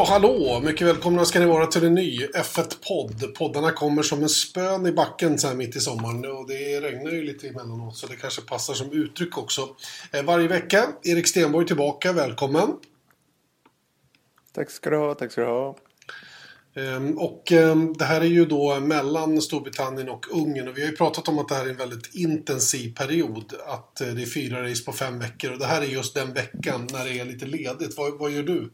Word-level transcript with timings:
Ja, 0.00 0.06
hallå! 0.08 0.60
Mycket 0.64 0.86
välkomna 0.86 1.24
ska 1.24 1.40
ni 1.40 1.46
vara 1.46 1.66
till 1.66 1.84
en 1.84 1.94
ny 1.94 2.26
F1-podd. 2.26 3.34
Poddarna 3.34 3.72
kommer 3.72 4.02
som 4.02 4.22
en 4.22 4.28
spön 4.28 4.86
i 4.86 4.92
backen 4.92 5.38
så 5.38 5.48
här 5.48 5.54
mitt 5.54 5.76
i 5.76 5.80
sommaren 5.80 6.24
och 6.24 6.48
det 6.48 6.80
regnar 6.80 7.10
ju 7.10 7.22
lite 7.22 7.48
emellanåt 7.48 7.96
så 7.96 8.06
det 8.06 8.16
kanske 8.16 8.42
passar 8.42 8.74
som 8.74 8.92
uttryck 8.92 9.38
också. 9.38 9.68
Eh, 10.12 10.22
varje 10.22 10.48
vecka, 10.48 10.88
Erik 11.02 11.28
Stenborg 11.28 11.66
tillbaka, 11.66 12.12
välkommen! 12.12 12.68
Tack 14.52 14.70
ska 14.70 14.90
du 14.90 14.96
ha, 14.96 15.14
tack 15.14 15.32
ska 15.32 15.40
du 15.40 15.46
ha. 15.46 15.76
Ehm, 16.74 17.18
och 17.18 17.52
ehm, 17.52 17.92
det 17.92 18.04
här 18.04 18.20
är 18.20 18.24
ju 18.24 18.44
då 18.44 18.80
mellan 18.80 19.42
Storbritannien 19.42 20.08
och 20.08 20.26
Ungern 20.32 20.68
och 20.68 20.76
vi 20.76 20.82
har 20.82 20.90
ju 20.90 20.96
pratat 20.96 21.28
om 21.28 21.38
att 21.38 21.48
det 21.48 21.54
här 21.54 21.66
är 21.66 21.70
en 21.70 21.76
väldigt 21.76 22.14
intensiv 22.14 22.94
period. 22.94 23.54
Att 23.66 24.00
eh, 24.00 24.08
det 24.08 24.22
är 24.22 24.26
fyra 24.26 24.70
race 24.70 24.84
på 24.84 24.92
fem 24.92 25.18
veckor 25.18 25.52
och 25.52 25.58
det 25.58 25.66
här 25.66 25.82
är 25.82 25.86
just 25.86 26.14
den 26.14 26.32
veckan 26.32 26.88
när 26.92 27.04
det 27.04 27.20
är 27.20 27.24
lite 27.24 27.46
ledigt. 27.46 27.96
Vad, 27.96 28.18
vad 28.18 28.30
gör 28.30 28.42
du? 28.42 28.70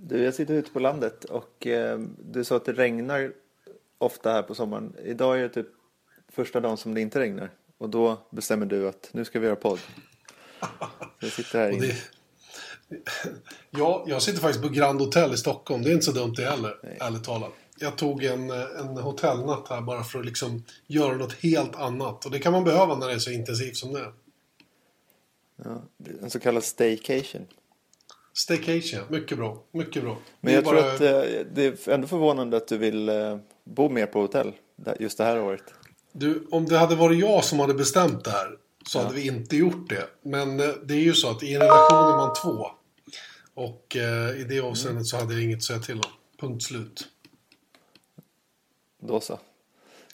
Du, 0.00 0.24
jag 0.24 0.34
sitter 0.34 0.54
ute 0.54 0.70
på 0.70 0.80
landet 0.80 1.24
och 1.24 1.66
eh, 1.66 1.98
du 2.18 2.44
sa 2.44 2.56
att 2.56 2.64
det 2.64 2.72
regnar 2.72 3.32
ofta 3.98 4.32
här 4.32 4.42
på 4.42 4.54
sommaren. 4.54 4.96
Idag 5.04 5.38
är 5.38 5.42
det 5.42 5.48
typ 5.48 5.66
första 6.28 6.60
dagen 6.60 6.76
som 6.76 6.94
det 6.94 7.00
inte 7.00 7.20
regnar. 7.20 7.50
Och 7.78 7.90
då 7.90 8.18
bestämmer 8.30 8.66
du 8.66 8.88
att 8.88 9.10
nu 9.12 9.24
ska 9.24 9.40
vi 9.40 9.46
göra 9.46 9.56
podd. 9.56 9.78
Jag 11.20 11.32
sitter 11.32 11.58
här 11.58 11.70
inne. 11.70 11.94
Ja, 13.70 14.04
jag 14.06 14.22
sitter 14.22 14.40
faktiskt 14.40 14.62
på 14.62 14.68
Grand 14.68 15.00
Hotel 15.00 15.34
i 15.34 15.36
Stockholm. 15.36 15.82
Det 15.82 15.90
är 15.90 15.92
inte 15.92 16.04
så 16.04 16.12
dumt 16.12 16.34
det 16.36 16.44
heller, 16.44 16.96
ärligt 17.00 17.24
talat. 17.24 17.52
Jag 17.78 17.96
tog 17.96 18.24
en, 18.24 18.50
eh, 18.50 18.80
en 18.80 18.96
hotellnatt 18.96 19.68
här 19.68 19.80
bara 19.80 20.04
för 20.04 20.18
att 20.18 20.24
liksom 20.24 20.64
göra 20.86 21.16
något 21.16 21.32
helt 21.32 21.76
annat. 21.76 22.24
Och 22.24 22.30
det 22.30 22.38
kan 22.38 22.52
man 22.52 22.64
behöva 22.64 22.94
när 22.94 23.08
det 23.08 23.14
är 23.14 23.18
så 23.18 23.30
intensivt 23.30 23.76
som 23.76 23.92
det 23.92 24.00
är. 24.00 24.12
Ja, 25.56 25.82
en 26.22 26.30
så 26.30 26.40
kallad 26.40 26.64
staycation. 26.64 27.46
Staycation, 28.38 29.00
mycket 29.08 29.38
bra. 29.38 29.62
Mycket 29.72 30.02
bra. 30.02 30.16
Men 30.40 30.54
jag 30.54 30.64
tror 30.64 30.74
bara- 30.82 30.92
att 30.94 31.00
eh, 31.00 31.40
det 31.54 31.86
är 31.86 31.90
ändå 31.90 32.06
förvånande 32.06 32.56
att 32.56 32.68
du 32.68 32.78
vill 32.78 33.08
eh, 33.08 33.38
bo 33.64 33.88
mer 33.88 34.06
på 34.06 34.20
hotell 34.20 34.52
just 35.00 35.18
det 35.18 35.24
här 35.24 35.40
året. 35.40 35.62
Du, 36.12 36.46
om 36.50 36.64
det 36.66 36.78
hade 36.78 36.96
varit 36.96 37.18
jag 37.18 37.44
som 37.44 37.60
hade 37.60 37.74
bestämt 37.74 38.24
det 38.24 38.30
här 38.30 38.48
så 38.86 38.98
hade 39.02 39.14
vi 39.14 39.26
inte 39.26 39.56
gjort 39.56 39.88
det. 39.88 40.08
Men 40.22 40.60
eh, 40.60 40.66
det 40.84 40.94
är 40.94 40.98
ju 41.00 41.12
så 41.14 41.30
att 41.30 41.42
i 41.42 41.54
en 41.54 41.60
relation 41.60 42.12
är 42.12 42.16
man 42.16 42.34
två. 42.42 42.66
Och 43.54 43.96
i 44.38 44.44
det 44.48 44.60
avseendet 44.60 45.06
så 45.06 45.16
hade 45.16 45.34
jag 45.34 45.42
inget 45.42 45.56
att 45.56 45.62
säga 45.64 45.78
till 45.78 45.94
om. 45.96 46.02
Punkt 46.40 46.62
slut. 46.62 47.08
Då 49.00 49.20
så. 49.20 49.38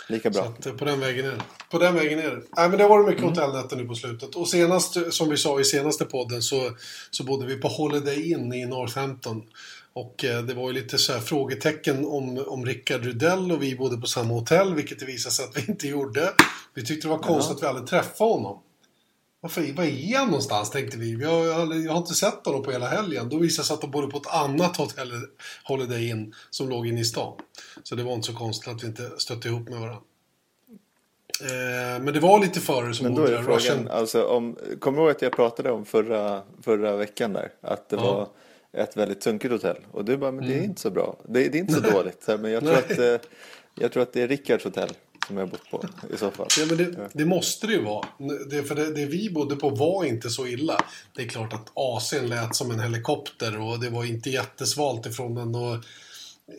Lika 0.09 0.33
Så 0.33 0.41
bra. 0.43 0.49
att, 0.59 0.67
eh, 0.67 0.73
på 0.73 0.85
den 0.85 1.01
vägen 1.01 1.27
är 1.27 1.31
det. 1.31 1.43
På 1.71 1.79
den 1.79 1.95
vägen 1.95 2.19
är 2.19 2.31
det. 2.31 2.43
Nej, 2.57 2.69
men 2.69 2.79
det 2.79 2.85
har 2.85 2.89
varit 2.89 3.03
Mm. 3.09 3.15
mycket 3.25 3.39
hotellnätter 3.39 3.77
nu 3.77 3.85
på 3.85 3.95
slutet. 3.95 4.35
Och 4.35 4.49
senast, 4.49 4.97
som 5.15 5.29
vi 5.29 5.37
sa 5.37 5.61
i 5.61 5.65
senaste 5.65 6.05
podden, 6.05 6.43
så, 6.43 6.71
så 7.11 7.25
bodde 7.25 7.47
vi 7.47 7.57
på 7.57 7.69
Holiday 7.69 8.31
Inn 8.33 8.53
i 8.53 8.67
Northampton. 8.67 9.43
Och 9.93 10.25
eh, 10.25 10.43
det 10.43 10.55
var 10.55 10.67
ju 10.69 10.73
lite 10.73 10.99
så 10.99 11.13
här 11.13 11.21
frågetecken 11.21 12.07
om, 12.07 12.45
om 12.47 12.67
Rickard 12.67 13.05
Rudell 13.05 13.53
och 13.53 13.63
vi 13.63 13.77
bodde 13.77 13.97
på 13.97 14.07
samma 14.07 14.35
hotell, 14.35 14.75
vilket 14.75 14.99
det 15.01 15.07
visade 15.07 15.35
sig 15.35 15.45
att 15.45 15.57
vi 15.57 15.65
inte 15.73 15.89
gjorde. 15.89 16.33
Vi 16.75 16.85
tyckte 16.85 17.07
det 17.07 17.11
var 17.11 17.19
konstigt 17.19 17.57
att 17.57 17.63
vi 17.63 17.67
aldrig 17.67 17.87
träffade 17.87 18.31
honom. 18.31 18.59
Varför, 19.45 19.73
var 19.73 19.85
är 19.85 20.17
han 20.19 20.27
någonstans 20.27 20.71
tänkte 20.71 20.99
vi. 20.99 21.15
Vi 21.15 21.25
har, 21.25 21.45
jag 21.85 21.93
har 21.93 21.99
inte 21.99 22.15
sett 22.15 22.47
honom 22.47 22.63
på 22.63 22.71
hela 22.73 22.87
helgen. 22.89 23.29
Då 23.29 23.39
visade 23.39 23.63
det 23.63 23.67
sig 23.67 23.75
att 23.75 23.81
de 23.81 23.91
bodde 23.91 24.07
på 24.07 24.17
ett 24.19 24.27
annat 24.27 24.77
hotell, 24.77 25.13
Holiday 25.65 26.09
Inn, 26.09 26.35
som 26.51 26.69
låg 26.69 26.87
inne 26.87 27.01
i 27.01 27.05
stan. 27.05 27.37
Så 27.83 27.95
det 27.95 28.03
var 28.03 28.13
inte 28.13 28.27
så 28.27 28.35
konstigt 28.35 28.69
att 28.69 28.83
vi 28.83 28.87
inte 28.87 29.11
stötte 29.19 29.49
ihop 29.49 29.69
med 29.69 29.81
varandra. 29.81 30.01
Eh, 31.41 32.03
men 32.03 32.15
det 32.15 32.21
var 32.21 32.41
lite 32.41 32.61
förare 32.61 32.95
som 32.95 33.05
Men 33.07 33.15
då 33.15 33.21
bodde 33.23 33.33
är 33.37 33.43
där. 33.43 33.51
jag 33.51 33.63
frågan, 33.63 33.89
alltså 33.89 34.25
om, 34.27 34.57
kommer 34.81 34.99
du 34.99 35.05
ihåg 35.05 35.11
att 35.17 35.23
jag 35.23 35.33
pratade 35.33 35.71
om 35.71 35.85
förra, 35.85 36.43
förra 36.63 36.97
veckan 36.97 37.33
där? 37.33 37.53
Att 37.61 37.89
det 37.89 37.97
Ja. 37.97 38.03
var 38.03 38.29
ett 38.83 38.97
väldigt 38.97 39.23
sunkigt 39.23 39.53
hotell. 39.53 39.77
Och 39.93 40.05
du 40.05 40.17
bara, 40.17 40.33
men 40.33 40.49
det 40.49 40.55
är 40.55 40.63
inte 40.63 40.81
så 40.81 40.91
bra. 40.91 41.17
Det, 41.29 41.49
det 41.49 41.59
är 41.59 41.61
inte 41.61 41.73
så 41.73 41.79
Mm. 41.79 41.93
Dåligt. 41.93 42.27
Men 42.41 42.51
jag 42.51 42.63
tror, 42.63 42.75
att, 42.75 42.99
eh, 42.99 43.29
jag 43.75 43.93
tror 43.93 44.03
att 44.03 44.13
det 44.13 44.23
är 44.23 44.29
Rickards 44.29 44.65
hotell 44.65 44.91
som 45.27 45.37
jag 45.37 45.47
har 45.47 45.51
bott 45.51 45.71
på 45.71 45.85
i 46.15 46.17
så 46.17 46.31
fall. 46.31 46.47
Ja, 46.59 46.67
men 46.67 46.77
det, 46.77 47.09
det 47.13 47.25
måste 47.25 47.67
det 47.67 47.73
ju 47.73 47.85
vara. 47.85 48.07
Det, 48.51 48.63
för 48.63 48.75
det, 48.75 48.95
det 48.95 49.07
vi 49.07 49.31
bodde 49.31 49.57
på 49.57 49.69
var 49.69 50.05
inte 50.05 50.31
så 50.31 50.47
illa. 50.47 50.85
Det 51.17 51.23
är 51.23 51.29
klart 51.29 51.53
att 51.53 51.73
AC'n 51.75 52.27
lät 52.27 52.57
som 52.57 52.71
en 52.71 52.81
helikopter 52.81 53.61
och 53.61 53.81
det 53.81 53.91
var 53.91 54.05
inte 54.05 54.31
jättesvalt 54.31 55.07
ifrån 55.07 55.35
den. 55.35 55.55
Och 55.55 55.85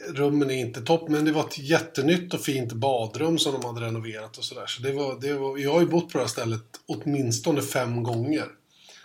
rummen 0.09 0.51
är 0.51 0.55
inte 0.55 0.81
topp, 0.81 1.09
men 1.09 1.25
det 1.25 1.31
var 1.31 1.43
ett 1.43 1.59
jättenytt 1.59 2.33
och 2.33 2.41
fint 2.41 2.73
badrum 2.73 3.37
som 3.37 3.53
de 3.53 3.65
hade 3.65 3.85
renoverat 3.85 4.37
och 4.37 4.43
sådär. 4.43 4.65
Så 4.67 4.81
det 4.81 4.91
var, 4.91 5.19
det 5.21 5.33
var, 5.33 5.57
jag 5.57 5.73
har 5.73 5.79
ju 5.79 5.87
bott 5.87 6.11
på 6.11 6.17
det 6.17 6.23
här 6.23 6.29
stället 6.29 6.63
åtminstone 6.85 7.61
fem 7.61 8.03
gånger. 8.03 8.45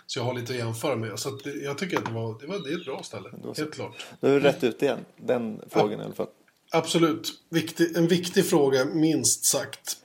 Så 0.07 0.19
jag 0.19 0.23
har 0.23 0.33
lite 0.33 0.53
att 0.53 0.59
jämföra 0.59 0.95
med. 0.95 1.19
Så 1.19 1.39
jag 1.63 1.77
tycker 1.77 1.97
att 1.97 2.05
det 2.05 2.11
var, 2.11 2.39
det 2.41 2.47
var 2.47 2.59
det 2.59 2.73
är 2.73 2.77
ett 2.77 2.85
bra 2.85 3.03
ställe. 3.03 3.29
Helt 3.57 3.73
klart. 3.73 4.05
Du 4.19 4.39
rätt 4.39 4.63
ut 4.63 4.81
igen. 4.81 4.99
Den 5.17 5.61
frågan 5.69 6.01
i 6.01 6.03
alla 6.03 6.13
fall. 6.13 6.27
Absolut. 6.73 7.31
Viktig, 7.49 7.97
en 7.97 8.07
viktig 8.07 8.45
fråga, 8.45 8.85
minst 8.85 9.45
sagt. 9.45 9.97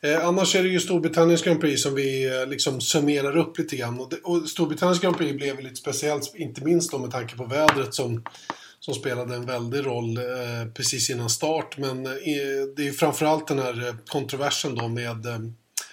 Eh, 0.00 0.26
annars 0.26 0.56
är 0.56 0.62
det 0.62 0.68
ju 0.68 0.80
Storbritanniens 0.80 1.42
Grand 1.42 1.60
Prix 1.60 1.82
som 1.82 1.94
vi 1.94 2.40
eh, 2.40 2.46
liksom 2.46 2.80
summerar 2.80 3.36
upp 3.36 3.58
lite 3.58 3.76
grann. 3.76 4.00
Och, 4.00 4.10
det, 4.10 4.16
och 4.16 4.48
Storbritanniens 4.48 5.00
Grand 5.00 5.16
Prix 5.16 5.36
blev 5.36 5.56
ju 5.56 5.62
lite 5.62 5.76
speciellt, 5.76 6.34
inte 6.34 6.64
minst 6.64 6.90
då 6.90 6.98
med 6.98 7.10
tanke 7.10 7.36
på 7.36 7.44
vädret 7.44 7.94
som, 7.94 8.24
som 8.80 8.94
spelade 8.94 9.34
en 9.34 9.46
väldig 9.46 9.86
roll 9.86 10.16
eh, 10.16 10.72
precis 10.74 11.10
innan 11.10 11.30
start. 11.30 11.78
Men 11.78 12.06
eh, 12.06 12.12
det 12.76 12.82
är 12.82 12.86
ju 12.86 12.92
framförallt 12.92 13.48
den 13.48 13.58
här 13.58 13.88
eh, 13.88 13.94
kontroversen 14.06 14.74
då 14.74 14.88
med 14.88 15.26
eh, 15.26 15.38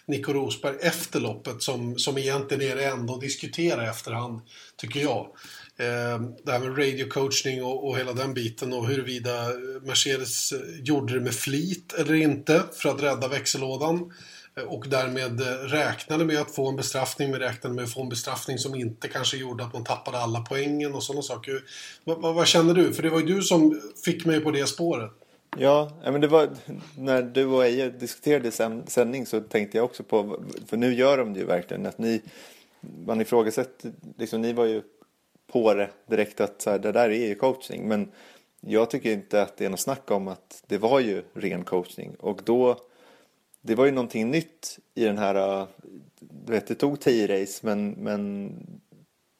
Nico 0.06 0.34
Rosberg 0.34 0.75
efter 0.81 1.19
loppet 1.19 1.63
som, 1.63 2.00
som 2.00 2.18
egentligen 2.18 2.72
är 2.72 2.75
det 2.75 2.86
enda 2.86 3.13
att 3.13 3.22
diskutera 3.22 3.86
i 3.86 3.88
efterhand, 3.88 4.41
tycker 4.78 5.00
jag. 5.00 5.28
Ehm, 5.79 6.34
det 6.44 6.51
här 6.51 6.59
med 6.59 6.78
radiocoachning 6.78 7.63
och, 7.63 7.88
och 7.88 7.97
hela 7.97 8.13
den 8.13 8.34
biten 8.34 8.73
och 8.73 8.88
huruvida 8.88 9.31
Mercedes 9.81 10.53
gjorde 10.84 11.13
det 11.13 11.19
med 11.19 11.34
flit 11.34 11.94
eller 11.94 12.13
inte 12.13 12.63
för 12.73 12.90
att 12.90 13.03
rädda 13.03 13.28
växellådan. 13.28 14.13
Eh, 14.57 14.63
och 14.63 14.85
därmed 14.88 15.41
eh, 15.41 15.45
räknade 15.45 16.25
med 16.25 16.41
att 16.41 16.56
få 16.56 16.69
en 16.69 16.75
bestraffning, 16.75 17.31
men 17.31 17.39
räknade 17.39 17.75
med 17.75 17.84
att 17.84 17.94
få 17.94 18.01
en 18.01 18.09
bestraffning 18.09 18.57
som 18.57 18.75
inte 18.75 19.07
kanske 19.07 19.38
gjorde 19.38 19.63
att 19.63 19.73
man 19.73 19.84
tappade 19.84 20.18
alla 20.18 20.39
poängen 20.39 20.94
och 20.94 21.03
sådana 21.03 21.22
saker. 21.22 21.63
Vad, 22.03 22.22
vad, 22.22 22.35
vad 22.35 22.47
känner 22.47 22.73
du? 22.73 22.94
För 22.94 23.03
det 23.03 23.09
var 23.09 23.19
ju 23.19 23.25
du 23.25 23.41
som 23.41 23.81
fick 24.06 24.25
mig 24.25 24.39
på 24.39 24.51
det 24.51 24.68
spåret. 24.68 25.12
Ja, 25.57 25.91
men 26.03 26.22
det 26.22 26.28
var 26.28 26.50
när 26.97 27.22
du 27.22 27.45
och 27.45 27.66
Eje 27.66 27.89
diskuterade 27.89 28.51
sändning 28.88 29.25
så 29.25 29.41
tänkte 29.41 29.78
jag 29.78 29.85
också 29.85 30.03
på, 30.03 30.44
för 30.68 30.78
nu 30.78 30.94
gör 30.94 31.18
de 31.18 31.34
det 31.34 31.39
ju 31.39 31.45
verkligen, 31.45 31.85
att 31.85 31.97
ni, 31.97 32.22
man 33.06 33.22
ifrågasätter, 33.22 33.91
liksom 34.18 34.41
ni 34.41 34.53
var 34.53 34.66
ju 34.66 34.81
på 35.51 35.73
det 35.73 35.89
direkt 36.07 36.41
att 36.41 36.61
så 36.61 36.69
här, 36.69 36.79
det 36.79 36.91
där 36.91 37.09
är 37.09 37.27
ju 37.27 37.35
coachning, 37.35 37.87
men 37.87 38.11
jag 38.61 38.89
tycker 38.89 39.11
inte 39.11 39.41
att 39.41 39.57
det 39.57 39.65
är 39.65 39.69
något 39.69 39.79
snack 39.79 40.11
om 40.11 40.27
att 40.27 40.63
det 40.67 40.77
var 40.77 40.99
ju 40.99 41.23
ren 41.33 41.63
coachning 41.63 42.15
och 42.19 42.41
då, 42.45 42.77
det 43.61 43.75
var 43.75 43.85
ju 43.85 43.91
någonting 43.91 44.31
nytt 44.31 44.79
i 44.95 45.05
den 45.05 45.17
här, 45.17 45.67
du 46.19 46.53
vet 46.53 46.67
det 46.67 46.75
tog 46.75 46.99
tio 46.99 47.41
race 47.41 47.59
men, 47.65 47.91
men 47.91 48.51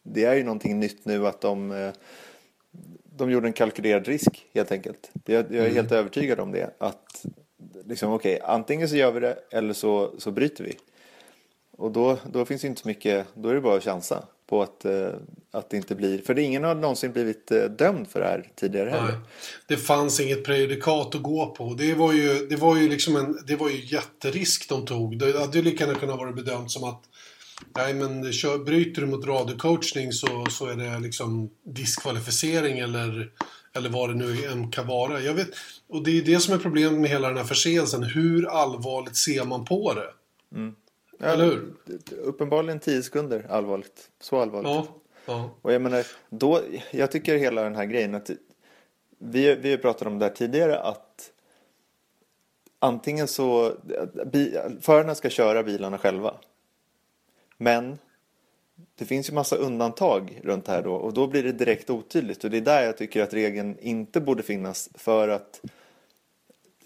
det 0.04 0.24
är 0.24 0.36
ju 0.36 0.44
någonting 0.44 0.80
nytt 0.80 1.06
nu 1.06 1.28
att 1.28 1.42
de 1.42 1.92
de 3.20 3.32
gjorde 3.32 3.48
en 3.48 3.54
kalkylerad 3.54 4.08
risk 4.08 4.46
helt 4.54 4.72
enkelt. 4.72 5.12
Jag, 5.26 5.56
jag 5.56 5.66
är 5.66 5.74
helt 5.74 5.92
övertygad 5.92 6.40
om 6.40 6.52
det. 6.52 6.70
Att 6.78 7.26
liksom, 7.86 8.14
okej, 8.14 8.40
antingen 8.44 8.90
så 8.90 8.96
gör 8.96 9.12
vi 9.12 9.20
det 9.20 9.38
eller 9.52 9.74
så, 9.74 10.14
så 10.18 10.32
bryter 10.32 10.64
vi. 10.64 10.78
Och 11.72 11.92
då, 11.92 12.18
då 12.32 12.46
finns 12.46 12.62
det 12.62 12.68
inte 12.68 12.82
så 12.82 12.88
mycket, 12.88 13.28
då 13.34 13.50
är 13.50 13.54
det 13.54 13.62
bara 13.62 13.78
att 13.78 13.84
chansa 13.84 14.28
på 14.50 14.62
att, 14.62 14.86
eh, 14.86 15.10
att 15.52 15.70
det 15.70 15.78
inte 15.78 15.96
blir, 15.96 16.22
för 16.22 16.40
ingen 16.40 16.64
har 16.64 16.76
någonsin 16.76 17.12
blivit 17.12 17.52
eh, 17.52 17.64
dömd 17.64 18.08
för 18.08 18.20
det 18.20 18.26
här 18.26 18.52
tidigare 18.56 18.90
heller. 18.90 19.04
Nej. 19.04 19.20
Det 19.68 19.78
fanns 19.78 20.20
inget 20.20 20.44
prejudikat 20.44 21.16
att 21.16 21.22
gå 21.22 21.46
på. 21.46 21.74
Det 21.74 21.94
var 21.94 22.14
ju, 22.14 22.48
det 22.48 22.56
var 22.56 22.78
ju 22.78 22.90
liksom 22.90 23.16
en, 23.16 23.40
det 23.48 23.56
var 23.56 23.70
ju 23.70 23.86
jätterisk 23.86 24.70
de 24.70 24.86
tog. 24.86 25.20
Det 25.20 25.40
hade 25.40 25.58
ju 25.58 25.64
lika 25.64 25.86
gärna 25.86 26.00
kunnat 26.00 26.18
vara 26.18 26.32
bedömt 26.32 26.72
som 26.72 26.84
att 26.84 27.04
Nej 27.76 27.94
men 27.94 28.34
kör, 28.34 28.58
bryter 28.58 29.02
du 29.02 29.08
mot 29.08 29.26
radiocoachning 29.26 30.12
så, 30.12 30.46
så 30.50 30.66
är 30.66 30.76
det 30.76 31.00
liksom 31.00 31.50
diskvalificering 31.66 32.80
eller, 32.80 33.30
eller 33.74 33.90
vad 33.90 34.10
det 34.10 34.16
nu 34.16 34.46
än 34.46 34.72
kan 34.72 34.88
vara. 34.88 35.22
Jag 35.22 35.34
vet, 35.34 35.50
och 35.90 36.04
det 36.04 36.18
är 36.18 36.22
det 36.22 36.40
som 36.40 36.54
är 36.54 36.58
problemet 36.58 37.00
med 37.00 37.10
hela 37.10 37.28
den 37.28 37.38
här 37.38 37.44
förseelsen. 37.44 38.04
Hur 38.04 38.48
allvarligt 38.48 39.16
ser 39.16 39.46
man 39.46 39.66
på 39.66 39.94
det? 39.94 40.10
Ja, 40.56 40.72
Eller 41.20 41.46
hur? 41.46 41.74
Uppenbarligen 42.22 42.80
10 42.80 43.04
sekunder 43.04 43.46
allvarligt. 43.50 44.12
Så 44.20 44.40
allvarligt. 44.40 44.70
Ja. 44.70 44.88
ja. 45.26 45.50
Och 45.62 45.74
jag 45.74 45.82
menar, 45.82 46.06
då, 46.30 46.62
jag 46.92 47.12
tycker 47.12 47.38
hela 47.38 47.64
den 47.64 47.76
här 47.76 47.86
grejen 47.86 48.16
att 48.16 48.30
vi, 49.18 49.56
vi 49.56 49.78
pratat 49.78 50.08
om 50.08 50.20
det 50.20 50.26
här 50.26 50.34
tidigare 50.34 50.80
att 50.80 51.32
antingen 52.80 53.28
så, 53.28 53.74
bi, 54.26 54.58
förarna 54.82 55.16
ska 55.16 55.30
köra 55.30 55.64
bilarna 55.64 55.98
själva. 55.98 56.36
Men 57.58 57.98
det 58.96 59.06
finns 59.06 59.30
ju 59.30 59.34
massa 59.34 59.56
undantag 59.56 60.40
runt 60.44 60.68
här 60.68 60.84
då 60.84 60.94
och 60.94 61.14
då 61.14 61.28
blir 61.28 61.44
det 61.44 61.52
direkt 61.52 61.90
otydligt 61.90 62.44
och 62.44 62.50
det 62.50 62.58
är 62.58 62.62
där 62.62 62.84
jag 62.84 62.98
tycker 62.98 63.24
att 63.24 63.34
regeln 63.34 63.78
inte 63.80 64.22
borde 64.22 64.44
finnas 64.44 64.90
för 64.96 65.28
att 65.28 65.62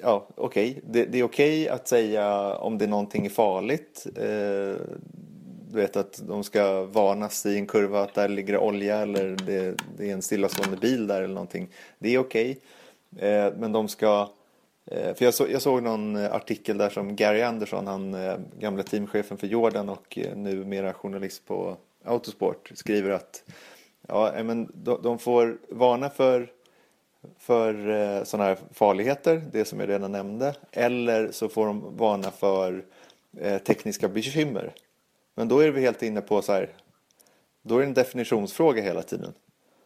ja, 0.04 0.28
okej, 0.36 0.70
okay. 0.70 0.82
det, 0.86 1.06
det, 1.06 1.20
är 1.20 1.24
okej 1.24 1.64
okay 1.64 1.76
att 1.76 1.88
säga 1.88 2.56
om 2.56 2.78
det 2.78 2.86
är 2.86 2.90
någonting 2.90 3.26
är 3.26 3.30
farligt. 3.30 4.08
Eh, 4.16 4.86
du 5.72 5.80
vet 5.82 5.96
att 5.96 6.22
de 6.28 6.44
ska 6.44 6.84
varnas 6.84 7.46
i 7.46 7.58
en 7.58 7.68
kurva 7.68 8.02
att 8.02 8.14
där 8.14 8.28
ligger 8.28 8.58
olja 8.58 8.98
eller 8.98 9.36
det, 9.46 9.76
det 9.98 10.10
är 10.10 10.14
en 10.14 10.22
stillastående 10.22 10.78
bil 10.78 11.08
där 11.08 11.22
eller 11.22 11.34
någonting. 11.34 11.70
Det 12.00 12.16
är 12.16 12.20
okej. 12.20 12.60
Okay. 13.16 13.30
Eh, 13.30 13.54
men 13.58 13.72
de 13.72 13.88
ska 13.88 14.30
eh, 14.86 15.14
för 15.14 15.26
jag, 15.26 15.34
så, 15.34 15.48
jag, 15.50 15.62
såg 15.62 15.84
någon 15.84 16.16
artikel 16.16 16.78
där 16.78 16.90
som 16.90 17.16
Gary 17.16 17.42
Anderson, 17.42 17.88
han 17.88 18.14
eh, 18.14 18.36
gamla 18.60 18.84
teamchefen 18.84 19.38
för 19.38 19.48
Jordan 19.48 19.90
och 19.90 20.18
eh, 20.18 20.36
numera 20.36 20.94
journalist 20.94 21.46
på 21.46 21.78
Autosport, 22.04 22.72
skriver 22.74 23.10
att 23.10 23.44
ja, 24.08 24.34
eh, 24.34 24.44
men 24.44 24.72
de, 24.74 25.02
de 25.04 25.20
får 25.20 25.58
varna 25.70 26.10
för 26.10 26.52
för 27.40 27.90
eh, 27.90 28.24
sådana 28.24 28.50
här 28.50 28.58
farligheter, 28.72 29.42
det 29.52 29.66
som 29.66 29.80
jag 29.80 29.90
redan 29.90 30.12
nämnde, 30.12 30.56
eller 30.72 31.32
så 31.32 31.50
får 31.50 31.66
de 31.66 31.98
varna 31.98 32.32
för 32.32 32.86
eh, 33.38 33.58
tekniska 33.58 34.08
bekymmer. 34.08 34.74
Men 35.36 35.48
då 35.48 35.60
är 35.60 35.72
vi 35.72 35.82
helt 35.82 36.04
inne 36.04 36.22
på 36.22 36.42
så 36.42 36.54
här, 36.54 36.70
då 37.62 37.76
är 37.76 37.80
det 37.80 37.86
en 37.86 37.94
definitionsfråga 37.94 38.82
hela 38.82 39.02
tiden. 39.02 39.34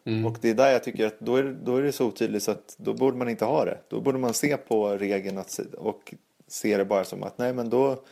Mm. 0.05 0.25
Och 0.25 0.37
det 0.41 0.49
är 0.49 0.53
där 0.53 0.71
jag 0.71 0.83
tycker 0.83 1.07
att 1.07 1.19
då 1.19 1.35
är, 1.35 1.43
då 1.63 1.75
är 1.75 1.81
det 1.81 1.91
så 1.91 2.05
otydligt 2.05 2.43
så 2.43 2.51
att 2.51 2.75
då 2.77 2.93
borde 2.93 3.17
man 3.17 3.29
inte 3.29 3.45
ha 3.45 3.65
det. 3.65 3.77
Då 3.87 4.01
borde 4.01 4.17
man 4.17 4.33
se 4.33 4.57
på 4.57 4.89
regeln 4.89 5.37
att, 5.37 5.59
och 5.77 6.13
se 6.47 6.77
det 6.77 6.85
bara 6.85 7.03
som 7.03 7.23
att 7.23 7.37
nej 7.37 7.53
men 7.53 7.69
då 7.69 8.03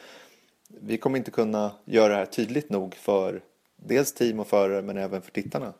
vi 0.68 0.98
kommer 0.98 1.18
inte 1.18 1.32
kunna 1.32 1.72
göra 1.86 2.14
det 2.14 2.20
här 2.20 2.26
tydligt 2.26 2.70
nog 2.70 2.96
för 2.96 3.42
dels 3.76 4.14
team 4.14 4.40
och 4.40 4.48
förare 4.48 4.82
men 4.82 4.98
även 4.98 5.22
för 5.22 5.32
tittarna. 5.32 5.74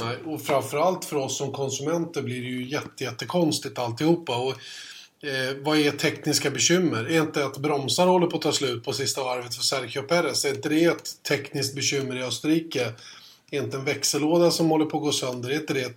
Nej, 0.00 0.16
och 0.24 0.42
framförallt 0.42 1.04
för 1.04 1.16
oss 1.16 1.38
som 1.38 1.52
konsumenter 1.52 2.22
blir 2.22 2.40
det 2.40 2.48
ju 2.48 2.68
jätte, 2.68 3.04
jättekonstigt 3.04 3.78
alltihopa. 3.78 4.36
Och, 4.36 4.54
eh, 5.28 5.56
vad 5.62 5.78
är 5.78 5.90
tekniska 5.90 6.50
bekymmer? 6.50 7.04
Är 7.04 7.22
inte 7.22 7.46
att 7.46 7.58
bromsar 7.58 8.06
håller 8.06 8.26
på 8.26 8.36
att 8.36 8.42
ta 8.42 8.52
slut 8.52 8.84
på 8.84 8.92
sista 8.92 9.24
varvet 9.24 9.54
för 9.54 9.62
Sergio 9.62 10.02
Perez? 10.02 10.44
Är 10.44 10.54
inte 10.54 10.68
det 10.68 10.84
ett 10.84 11.22
tekniskt 11.28 11.74
bekymmer 11.74 12.16
i 12.16 12.22
Österrike? 12.22 12.92
Är 13.50 13.62
inte 13.62 13.76
en 13.76 13.84
växellåda 13.84 14.50
som 14.50 14.70
håller 14.70 14.84
på 14.84 14.96
att 14.96 15.02
gå 15.02 15.12
sönder? 15.12 15.50
Är 15.50 15.54
inte 15.54 15.74
det 15.74 15.94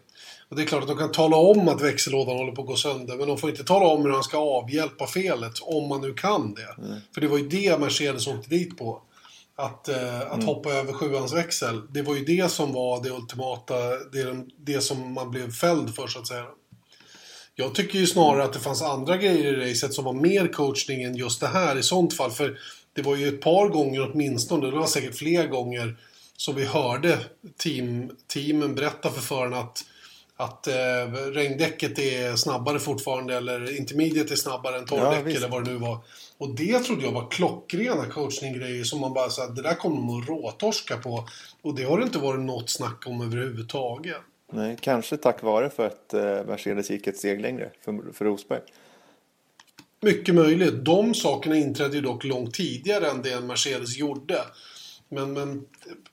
och 0.50 0.56
det 0.56 0.62
är 0.62 0.66
klart 0.66 0.82
att 0.82 0.88
de 0.88 0.98
kan 0.98 1.12
tala 1.12 1.38
om 1.38 1.68
att 1.68 1.82
växellådan 1.82 2.38
håller 2.38 2.52
på 2.52 2.62
att 2.62 2.68
gå 2.68 2.76
sönder, 2.76 3.18
men 3.18 3.28
de 3.28 3.38
får 3.38 3.50
inte 3.50 3.64
tala 3.64 3.86
om 3.86 4.06
hur 4.06 4.12
han 4.12 4.24
ska 4.24 4.38
avhjälpa 4.38 5.08
felet, 5.08 5.54
om 5.62 5.90
man 5.90 6.02
nu 6.02 6.14
kan 6.14 6.54
det. 6.54 6.84
Mm. 6.84 7.00
För 7.14 7.22
det 7.22 7.28
var 7.28 7.38
ju 7.38 7.48
det 7.48 7.80
Mercedes 7.80 8.28
åkte 8.28 8.50
dit 8.50 8.78
på. 8.78 9.02
Att, 9.60 9.88
eh, 9.88 10.22
att 10.22 10.34
mm. 10.34 10.46
hoppa 10.46 10.74
över 10.74 10.94
sjuans 10.94 11.34
växel. 11.34 11.82
Det 11.94 12.02
var 12.02 12.16
ju 12.16 12.26
det 12.26 12.52
som 12.52 12.74
var 12.74 13.04
det 13.04 13.10
ultimata, 13.10 13.76
det, 14.12 14.46
det 14.58 14.82
som 14.82 15.14
man 15.14 15.32
blev 15.32 15.52
fälld 15.52 15.96
för 15.96 16.08
så 16.08 16.20
att 16.20 16.28
säga. 16.28 16.46
Jag 17.56 17.76
tycker 17.76 18.00
ju 18.00 18.08
snarare 18.08 18.44
att 18.44 18.54
det 18.54 18.60
fanns 18.60 18.82
andra 18.82 19.18
grejer 19.18 19.54
i 19.54 19.72
racet 19.72 19.94
som 19.94 20.06
var 20.06 20.14
mer 20.14 20.48
coachning 20.48 21.04
än 21.04 21.16
just 21.16 21.40
det 21.40 21.48
här 21.48 21.78
i 21.78 21.84
sånt 21.84 22.14
fall. 22.14 22.32
För 22.32 22.58
det 22.94 23.02
var 23.02 23.16
ju 23.16 23.28
ett 23.28 23.42
par 23.42 23.68
gånger 23.68 24.12
åtminstone, 24.12 24.66
det 24.66 24.78
var 24.78 24.88
säkert 24.88 25.16
fler 25.16 25.48
gånger, 25.48 25.98
som 26.38 26.56
vi 26.56 26.66
hörde 26.66 27.20
team, 27.58 28.12
teamen 28.28 28.76
berätta 28.76 29.10
för 29.10 29.22
förarna 29.22 29.58
att 29.60 29.86
att 30.38 30.68
eh, 30.68 30.74
regndäcket 31.32 32.00
är 32.00 32.36
snabbare 32.36 32.80
fortfarande 32.80 33.38
eller 33.38 33.78
intermediate 33.78 34.34
är 34.34 34.36
snabbare 34.36 34.78
än 34.78 34.86
torrdäck 34.86 35.24
ja, 35.26 35.38
eller 35.38 35.50
vad 35.50 35.66
det 35.66 35.72
nu 35.72 35.78
var. 35.78 35.98
Och 36.38 36.56
det 36.56 36.80
trodde 36.80 37.06
jag 37.06 37.12
var 37.12 37.32
klockrena 37.32 38.06
coachninggrejer 38.06 38.84
som 38.84 39.00
man 39.00 39.14
bara 39.14 39.30
sa 39.30 39.48
det 39.48 39.62
där 39.62 39.76
kommer 39.76 39.96
de 39.96 40.22
att 40.22 40.28
råtorska 40.28 40.98
på. 40.98 41.28
Och 41.62 41.76
det 41.76 41.84
har 41.84 41.98
det 41.98 42.04
inte 42.04 42.20
varit 42.20 42.42
något 42.42 42.70
snack 42.70 43.04
om 43.08 43.22
överhuvudtaget. 43.22 44.18
Nej, 44.52 44.78
kanske 44.82 45.18
tack 45.18 45.44
vare 45.44 45.70
för 45.70 45.88
att 45.88 46.14
eh, 46.14 46.22
Mercedes 46.22 46.90
gick 46.90 47.08
ett 47.08 47.18
steg 47.18 47.42
längre 47.42 47.72
för, 47.82 48.14
för 48.14 48.26
Rosberg. 48.26 48.62
Mycket 50.02 50.36
möjligt. 50.36 50.86
De 50.86 51.14
sakerna 51.14 51.58
inträdde 51.58 51.96
ju 51.96 52.02
dock 52.02 52.24
långt 52.24 52.54
tidigare 52.54 53.10
än 53.10 53.22
det 53.22 53.42
Mercedes 53.42 53.98
gjorde. 53.98 54.42
Men, 55.10 55.34
men 55.34 55.66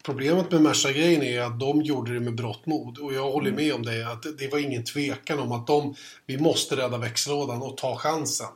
problemet 0.02 0.50
med 0.50 0.62
Merca-grejen 0.62 1.22
är 1.22 1.40
att 1.40 1.60
de 1.60 1.82
gjorde 1.82 2.14
det 2.14 2.20
med 2.20 2.34
brått 2.34 2.66
mod. 2.66 2.98
Och 2.98 3.14
jag 3.14 3.30
håller 3.30 3.50
mm. 3.50 3.64
med 3.64 3.74
om 3.74 3.82
det. 3.82 4.12
Att 4.12 4.38
det 4.38 4.48
var 4.52 4.58
ingen 4.58 4.84
tvekan 4.84 5.38
om 5.38 5.52
att 5.52 5.66
de, 5.66 5.94
vi 6.26 6.38
måste 6.38 6.76
rädda 6.76 6.98
växellådan 6.98 7.62
och 7.62 7.76
ta 7.76 7.96
chansen. 7.96 8.46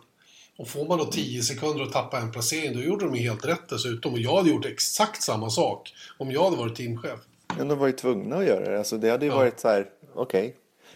Och 0.56 0.68
får 0.68 0.88
man 0.88 0.98
då 0.98 1.04
10 1.04 1.42
sekunder 1.42 1.82
att 1.82 1.92
tappa 1.92 2.18
en 2.18 2.32
placering, 2.32 2.72
då 2.72 2.80
gjorde 2.80 3.04
de 3.04 3.14
helt 3.14 3.46
rätt 3.46 3.68
dessutom. 3.68 4.12
Och 4.12 4.18
jag 4.18 4.36
hade 4.36 4.50
gjort 4.50 4.64
exakt 4.64 5.22
samma 5.22 5.50
sak 5.50 5.94
om 6.18 6.30
jag 6.30 6.44
hade 6.44 6.56
varit 6.56 6.76
teamchef. 6.76 7.20
Men 7.56 7.68
de 7.68 7.78
var 7.78 7.86
ju 7.86 7.92
tvungna 7.92 8.36
att 8.36 8.44
göra 8.44 8.70
det. 8.70 8.78
Alltså 8.78 8.98
det 8.98 9.10
hade 9.10 9.26
ju 9.26 9.32
ja. 9.32 9.36
varit 9.36 9.60
så 9.60 9.68
här, 9.68 9.86
okej. 10.14 10.40
Okay. 10.40 10.52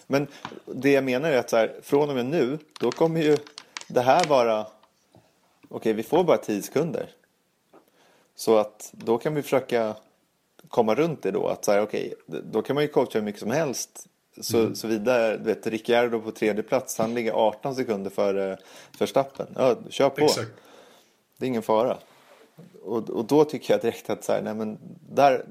Men 0.06 0.26
det 0.66 0.90
jag 0.90 1.04
menar 1.04 1.30
är 1.30 1.38
att 1.38 1.50
så 1.50 1.56
här, 1.56 1.80
från 1.82 2.08
och 2.08 2.14
med 2.14 2.26
nu, 2.26 2.58
då 2.80 2.90
kommer 2.90 3.22
ju 3.22 3.36
det 3.88 4.00
här 4.00 4.24
vara, 4.24 4.60
okej 4.60 4.72
okay, 5.68 5.92
vi 5.92 6.02
får 6.02 6.24
bara 6.24 6.38
10 6.38 6.62
sekunder. 6.62 7.10
Så 8.34 8.56
att 8.56 8.90
då 8.92 9.18
kan 9.18 9.34
vi 9.34 9.42
försöka 9.42 9.94
komma 10.68 10.94
runt 10.94 11.22
det 11.22 11.30
då. 11.30 11.48
Att 11.48 11.64
så 11.64 11.72
här, 11.72 11.82
okay, 11.82 12.12
då 12.26 12.62
kan 12.62 12.74
man 12.74 12.84
ju 12.84 12.88
coacha 12.88 13.18
hur 13.18 13.22
mycket 13.22 13.40
som 13.40 13.50
helst. 13.50 14.08
Så, 14.40 14.58
mm. 14.58 14.74
så 14.74 14.88
vidare, 14.88 15.36
du 15.36 15.44
vet, 15.44 15.66
Ricciardo 15.66 16.20
på 16.20 16.30
tredje 16.30 16.62
plats, 16.62 16.98
han 16.98 17.14
ligger 17.14 17.32
18 17.32 17.74
sekunder 17.74 18.10
före 18.10 18.58
Verstappen. 18.98 19.46
Ja, 19.56 19.76
kör 19.90 20.08
på. 20.08 20.24
Exakt. 20.24 20.50
Det 21.38 21.46
är 21.46 21.48
ingen 21.48 21.62
fara. 21.62 21.98
Och, 22.82 23.10
och 23.10 23.24
då 23.24 23.44
tycker 23.44 23.74
jag 23.74 23.80
direkt 23.80 24.10
att 24.10 24.24
så 24.24 24.32
här, 24.32 24.42
nej 24.42 24.54
men 24.54 24.78
där, 25.10 25.44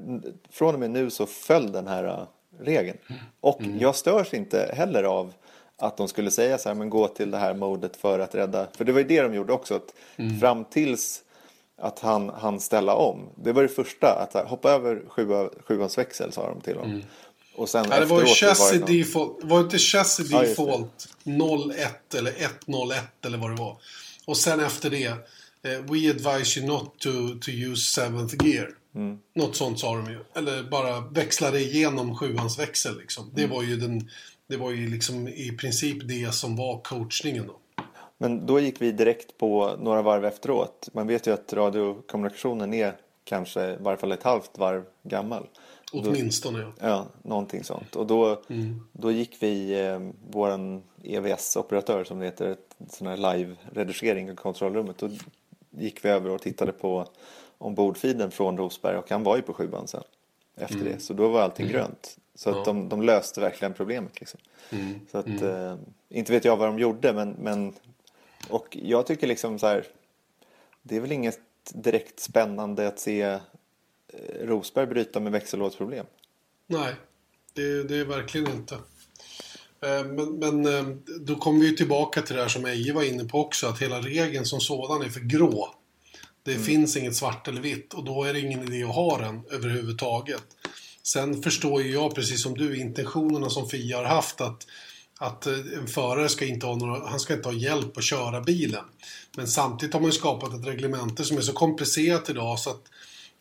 från 0.49 0.73
och 0.73 0.79
med 0.79 0.91
nu 0.91 1.09
så 1.09 1.25
föll 1.25 1.71
den 1.71 1.87
här 1.87 2.03
uh, 2.03 2.27
regeln. 2.59 2.97
Och 3.39 3.61
mm. 3.61 3.79
jag 3.79 3.95
störs 3.95 4.33
inte 4.33 4.71
heller 4.73 5.03
av 5.03 5.33
att 5.77 5.97
de 5.97 6.07
skulle 6.07 6.31
säga 6.31 6.57
så 6.57 6.69
här, 6.69 6.75
men 6.75 6.89
gå 6.89 7.07
till 7.07 7.31
det 7.31 7.37
här 7.37 7.53
modet 7.53 7.97
för 7.97 8.19
att 8.19 8.35
rädda. 8.35 8.67
För 8.77 8.85
det 8.85 8.91
var 8.91 8.99
ju 8.99 9.07
det 9.07 9.21
de 9.21 9.33
gjorde 9.33 9.53
också. 9.53 9.75
Att 9.75 9.93
mm. 10.17 10.39
Fram 10.39 10.65
tills 10.65 11.23
att 11.81 11.99
han 11.99 12.29
han 12.29 12.59
ställa 12.59 12.95
om. 12.95 13.29
Det 13.35 13.51
var 13.51 13.61
det 13.61 13.69
första, 13.69 14.07
att 14.07 14.33
här, 14.33 14.45
hoppa 14.45 14.71
över 14.71 15.03
sjua, 15.07 15.49
sjuans 15.67 15.97
växel 15.97 16.31
sa 16.31 16.47
de 16.49 16.61
till 16.61 16.75
honom. 16.75 16.91
Mm. 16.91 17.05
Och 17.55 17.69
sen 17.69 17.85
ja, 17.89 17.99
det 17.99 18.05
var 18.05 18.21
ju 18.21 18.27
chassis 18.27 18.71
var 18.71 18.87
det 18.87 18.97
default, 18.97 19.43
var 19.43 19.59
inte 19.59 19.77
chassis 19.77 20.29
default 20.29 21.07
ja, 21.23 21.71
01 21.75 22.15
eller 22.15 22.33
101 22.39 23.03
eller 23.25 23.37
vad 23.37 23.49
det 23.49 23.55
var. 23.55 23.77
Och 24.25 24.37
sen 24.37 24.59
efter 24.59 24.89
det, 24.89 25.05
eh, 25.05 25.79
we 25.89 26.09
advise 26.09 26.59
you 26.59 26.67
not 26.67 26.99
to, 26.99 27.09
to 27.41 27.51
use 27.51 28.01
seventh 28.01 28.45
gear. 28.45 28.69
Mm. 28.95 29.17
Något 29.35 29.55
sånt 29.55 29.79
sa 29.79 29.95
de 29.95 30.11
ju. 30.11 30.19
Eller 30.35 30.63
bara 30.63 30.99
växla 30.99 31.51
det 31.51 31.61
igenom 31.61 32.17
sjuans 32.17 32.59
växel 32.59 32.97
liksom. 32.97 33.31
Det 33.35 33.43
mm. 33.43 33.55
var 33.55 33.63
ju 33.63 33.77
den, 33.77 34.09
det 34.47 34.57
var 34.57 34.71
ju 34.71 34.89
liksom 34.89 35.27
i 35.27 35.57
princip 35.59 35.97
det 36.07 36.33
som 36.33 36.55
var 36.55 36.81
coachningen 36.81 37.47
då. 37.47 37.57
Men 38.21 38.45
då 38.45 38.59
gick 38.59 38.81
vi 38.81 38.91
direkt 38.91 39.37
på 39.37 39.75
några 39.79 40.01
varv 40.01 40.25
efteråt. 40.25 40.89
Man 40.93 41.07
vet 41.07 41.27
ju 41.27 41.33
att 41.33 41.53
radiokommunikationen 41.53 42.73
är 42.73 42.93
kanske 43.23 43.73
i 43.73 43.77
varje 43.79 43.97
fall 43.97 44.11
ett 44.11 44.23
halvt 44.23 44.57
varv 44.57 44.83
gammal. 45.03 45.47
Åtminstone 45.93 46.59
ja. 46.59 46.71
Ja, 46.79 47.05
någonting 47.21 47.63
sånt. 47.63 47.95
Och 47.95 48.07
då, 48.07 48.41
mm. 48.49 48.87
då 48.91 49.11
gick 49.11 49.37
vi, 49.39 49.85
eh, 49.85 49.99
våran 50.31 50.83
EVS-operatör 51.03 52.03
som 52.03 52.19
det 52.19 52.25
heter, 52.25 52.47
ett 52.47 52.75
sån 52.89 53.07
här 53.07 53.17
live-redigering 53.17 54.31
i 54.31 54.35
kontrollrummet. 54.35 54.97
Då 54.97 55.09
gick 55.69 56.05
vi 56.05 56.09
över 56.09 56.29
och 56.29 56.41
tittade 56.41 56.71
på 56.71 57.05
ombordfiden 57.57 58.31
från 58.31 58.57
Rosberg 58.57 58.97
och 58.97 59.09
han 59.09 59.23
var 59.23 59.35
ju 59.35 59.41
på 59.41 59.53
sjuan 59.53 59.87
sen. 59.87 60.03
Efter 60.55 60.75
mm. 60.75 60.87
det. 60.87 60.99
Så 60.99 61.13
då 61.13 61.27
var 61.27 61.41
allting 61.41 61.65
mm. 61.65 61.77
grönt. 61.77 62.17
Så 62.35 62.49
att 62.49 62.55
ja. 62.55 62.63
de, 62.63 62.89
de, 62.89 63.01
löste 63.01 63.41
verkligen 63.41 63.73
problemet. 63.73 64.19
Liksom. 64.19 64.39
Mm. 64.69 64.99
Så 65.11 65.17
att, 65.17 65.25
mm. 65.25 65.43
eh, 65.43 65.75
inte 66.09 66.31
vet 66.31 66.45
jag 66.45 66.57
vad 66.57 66.67
de 66.67 66.79
gjorde 66.79 67.13
men, 67.13 67.29
men 67.39 67.73
och 68.49 68.77
jag 68.81 69.07
tycker 69.07 69.27
liksom 69.27 69.59
så 69.59 69.67
här, 69.67 69.87
det 70.81 70.95
är 70.95 70.99
väl 70.99 71.11
inget 71.11 71.39
direkt 71.73 72.19
spännande 72.19 72.87
att 72.87 72.99
se 72.99 73.21
eh, 73.21 73.39
Rosberg 74.41 74.87
bryta 74.87 75.19
med 75.19 75.31
växellådsproblem. 75.31 76.05
Nej, 76.67 76.95
det, 77.53 77.83
det 77.83 77.95
är 77.95 78.05
verkligen 78.05 78.51
inte. 78.51 78.75
Eh, 79.81 80.05
men, 80.05 80.39
men 80.39 80.65
eh, 80.65 80.95
då 81.19 81.35
kommer 81.35 81.59
vi 81.59 81.75
tillbaka 81.75 82.21
till 82.21 82.35
det 82.35 82.41
här 82.41 82.49
som 82.49 82.65
Eje 82.65 82.93
var 82.93 83.03
inne 83.03 83.25
på 83.25 83.39
också, 83.39 83.67
att 83.67 83.81
hela 83.81 83.99
regeln 83.99 84.45
som 84.45 84.59
sådan 84.59 85.01
är 85.01 85.09
för 85.09 85.19
grå. 85.19 85.75
Det 86.43 86.51
mm. 86.51 86.63
finns 86.63 86.97
inget 86.97 87.15
svart 87.15 87.47
eller 87.47 87.61
vitt 87.61 87.93
och 87.93 88.03
då 88.03 88.23
är 88.23 88.33
det 88.33 88.39
ingen 88.39 88.63
idé 88.63 88.83
att 88.83 88.95
ha 88.95 89.17
den 89.17 89.41
överhuvudtaget. 89.51 90.43
Sen 91.03 91.43
förstår 91.43 91.81
ju 91.81 91.91
jag, 91.91 92.15
precis 92.15 92.43
som 92.43 92.53
du, 92.53 92.77
intentionerna 92.77 93.49
som 93.49 93.69
Fia 93.69 93.97
har 93.97 94.05
haft 94.05 94.41
att 94.41 94.67
att 95.21 95.47
eh, 95.47 95.53
en 95.53 95.87
förare 95.87 96.29
ska 96.29 96.45
inte 96.45 96.65
ha, 96.65 96.75
några, 96.75 97.07
han 97.07 97.19
ska 97.19 97.33
inte 97.33 97.49
ha 97.49 97.55
hjälp 97.55 97.97
att 97.97 98.03
köra 98.03 98.41
bilen. 98.41 98.83
Men 99.37 99.47
samtidigt 99.47 99.93
har 99.93 100.01
man 100.01 100.09
ju 100.09 100.17
skapat 100.17 100.53
ett 100.53 100.67
reglemente 100.67 101.23
som 101.23 101.37
är 101.37 101.41
så 101.41 101.53
komplicerat 101.53 102.29
idag 102.29 102.59
så 102.59 102.69
att 102.69 102.81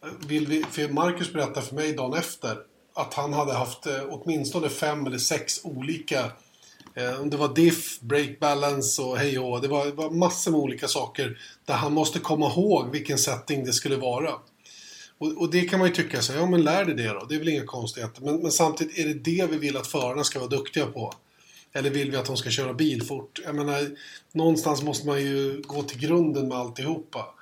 eh, 0.05 0.29
vill 0.29 0.47
vi, 0.47 0.65
för 0.71 0.89
Marcus 0.89 1.33
berättade 1.33 1.67
för 1.67 1.75
mig 1.75 1.93
dagen 1.93 2.15
efter 2.15 2.57
att 2.95 3.15
han 3.15 3.33
hade 3.33 3.53
haft 3.53 3.87
eh, 3.87 4.03
åtminstone 4.11 4.69
fem 4.69 5.07
eller 5.07 5.19
sex 5.19 5.61
olika 5.65 6.25
eh, 6.95 7.25
det 7.25 7.37
var 7.37 7.55
diff, 7.55 8.01
break 8.01 8.39
balance 8.41 9.03
och 9.03 9.19
hej 9.19 9.39
och 9.39 9.61
det 9.61 9.69
var, 9.69 9.87
det 9.87 9.93
var 9.93 10.11
massor 10.11 10.51
med 10.51 10.61
olika 10.61 10.89
saker 10.89 11.39
där 11.65 11.75
han 11.75 11.93
måste 11.93 12.19
komma 12.19 12.47
ihåg 12.47 12.91
vilken 12.91 13.19
setting 13.19 13.65
det 13.65 13.73
skulle 13.73 13.97
vara. 13.97 14.31
Och, 15.19 15.37
och, 15.37 15.51
det 15.51 15.61
kan 15.61 15.79
man 15.79 15.89
ju 15.89 15.95
tycka 15.95 16.23
så 16.23 16.33
ja 16.33 16.47
men 16.47 16.63
lär 16.63 16.85
dig 16.85 16.95
det 16.95 17.09
då, 17.09 17.27
det 17.29 17.35
är 17.35 17.39
väl 17.39 17.49
inga 17.49 17.67
konstigheter. 17.67 18.23
Men, 18.23 18.37
men, 18.37 18.53
samtidigt, 18.53 18.99
är 18.99 19.05
det 19.05 19.15
det 19.15 19.51
vi 19.51 19.59
vill 19.59 19.77
att 19.77 19.87
förarna 19.87 20.25
ska 20.25 20.39
vara 20.39 20.49
duktiga 20.49 20.87
på? 20.87 21.15
Eller 21.73 21.91
vill 21.91 22.11
vi 22.11 22.17
att 22.17 22.27
de 22.27 22.37
ska 22.37 22.50
köra 22.50 22.75
bil 22.75 23.03
fort? 23.03 23.41
Jag 23.45 23.55
menar, 23.55 23.91
någonstans 24.33 24.83
måste 24.83 25.07
man 25.07 25.21
ju 25.21 25.62
gå 25.67 25.83
till 25.83 25.99
grunden 25.99 26.49
med 26.49 26.59
alltihopa. 26.59 27.35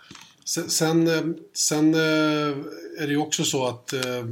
Sen, 0.44 1.08
eh, 1.08 1.14
sen, 1.20 1.38
sen 1.52 1.94
är 1.94 3.06
det 3.06 3.12
ju 3.12 3.18
också 3.18 3.44
så 3.44 3.66
att 3.66 3.92
eh, 3.92 4.24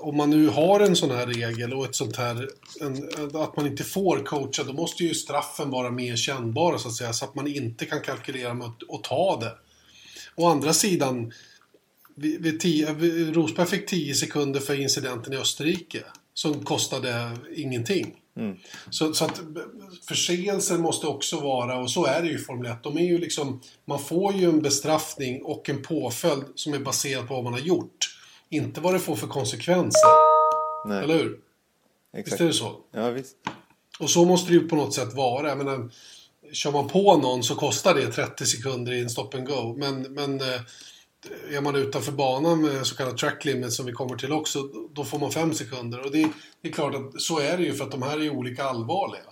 om 0.00 0.16
man 0.16 0.30
nu 0.30 0.48
har 0.48 0.80
en 0.80 0.96
sån 0.96 1.10
här 1.10 1.26
regel 1.26 1.74
och 1.74 1.84
ett 1.84 1.94
sånt 1.94 2.16
här, 2.16 2.48
en, 2.80 3.08
att 3.34 3.56
man 3.56 3.66
inte 3.66 3.84
får 3.84 4.24
coacha, 4.24 4.64
då 4.64 4.72
måste 4.72 5.04
ju 5.04 5.14
straffen 5.14 5.70
vara 5.70 5.90
mer 5.90 6.16
kännbara 6.16 6.78
så 6.78 6.88
att 6.88 6.94
säga, 6.94 7.12
så 7.12 7.24
att 7.24 7.34
man 7.34 7.46
inte 7.46 7.86
kan 7.86 8.00
kalkylera 8.00 8.54
med 8.54 8.66
att, 8.66 8.94
att 8.94 9.04
ta 9.04 9.40
det. 9.40 9.52
Å 10.34 10.48
andra 10.48 10.72
sidan, 10.72 11.32
vid, 12.14 12.42
vid 12.42 12.60
tio, 12.60 12.92
Rosberg 13.32 13.66
fick 13.66 13.86
10 13.86 14.14
sekunder 14.14 14.60
för 14.60 14.80
incidenten 14.80 15.32
i 15.32 15.36
Österrike, 15.36 16.02
som 16.34 16.64
kostade 16.64 17.30
ingenting. 17.56 18.16
Mm. 18.40 18.56
Så, 18.90 19.14
så, 19.14 19.24
att 19.24 19.40
förseelsen 20.08 20.80
måste 20.80 21.06
också 21.06 21.40
vara, 21.40 21.78
och 21.78 21.90
så 21.90 22.06
är 22.06 22.22
det 22.22 22.28
ju 22.28 22.34
i 22.34 22.38
Formel 22.38 22.72
1, 22.72 22.82
de 22.82 22.96
är 22.96 23.04
ju 23.04 23.18
liksom, 23.18 23.60
man 23.84 23.98
får 23.98 24.34
ju 24.34 24.48
en 24.48 24.62
bestraffning 24.62 25.42
och 25.42 25.68
en 25.68 25.82
påföljd 25.82 26.44
som 26.54 26.74
är 26.74 26.78
baserad 26.78 27.28
på 27.28 27.34
vad 27.34 27.44
man 27.44 27.52
har 27.52 27.60
gjort. 27.60 28.16
Inte 28.48 28.80
vad 28.80 28.94
det 28.94 28.98
får 28.98 29.16
för 29.16 29.26
konsekvenser. 29.26 30.10
Nej. 30.86 31.04
Eller 31.04 31.14
hur? 31.14 31.38
Exakt. 32.16 32.32
Visst 32.32 32.40
är 32.40 32.46
det 32.46 32.52
så? 32.52 32.76
Ja, 32.92 33.10
visst. 33.10 33.36
Och 34.00 34.10
så 34.10 34.24
måste 34.24 34.52
det 34.52 34.54
ju 34.54 34.68
på 34.68 34.76
något 34.76 34.94
sätt 34.94 35.14
vara. 35.14 35.48
Jag 35.48 35.58
menar, 35.58 35.90
kör 36.52 36.72
man 36.72 36.88
på 36.88 37.16
någon 37.16 37.42
så 37.42 37.54
kostar 37.54 37.94
det 37.94 38.06
30 38.06 38.46
sekunder 38.46 38.92
i 38.92 39.00
en 39.00 39.10
stop 39.10 39.30
and 39.34 39.46
go. 39.46 39.76
Men, 39.78 40.02
men 40.02 40.40
eh, 40.40 40.60
är 41.50 41.60
man 41.60 41.76
utanför 41.76 42.12
banan 42.12 42.62
med 42.62 42.86
så 42.86 42.96
kallad 42.96 43.16
track 43.16 43.44
limit 43.44 43.72
som 43.72 43.86
vi 43.86 43.92
kommer 43.92 44.16
till 44.16 44.32
också, 44.32 44.62
då 44.92 45.04
får 45.04 45.18
man 45.18 45.30
5 45.30 45.54
sekunder. 45.54 46.00
Och 46.04 46.10
det, 46.12 46.28
det, 46.62 46.68
är 46.68 46.72
klart 46.72 46.94
att 46.94 47.20
så 47.20 47.38
är 47.38 47.56
det 47.56 47.62
ju 47.62 47.74
för 47.74 47.84
att 47.84 47.90
de 47.90 48.02
här 48.02 48.20
är 48.20 48.30
olika 48.30 48.64
allvarliga. 48.64 49.22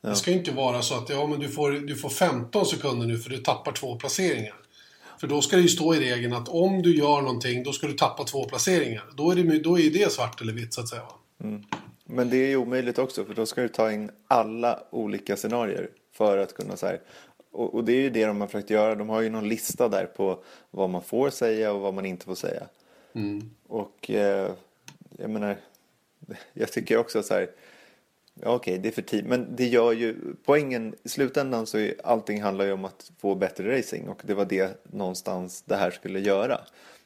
Ja. 0.00 0.08
Det 0.08 0.16
ska 0.16 0.30
ju 0.30 0.38
inte 0.38 0.52
vara 0.52 0.82
så 0.82 0.94
att 0.94 1.08
ja, 1.08 1.26
men 1.26 1.40
du, 1.40 1.48
får, 1.48 1.70
du 1.70 1.96
får 1.96 2.08
15 2.08 2.66
sekunder 2.66 3.06
nu 3.06 3.18
för 3.18 3.30
du 3.30 3.38
tappar 3.38 3.72
två 3.72 3.96
placeringar. 3.96 4.54
För 5.20 5.26
då 5.26 5.42
ska 5.42 5.56
det 5.56 5.62
ju 5.62 5.68
stå 5.68 5.94
i 5.94 6.00
regeln 6.00 6.32
att 6.32 6.48
om 6.48 6.82
du 6.82 6.96
gör 6.96 7.20
någonting, 7.22 7.62
då 7.62 7.72
ska 7.72 7.86
du 7.86 7.92
tappa 7.92 8.24
två 8.24 8.44
placeringar. 8.44 9.04
Då 9.16 9.30
är 9.30 9.36
det, 9.36 9.58
då 9.58 9.78
är 9.78 9.90
det 9.90 10.12
svart 10.12 10.40
eller 10.40 10.52
vitt 10.52 10.74
så 10.74 10.80
att 10.80 10.88
säga. 10.88 11.02
Mm. 11.44 11.62
Men 12.04 12.30
det 12.30 12.36
är 12.36 12.48
ju 12.48 12.56
omöjligt 12.56 12.98
också, 12.98 13.24
för 13.24 13.34
då 13.34 13.46
ska 13.46 13.62
du 13.62 13.68
ta 13.68 13.92
in 13.92 14.10
alla 14.28 14.78
olika 14.90 15.36
scenarier 15.36 15.88
för 16.12 16.38
att 16.38 16.54
kunna 16.54 16.74
här, 16.82 17.00
och, 17.52 17.74
och, 17.74 17.84
det 17.84 17.92
är 17.92 18.00
ju 18.00 18.10
det 18.10 18.26
de 18.26 18.40
har 18.40 18.48
försökt 18.48 18.70
göra. 18.70 18.94
De 18.94 19.08
har 19.08 19.20
ju 19.20 19.30
någon 19.30 19.48
lista 19.48 19.88
där 19.88 20.06
på 20.06 20.38
vad 20.70 20.90
man 20.90 21.02
får 21.02 21.30
säga 21.30 21.72
och 21.72 21.80
vad 21.80 21.94
man 21.94 22.06
inte 22.06 22.26
får 22.26 22.34
säga. 22.34 22.66
Mm. 23.12 23.50
Och 23.66 24.10
eh, 24.10 24.50
jag 25.18 25.30
menar, 25.30 25.56
jag 26.52 26.72
tycker 26.72 26.96
också 26.96 27.22
så 27.22 27.34
här, 27.34 27.48
Okej, 28.36 28.54
okay, 28.54 28.78
det 28.78 28.88
är 28.88 28.92
för 28.92 29.02
tidigt. 29.02 29.28
Men 29.28 29.56
det 29.56 29.66
gör 29.66 29.92
ju, 29.92 30.16
poängen 30.44 30.94
i 31.02 31.08
slutändan 31.08 31.66
så 31.66 31.78
är 31.78 31.94
allting 32.04 32.42
handlar 32.42 32.64
ju 32.64 32.72
om 32.72 32.84
att 32.84 33.12
få 33.18 33.34
bättre 33.34 33.78
racing 33.78 34.08
och 34.08 34.22
det 34.24 34.34
var 34.34 34.44
det 34.44 34.84
någonstans 34.92 35.62
det 35.62 35.76
här 35.76 35.90
skulle 35.90 36.20
göra. 36.20 36.60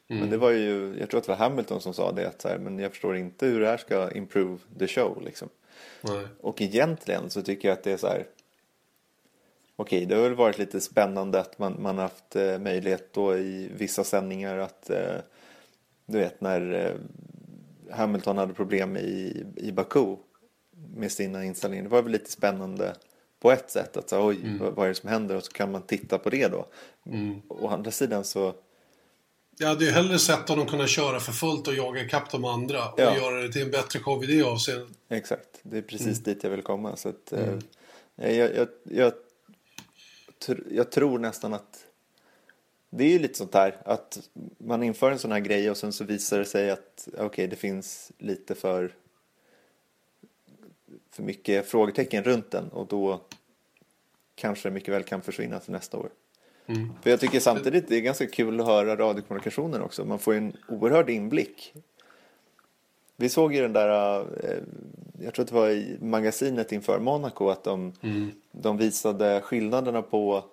Mm. 0.08 0.20
Men 0.20 0.30
det 0.30 0.36
var 0.36 0.50
ju, 0.50 0.96
jag 0.98 1.10
tror 1.10 1.18
att 1.18 1.26
det 1.26 1.32
var 1.32 1.36
Hamilton 1.36 1.80
som 1.80 1.94
sa 1.94 2.12
det 2.12 2.28
att 2.28 2.42
så 2.42 2.48
här, 2.48 2.58
men 2.58 2.78
jag 2.78 2.90
förstår 2.90 3.16
inte 3.16 3.46
hur 3.46 3.60
det 3.60 3.66
här 3.66 3.76
ska 3.76 4.10
improve 4.10 4.58
the 4.78 4.86
show 4.86 5.22
liksom. 5.24 5.48
Nej. 6.00 6.26
Och 6.40 6.62
egentligen 6.62 7.30
så 7.30 7.42
tycker 7.42 7.68
jag 7.68 7.78
att 7.78 7.84
det 7.84 7.92
är 7.92 7.96
så 7.96 8.06
här, 8.06 8.26
okej, 9.76 10.06
det 10.06 10.14
har 10.14 10.22
väl 10.22 10.34
varit 10.34 10.58
lite 10.58 10.80
spännande 10.80 11.40
att 11.40 11.58
man, 11.58 11.82
man 11.82 11.98
haft 11.98 12.36
eh, 12.36 12.58
möjlighet 12.58 13.12
då 13.12 13.36
i 13.36 13.70
vissa 13.76 14.04
sändningar 14.04 14.58
att, 14.58 14.90
eh, 14.90 15.16
du 16.06 16.18
vet 16.18 16.40
när 16.40 16.72
eh, 16.72 16.94
Hamilton 17.96 18.38
hade 18.38 18.54
problem 18.54 18.96
i, 18.96 19.44
i 19.56 19.72
Baku 19.72 20.16
med 20.96 21.12
sina 21.12 21.44
inställningar. 21.44 21.84
Det 21.84 21.90
var 21.90 22.02
väl 22.02 22.12
lite 22.12 22.30
spännande 22.30 22.94
på 23.40 23.52
ett 23.52 23.70
sätt. 23.70 23.96
Att 23.96 24.08
så, 24.08 24.26
oj, 24.26 24.40
mm. 24.44 24.74
vad 24.74 24.84
är 24.84 24.88
det 24.88 24.94
som 24.94 25.08
händer? 25.08 25.36
Och 25.36 25.44
så 25.44 25.52
kan 25.52 25.72
man 25.72 25.82
titta 25.82 26.18
på 26.18 26.30
det 26.30 26.48
då. 26.48 26.66
Mm. 27.06 27.40
Å 27.48 27.68
andra 27.68 27.90
sidan 27.90 28.24
så... 28.24 28.54
Jag 29.58 29.68
hade 29.68 29.84
ju 29.84 29.90
hellre 29.90 30.18
sett 30.18 30.48
honom 30.48 30.66
kunna 30.66 30.86
köra 30.86 31.20
för 31.20 31.32
fullt 31.32 31.68
och 31.68 31.74
jaga 31.74 32.02
ikapp 32.02 32.30
de 32.30 32.44
andra. 32.44 32.88
Och 32.88 33.00
ja. 33.00 33.16
göra 33.16 33.42
det 33.42 33.52
till 33.52 33.62
en 33.62 33.70
bättre 33.70 33.98
show 33.98 34.24
i 34.24 34.26
det 34.26 34.42
avseendet. 34.42 34.88
Exakt, 35.08 35.60
det 35.62 35.78
är 35.78 35.82
precis 35.82 36.06
mm. 36.06 36.22
dit 36.22 36.44
jag 36.44 36.50
vill 36.50 36.62
komma. 36.62 36.96
Så 36.96 37.08
att, 37.08 37.32
mm. 37.32 37.58
eh, 38.16 38.38
jag, 38.38 38.68
jag, 38.84 39.12
jag, 40.48 40.58
jag, 40.70 40.90
tror 40.90 41.18
nästan 41.18 41.54
att 41.54 41.86
det 42.90 43.04
är 43.04 43.08
ju 43.08 43.18
lite 43.18 43.38
sånt 43.38 43.54
här 43.54 43.76
att 43.84 44.28
man 44.58 44.82
inför 44.82 45.10
en 45.10 45.18
sån 45.18 45.32
här 45.32 45.40
grej 45.40 45.70
och 45.70 45.76
sen 45.76 45.92
så 45.92 46.04
visar 46.04 46.38
det 46.38 46.44
sig 46.44 46.70
att 46.70 47.08
okej, 47.12 47.24
okay, 47.24 47.46
det 47.46 47.56
finns 47.56 48.12
lite 48.18 48.54
för 48.54 48.94
för 51.10 51.22
mycket 51.22 51.66
frågetecken 51.66 52.24
runt 52.24 52.50
den 52.50 52.68
och 52.68 52.86
då 52.86 53.20
kanske 54.34 54.68
det 54.68 54.72
mycket 54.72 54.94
väl 54.94 55.02
kan 55.02 55.22
försvinna 55.22 55.58
till 55.58 55.72
nästa 55.72 55.98
år. 55.98 56.10
Mm. 56.66 56.92
För 57.02 57.10
jag 57.10 57.20
tycker 57.20 57.40
samtidigt 57.40 57.88
det 57.88 57.96
är 57.96 58.00
ganska 58.00 58.26
kul 58.26 58.60
att 58.60 58.66
höra 58.66 58.96
radiokommunikationen 58.96 59.82
också. 59.82 60.04
Man 60.04 60.18
får 60.18 60.34
ju 60.34 60.38
en 60.38 60.56
oerhörd 60.68 61.10
inblick. 61.10 61.74
Vi 63.16 63.28
såg 63.28 63.54
ju 63.54 63.62
den 63.62 63.72
där, 63.72 64.20
eh, 64.20 64.58
jag 65.24 65.34
tror 65.34 65.42
att 65.42 65.48
det 65.48 65.54
var 65.54 65.70
i 65.70 65.98
magasinet 66.00 66.72
inför 66.72 67.00
Monaco 67.00 67.48
att 67.48 67.64
de, 67.64 67.92
mm. 68.00 68.30
De 68.60 68.76
visade 68.76 69.40
skillnaderna 69.40 70.02
på 70.02 70.44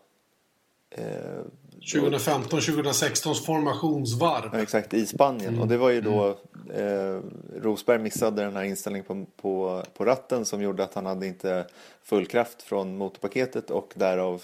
eh, 0.89 1.03
2015-2016 1.81 3.45
formationsvarv. 3.45 4.49
Ja, 4.53 4.61
exakt, 4.61 4.93
i 4.93 5.05
Spanien. 5.05 5.49
Mm. 5.49 5.61
Och 5.61 5.67
det 5.67 5.77
var 5.77 5.89
ju 5.89 6.01
då 6.01 6.37
mm. 6.69 7.15
eh, 7.15 7.21
Rosberg 7.61 7.99
missade 7.99 8.43
den 8.43 8.55
här 8.55 8.63
inställningen 8.63 9.05
på, 9.05 9.25
på, 9.41 9.83
på 9.93 10.05
ratten 10.05 10.45
som 10.45 10.61
gjorde 10.61 10.83
att 10.83 10.93
han 10.93 11.05
hade 11.05 11.27
inte 11.27 11.67
full 12.03 12.25
kraft 12.25 12.61
från 12.61 12.97
motorpaketet 12.97 13.71
och 13.71 13.93
därav 13.95 14.43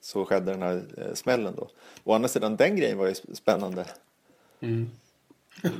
så 0.00 0.24
skedde 0.24 0.52
den 0.52 0.62
här 0.62 0.84
eh, 0.98 1.14
smällen 1.14 1.54
då. 1.56 1.68
Å 2.04 2.12
andra 2.12 2.28
sidan, 2.28 2.56
den 2.56 2.76
grejen 2.76 2.98
var 2.98 3.06
ju 3.06 3.14
spännande. 3.34 3.84
Mm. 4.60 4.90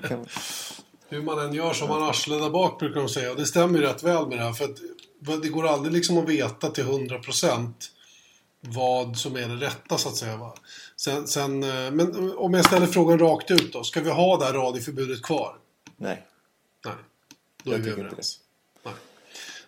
Hur 1.08 1.22
man 1.22 1.38
än 1.38 1.54
gör 1.54 1.72
så 1.72 1.86
har 1.86 2.00
man 2.00 2.08
arslet 2.08 2.40
där 2.40 2.50
bak 2.50 2.78
brukar 2.78 3.00
de 3.00 3.08
säga. 3.08 3.30
Och 3.30 3.36
det 3.36 3.46
stämmer 3.46 3.78
ju 3.78 3.84
rätt 3.84 4.02
väl 4.02 4.26
med 4.26 4.38
det 4.38 4.44
här. 4.44 4.52
För 4.52 4.64
att 4.64 4.78
det 5.42 5.48
går 5.48 5.66
aldrig 5.66 5.92
liksom 5.92 6.18
att 6.18 6.28
veta 6.28 6.70
till 6.70 6.84
100 6.84 7.18
procent 7.18 7.90
vad 8.60 9.16
som 9.16 9.36
är 9.36 9.48
det 9.48 9.66
rätta 9.66 9.98
så 9.98 10.08
att 10.08 10.16
säga. 10.16 10.36
Va? 10.36 10.54
Sen, 10.96 11.26
sen, 11.26 11.62
eh, 11.62 11.90
men 11.90 12.32
om 12.36 12.54
jag 12.54 12.64
ställer 12.64 12.86
frågan 12.86 13.18
rakt 13.18 13.50
ut 13.50 13.72
då. 13.72 13.84
Ska 13.84 14.00
vi 14.00 14.10
ha 14.10 14.38
det 14.38 14.44
här 14.44 14.52
radioförbudet 14.52 15.22
kvar? 15.22 15.56
Nej. 15.96 16.26
Nej. 16.84 16.94
Då 17.62 17.72
jag 17.72 17.80
är 17.80 17.84
vi 17.84 17.90
överens. 17.90 18.40
Nej. 18.82 18.94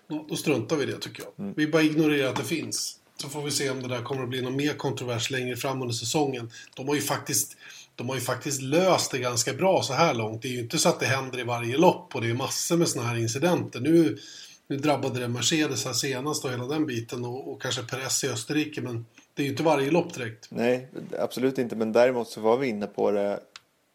Då, 0.08 0.26
då 0.28 0.36
struntar 0.36 0.76
vi 0.76 0.82
i 0.82 0.86
det 0.86 0.98
tycker 0.98 1.22
jag. 1.22 1.32
Mm. 1.38 1.54
Vi 1.56 1.66
bara 1.66 1.82
ignorerar 1.82 2.28
att 2.28 2.36
det 2.36 2.44
finns. 2.44 2.98
Så 3.16 3.28
får 3.28 3.42
vi 3.42 3.50
se 3.50 3.70
om 3.70 3.82
det 3.82 3.88
där 3.88 4.02
kommer 4.02 4.22
att 4.22 4.28
bli 4.28 4.42
någon 4.42 4.56
mer 4.56 4.74
kontrovers 4.74 5.30
längre 5.30 5.56
fram 5.56 5.82
under 5.82 5.94
säsongen. 5.94 6.50
De 6.74 6.88
har 6.88 6.94
ju 6.94 7.00
faktiskt, 7.00 7.56
de 7.94 8.08
har 8.08 8.16
ju 8.16 8.20
faktiskt 8.20 8.62
löst 8.62 9.10
det 9.10 9.18
ganska 9.18 9.52
bra 9.52 9.82
så 9.82 9.92
här 9.92 10.14
långt. 10.14 10.42
Det 10.42 10.48
är 10.48 10.52
ju 10.52 10.60
inte 10.60 10.78
så 10.78 10.88
att 10.88 11.00
det 11.00 11.06
händer 11.06 11.38
i 11.38 11.42
varje 11.42 11.76
lopp 11.76 12.14
och 12.14 12.20
det 12.20 12.30
är 12.30 12.34
massor 12.34 12.76
med 12.76 12.88
sådana 12.88 13.08
här 13.08 13.16
incidenter. 13.16 13.80
Nu 13.80 14.18
nu 14.66 14.76
drabbade 14.76 15.20
det 15.20 15.28
Mercedes 15.28 15.84
här 15.84 15.92
senast 15.92 16.44
och 16.44 16.50
hela 16.50 16.66
den 16.66 16.86
biten 16.86 17.24
och, 17.24 17.52
och 17.52 17.62
kanske 17.62 17.82
Perez 17.82 18.24
i 18.24 18.28
Österrike 18.28 18.80
men 18.80 19.06
det 19.34 19.42
är 19.42 19.44
ju 19.44 19.50
inte 19.50 19.62
varje 19.62 19.90
lopp 19.90 20.14
direkt. 20.14 20.46
Nej, 20.50 20.88
absolut 21.18 21.58
inte. 21.58 21.76
Men 21.76 21.92
däremot 21.92 22.28
så 22.28 22.40
var 22.40 22.56
vi 22.56 22.68
inne 22.68 22.86
på 22.86 23.10
det 23.10 23.40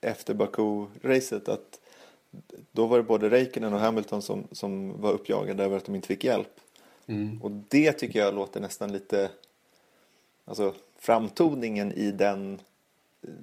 efter 0.02 0.34
Baku-racet 0.34 1.50
att 1.50 1.80
då 2.72 2.86
var 2.86 2.98
det 2.98 3.04
både 3.04 3.30
Räikkönen 3.30 3.74
och 3.74 3.80
Hamilton 3.80 4.22
som, 4.22 4.48
som 4.52 5.02
var 5.02 5.12
uppjagade 5.12 5.64
över 5.64 5.78
att 5.78 5.86
de 5.86 5.96
inte 5.96 6.08
fick 6.08 6.24
hjälp. 6.24 6.60
Mm. 7.08 7.42
Och 7.42 7.52
det 7.52 7.92
tycker 7.92 8.20
jag 8.20 8.36
låter 8.36 8.62
nästan 8.62 8.92
lite, 8.92 9.32
alltså 10.46 10.74
framtoningen 11.00 11.92
i 11.92 12.12
den 12.12 12.62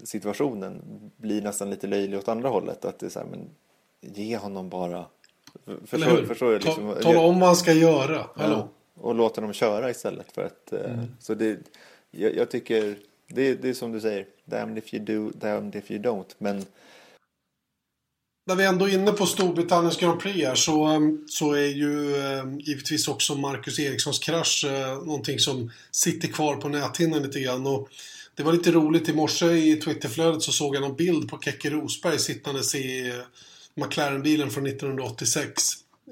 situationen 0.03 0.83
blir 1.17 1.43
nästan 1.43 1.71
lite 1.71 1.87
löjlig 1.87 2.19
åt 2.19 2.29
andra 2.29 2.49
hållet. 2.49 2.85
Att 2.85 2.99
det 2.99 3.07
är 3.07 3.11
så 3.11 3.19
här, 3.19 3.27
men 3.27 3.51
ge 4.01 4.37
honom 4.37 4.69
bara 4.69 5.07
Förstår, 5.87 6.25
förstår 6.25 6.53
jag 6.53 6.65
liksom, 6.65 6.95
Ta, 6.95 7.03
tala 7.03 7.21
om 7.21 7.41
vad 7.41 7.49
han 7.49 7.57
ska 7.57 7.73
göra. 7.73 8.27
Ja, 8.37 8.69
och 8.95 9.15
låta 9.15 9.41
dem 9.41 9.53
köra 9.53 9.91
istället 9.91 10.33
för 10.33 10.45
att... 10.45 10.73
Eh, 10.73 10.93
mm. 10.93 11.07
Så 11.21 11.35
det, 11.35 11.59
jag, 12.11 12.37
jag, 12.37 12.51
tycker, 12.51 12.99
det, 13.29 13.55
det 13.55 13.69
är 13.69 13.75
som 13.75 13.93
du 13.93 14.01
säger, 14.01 14.27
damned 14.45 14.79
if 14.79 14.95
you 14.95 15.05
do, 15.05 15.31
damned 15.39 15.77
if 15.77 15.91
you 15.91 16.03
don't. 16.03 16.35
Men 16.39 16.65
när 18.47 18.55
vi 18.55 18.65
ändå 18.65 18.89
är 18.89 18.95
inne 18.95 19.13
på 19.13 19.27
Storbritanniens 19.27 19.97
Grand 19.97 20.21
Prix 20.21 20.47
här 20.47 20.55
så, 20.55 20.85
ehm, 20.85 21.25
så 21.29 21.53
är 21.53 21.67
ju 21.67 22.17
eh, 22.17 22.45
givetvis 22.59 23.09
också 23.09 23.35
Marcus 23.35 23.79
Erikssons 23.79 24.19
krasch 24.19 24.65
eh, 24.65 24.95
någonting 24.95 25.39
som 25.39 25.71
sitter 25.91 26.29
kvar 26.29 26.57
på 26.57 26.69
näthinnan 26.69 27.23
lite 27.23 27.41
grann. 27.41 27.67
Och 27.67 27.89
det 28.35 28.43
var 28.43 28.53
lite 28.53 28.73
roligt, 28.73 29.09
i 29.09 29.13
morse 29.13 29.47
i 29.47 29.77
Twitterflödet 29.77 30.43
så 30.43 30.53
såg 30.53 30.75
jag 30.75 30.81
någon 30.81 30.97
bild 30.97 31.31
på 31.31 31.39
Keke 31.39 31.71
Rosberg 31.71 32.19
sittandes 32.19 32.75
i 32.75 33.09
eh, 33.09 33.15
McLaren-bilen 33.79 34.51
från 34.51 34.67
1986. 34.67 35.63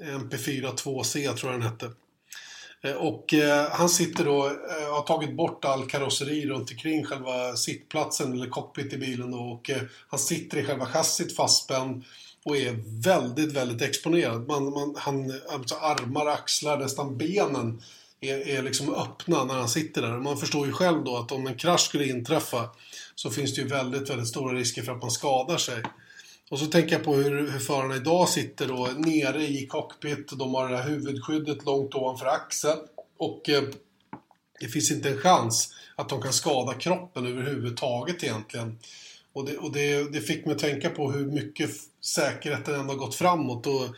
MP4 0.03 0.75
2C 0.75 1.33
tror 1.33 1.51
jag 1.51 1.61
den 1.61 1.69
hette. 1.69 1.91
Eh, 2.83 2.93
och 2.93 3.33
eh, 3.33 3.69
han 3.71 3.89
sitter 3.89 4.25
då, 4.25 4.45
eh, 4.45 4.93
har 4.93 5.01
tagit 5.01 5.35
bort 5.35 5.65
all 5.65 5.89
karosseri 5.89 6.47
runt 6.47 6.71
omkring 6.71 7.05
själva 7.05 7.55
sittplatsen 7.55 8.33
eller 8.33 8.49
cockpit 8.49 8.93
i 8.93 8.97
bilen 8.97 9.31
då, 9.31 9.39
och 9.39 9.69
eh, 9.69 9.81
han 10.07 10.19
sitter 10.19 10.57
i 10.57 10.63
själva 10.63 10.85
chassit 10.85 11.35
fastspänd 11.35 12.03
och 12.45 12.57
är 12.57 13.01
väldigt, 13.03 13.53
väldigt 13.53 13.81
exponerad. 13.81 14.47
Man, 14.47 14.69
man, 14.69 14.95
han, 14.97 15.41
alltså 15.49 15.75
armar, 15.75 16.25
axlar, 16.25 16.77
nästan 16.77 17.17
benen 17.17 17.81
är, 18.21 18.47
är 18.47 18.63
liksom 18.63 18.93
öppna 18.93 19.43
när 19.43 19.53
han 19.53 19.69
sitter 19.69 20.01
där. 20.01 20.17
Man 20.17 20.37
förstår 20.37 20.67
ju 20.67 20.73
själv 20.73 21.03
då 21.03 21.17
att 21.17 21.31
om 21.31 21.47
en 21.47 21.55
krasch 21.55 21.81
skulle 21.81 22.05
inträffa 22.05 22.69
så 23.15 23.29
finns 23.29 23.55
det 23.55 23.61
ju 23.61 23.67
väldigt, 23.67 24.09
väldigt 24.09 24.27
stora 24.27 24.57
risker 24.57 24.81
för 24.81 24.91
att 24.91 25.01
man 25.01 25.11
skadar 25.11 25.57
sig. 25.57 25.83
Och 26.49 26.59
så 26.59 26.65
tänker 26.65 26.95
jag 26.95 27.03
på 27.03 27.15
hur, 27.15 27.51
hur 27.51 27.59
förarna 27.59 27.95
idag 27.95 28.29
sitter 28.29 28.67
då 28.67 28.89
nere 28.97 29.47
i 29.47 29.67
cockpit. 29.67 30.31
De 30.31 30.53
har 30.53 30.69
det 30.69 30.77
här 30.77 30.89
huvudskyddet 30.89 31.65
långt 31.65 31.95
ovanför 31.95 32.25
axeln. 32.25 32.79
Och 33.17 33.49
eh, 33.49 33.63
det 34.59 34.67
finns 34.67 34.91
inte 34.91 35.09
en 35.09 35.17
chans 35.17 35.73
att 35.95 36.09
de 36.09 36.21
kan 36.21 36.33
skada 36.33 36.73
kroppen 36.73 37.27
överhuvudtaget 37.27 38.23
egentligen. 38.23 38.79
Och, 39.33 39.45
det, 39.45 39.57
och 39.57 39.71
det, 39.71 40.13
det 40.13 40.21
fick 40.21 40.45
mig 40.45 40.55
att 40.55 40.61
tänka 40.61 40.89
på 40.89 41.11
hur 41.11 41.25
mycket 41.25 41.69
säkerheten 42.01 42.75
ändå 42.75 42.93
har 42.93 42.99
gått 42.99 43.15
framåt. 43.15 43.67
Och 43.67 43.95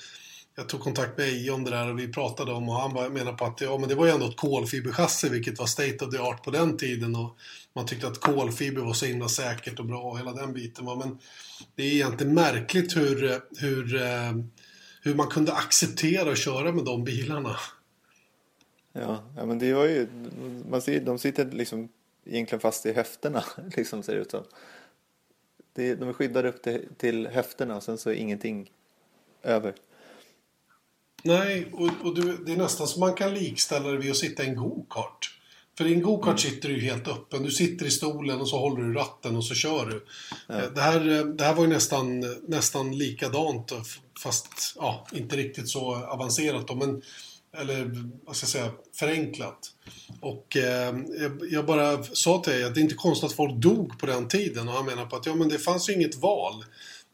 jag 0.56 0.70
tog 0.70 0.80
kontakt 0.80 1.18
med 1.18 1.28
Eje 1.28 1.52
om 1.52 1.64
det 1.64 1.72
där 1.72 1.90
och 1.90 2.00
vi 2.00 2.08
pratade 2.08 2.52
om 2.52 2.70
och 2.70 2.76
han 2.76 3.14
menade 3.14 3.38
på 3.38 3.46
att 3.46 3.62
ja, 3.62 3.78
men 3.78 3.90
det 3.90 3.96
var 3.96 4.06
ju 4.06 4.12
ändå 4.12 4.26
ett 4.26 4.38
kolfiberchassi 4.38 5.30
vilket 5.30 5.60
var 5.60 5.66
state 5.66 6.06
of 6.06 6.12
the 6.12 6.18
art 6.18 6.44
på 6.44 6.52
den 6.52 6.78
tiden. 6.78 7.16
Och 7.16 7.38
man 7.80 7.88
tyckte 7.88 8.08
att 8.08 8.20
kolfiber 8.20 8.82
var 8.82 8.94
så 8.94 9.06
himla 9.06 9.30
säkert 9.30 9.80
och 9.80 9.86
bra 9.86 10.02
och 10.02 10.20
hela 10.20 10.34
den 10.34 10.54
biten. 10.54 10.86
Va? 10.86 10.96
Men 10.96 11.20
det 11.76 11.84
är 11.84 11.92
egentligen 11.92 12.34
märkligt 12.34 12.98
hur, 12.98 13.42
hur, 13.60 13.96
eh, 13.96 14.32
hur 15.02 15.16
man 15.16 15.28
kunde 15.28 15.54
acceptera 15.54 16.32
att 16.32 16.38
köra 16.38 16.72
med 16.72 16.86
de 16.86 17.04
bilarna. 17.04 17.56
Ja, 18.94 19.24
ja 19.36 19.46
men 19.46 19.60
det 19.60 19.74
var 19.74 19.86
ju, 19.86 20.08
man 20.70 20.82
ser, 20.82 21.00
de 21.00 21.20
sitter 21.20 21.52
liksom 21.52 21.90
egentligen 22.26 22.60
fast 22.60 22.86
i 22.86 22.94
höfterna, 22.94 23.44
liksom 23.78 24.04
ser 24.04 24.16
det 24.16 24.22
ut 24.22 24.32
som. 24.32 24.44
Det, 25.74 25.96
de 25.96 26.10
är 26.10 26.14
skyddade 26.14 26.50
upp 26.50 26.64
till, 26.64 26.88
till 26.98 27.28
höfterna 27.28 27.76
och 27.76 27.84
sen 27.84 27.98
så 27.98 28.10
är 28.10 28.14
ingenting 28.14 28.72
över. 29.44 29.76
Nej, 31.24 31.72
och, 31.74 31.92
och 32.04 32.16
du, 32.16 32.38
det 32.38 32.52
är 32.52 32.58
nästan 32.58 32.88
som 32.88 33.00
man 33.00 33.14
kan 33.14 33.34
likställa 33.34 33.90
det 33.90 33.98
vid 33.98 34.12
att 34.12 34.18
sitta 34.18 34.44
i 34.44 34.48
en 34.48 34.56
go-kart. 34.56 35.39
För 35.80 35.88
i 35.88 35.94
en 35.94 36.02
go-kart 36.02 36.40
sitter 36.40 36.70
du 36.70 36.80
helt 36.80 37.08
öppen. 37.08 37.44
Du 37.44 37.52
sitter 37.52 37.86
i 37.86 37.92
stolen 37.92 38.42
och 38.42 38.50
så 38.50 38.60
håller 38.60 38.84
du 38.84 38.94
ratten 38.94 39.36
och 39.36 39.46
så 39.46 39.56
kör 39.56 39.86
du. 39.86 40.06
Ja. 40.48 40.70
Det, 40.76 40.82
här, 40.82 41.00
det 41.38 41.44
här 41.44 41.54
var 41.54 41.64
ju 41.64 41.70
nästan, 41.70 42.26
nästan 42.48 42.98
likadant 42.98 43.72
fast 44.24 44.76
ja, 44.76 45.08
inte 45.14 45.38
riktigt 45.38 45.70
så 45.70 45.96
avancerat 45.96 46.68
då, 46.68 46.76
men 46.76 47.02
eller 47.58 47.92
vad 48.26 48.36
ska 48.36 48.44
jag 48.44 48.50
säga, 48.50 48.72
förenklat. 48.96 49.72
Och 50.22 50.58
eh, 50.58 50.96
jag 51.52 51.66
bara 51.66 52.04
sa 52.04 52.42
till 52.42 52.54
dig 52.54 52.64
att 52.64 52.76
det 52.76 52.80
är 52.80 52.84
inte 52.84 52.96
konstigt 52.96 53.30
att 53.30 53.36
folk 53.36 53.56
dog 53.56 54.00
på 54.00 54.06
den 54.06 54.28
tiden 54.28 54.68
och 54.68 54.74
han 54.74 54.86
menar 54.86 55.06
på 55.06 55.16
att 55.16 55.26
ja 55.26 55.36
men 55.36 55.50
det 55.50 55.60
fanns 55.60 55.90
ju 55.90 55.94
inget 55.94 56.16
val. 56.16 56.66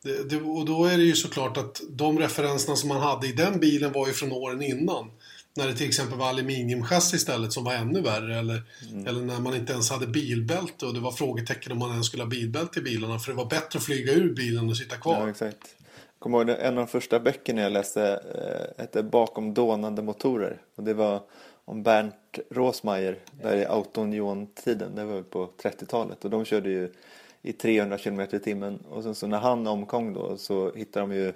Det, 0.03 0.29
det, 0.29 0.41
och 0.41 0.65
då 0.65 0.85
är 0.85 0.97
det 0.97 1.03
ju 1.03 1.15
såklart 1.15 1.57
att 1.57 1.81
de 1.89 2.19
referenserna 2.19 2.75
som 2.75 2.89
man 2.89 3.01
hade 3.01 3.27
i 3.27 3.31
den 3.31 3.59
bilen 3.59 3.91
var 3.91 4.07
ju 4.07 4.13
från 4.13 4.31
åren 4.31 4.61
innan. 4.61 5.11
När 5.57 5.67
det 5.67 5.73
till 5.73 5.87
exempel 5.87 6.17
var 6.17 6.29
aluminiumchassi 6.29 7.15
istället 7.15 7.53
som 7.53 7.63
var 7.63 7.73
ännu 7.73 8.01
värre. 8.01 8.39
Eller, 8.39 8.63
mm. 8.91 9.07
eller 9.07 9.21
när 9.21 9.39
man 9.39 9.55
inte 9.55 9.73
ens 9.73 9.91
hade 9.91 10.07
bilbälte 10.07 10.85
och 10.85 10.93
det 10.93 10.99
var 10.99 11.11
frågetecken 11.11 11.71
om 11.71 11.77
man 11.77 11.91
ens 11.91 12.07
skulle 12.07 12.23
ha 12.23 12.29
bilbälte 12.29 12.79
i 12.79 12.81
bilarna. 12.81 13.19
För 13.19 13.31
det 13.31 13.37
var 13.37 13.45
bättre 13.45 13.77
att 13.77 13.83
flyga 13.83 14.13
ur 14.13 14.33
bilen 14.33 14.69
och 14.69 14.77
sitta 14.77 14.95
kvar. 14.95 15.19
Ja, 15.21 15.29
exakt. 15.29 15.75
Jag 15.79 16.19
kommer 16.19 16.37
ihåg 16.37 16.49
en 16.49 16.67
av 16.67 16.75
de 16.75 16.87
första 16.87 17.19
böckerna 17.19 17.61
jag 17.61 17.71
läste 17.71 18.21
eh, 18.35 18.81
hette 18.81 19.03
Bakom 19.03 19.53
dånande 19.53 20.01
motorer. 20.01 20.61
Och 20.75 20.83
det 20.83 20.93
var 20.93 21.21
om 21.65 21.83
Bernt 21.83 22.39
Rosmeier 22.49 23.19
där 23.41 23.57
i 23.57 23.65
Autounion-tiden. 23.65 24.95
Det 24.95 25.05
var 25.05 25.21
på 25.21 25.49
30-talet. 25.63 26.25
Och 26.25 26.31
de 26.31 26.45
körde 26.45 26.69
ju 26.69 26.91
i 27.41 27.53
300 27.53 27.97
km 27.97 28.19
i 28.19 28.39
timmen. 28.39 28.79
Och 28.89 29.03
sen 29.03 29.15
så 29.15 29.27
när 29.27 29.39
han 29.39 29.67
omkom 29.67 30.13
då 30.13 30.37
så 30.37 30.71
hittade 30.75 31.05
de 31.07 31.15
ju, 31.15 31.33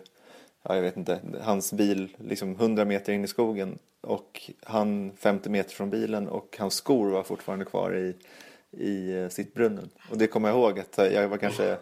ja 0.64 0.76
jag 0.76 0.82
vet 0.82 0.98
inte, 0.98 1.20
hans 1.42 1.74
bil 1.74 2.16
liksom 2.18 2.52
100 2.56 2.86
meter 2.86 3.14
in 3.14 3.24
i 3.24 3.28
skogen. 3.28 3.80
Och 4.02 4.52
han 4.64 5.12
50 5.18 5.50
meter 5.50 5.72
från 5.72 5.90
bilen 5.90 6.28
och 6.28 6.56
hans 6.60 6.74
skor 6.74 7.10
var 7.10 7.24
fortfarande 7.24 7.66
kvar 7.66 7.96
i, 7.96 8.16
i 8.72 9.22
eh, 9.22 9.30
sitt 9.30 9.54
brunnen. 9.54 9.90
Och 10.12 10.18
det 10.18 10.28
kommer 10.28 10.50
jag 10.50 10.58
ihåg 10.58 10.80
att 10.80 10.98
jag 10.98 11.28
var 11.28 11.38
kanske 11.38 11.78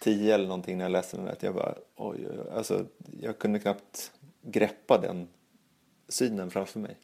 10 0.00 0.34
eller 0.34 0.48
någonting 0.48 0.78
när 0.78 0.84
jag 0.84 0.92
läste 0.92 1.16
den. 1.16 1.28
Att 1.28 1.42
jag 1.42 1.54
bara, 1.54 1.74
oj, 1.96 2.26
oj, 2.30 2.38
oj. 2.38 2.50
Alltså, 2.52 2.84
jag 3.20 3.38
kunde 3.38 3.58
knappt 3.58 4.12
greppa 4.42 4.98
den 4.98 5.28
synen 6.08 6.50
framför 6.50 6.80
mig. 6.80 6.96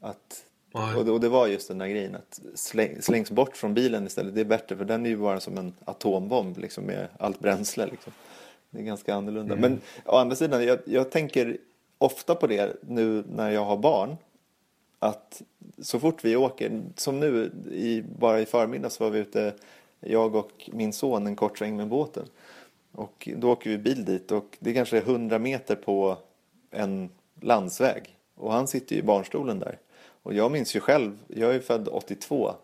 Att 0.00 0.44
och 0.72 1.04
det, 1.04 1.10
och 1.10 1.20
det, 1.20 1.28
var 1.28 1.46
just 1.46 1.68
den 1.68 1.78
där 1.78 1.86
grejen 1.86 2.14
att 2.14 2.40
släng, 2.54 3.02
slängs 3.02 3.30
bort 3.30 3.56
från 3.56 3.74
bilen 3.74 4.06
istället. 4.06 4.34
Det 4.34 4.40
är 4.40 4.44
bättre 4.44 4.76
för 4.76 4.84
den 4.84 5.06
är 5.06 5.10
ju 5.10 5.16
bara 5.16 5.40
som 5.40 5.58
en 5.58 5.74
atombomb 5.84 6.58
liksom 6.58 6.84
med 6.84 7.08
allt 7.18 7.40
bränsle. 7.40 7.86
Liksom. 7.86 8.12
Det 8.72 8.78
är 8.78 8.82
ganska 8.82 9.14
annorlunda. 9.14 9.54
Mm. 9.54 9.70
Men 9.70 9.80
å 10.04 10.16
andra 10.16 10.36
sidan, 10.36 10.64
jag, 10.64 10.78
jag 10.84 11.10
tänker 11.10 11.58
ofta 11.98 12.34
på 12.34 12.46
det 12.46 12.76
nu 12.80 13.24
när 13.28 13.50
jag 13.50 13.64
har 13.64 13.76
barn. 13.76 14.16
Att 14.98 15.42
så 15.78 16.00
fort 16.00 16.24
vi 16.24 16.36
åker, 16.36 16.82
som 16.96 17.20
nu 17.20 17.52
i, 17.72 18.02
bara 18.18 18.40
i 18.40 18.46
förmiddags 18.46 19.00
var 19.00 19.10
vi 19.10 19.18
ute, 19.18 19.54
jag 20.00 20.34
och 20.34 20.70
min 20.72 20.92
son 20.92 21.26
en 21.26 21.36
kort 21.36 21.58
sväng 21.58 21.76
med 21.76 21.88
båten. 21.88 22.26
Och 22.92 23.28
då 23.36 23.50
åker 23.52 23.70
vi 23.70 23.78
bil 23.78 24.04
dit 24.04 24.32
och 24.32 24.56
det 24.58 24.70
är 24.70 24.74
kanske 24.74 24.98
100 24.98 25.38
meter 25.38 25.76
på 25.76 26.16
en 26.70 27.10
landsväg. 27.40 28.16
Och 28.34 28.52
han 28.52 28.68
sitter 28.68 28.96
i 28.96 29.02
barnstolen 29.02 29.58
där. 29.58 29.78
Och 30.22 30.34
jag 30.34 30.52
minns 30.52 30.76
ju 30.76 30.80
själv, 30.80 31.18
jag 31.26 31.54
är 31.54 31.60
född 31.60 31.88
82. 31.88 32.54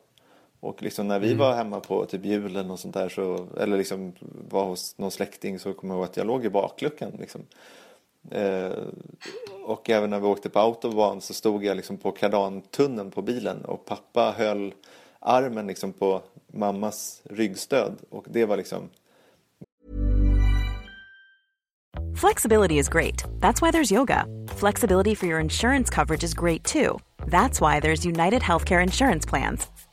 Och 0.61 0.83
liksom 0.83 1.09
när 1.09 1.19
vi 1.19 1.27
mm. 1.27 1.39
var 1.39 1.55
hemma 1.55 1.81
på 1.81 2.07
typ 2.07 2.25
julen 2.25 2.71
och 2.71 2.79
sånt 2.79 2.95
där 2.95 3.09
så, 3.09 3.47
eller 3.61 3.79
liksom 3.79 4.13
var 4.51 4.65
hos 4.65 4.99
någon 4.99 5.11
släkting 5.11 5.59
så 5.59 5.73
kommer 5.73 5.95
jag 5.95 5.99
ihåg 5.99 6.05
att 6.11 6.17
jag 6.17 6.27
låg 6.27 6.45
i 6.45 6.51
bakluckan 6.51 7.13
liksom. 7.19 7.41
Eh, 8.31 8.73
och 9.65 9.91
även 9.91 10.11
när 10.11 10.21
vi 10.21 10.27
åkte 10.27 10.49
på 10.49 10.59
autobahn 10.59 11.21
så 11.21 11.35
stod 11.35 11.65
jag 11.65 11.77
liksom 11.77 11.97
på 11.97 12.13
kardantunneln 12.13 13.11
på 13.11 13.23
bilen 13.23 13.65
och 13.65 13.85
pappa 13.85 14.35
höll 14.37 14.75
armen 15.21 15.67
liksom 15.67 15.93
på 15.93 16.23
mammas 16.47 17.23
ryggstöd 17.25 17.97
och 18.11 18.25
det 18.29 18.45
var 18.45 18.57
liksom 18.57 18.89
Flexibility 22.21 22.79
is 22.79 22.89
great. 22.89 23.23
That's 23.41 23.63
why 23.63 23.71
there's 23.71 23.93
yoga. 23.93 24.25
Flexibility 24.49 25.15
for 25.15 25.27
your 25.27 25.41
insurance 25.41 25.89
coverage 25.89 26.25
is 26.25 26.35
great 26.35 26.65
too. 26.65 26.99
That's 27.27 27.61
why 27.61 27.81
there's 27.81 28.05
United 28.05 28.43
Healthcare 28.43 28.83
Insurance 28.83 29.25
Plans. 29.25 29.69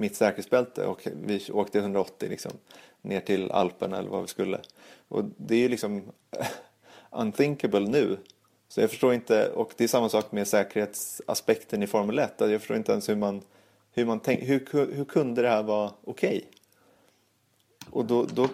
Mitt 0.00 0.16
säkerhetsbälte 0.16 0.86
och 0.86 1.08
vi 1.22 1.50
åkte 1.52 1.78
180 1.78 2.28
liksom. 2.28 2.52
ner 3.02 3.20
till 3.20 3.50
Alperna 3.50 3.98
eller 3.98 4.10
vad 4.10 4.22
vi 4.22 4.28
skulle. 4.28 4.60
Och 5.08 5.24
det 5.36 5.54
är 5.54 5.58
ju 5.58 5.68
liksom 5.68 6.02
unthinkable 7.10 7.80
nu. 7.80 8.16
Så 8.68 8.80
jag 8.80 8.90
förstår 8.90 9.14
inte, 9.14 9.50
och 9.50 9.72
det 9.76 9.84
är 9.84 9.88
samma 9.88 10.08
sak 10.08 10.32
med 10.32 10.48
säkerhetsaspekten 10.48 11.82
i 11.82 11.86
Formel 11.86 12.18
1. 12.18 12.34
Jag 12.38 12.60
förstår 12.60 12.76
inte 12.76 12.92
ens 12.92 13.08
hur 13.08 13.16
man, 13.16 13.42
hur 13.92 14.04
man 14.04 14.20
tänk, 14.20 14.42
hur, 14.42 14.94
hur 14.94 15.04
kunde 15.04 15.42
det 15.42 15.48
här 15.48 15.62
vara 15.62 15.90
okej? 16.04 16.36
Okay? 16.36 16.42
Och 17.90 18.04
då, 18.04 18.24
då 18.24 18.48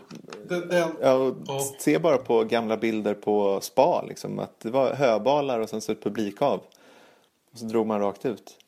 ja. 0.70 1.32
se 1.78 1.98
bara 1.98 2.18
på 2.18 2.44
gamla 2.44 2.76
bilder 2.76 3.14
på 3.14 3.60
spa 3.60 4.04
liksom, 4.08 4.38
att 4.38 4.60
det 4.60 4.70
var 4.70 4.94
höbalar 4.94 5.60
och 5.60 5.68
sen 5.68 5.80
så 5.80 5.92
ett 5.92 6.02
publikhav. 6.02 6.60
Och 7.52 7.58
så 7.58 7.64
drog 7.64 7.86
man 7.86 8.00
rakt 8.00 8.26
ut. 8.26 8.58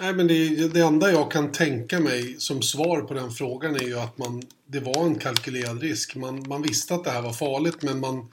Nej, 0.00 0.14
men 0.14 0.26
det, 0.26 0.68
det 0.68 0.80
enda 0.80 1.12
jag 1.12 1.30
kan 1.30 1.52
tänka 1.52 2.00
mig 2.00 2.36
som 2.38 2.62
svar 2.62 3.00
på 3.00 3.14
den 3.14 3.30
frågan 3.30 3.74
är 3.74 3.84
ju 3.84 3.98
att 3.98 4.18
man, 4.18 4.42
det 4.66 4.80
var 4.80 5.06
en 5.06 5.14
kalkylerad 5.14 5.82
risk. 5.82 6.16
Man, 6.16 6.48
man 6.48 6.62
visste 6.62 6.94
att 6.94 7.04
det 7.04 7.10
här 7.10 7.22
var 7.22 7.32
farligt 7.32 7.82
men 7.82 8.00
man, 8.00 8.32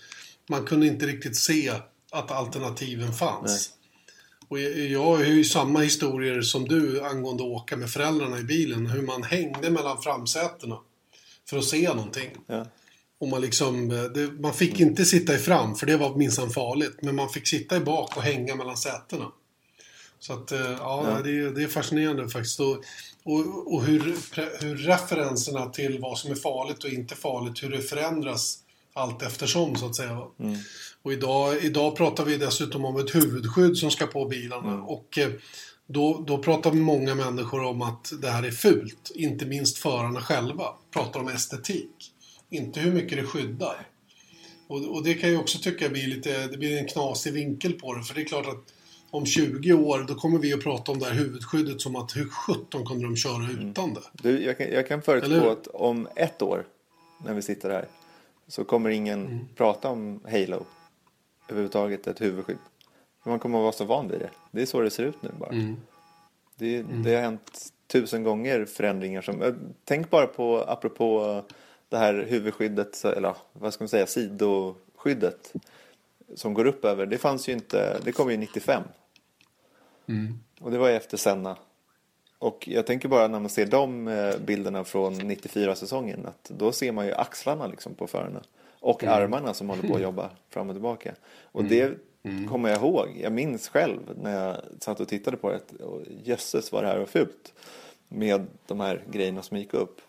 man 0.50 0.66
kunde 0.66 0.88
inte 0.88 1.06
riktigt 1.06 1.36
se 1.36 1.72
att 2.12 2.32
alternativen 2.32 3.14
fanns. 3.14 3.70
Och 4.48 4.60
jag, 4.60 4.80
jag 4.80 5.04
har 5.04 5.24
ju 5.24 5.44
samma 5.44 5.80
historier 5.80 6.42
som 6.42 6.68
du 6.68 7.02
angående 7.02 7.44
att 7.44 7.50
åka 7.50 7.78
med 7.78 7.90
föräldrarna 7.90 8.40
i 8.40 8.44
bilen. 8.44 8.88
Hur 8.88 9.02
man 9.02 9.24
hängde 9.24 9.70
mellan 9.70 10.02
framsätena 10.02 10.80
för 11.50 11.58
att 11.58 11.66
se 11.66 11.90
någonting. 11.90 12.30
Ja. 12.48 12.66
Och 13.20 13.28
man, 13.28 13.42
liksom, 13.42 13.90
det, 13.90 14.32
man 14.40 14.54
fick 14.54 14.80
inte 14.80 15.06
sitta 15.06 15.36
i 15.36 15.38
fram, 15.38 15.76
för 15.76 15.86
det 15.86 15.98
var 15.98 16.16
minsann 16.16 16.50
farligt. 16.50 16.98
Men 17.02 17.16
man 17.16 17.30
fick 17.30 17.48
sitta 17.48 17.78
i 17.78 17.80
bak 17.80 18.18
och 18.18 18.24
hänga 18.24 18.56
mellan 18.56 18.78
sätena. 18.78 19.32
Så 20.20 20.34
att, 20.34 20.52
eh, 20.52 20.60
ja, 20.60 21.04
Ja. 21.10 21.22
Det, 21.24 21.40
är, 21.40 21.50
det 21.50 21.64
är 21.64 21.68
fascinerande 21.68 22.30
faktiskt. 22.30 22.60
Och, 22.60 22.84
och, 23.24 23.74
och 23.74 23.84
hur, 23.84 24.16
hur 24.62 24.78
referenserna 24.78 25.66
till 25.66 26.00
vad 26.00 26.18
som 26.18 26.32
är 26.32 26.36
farligt 26.36 26.84
och 26.84 26.90
inte 26.90 27.16
farligt, 27.16 27.64
hur 27.64 27.70
det 27.70 27.82
förändras 27.82 28.60
allt 28.94 29.22
eftersom 29.22 29.76
så 29.76 29.86
att 29.86 29.96
säga. 29.96 30.14
va. 30.14 30.32
Och 31.02 31.14
idag, 31.14 31.64
idag 31.64 31.96
pratar 31.96 32.26
vi 32.26 32.38
dessutom 32.38 32.86
om 32.86 32.98
ett 32.98 33.16
huvudskydd 33.16 33.78
som 33.78 33.92
ska 33.92 34.08
på 34.08 34.26
bilarna. 34.26 34.84
Och 34.84 35.18
eh, 35.18 35.30
då, 35.88 36.24
då 36.28 36.38
pratar 36.38 36.72
många 36.72 37.16
människor 37.16 37.64
om 37.64 37.82
att 37.82 38.14
det 38.22 38.30
här 38.30 38.44
är 38.44 38.52
fult. 38.52 39.12
Inte 39.16 39.46
minst 39.46 39.78
förarna 39.78 40.22
själva 40.22 40.66
pratar 40.94 41.20
om 41.20 41.28
estetik. 41.28 42.12
Inte 42.50 42.80
hur 42.80 42.92
mycket 42.94 43.18
det 43.18 43.24
skyddar. 43.24 43.88
Och, 44.68 44.96
och 44.96 45.04
det 45.04 45.14
kan 45.14 45.32
jag 45.32 45.42
också 45.42 45.60
tycka 45.60 45.90
blir 45.90 46.08
lite, 46.08 46.48
det 46.48 46.58
blir 46.58 46.78
en 46.78 46.88
knasig 46.88 47.34
vinkel 47.34 47.74
på 47.74 47.94
det. 47.94 48.04
För 48.04 48.16
det 48.16 48.22
är 48.22 48.26
klart 48.26 48.48
att 48.48 48.74
om 49.12 49.26
20 49.26 49.74
år 49.74 50.06
då 50.08 50.16
kommer 50.16 50.40
vi 50.40 50.54
att 50.54 50.64
prata 50.64 50.92
om 50.92 51.00
det 51.00 51.06
här 51.06 51.14
huvudskyddet 51.14 51.82
som 51.82 51.96
att 51.96 52.16
hur 52.16 52.30
sjutton 52.30 52.86
kunde 52.86 53.04
de 53.06 53.16
köra 53.16 53.52
utan 53.52 53.94
det? 53.94 54.02
Du, 54.12 54.44
jag, 54.44 54.58
kan, 54.58 54.68
jag 54.68 54.88
kan 54.88 55.02
förutspå 55.02 55.50
att 55.50 55.68
om 55.68 56.08
ett 56.16 56.42
år, 56.42 56.66
när 57.26 57.34
vi 57.34 57.42
sitter 57.42 57.70
här, 57.70 57.86
så 58.48 58.64
kommer 58.64 58.90
ingen 58.90 59.26
Mm. 59.26 59.40
prata 59.56 59.90
om 59.90 60.20
Halo 60.24 60.66
överhuvudtaget, 61.48 62.08
ett 62.08 62.22
huvudskydd. 62.22 62.58
Man 63.26 63.40
kommer 63.40 63.58
att 63.58 63.62
vara 63.64 63.72
så 63.72 63.86
van 63.86 64.08
vid 64.08 64.20
det. 64.20 64.30
Det 64.52 64.62
är 64.62 64.66
så 64.66 64.82
det 64.82 64.90
ser 64.90 65.04
ut 65.04 65.22
nu 65.22 65.30
bara. 65.40 65.50
Mm. 65.50 65.76
Det, 66.56 66.82
det 66.82 67.16
har 67.16 67.22
hänt 67.22 67.72
tusen 67.88 68.24
gånger 68.24 68.66
förändringar 68.66 69.22
som... 69.22 69.56
Tänk 69.84 70.10
bara 70.10 70.28
på, 70.28 70.64
apropå 70.68 71.42
det 71.90 71.98
här 71.98 72.26
huvudskyddet, 72.30 73.06
eller 73.06 73.36
vad 73.54 73.74
ska 73.74 73.84
man 73.84 73.90
säga, 73.90 74.08
sidoskyddet 74.08 75.54
som 76.36 76.54
går 76.54 76.66
upp 76.66 76.86
över. 76.86 77.06
Det 77.06 77.18
fanns 77.18 77.50
ju 77.50 77.54
inte, 77.54 78.00
det 78.04 78.12
kom 78.12 78.32
ju 78.32 78.38
95. 78.38 78.84
Och 80.62 80.72
det 80.72 80.78
var 80.78 80.90
ju 80.90 80.96
efter 80.96 81.18
Senna. 81.18 81.58
Och 82.40 82.68
jag 82.68 82.86
tänker 82.86 83.10
bara 83.10 83.28
när 83.28 83.40
man 83.40 83.50
ser 83.50 83.66
de 83.66 84.08
eh, 84.08 84.38
bilderna 84.38 84.84
från 84.84 85.14
94-säsongen 85.16 86.26
att 86.26 86.52
då 86.58 86.72
ser 86.72 86.92
man 86.92 87.06
ju 87.06 87.14
axlarna 87.14 87.68
liksom 87.68 87.94
på 87.96 88.08
förarna. 88.08 88.42
Och 88.80 89.04
armarna 89.04 89.54
som 89.54 89.70
håller 89.70 89.88
på 89.88 89.96
att 89.96 90.02
jobba 90.02 90.30
fram 90.50 90.70
och 90.70 90.76
tillbaka. 90.76 91.14
Och 91.42 91.64
det 91.64 91.98
kommer 92.50 92.70
jag 92.70 92.78
ihåg. 92.78 93.08
Jag 93.22 93.32
minns 93.32 93.70
själv 93.70 94.00
när 94.22 94.46
jag 94.46 94.58
satt 94.80 95.00
och 95.00 95.08
tittade 95.08 95.38
på 95.38 95.50
det. 95.50 95.84
Och 95.84 96.02
jösses 96.24 96.72
vad 96.72 96.84
det 96.84 96.88
här 96.88 97.00
var 97.00 97.06
fult. 97.06 97.54
Med 98.08 98.48
de 98.68 98.80
här 98.80 99.04
grejerna 99.12 99.42
som 99.42 99.58
gick 99.58 99.74
upp. 99.74 100.02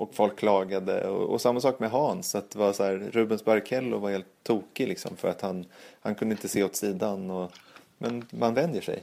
Och 0.00 0.14
folk 0.14 0.38
klagade. 0.38 1.08
Och, 1.08 1.32
och 1.32 1.40
samma 1.40 1.60
sak 1.60 1.80
med 1.80 1.90
Hans. 1.90 2.34
Att 2.34 2.50
det 2.50 2.58
var 2.58 2.72
så 2.72 2.82
här, 2.82 3.10
Rubens 3.12 3.44
Barrichello 3.44 3.98
var 3.98 4.10
helt 4.10 4.26
tokig 4.42 4.88
liksom. 4.88 5.16
För 5.16 5.28
att 5.28 5.40
han, 5.40 5.64
han 6.00 6.14
kunde 6.14 6.34
inte 6.34 6.48
se 6.48 6.64
åt 6.64 6.76
sidan. 6.76 7.30
Och, 7.30 7.52
men 7.98 8.26
man 8.30 8.54
vänjer 8.54 8.80
sig. 8.80 9.02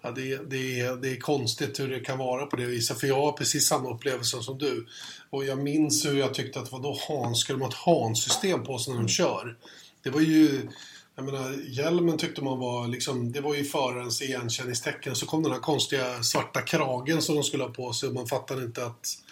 Ja, 0.00 0.10
det, 0.10 0.50
det, 0.50 0.80
är, 0.80 0.96
det 0.96 1.08
är 1.08 1.16
konstigt 1.16 1.80
hur 1.80 1.88
det 1.88 2.00
kan 2.00 2.18
vara 2.18 2.46
på 2.46 2.56
det 2.56 2.66
viset. 2.66 3.00
För 3.00 3.06
jag 3.06 3.16
har 3.16 3.32
precis 3.32 3.68
samma 3.68 3.94
upplevelse 3.94 4.42
som 4.42 4.58
du. 4.58 4.86
Och 5.30 5.44
jag 5.44 5.58
minns 5.58 6.06
hur 6.06 6.18
jag 6.18 6.34
tyckte 6.34 6.60
att 6.60 6.72
vadå 6.72 6.98
Hans, 7.08 7.40
skulle 7.40 7.58
de 7.58 7.62
ha 7.62 7.68
ett 7.68 7.74
Hans-system 7.74 8.64
på 8.64 8.78
sig 8.78 8.94
när 8.94 9.00
de 9.00 9.08
kör? 9.08 9.56
Det 10.02 10.10
var 10.10 10.20
ju... 10.20 10.68
Jag 11.14 11.24
menar, 11.24 11.52
hjälmen 11.68 12.18
tyckte 12.18 12.44
man 12.44 12.58
var 12.58 12.88
liksom, 12.88 13.32
det 13.32 13.40
var 13.40 13.54
ju 13.54 13.64
förarens 13.64 14.22
igenkänningstecken. 14.22 15.14
Så 15.16 15.26
kom 15.26 15.42
den 15.42 15.52
här 15.52 15.58
konstiga 15.58 16.22
svarta 16.22 16.60
kragen 16.60 17.22
som 17.22 17.34
de 17.34 17.44
skulle 17.44 17.64
ha 17.64 17.70
på 17.70 17.92
sig 17.92 18.08
och 18.08 18.14
man 18.14 18.26
fattade 18.26 18.62
inte 18.62 18.86
att 18.86 19.25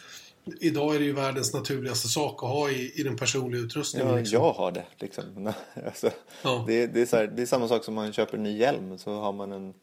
idag 0.60 0.94
är 0.94 0.98
det 0.98 1.04
ju 1.04 1.12
världens 1.12 1.54
naturligaste 1.54 2.08
sak 2.08 2.42
att 2.42 2.48
ha 2.48 2.70
i, 2.70 2.92
i 3.00 3.02
den 3.02 3.16
personliga 3.16 3.60
utrustningen. 3.60 4.08
Ja, 4.08 4.16
liksom. 4.16 4.38
jag 4.42 4.52
har 4.52 4.72
det 4.72 4.84
liksom. 4.98 5.52
alltså, 5.86 6.10
Ja. 6.42 6.64
det, 6.66 6.86
det, 6.86 7.12
är 7.12 7.16
här, 7.16 7.26
det 7.26 7.42
är 7.42 7.46
samma 7.46 7.68
sak 7.68 7.84
som 7.84 7.94
man 7.94 8.12
köper 8.12 8.36
en 8.36 8.42
ny 8.42 8.58
hjälm 8.58 8.98
så 8.98 9.20
har 9.20 9.32
man 9.32 9.52
en 9.52 9.74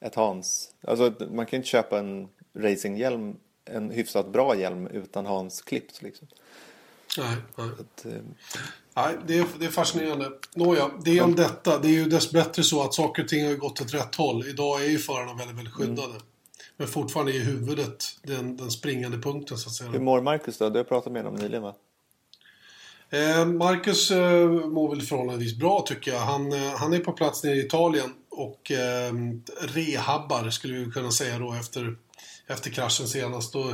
ett 0.00 0.14
Hans. 0.14 0.70
Alltså 0.86 1.12
man 1.30 1.46
kan 1.46 1.56
inte 1.56 1.68
köpa 1.68 1.98
en 1.98 2.28
racinghjälm, 2.54 3.36
en 3.64 3.90
hyfsat 3.90 4.32
bra 4.32 4.56
hjälm 4.56 4.86
utan 4.86 5.26
Hans 5.26 5.62
klippt 5.62 6.02
liksom. 6.02 6.28
Nej, 7.18 7.36
nej. 7.56 7.68
Att, 7.80 8.06
eh, 8.06 8.12
Nej, 8.94 9.16
det 9.26 9.38
är, 9.38 9.46
det 9.58 9.64
är 9.64 9.70
fascinerande. 9.70 10.30
Nåja, 10.54 10.90
det 11.04 11.18
är 11.18 11.22
om 11.22 11.34
detta. 11.34 11.78
Det 11.78 11.88
är 11.88 11.92
ju 11.92 12.04
dess 12.04 12.30
bättre 12.30 12.62
så 12.62 12.82
att 12.82 12.94
saker 12.94 13.22
och 13.22 13.28
ting 13.28 13.46
har 13.46 13.54
gått 13.54 13.80
åt 13.80 13.94
rätt 13.94 14.14
håll. 14.14 14.46
Idag 14.48 14.84
är 14.84 14.88
ju 14.88 14.98
förarna 14.98 15.34
väldigt, 15.34 15.56
väldigt 15.56 15.74
skyddade. 15.74 16.14
Men 16.78 16.88
fortfarande 16.88 17.32
är 17.32 17.40
huvudet 17.40 18.04
den, 18.22 18.56
den 18.56 18.70
springande 18.70 19.18
punkten 19.18 19.58
så 19.58 19.68
att 19.68 19.74
säga. 19.74 19.90
hur 19.90 19.98
mår 19.98 20.20
Marcus 20.20 20.58
då? 20.58 20.70
Du 20.70 20.78
har 20.78 20.84
pratat 20.84 21.12
med 21.12 21.24
honom 21.24 21.40
nyligen 21.40 21.62
va? 21.62 21.74
Eh, 23.10 23.46
Marcus 23.46 24.10
eh, 24.10 24.48
mår 24.48 24.90
väl 24.90 25.02
förhållandevis 25.02 25.56
bra 25.56 25.84
tycker 25.86 26.10
jag. 26.12 26.20
Han, 26.20 26.52
eh, 26.52 26.76
han 26.76 26.92
är 26.92 26.98
på 26.98 27.12
plats 27.12 27.44
nere 27.44 27.54
i 27.54 27.66
Italien 27.66 28.10
och 28.30 28.70
eh, 28.70 29.12
rehabbar 29.60 30.50
skulle 30.50 30.78
vi 30.78 30.90
kunna 30.90 31.10
säga 31.10 31.38
då 31.38 31.52
efter, 31.52 31.96
efter 32.46 32.70
kraschen 32.70 33.08
senast. 33.08 33.54
Och 33.54 33.72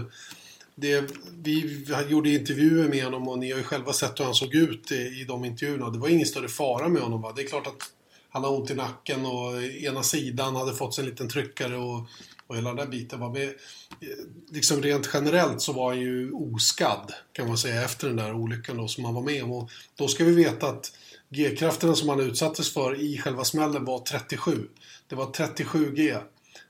det, 0.75 1.05
vi 1.43 1.87
gjorde 2.09 2.31
intervjuer 2.31 2.89
med 2.89 3.05
honom 3.05 3.29
och 3.29 3.39
ni 3.39 3.51
har 3.51 3.59
ju 3.59 3.65
själva 3.65 3.93
sett 3.93 4.21
hur 4.21 4.25
han 4.25 4.35
såg 4.35 4.55
ut 4.55 4.93
i, 4.93 4.95
i 4.95 5.25
de 5.29 5.45
intervjuerna. 5.45 5.91
Det 5.91 5.99
var 5.99 6.09
ingen 6.09 6.27
större 6.27 6.49
fara 6.49 6.89
med 6.89 7.03
honom. 7.03 7.23
Va? 7.23 7.33
Det 7.37 7.43
är 7.43 7.47
klart 7.47 7.67
att 7.67 7.83
han 8.29 8.45
har 8.45 8.59
ont 8.59 8.71
i 8.71 8.75
nacken 8.75 9.27
och 9.27 9.63
ena 9.63 10.03
sidan 10.03 10.57
hade 10.57 10.75
fått 10.75 10.95
sig 10.95 11.05
en 11.05 11.11
liten 11.11 11.29
tryckare 11.29 11.77
och, 11.77 12.09
och 12.55 12.59
hela 12.59 12.75
den 12.75 12.91
där 12.91 12.99
biten. 12.99 13.21
var 13.21 13.31
med. 13.31 13.49
Eh, 13.49 14.09
liksom 14.51 14.83
rent 14.83 15.11
generellt 15.15 15.61
så 15.61 15.73
var 15.73 15.89
han 15.89 16.01
ju 16.01 16.33
oskadd 16.33 17.13
kan 17.33 17.49
man 17.49 17.59
säga 17.59 17.85
efter 17.85 18.07
den 18.07 18.17
där 18.17 18.35
olyckan 18.35 18.77
då, 18.77 18.89
som 18.89 19.05
han 19.05 19.15
var 19.15 19.23
med 19.23 19.45
om. 19.45 19.53
Och 19.53 19.71
då 19.95 20.09
ska 20.09 20.25
vi 20.25 20.35
veta 20.35 20.67
att 20.67 20.93
G-krafterna 21.29 21.95
som 21.95 22.09
han 22.09 22.21
utsattes 22.21 22.73
för 22.73 23.01
i 23.01 23.19
själva 23.19 23.45
smällen 23.45 23.85
var 23.85 23.99
37. 23.99 24.69
Det 25.09 25.17
var 25.17 25.27
37G 25.27 26.21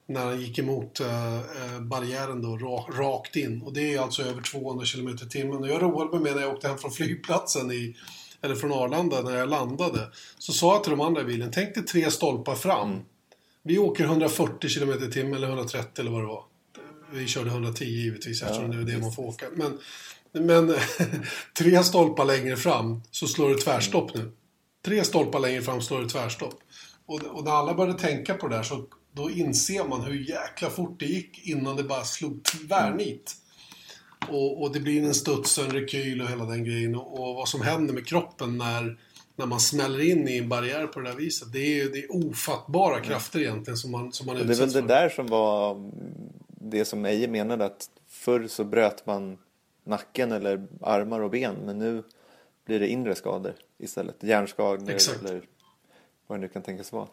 när 0.07 0.25
han 0.25 0.41
gick 0.41 0.59
emot 0.59 1.01
eh, 1.01 1.35
eh 1.37 1.81
barriären 1.81 2.43
då, 2.43 2.57
rakt 2.93 3.37
in. 3.37 3.63
Och 3.63 3.73
det 3.73 3.95
är 3.95 4.01
alltså 4.01 4.23
över 4.23 4.43
200 4.43 4.87
km 4.87 5.09
i 5.09 5.29
timmen. 5.31 5.65
Jag 5.65 5.83
roade 5.83 6.11
mig 6.11 6.21
med 6.21 6.35
när 6.35 6.43
jag 6.43 6.55
åkte 6.55 6.69
hem 6.69 6.79
från 6.79 6.91
flygplatsen 6.91 7.73
i, 7.73 7.97
eller 8.43 8.55
från 8.55 8.73
Arlanda 8.73 9.23
när 9.23 9.37
jag 9.37 9.49
landade. 9.49 10.11
Så 10.39 10.53
sa 10.53 10.75
jag 10.75 10.83
till 10.83 10.91
de 10.91 11.01
andra 11.01 11.21
i 11.21 11.25
bilen, 11.25 11.51
tänk 11.53 11.75
dig 11.75 11.85
tre 11.85 12.11
stolpar 12.11 12.55
fram. 12.55 13.01
Vi 13.67 13.79
åker 13.79 14.05
140 14.05 14.71
km 14.71 15.05
i 15.09 15.13
timmen 15.13 15.35
eller 15.35 15.49
130 15.49 16.01
eller 16.01 16.11
vad 16.11 16.23
det 16.23 16.27
var. 16.27 16.45
Vi 17.13 17.27
körde 17.27 17.51
110 17.51 17.85
givetvis 17.85 18.43
eftersom 18.43 18.71
det 18.71 18.77
är 18.77 18.97
det 18.97 18.99
man 18.99 19.13
får 19.13 19.23
åka. 19.23 19.47
Men, 19.55 19.79
men 20.33 20.75
tre 21.59 21.85
stolpar 21.85 22.25
längre 22.25 22.57
fram 22.57 23.03
så 23.11 23.27
slår 23.27 23.49
det 23.49 23.59
tvärstopp 23.59 24.15
nu. 24.15 24.33
Tre 24.85 25.05
stolpar 25.05 25.41
längre 25.41 25.63
fram 25.63 25.83
slår 25.83 26.01
det 26.01 26.09
tvärstopp. 26.09 26.61
Och, 27.07 27.23
och 27.23 27.45
när 27.45 27.51
alla 27.51 27.75
började 27.75 27.99
tänka 27.99 28.35
på 28.35 28.49
det 28.49 28.57
där 28.57 28.63
så 28.63 28.85
då 29.13 29.31
inser 29.31 29.85
man 29.85 30.01
hur 30.01 30.29
jäkla 30.29 30.71
fort 30.71 31.01
det 31.01 31.07
gick 31.07 31.47
innan 31.47 31.77
det 31.77 31.83
bara 31.83 32.05
slog 32.05 32.45
tvärnit. 32.45 33.37
Och, 34.29 34.63
och 34.63 34.73
det 34.73 34.81
blir 34.81 35.03
en 35.03 35.15
studs, 35.15 35.59
en 35.59 35.71
rekyl 35.71 36.23
och 36.23 36.29
hela 36.29 36.45
den 36.45 36.65
grejen. 36.65 36.95
Och, 36.95 37.21
och 37.21 37.35
vad 37.35 37.49
som 37.49 37.63
händer 37.63 37.95
med 37.95 38.07
kroppen 38.07 38.59
när, 38.59 38.99
när 39.37 39.47
man 39.47 39.61
smäller 39.61 40.11
in 40.11 40.29
i 40.29 40.39
en 40.39 40.49
barriär 40.49 40.87
på 40.87 41.01
det 41.01 41.09
där 41.09 41.17
viset. 41.17 41.53
Det 41.53 41.81
är, 41.81 41.89
det 41.89 41.99
är 41.99 42.15
ofattbara 42.15 43.01
krafter 43.01 43.41
egentligen 43.41 43.77
som 43.77 43.91
man, 43.91 44.13
som 44.13 44.27
man 44.27 44.37
Och 44.37 44.47
det 44.47 44.53
är 44.53 44.57
väl 44.57 44.69
utsätts 44.69 44.75
det 44.75 44.81
för. 44.81 44.89
där 44.89 45.09
som 45.09 45.27
var 45.27 45.91
det 46.49 46.85
som 46.85 47.05
Eje 47.05 47.29
menade 47.29 47.65
att 47.65 47.91
förr 48.09 48.47
så 48.49 48.65
bröt 48.65 49.07
man 49.07 49.39
nacken 49.85 50.33
eller 50.33 50.67
armar 50.81 51.21
och 51.21 51.31
ben 51.31 51.55
men 51.65 51.79
nu 51.79 52.03
blir 52.67 52.81
det 52.81 52.89
inre 52.89 53.15
skador 53.15 53.55
istället. 53.79 54.17
Hjärnskador 54.23 54.91
Exakt. 54.91 55.21
eller 55.21 55.43
vad 56.27 56.39
det 56.39 56.41
nu 56.41 56.49
kan 56.49 56.63
tänkas 56.63 56.93
vara. 56.93 57.07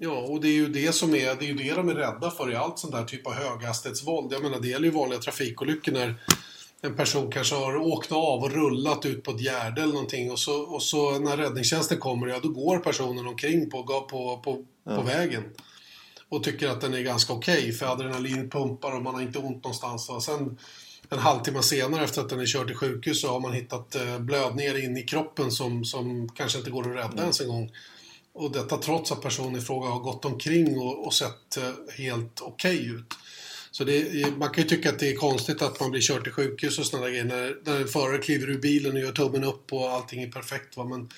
Ja, 0.00 0.18
och 0.18 0.40
det 0.40 0.48
är 0.48 0.52
ju 0.52 0.68
det 0.68 0.92
som 0.92 1.14
är, 1.14 1.34
det 1.34 1.44
är 1.44 1.48
ju 1.48 1.54
det 1.54 1.74
de 1.74 1.88
är 1.88 1.94
rädda 1.94 2.30
för 2.30 2.52
i 2.52 2.54
allt 2.54 2.78
sånt 2.78 2.92
där 2.92 3.04
typ 3.04 3.26
av 3.26 3.32
höghastighetsvåld. 3.32 4.32
Jag 4.32 4.42
menar, 4.42 4.60
det 4.60 4.68
gäller 4.68 4.84
ju 4.84 4.90
vanliga 4.90 5.20
trafikolyckor 5.20 5.92
när 5.92 6.14
en 6.82 6.96
person 6.96 7.32
kanske 7.32 7.54
har 7.54 7.76
åkt 7.76 8.12
av 8.12 8.42
och 8.42 8.52
rullat 8.52 9.06
ut 9.06 9.22
på 9.22 9.30
ett 9.30 9.40
gärde 9.40 9.82
eller 9.82 9.92
någonting 9.92 10.30
och 10.30 10.38
så, 10.38 10.60
och 10.60 10.82
så 10.82 11.18
när 11.18 11.36
räddningstjänsten 11.36 11.98
kommer, 11.98 12.26
ja 12.26 12.40
då 12.42 12.48
går 12.48 12.78
personen 12.78 13.26
omkring 13.26 13.70
på, 13.70 13.82
på, 13.82 14.40
på, 14.44 14.64
på 14.84 15.02
vägen. 15.02 15.44
Och 16.28 16.44
tycker 16.44 16.68
att 16.68 16.80
den 16.80 16.94
är 16.94 17.00
ganska 17.00 17.32
okej 17.32 17.72
för 17.72 17.86
adrenalin 17.86 18.50
pumpar 18.50 18.96
och 18.96 19.02
man 19.02 19.14
har 19.14 19.22
inte 19.22 19.38
ont 19.38 19.64
någonstans. 19.64 20.08
Och 20.08 20.22
sen 20.22 20.58
en 21.10 21.18
halvtimme 21.18 21.62
senare 21.62 22.04
efter 22.04 22.20
att 22.20 22.28
den 22.28 22.40
är 22.40 22.46
körd 22.46 22.66
till 22.66 22.76
sjukhus 22.76 23.20
så 23.20 23.28
har 23.28 23.40
man 23.40 23.52
hittat 23.52 23.94
eh, 23.94 24.18
blödningar 24.18 24.84
in 24.84 24.96
i 24.96 25.02
kroppen 25.02 25.50
som, 25.50 25.84
som 25.84 26.28
kanske 26.28 26.58
inte 26.58 26.70
går 26.70 26.90
att 26.90 26.96
rädda 26.96 27.22
ens 27.22 27.40
en 27.40 27.48
gång. 27.48 27.72
Och 28.32 28.52
detta 28.52 28.76
trots 28.76 29.12
att 29.12 29.22
personen 29.22 29.56
i 29.56 29.60
fråga 29.60 29.88
har 29.88 30.00
gått 30.00 30.24
omkring 30.24 30.78
och, 30.78 31.06
och 31.06 31.14
sett 31.14 31.56
eh, 31.56 31.94
helt 31.96 32.40
okej 32.40 32.86
ut. 32.86 33.14
Så 33.78 33.84
det, 33.84 34.36
man 34.36 34.50
kan 34.50 34.64
ju 34.64 34.68
tycka 34.68 34.90
att 34.90 34.98
det 34.98 35.10
är 35.10 35.16
konstigt 35.16 35.62
att 35.62 35.80
man 35.80 35.90
blir 35.90 36.00
körd 36.00 36.24
till 36.24 36.32
sjukhus 36.32 36.78
och 36.78 36.86
sådana 36.86 37.08
grejer 37.08 37.24
när, 37.24 37.56
när 37.64 37.80
en 37.80 37.88
förare 37.88 38.18
kliver 38.18 38.50
ur 38.50 38.58
bilen 38.58 38.92
och 38.92 38.98
gör 38.98 39.12
tummen 39.12 39.44
upp 39.44 39.72
och 39.72 39.90
allting 39.90 40.22
är 40.22 40.30
perfekt. 40.30 40.76
Va? 40.76 40.84
Men 40.84 41.08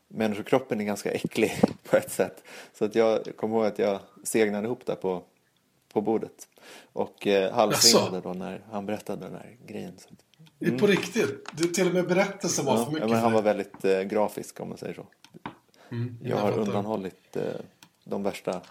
människokroppen 0.07 0.81
är 0.81 0.85
ganska 0.85 1.11
äcklig 1.11 1.53
på 1.89 1.97
ett 1.97 2.11
sätt. 2.11 2.43
Så 2.73 2.85
att 2.85 2.95
jag 2.95 3.35
kommer 3.35 3.55
ihåg 3.55 3.65
att 3.65 3.79
jag 3.79 3.99
segnade 4.23 4.65
ihop 4.65 4.85
där 4.85 4.95
på, 4.95 5.23
på 5.93 6.01
bordet. 6.01 6.47
Och 6.93 7.27
eh, 7.27 7.53
halvsvimmade 7.53 8.21
då 8.21 8.33
när 8.33 8.61
han 8.71 8.85
berättade 8.85 9.25
den 9.25 9.33
här 9.33 9.57
grejen. 9.65 9.93
Så 9.97 10.09
att, 10.09 10.67
mm. 10.67 10.79
På 10.79 10.87
riktigt? 10.87 11.49
Du, 11.53 11.63
till 11.63 11.87
och 11.87 11.93
med 11.93 12.07
berättelsen 12.07 12.65
var 12.65 12.77
ja, 12.77 12.85
för 12.85 12.91
mycket 12.91 13.09
ja, 13.09 13.13
men 13.13 13.23
Han 13.23 13.33
var 13.33 13.41
väldigt 13.41 13.85
eh, 13.85 14.01
grafisk 14.01 14.59
om 14.59 14.69
man 14.69 14.77
säger 14.77 14.93
så. 14.93 15.05
Mm, 15.91 16.17
jag, 16.21 16.31
jag 16.31 16.41
har 16.41 16.59
undanhållit 16.59 17.35
eh, 17.35 17.43
de 18.03 18.23
värsta. 18.23 18.61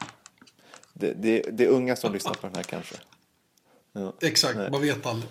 Det, 0.92 1.12
det, 1.12 1.42
det 1.52 1.64
är 1.64 1.68
unga 1.68 1.96
som 1.96 2.12
lyssnar 2.12 2.34
på 2.34 2.46
den 2.46 2.56
här 2.56 2.62
kanske. 2.62 2.96
Ja. 3.92 4.16
Exakt, 4.22 4.56
Nej. 4.56 4.70
man 4.70 4.82
vet 4.82 5.06
aldrig. 5.06 5.30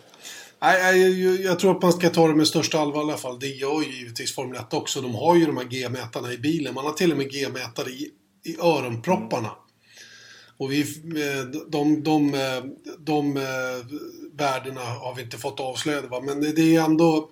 Nej, 0.62 1.22
jag, 1.22 1.42
jag, 1.42 1.60
tror 1.60 1.76
att 1.76 1.82
man 1.82 1.94
ska 1.94 2.10
ta 2.10 2.28
det 2.28 2.36
med 2.36 2.48
största 2.48 2.80
allvar 2.80 3.02
i 3.02 3.04
alla 3.04 3.18
fall. 3.18 3.40
Det 3.40 3.48
gör 3.48 3.82
ju 3.82 3.98
givetvis 3.98 4.36
Formel 4.36 4.60
1 4.60 4.74
också. 4.74 5.02
De 5.02 5.16
har 5.16 5.36
ju 5.36 5.46
de 5.46 5.58
här 5.58 5.64
G-mätarna 5.64 6.34
i 6.34 6.38
bilen. 6.38 6.74
Man 6.74 6.86
har 6.86 6.94
till 6.94 7.12
och 7.12 7.18
med 7.18 7.32
G-mätare 7.32 7.90
i, 7.90 8.12
i 8.44 8.58
öronpropparna. 8.60 9.48
Mm. 9.48 9.60
Och 10.58 10.72
vi, 10.72 10.82
eh, 10.82 11.46
de, 11.46 11.64
de, 11.70 12.04
de, 12.04 12.34
eh, 12.34 12.64
de 13.00 13.38
eh, 13.38 13.86
värdena 14.34 14.82
har 14.82 15.16
vi 15.16 15.22
inte 15.22 15.38
fått 15.38 15.60
avslöjade. 15.60 16.08
Va? 16.08 16.22
Men 16.22 16.42
det 16.42 16.76
är 16.76 16.82
ändå, 16.82 17.30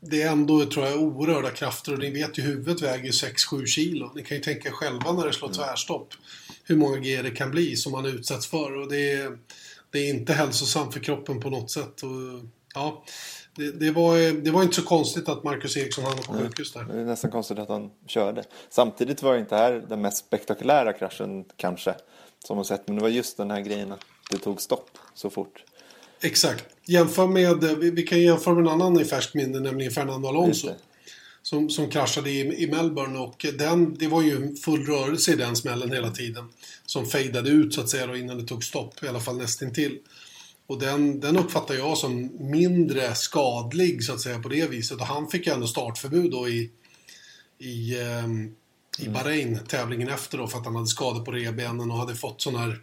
det 0.00 0.22
är 0.22 0.30
ändå, 0.30 0.64
tror 0.64 0.86
jag, 0.86 1.02
oerhörda 1.02 1.50
krafter. 1.50 1.92
Och 1.92 1.98
ni 1.98 2.10
vet 2.10 2.38
ju, 2.38 2.42
huvudet 2.42 2.82
väger 2.82 3.12
6-7 3.12 3.66
kilo. 3.66 4.12
Ni 4.14 4.22
kan 4.22 4.36
ju 4.36 4.42
tänka 4.42 4.70
själva 4.70 5.12
när 5.12 5.26
det 5.26 5.32
slår 5.32 5.48
mm. 5.48 5.58
tvärstopp. 5.58 6.08
Hur 6.64 6.76
många 6.76 6.98
G 6.98 7.22
det 7.22 7.30
kan 7.30 7.50
bli 7.50 7.76
som 7.76 7.92
man 7.92 8.06
utsätts 8.06 8.46
för. 8.46 8.80
Och 8.80 8.90
det 8.90 9.12
är, 9.12 9.38
det 9.94 10.00
är 10.00 10.08
inte 10.10 10.32
hälsosamt 10.32 10.92
för 10.92 11.00
kroppen 11.00 11.40
på 11.40 11.50
något 11.50 11.70
sätt. 11.70 12.02
Och, 12.02 12.10
ja, 12.74 13.04
det, 13.56 13.70
det, 13.70 13.90
var, 13.90 14.42
det 14.42 14.50
var 14.50 14.62
inte 14.62 14.74
så 14.74 14.82
konstigt 14.82 15.28
att 15.28 15.44
Marcus 15.44 15.76
Eriksson 15.76 16.04
hamnade 16.04 16.26
på 16.26 16.32
sjukhus 16.32 16.72
där. 16.72 16.84
Det 16.84 17.00
är 17.00 17.04
nästan 17.04 17.30
konstigt 17.30 17.58
att 17.58 17.68
han 17.68 17.90
körde. 18.06 18.44
Samtidigt 18.70 19.22
var 19.22 19.34
det 19.34 19.40
inte 19.40 19.56
här 19.56 19.72
den 19.88 20.00
mest 20.00 20.26
spektakulära 20.26 20.92
kraschen 20.92 21.44
kanske. 21.56 21.94
Som 22.46 22.56
man 22.56 22.64
sett. 22.64 22.88
Men 22.88 22.96
det 22.96 23.02
var 23.02 23.08
just 23.08 23.36
den 23.36 23.50
här 23.50 23.60
grejen 23.60 23.92
att 23.92 24.00
det 24.30 24.38
tog 24.38 24.60
stopp 24.60 24.90
så 25.14 25.30
fort. 25.30 25.64
Exakt. 26.20 26.64
Jämför 26.86 27.26
med, 27.26 27.64
vi, 27.80 27.90
vi 27.90 28.02
kan 28.02 28.20
jämföra 28.20 28.54
med 28.54 28.66
en 28.66 28.68
annan 28.68 29.00
i 29.00 29.04
färskt 29.04 29.34
minne, 29.34 29.60
nämligen 29.60 29.92
Fernando 29.92 30.28
Alonso. 30.28 30.68
Som, 31.44 31.70
som 31.70 31.90
kraschade 31.90 32.30
i, 32.30 32.62
i 32.62 32.66
Melbourne 32.66 33.18
och 33.18 33.46
den, 33.58 33.94
det 33.94 34.08
var 34.08 34.22
ju 34.22 34.56
full 34.56 34.86
rörelse 34.86 35.32
i 35.32 35.36
den 35.36 35.56
smällen 35.56 35.92
hela 35.92 36.10
tiden. 36.10 36.48
Som 36.86 37.06
fejdade 37.06 37.50
ut 37.50 37.74
så 37.74 37.80
att 37.80 37.88
säga 37.88 38.06
då, 38.06 38.16
innan 38.16 38.38
det 38.38 38.46
tog 38.46 38.64
stopp, 38.64 39.04
i 39.04 39.08
alla 39.08 39.20
fall 39.20 39.36
nästintill. 39.36 39.98
Och 40.66 40.78
den, 40.78 41.20
den 41.20 41.36
uppfattar 41.36 41.74
jag 41.74 41.98
som 41.98 42.30
mindre 42.40 43.14
skadlig 43.14 44.04
så 44.04 44.12
att 44.12 44.20
säga 44.20 44.38
på 44.38 44.48
det 44.48 44.70
viset. 44.70 45.00
Och 45.00 45.06
han 45.06 45.28
fick 45.28 45.46
ju 45.46 45.52
ändå 45.52 45.66
startförbud 45.66 46.30
då 46.30 46.48
i, 46.48 46.70
i, 47.58 48.00
eh, 48.00 48.26
i 49.06 49.08
Bahrain, 49.08 49.58
tävlingen 49.68 50.08
efter 50.08 50.38
då, 50.38 50.46
för 50.46 50.58
att 50.58 50.64
han 50.64 50.74
hade 50.74 50.86
skador 50.86 51.24
på 51.24 51.32
revbenen 51.32 51.90
och 51.90 51.98
hade 51.98 52.14
fått 52.14 52.42
sån 52.42 52.56
här 52.56 52.80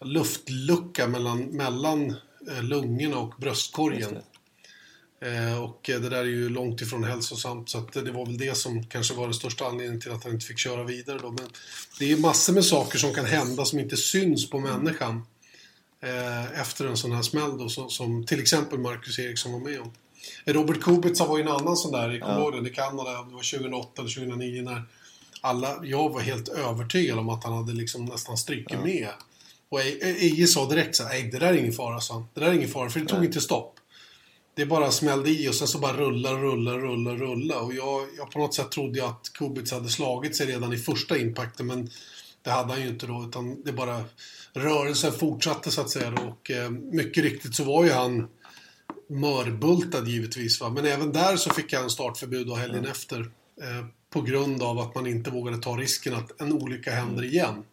luftlucka 0.00 1.06
mellan, 1.06 1.42
mellan 1.42 2.10
eh, 2.50 2.62
lungorna 2.62 3.18
och 3.18 3.34
bröstkorgen. 3.38 4.18
Eh, 5.20 5.62
och 5.62 5.80
det 5.84 5.98
där 6.08 6.18
är 6.18 6.24
ju 6.24 6.48
långt 6.48 6.80
ifrån 6.80 7.04
hälsosamt 7.04 7.70
så 7.70 7.78
att 7.78 7.92
det 7.92 8.12
var 8.12 8.26
väl 8.26 8.38
det 8.38 8.56
som 8.56 8.84
kanske 8.84 9.14
var 9.14 9.24
den 9.24 9.34
största 9.34 9.66
anledningen 9.66 10.00
till 10.00 10.12
att 10.12 10.24
han 10.24 10.32
inte 10.32 10.46
fick 10.46 10.58
köra 10.58 10.84
vidare 10.84 11.18
då. 11.22 11.30
Men 11.30 11.46
det 11.98 12.12
är 12.12 12.16
massor 12.16 12.52
med 12.52 12.64
saker 12.64 12.98
som 12.98 13.14
kan 13.14 13.24
hända 13.24 13.64
som 13.64 13.78
inte 13.78 13.96
syns 13.96 14.50
på 14.50 14.58
människan 14.58 15.26
eh, 16.00 16.60
efter 16.60 16.86
en 16.86 16.96
sån 16.96 17.12
här 17.12 17.22
smäll 17.22 17.58
då, 17.58 17.68
som, 17.68 18.26
till 18.26 18.40
exempel 18.40 18.78
Marcus 18.78 19.18
Eriksson 19.18 19.52
var 19.52 19.60
med 19.60 19.80
om. 19.80 19.92
Robert 20.44 20.80
Kubica 20.80 21.26
var 21.26 21.38
ju 21.38 21.42
en 21.42 21.48
annan 21.48 21.76
sån 21.76 21.92
där, 21.92 22.10
jag 22.10 22.20
kommer 22.20 22.62
det, 22.62 22.68
i 22.68 22.72
Kanada, 22.72 23.10
det 23.10 23.34
var 23.34 23.58
2008 23.58 24.02
eller 24.02 24.14
2009 24.14 24.62
när 24.62 24.82
alla, 25.40 25.80
jag 25.84 26.10
var 26.10 26.20
helt 26.20 26.48
övertygad 26.48 27.18
om 27.18 27.28
att 27.28 27.44
han 27.44 27.52
hade 27.52 27.72
liksom 27.72 28.04
nästan 28.04 28.38
strykit 28.38 28.70
ja. 28.70 28.84
med. 28.84 29.08
Och 29.68 29.80
Eje 29.80 30.46
sa 30.46 30.68
direkt 30.68 30.96
så 30.96 31.04
här, 31.04 31.22
det 31.22 31.38
där 31.38 31.46
är 31.46 31.56
ingen 31.56 31.72
fara, 31.72 32.00
sa 32.00 32.26
Det 32.34 32.40
där 32.40 32.48
är 32.48 32.52
ingen 32.52 32.68
fara, 32.68 32.90
för 32.90 33.00
det 33.00 33.06
tog 33.06 33.24
inte 33.24 33.40
stopp. 33.40 33.77
Det 34.58 34.66
bara 34.66 34.90
smällde 34.90 35.30
i 35.30 35.48
och 35.48 35.54
sen 35.54 35.68
så 35.68 35.78
bara 35.78 35.96
rullar, 35.96 36.34
rullar, 36.34 36.78
rullar, 36.78 37.16
rullar. 37.16 37.60
Och 37.60 37.74
jag, 37.74 38.08
jag 38.16 38.30
på 38.30 38.38
något 38.38 38.54
sätt 38.54 38.70
trodde 38.70 38.98
jag 38.98 39.08
att 39.08 39.32
Kubic 39.32 39.72
hade 39.72 39.88
slagit 39.88 40.36
sig 40.36 40.46
redan 40.46 40.72
i 40.72 40.76
första 40.76 41.18
impacten, 41.18 41.66
men 41.66 41.90
det 42.42 42.50
hade 42.50 42.72
han 42.72 42.82
ju 42.82 42.88
inte 42.88 43.06
då, 43.06 43.24
utan 43.28 43.62
det 43.62 43.72
bara 43.72 44.04
rörelsen 44.52 45.12
fortsatte 45.12 45.70
så 45.70 45.80
att 45.80 45.90
säga. 45.90 46.10
Då. 46.10 46.22
Och 46.22 46.50
eh, 46.50 46.70
mycket 46.70 47.24
riktigt 47.24 47.54
så 47.54 47.64
var 47.64 47.84
ju 47.84 47.90
han 47.90 48.28
mörbultad 49.08 50.08
givetvis. 50.08 50.60
Va? 50.60 50.70
Men 50.70 50.86
även 50.86 51.12
där 51.12 51.36
så 51.36 51.50
fick 51.50 51.72
han 51.72 51.90
startförbud 51.90 52.46
då 52.46 52.54
helgen 52.54 52.78
mm. 52.78 52.90
efter. 52.90 53.20
Eh, 53.62 53.86
på 54.10 54.20
grund 54.20 54.62
av 54.62 54.78
att 54.78 54.94
man 54.94 55.06
inte 55.06 55.30
vågade 55.30 55.58
ta 55.58 55.76
risken 55.76 56.14
att 56.14 56.40
en 56.40 56.52
olycka 56.52 56.90
händer 56.90 57.22
mm. 57.22 57.34
igen. 57.34 57.64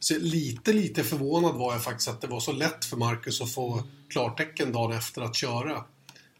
Så 0.00 0.18
lite, 0.18 0.72
lite 0.72 1.04
förvånad 1.04 1.54
var 1.54 1.72
jag 1.72 1.84
faktiskt 1.84 2.08
att 2.08 2.20
det 2.20 2.26
var 2.26 2.40
så 2.40 2.52
lätt 2.52 2.84
för 2.84 2.96
Marcus 2.96 3.40
att 3.40 3.52
få 3.52 3.82
klartecken 4.08 4.72
dagen 4.72 4.92
efter 4.92 5.22
att 5.22 5.36
köra. 5.36 5.84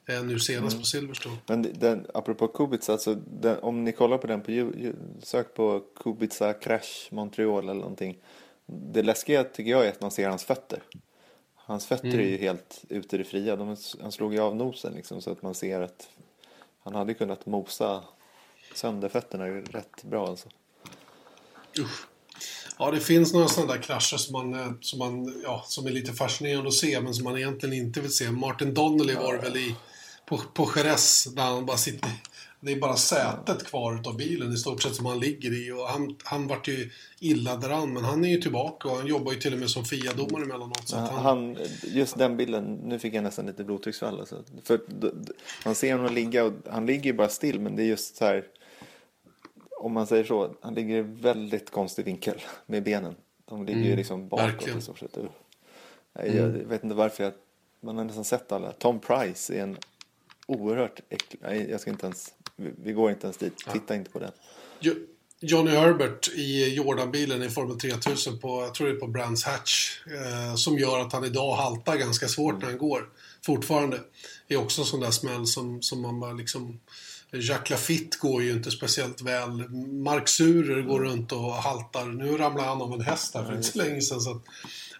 Nu 0.07 0.39
senast 0.39 0.75
mm. 0.75 0.81
på 0.81 0.87
Silverstone. 0.87 1.37
Men 1.47 1.67
den, 1.75 2.07
apropå 2.15 2.49
Kubica, 2.49 2.93
alltså, 2.93 3.15
den, 3.15 3.59
om 3.59 3.85
ni 3.85 3.93
kollar 3.93 4.19
på 4.19 4.27
den 4.27 4.41
på 4.41 4.73
sök 5.23 5.55
på 5.55 5.83
Kubica 5.97 6.55
Crash 6.55 7.09
Montreal 7.11 7.65
eller 7.65 7.81
någonting. 7.81 8.19
Det 8.67 9.03
läskiga 9.03 9.45
tycker 9.45 9.71
jag 9.71 9.87
är 9.87 9.89
att 9.89 10.01
man 10.01 10.11
ser 10.11 10.29
hans 10.29 10.45
fötter. 10.45 10.83
Hans 11.55 11.87
fötter 11.87 12.09
mm. 12.09 12.21
är 12.21 12.25
ju 12.25 12.37
helt 12.37 12.85
ute 12.89 13.17
i 13.17 13.19
det 13.19 13.25
fria. 13.25 13.57
De, 13.57 13.77
han 14.03 14.13
slog 14.13 14.35
ju 14.35 14.41
av 14.41 14.57
nosen 14.57 14.93
liksom 14.95 15.23
så 15.23 15.31
att 15.31 15.43
man 15.43 15.55
ser 15.55 15.81
att 15.81 16.09
han 16.83 16.95
hade 16.95 17.15
kunnat 17.15 17.47
mosa 17.47 18.05
sönder 18.75 19.09
fötterna 19.09 19.47
rätt 19.47 20.03
bra 20.03 20.27
alltså. 20.29 20.49
Usch. 21.79 22.07
Ja, 22.79 22.91
det 22.91 23.01
finns 23.01 23.33
några 23.33 23.49
sådana 23.49 23.73
där 23.73 23.83
krascher 23.83 24.17
som, 24.17 24.33
man, 24.33 24.55
eh, 24.55 24.73
som, 24.81 24.99
man, 24.99 25.41
ja, 25.45 25.65
som 25.69 25.87
är 25.87 25.91
lite 25.91 26.13
fascinerande 26.13 26.69
att 26.69 26.75
se, 26.75 27.01
men 27.01 27.15
som 27.15 27.25
man 27.25 27.37
egentligen 27.37 27.75
inte 27.75 28.01
vill 28.01 28.13
se. 28.13 28.31
Martin 28.31 28.75
Donnelly 28.75 29.15
var 29.15 29.35
det 29.35 29.41
väl 29.41 29.57
i, 29.57 29.75
på, 30.27 30.39
på 30.55 30.71
Jerez, 30.77 31.25
där 31.25 31.43
han 31.43 31.67
bara 31.67 31.77
sitter 31.77 32.11
det 32.67 32.73
är 32.73 32.81
bara 32.81 32.97
sätet 32.97 33.65
kvar 33.65 33.95
utav 33.95 34.17
bilen 34.17 34.53
i 34.53 34.57
stort 34.57 34.83
sett 34.83 34.95
som 34.95 35.07
han 35.07 35.21
ligger 35.21 35.67
i. 35.67 35.73
Och 35.73 35.89
han, 35.89 36.17
han 36.25 36.47
vart 36.47 36.69
ju 36.69 36.91
illa 37.21 37.57
däran, 37.57 37.93
men 37.93 38.05
han 38.05 38.25
är 38.25 38.29
ju 38.29 38.41
tillbaka 38.41 38.89
och 38.89 38.97
han 38.97 39.07
jobbar 39.07 39.33
ju 39.33 39.39
till 39.39 39.53
och 39.53 39.59
med 39.59 39.71
som 39.71 39.85
FIA-domare 39.85 40.43
emellanåt. 40.43 40.89
Så 40.89 40.97
han... 40.97 41.23
han... 41.23 41.57
just 41.83 42.19
den 42.19 42.37
bilden, 42.37 42.75
nu 42.75 42.99
fick 42.99 43.15
jag 43.15 43.25
nästan 43.25 43.47
lite 43.47 43.65
blodtrycksfall. 43.65 44.21
Alltså. 44.21 44.45
För 44.63 44.81
man 45.65 45.75
ser 45.75 45.97
honom 45.97 46.15
ligga 46.15 46.45
och 46.45 46.53
han 46.71 46.87
ligger 46.87 47.05
ju 47.05 47.13
bara 47.13 47.29
still, 47.29 47.61
men 47.61 47.77
det 47.77 47.83
är 47.83 47.87
just 47.87 48.17
så 48.17 48.25
här. 48.25 48.45
Om 49.81 49.93
man 49.93 50.07
säger 50.07 50.25
så, 50.25 50.55
han 50.61 50.75
ligger 50.75 50.97
i 50.97 51.03
väldigt 51.03 51.71
konstig 51.71 52.05
vinkel 52.05 52.43
med 52.67 52.83
benen. 52.83 53.15
De 53.45 53.67
ligger 53.67 53.83
ju 53.83 53.97
liksom 53.97 54.29
bakåt 54.29 54.47
verkligen. 54.47 54.79
i 54.79 54.83
stort 54.83 54.99
sett. 54.99 55.19
Jag 56.13 56.49
vet 56.49 56.85
inte 56.85 56.97
varför 56.97 57.25
jag, 57.25 57.33
man 57.81 57.97
har 57.97 58.05
nästan 58.05 58.25
sett 58.25 58.53
alla. 58.53 58.73
Tom 58.73 59.01
Price 59.01 59.55
är 59.55 59.63
en 59.63 59.77
oerhört 60.47 61.01
äcklig, 61.11 61.41
nej 61.43 61.71
jag 61.71 61.81
ska 61.81 61.91
inte 61.91 62.07
ens, 62.07 62.29
vi, 62.57 62.93
går 62.93 63.11
inte 63.11 63.27
ens 63.27 63.37
dit, 63.37 63.57
titta 63.73 63.95
inte 63.95 64.11
på 64.11 64.19
den. 64.19 64.31
Jo- 64.81 64.95
Johnny 65.41 65.71
Herbert 65.71 66.29
i 66.35 66.75
Jordan-bilen 66.75 67.43
i 67.43 67.49
Formel 67.51 67.79
3000 67.79 68.39
på, 68.39 68.63
jag 68.63 68.75
tror 68.75 68.87
det 68.89 68.95
är 68.95 69.01
på 69.01 69.07
Brands 69.07 69.45
Hatch, 69.45 70.01
eh, 70.07 70.55
som 70.55 70.79
gör 70.79 71.01
att 71.01 71.13
han 71.13 71.25
idag 71.25 71.55
haltar 71.55 71.97
ganska 71.97 72.29
svårt 72.29 72.61
när 72.61 72.67
han 72.67 72.79
går. 72.79 73.09
Fortfarande. 73.47 74.01
Det 74.49 74.55
är 74.55 74.59
också 74.59 74.81
en 74.81 74.87
sån 74.87 75.01
där 75.01 75.11
smäll 75.11 75.47
som, 75.47 75.83
som 75.83 76.01
man 76.01 76.21
bara 76.21 76.33
liksom... 76.33 76.81
Jacques 77.33 77.71
Lafitte 77.71 78.17
går 78.21 78.43
ju 78.43 78.53
inte 78.53 78.71
speciellt 78.71 79.23
väl. 79.23 79.69
Mark 79.93 80.29
Surer 80.29 80.83
går 80.83 81.01
runt 81.01 81.33
och 81.33 81.53
haltar. 81.53 82.05
Nu 82.05 82.37
ramlade 82.37 82.69
han 82.69 82.83
av 82.83 82.93
en 82.93 83.01
häst 83.01 83.35
här 83.35 83.45
för 83.45 83.53
inte 83.53 83.69
så 83.69 83.79
länge 83.79 84.01
sedan. 84.01 84.21
Så 84.21 84.31
att 84.31 84.43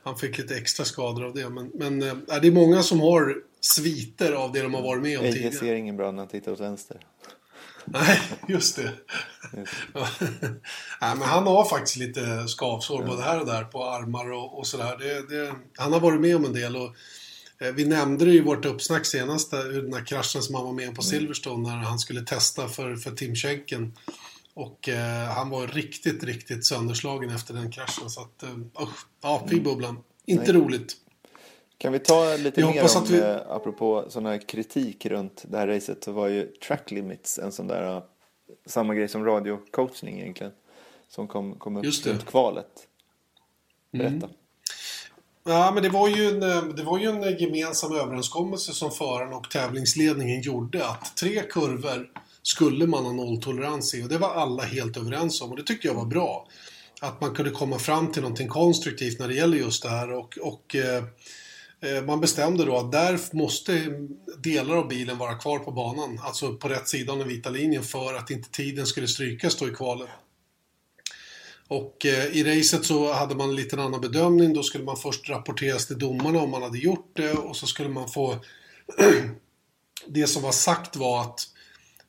han 0.03 0.19
fick 0.19 0.39
lite 0.39 0.57
extra 0.57 0.85
skador 0.85 1.25
av 1.25 1.35
det. 1.35 1.49
Men, 1.49 1.71
men 1.75 2.03
eh, 2.03 2.15
det 2.43 2.47
är 2.47 2.53
många 2.53 2.83
som 2.83 3.01
har 3.01 3.37
sviter 3.67 4.33
av 4.33 4.53
det 4.53 4.63
de 4.63 4.75
har 4.75 4.83
varit 4.83 5.03
med 5.03 5.19
om 5.19 5.25
tidigare. 5.25 5.53
ser 5.53 5.75
ingen 5.75 5.97
bra 5.97 6.11
när 6.11 6.19
han 6.19 6.29
tittar 6.29 6.53
åt 6.53 6.61
vänster. 6.61 7.01
Nej, 7.85 8.21
just 8.49 8.77
det. 8.77 8.93
Ja. 9.95 10.09
Nej, 11.01 11.17
men 11.17 11.23
han 11.23 11.47
har 11.47 11.65
faktiskt 11.65 11.97
lite 11.97 12.49
skavsår 12.49 13.03
både 13.03 13.23
här 13.23 13.41
och 13.41 13.47
där 13.47 13.65
på 13.65 13.85
armar 13.85 14.33
och, 14.33 14.59
och 14.59 14.67
sådär. 14.67 14.97
Det, 14.99 15.37
det, 15.37 15.55
han 15.77 15.93
har 15.93 16.01
varit 16.01 16.21
med 16.21 16.37
om 16.37 16.45
en 16.45 16.53
del. 16.53 16.77
Och, 16.77 16.95
eh, 17.59 17.73
vi 17.75 17.85
nämnde 17.85 18.25
det 18.25 18.33
i 18.33 18.41
vårt 18.41 18.65
uppsnack 18.65 19.07
senast, 19.07 19.51
där, 19.51 19.83
den 19.83 19.95
här 19.95 20.05
kraschen 20.05 20.43
som 20.43 20.55
han 20.55 20.65
var 20.65 20.73
med 20.73 20.95
på 20.95 21.03
Silverstone 21.03 21.69
när 21.69 21.77
han 21.77 21.99
skulle 21.99 22.21
testa 22.21 22.69
för, 22.69 22.97
för 22.97 23.11
Tim 23.11 23.35
Schenken. 23.35 23.93
Och 24.55 24.89
eh, 24.89 25.29
han 25.29 25.51
var 25.51 25.67
riktigt, 25.67 26.25
riktigt 26.25 26.65
sönderslagen 26.65 27.31
efter 27.31 27.55
den 27.55 27.73
kraschen. 27.73 28.11
Så 28.11 28.21
att, 28.21 28.43
eh, 28.43 28.83
usch, 28.83 29.07
ja, 29.23 29.47
fy 29.51 29.61
bubblan. 29.61 29.99
Inte 30.27 30.53
roligt. 30.53 30.97
Kan 31.79 31.93
vi 31.93 31.99
ta 31.99 32.37
lite 32.37 32.61
Jag 32.61 32.75
mer 32.75 32.97
om, 32.97 33.05
vi- 33.05 33.21
eh, 33.21 33.37
apropå 33.51 34.05
sån 34.09 34.27
här 34.27 34.49
kritik 34.49 35.07
runt 35.07 35.45
det 35.49 35.59
här 35.59 35.67
racet, 35.67 36.05
så 36.05 36.13
var 36.13 36.29
ju 36.29 36.47
track 36.47 36.91
limits 36.91 37.39
en 37.39 37.53
sån 37.53 37.67
där, 37.69 37.97
eh, 37.97 38.03
samma 38.67 38.95
grej 38.95 39.09
som 39.09 39.25
radiocoachning 39.25 40.21
egentligen, 40.21 40.53
som 41.09 41.29
kom, 41.29 41.55
kom 41.55 41.77
upp 41.77 41.85
Just 41.85 42.07
runt 42.07 42.25
kvalet. 42.27 42.89
Berätta. 43.93 44.29
Ja, 45.45 45.71
men 45.75 45.83
det 45.83 45.89
var, 45.89 46.09
ju 46.09 46.29
en, 46.29 46.43
eh, 46.43 46.63
det 46.65 46.83
var 46.83 46.99
ju 46.99 47.07
en 47.07 47.39
gemensam 47.39 47.93
överenskommelse 47.97 48.73
som 48.73 48.91
föraren 48.91 49.33
och 49.33 49.51
tävlingsledningen 49.51 50.41
gjorde 50.43 50.87
att 50.89 51.17
tre 51.17 51.43
kurvor 51.51 52.11
skulle 52.43 52.87
man 52.87 53.05
ha 53.05 53.13
nolltolerans 53.13 53.95
i 53.95 54.05
och 54.05 54.09
det 54.09 54.19
var 54.19 54.35
alla 54.35 54.63
helt 54.63 54.97
överens 54.97 55.43
om 55.43 55.51
och 55.51 55.57
det 55.57 55.63
tyckte 55.63 55.87
jag 55.89 55.95
var 55.95 56.05
bra. 56.07 56.49
Att 57.01 57.21
man 57.21 57.35
kunde 57.35 57.51
komma 57.51 57.79
fram 57.79 58.13
till 58.13 58.23
någonting 58.23 58.49
konstruktivt 58.49 59.19
när 59.19 59.29
det 59.29 59.35
gäller 59.35 59.57
just 59.59 59.83
det 59.83 59.89
här 59.89 60.13
och, 60.13 60.39
och 60.43 60.77
eh, 60.77 61.05
Eh, 61.81 62.05
man 62.05 62.21
bestämde 62.21 62.65
då 62.65 62.77
att 62.77 62.93
där 62.93 63.37
måste 63.37 63.93
delar 64.39 64.77
av 64.77 64.89
bilen 64.89 65.19
vara 65.19 65.35
kvar 65.35 65.59
på 65.59 65.71
banan, 65.71 66.21
alltså 66.23 66.55
på 66.55 66.69
rätt 66.69 66.89
sida 66.89 67.13
av 67.13 67.19
den 67.19 67.29
vita 67.29 67.51
linjen 67.51 67.83
för 67.83 68.15
att 68.15 68.31
inte 68.31 68.51
tiden 68.51 68.87
skulle 68.87 69.09
strykas 69.09 69.57
då 69.57 69.69
i 69.69 69.71
kvalet. 69.71 70.09
Och 71.69 72.07
eh, 72.07 72.27
i 72.27 72.45
racet 72.45 72.85
så 72.85 73.13
hade 73.13 73.35
man 73.35 73.49
en 73.49 73.57
liten 73.57 73.81
annan 73.81 74.01
bedömning. 74.01 74.55
Då 74.55 74.63
skulle 74.63 74.85
man 74.85 74.97
först 74.97 75.29
rapporteras 75.29 75.87
till 75.87 75.99
domarna 75.99 76.41
om 76.41 76.51
man 76.51 76.63
hade 76.63 76.79
gjort 76.79 77.11
det 77.13 77.33
och 77.33 77.57
så 77.57 77.67
skulle 77.67 77.89
man 77.89 78.09
få... 78.09 78.39
det 80.07 80.27
som 80.27 80.43
var 80.43 80.53
sagt 80.53 80.97
var 80.97 81.21
att 81.21 81.41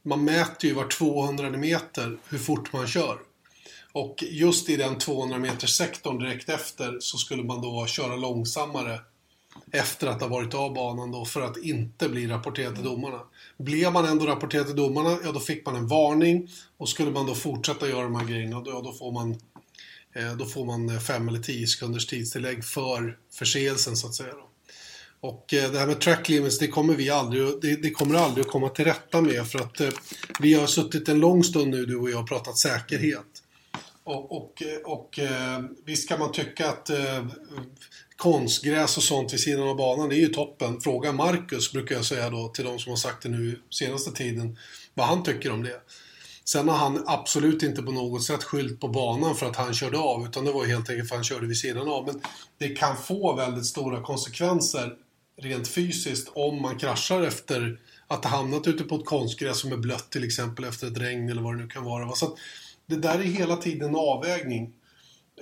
man 0.03 0.23
mäter 0.23 0.69
ju 0.69 0.75
var 0.75 0.87
200 0.87 1.49
meter 1.49 2.17
hur 2.29 2.37
fort 2.37 2.73
man 2.73 2.87
kör. 2.87 3.19
Och 3.91 4.23
just 4.29 4.69
i 4.69 4.75
den 4.75 4.97
200 4.97 5.37
meters 5.37 5.77
sektorn 5.77 6.19
direkt 6.19 6.49
efter 6.49 6.97
så 6.99 7.17
skulle 7.17 7.43
man 7.43 7.61
då 7.61 7.85
köra 7.87 8.15
långsammare 8.15 8.99
efter 9.71 10.07
att 10.07 10.21
ha 10.21 10.27
varit 10.27 10.53
av 10.53 10.73
banan 10.73 11.11
då 11.11 11.25
för 11.25 11.41
att 11.41 11.57
inte 11.57 12.09
bli 12.09 12.27
rapporterad 12.27 12.75
till 12.75 12.83
domarna. 12.83 13.19
Blev 13.57 13.91
man 13.91 14.05
ändå 14.05 14.25
rapporterad 14.25 14.65
till 14.65 14.75
domarna, 14.75 15.17
ja 15.23 15.31
då 15.31 15.39
fick 15.39 15.65
man 15.65 15.75
en 15.75 15.87
varning 15.87 16.49
och 16.77 16.89
skulle 16.89 17.11
man 17.11 17.25
då 17.25 17.35
fortsätta 17.35 17.89
göra 17.89 18.03
de 18.03 18.15
här 18.15 18.25
grejerna, 18.25 18.61
då, 18.61 18.71
ja, 18.71 18.81
då 18.81 18.93
får 18.93 19.11
man 19.11 19.31
eh, 20.15 20.37
då 20.37 20.45
får 20.45 20.65
man 20.65 20.89
eh, 20.89 20.99
fem 20.99 21.27
eller 21.27 21.39
tio 21.39 21.67
sekunders 21.67 22.07
tidstillägg 22.07 22.65
för 22.65 23.17
förseelsen 23.33 23.97
så 23.97 24.07
att 24.07 24.15
säga. 24.15 24.33
Då. 24.33 24.47
Och 25.19 25.53
eh, 25.53 25.71
det 25.71 25.79
här 25.79 25.87
med 25.87 26.01
track 26.01 26.29
limits, 26.29 26.59
det 26.59 26.67
kommer 26.67 26.95
vi 26.95 27.09
aldrig, 27.09 27.61
det, 27.61 27.75
det 27.75 27.91
kommer 27.91 28.15
aldrig 28.15 28.45
att 28.45 28.51
komma 28.51 28.69
till 28.69 28.85
rätta 28.85 29.21
med 29.21 29.47
för 29.47 29.59
att 29.59 29.79
eh, 29.79 29.89
vi 30.39 30.53
har 30.53 30.67
suttit 30.67 31.09
en 31.09 31.19
lång 31.19 31.43
stund 31.43 31.71
nu, 31.71 31.85
du 31.85 31.95
och 31.95 32.09
jag, 32.09 32.21
och 32.21 32.29
pratat 32.29 32.57
säkerhet. 32.57 33.43
Och, 34.03 34.31
och, 34.31 34.63
och 34.85 35.19
eh, 35.19 35.63
visst 35.85 36.09
kan 36.09 36.19
man 36.19 36.31
tycka 36.31 36.69
att 36.69 36.89
eh, 36.89 37.27
konstgräs 38.17 38.97
och 38.97 39.03
sånt 39.03 39.33
vid 39.33 39.39
sidan 39.39 39.67
av 39.67 39.75
banan, 39.75 40.09
det 40.09 40.15
är 40.15 40.19
ju 40.19 40.27
toppen. 40.27 40.81
Fråga 40.81 41.11
Marcus, 41.11 41.71
brukar 41.71 41.95
jag 41.95 42.05
säga 42.05 42.29
då, 42.29 42.47
till 42.47 42.65
de 42.65 42.79
som 42.79 42.89
har 42.89 42.97
sagt 42.97 43.23
det 43.23 43.29
nu 43.29 43.59
senaste 43.69 44.11
tiden, 44.11 44.57
vad 44.93 45.07
han 45.07 45.23
tycker 45.23 45.51
om 45.51 45.63
det. 45.63 45.81
Sen 46.45 46.69
har 46.69 46.77
han 46.77 47.03
absolut 47.07 47.63
inte 47.63 47.83
på 47.83 47.91
något 47.91 48.23
sätt 48.23 48.43
skylt 48.43 48.79
på 48.79 48.87
banan 48.87 49.35
för 49.35 49.45
att 49.45 49.55
han 49.55 49.73
körde 49.73 49.97
av, 49.97 50.25
utan 50.25 50.45
det 50.45 50.51
var 50.51 50.65
helt 50.65 50.89
enkelt 50.89 51.09
för 51.09 51.15
att 51.15 51.19
han 51.19 51.23
körde 51.23 51.47
vid 51.47 51.57
sidan 51.57 51.87
av. 51.87 52.05
Men 52.05 52.21
det 52.57 52.67
kan 52.67 52.97
få 52.97 53.35
väldigt 53.35 53.65
stora 53.65 54.01
konsekvenser 54.01 54.93
rent 55.41 55.67
fysiskt 55.67 56.29
om 56.33 56.61
man 56.61 56.77
kraschar 56.77 57.21
efter 57.21 57.79
att 58.07 58.25
ha 58.25 58.37
hamnat 58.37 58.67
ute 58.67 58.83
på 58.83 58.95
ett 58.95 59.05
konstgräs 59.05 59.59
som 59.59 59.71
är 59.71 59.77
blött 59.77 60.11
till 60.11 60.23
exempel 60.23 60.65
efter 60.65 60.87
ett 60.87 60.97
regn 60.97 61.29
eller 61.29 61.41
vad 61.41 61.53
det 61.53 61.61
nu 61.61 61.67
kan 61.67 61.83
vara. 61.83 62.15
Så 62.15 62.25
att 62.25 62.33
det 62.85 62.95
där 62.95 63.19
är 63.19 63.23
hela 63.23 63.55
tiden 63.55 63.89
en 63.89 63.95
avvägning 63.95 64.73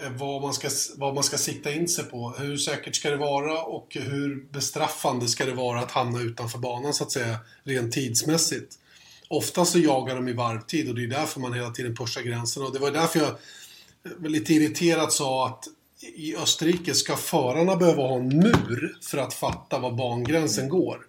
eh, 0.02 0.12
Vad 0.12 0.42
man, 0.42 0.54
ska, 0.54 0.70
vad 0.98 1.16
man 1.16 1.24
ska 1.24 1.38
sikta 1.38 1.72
in 1.72 1.88
sig 1.88 2.06
på. 2.06 2.30
Hur 2.30 2.58
säkert 2.58 2.96
ska 2.96 3.10
det 3.10 3.18
vara 3.18 3.62
och 3.62 3.98
hur 4.00 4.48
bestraffande 4.52 5.28
ska 5.28 5.46
det 5.46 5.54
vara 5.54 5.80
att 5.80 5.92
hamna 5.92 6.22
utanför 6.22 6.60
banan 6.60 6.94
så 6.94 7.04
att 7.04 7.12
säga, 7.12 7.38
rent 7.64 7.94
tidsmässigt. 7.94 8.80
Ofta 9.28 9.66
så 9.66 9.80
jagar 9.80 10.16
de 10.16 10.28
i 10.28 10.34
varvtid 10.34 10.90
och 10.90 10.96
det 10.96 11.04
är 11.04 11.08
därför 11.08 11.40
man 11.40 11.54
hela 11.54 11.72
tiden 11.72 11.96
pushar 11.96 12.22
gränserna. 12.22 12.66
Och 12.66 12.74
det 12.74 12.80
var 12.80 12.92
därför 12.92 13.20
jag 13.20 13.30
eh, 13.30 14.30
lite 14.30 14.54
irriterat 14.54 15.14
sa 15.14 15.48
att 15.48 15.68
i 16.16 16.36
Österrike 16.36 16.94
ska 16.94 17.16
förarna 17.16 17.76
behöva 17.76 18.04
ha 18.04 18.16
en 18.16 18.28
mur 18.28 18.98
för 19.02 19.18
att 19.18 19.34
fatta 19.34 19.80
var 19.80 19.92
bangränsen 19.92 20.70
går. 20.70 21.06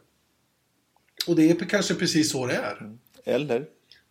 Och 1.26 1.36
det 1.36 1.50
är 1.50 1.68
kanske 1.68 1.94
precis 1.94 2.32
så 2.32 2.46
det 2.46 2.54
är. 2.54 2.96
Eller? 3.24 3.66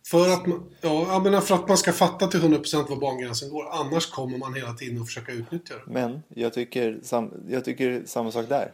För 0.06 0.32
att, 0.34 0.46
man, 0.46 0.70
ja, 0.80 1.12
jag 1.12 1.22
menar 1.22 1.40
för 1.40 1.54
att 1.54 1.68
man 1.68 1.78
ska 1.78 1.92
fatta 1.92 2.26
till 2.26 2.40
100% 2.40 2.88
var 2.88 2.96
bangränsen 2.96 3.50
går. 3.50 3.68
Annars 3.70 4.10
kommer 4.10 4.38
man 4.38 4.54
hela 4.54 4.72
tiden 4.72 5.00
att 5.00 5.06
försöka 5.06 5.32
utnyttja 5.32 5.74
det. 5.74 5.82
Men 5.86 6.22
jag 6.28 6.52
tycker, 6.52 6.98
sam, 7.02 7.30
jag 7.48 7.64
tycker 7.64 8.02
samma 8.04 8.32
sak 8.32 8.48
där. 8.48 8.72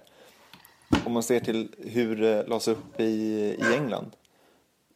Om 1.05 1.13
man 1.13 1.23
ser 1.23 1.41
till 1.41 1.69
hur 1.79 2.17
det 2.17 2.47
lades 2.47 2.69
upp 2.69 3.01
i, 3.01 3.05
i 3.05 3.75
England. 3.75 4.11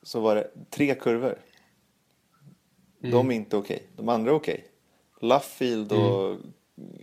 Så 0.03 0.21
var 0.21 0.35
det 0.35 0.51
tre 0.71 0.95
kurvor. 0.95 1.39
De 2.99 3.31
är 3.31 3.35
inte 3.35 3.57
okej. 3.57 3.83
De 3.97 4.09
andra 4.09 4.31
är 4.31 4.35
okej. 4.35 4.65
Luffield 5.21 5.93
och, 5.93 6.37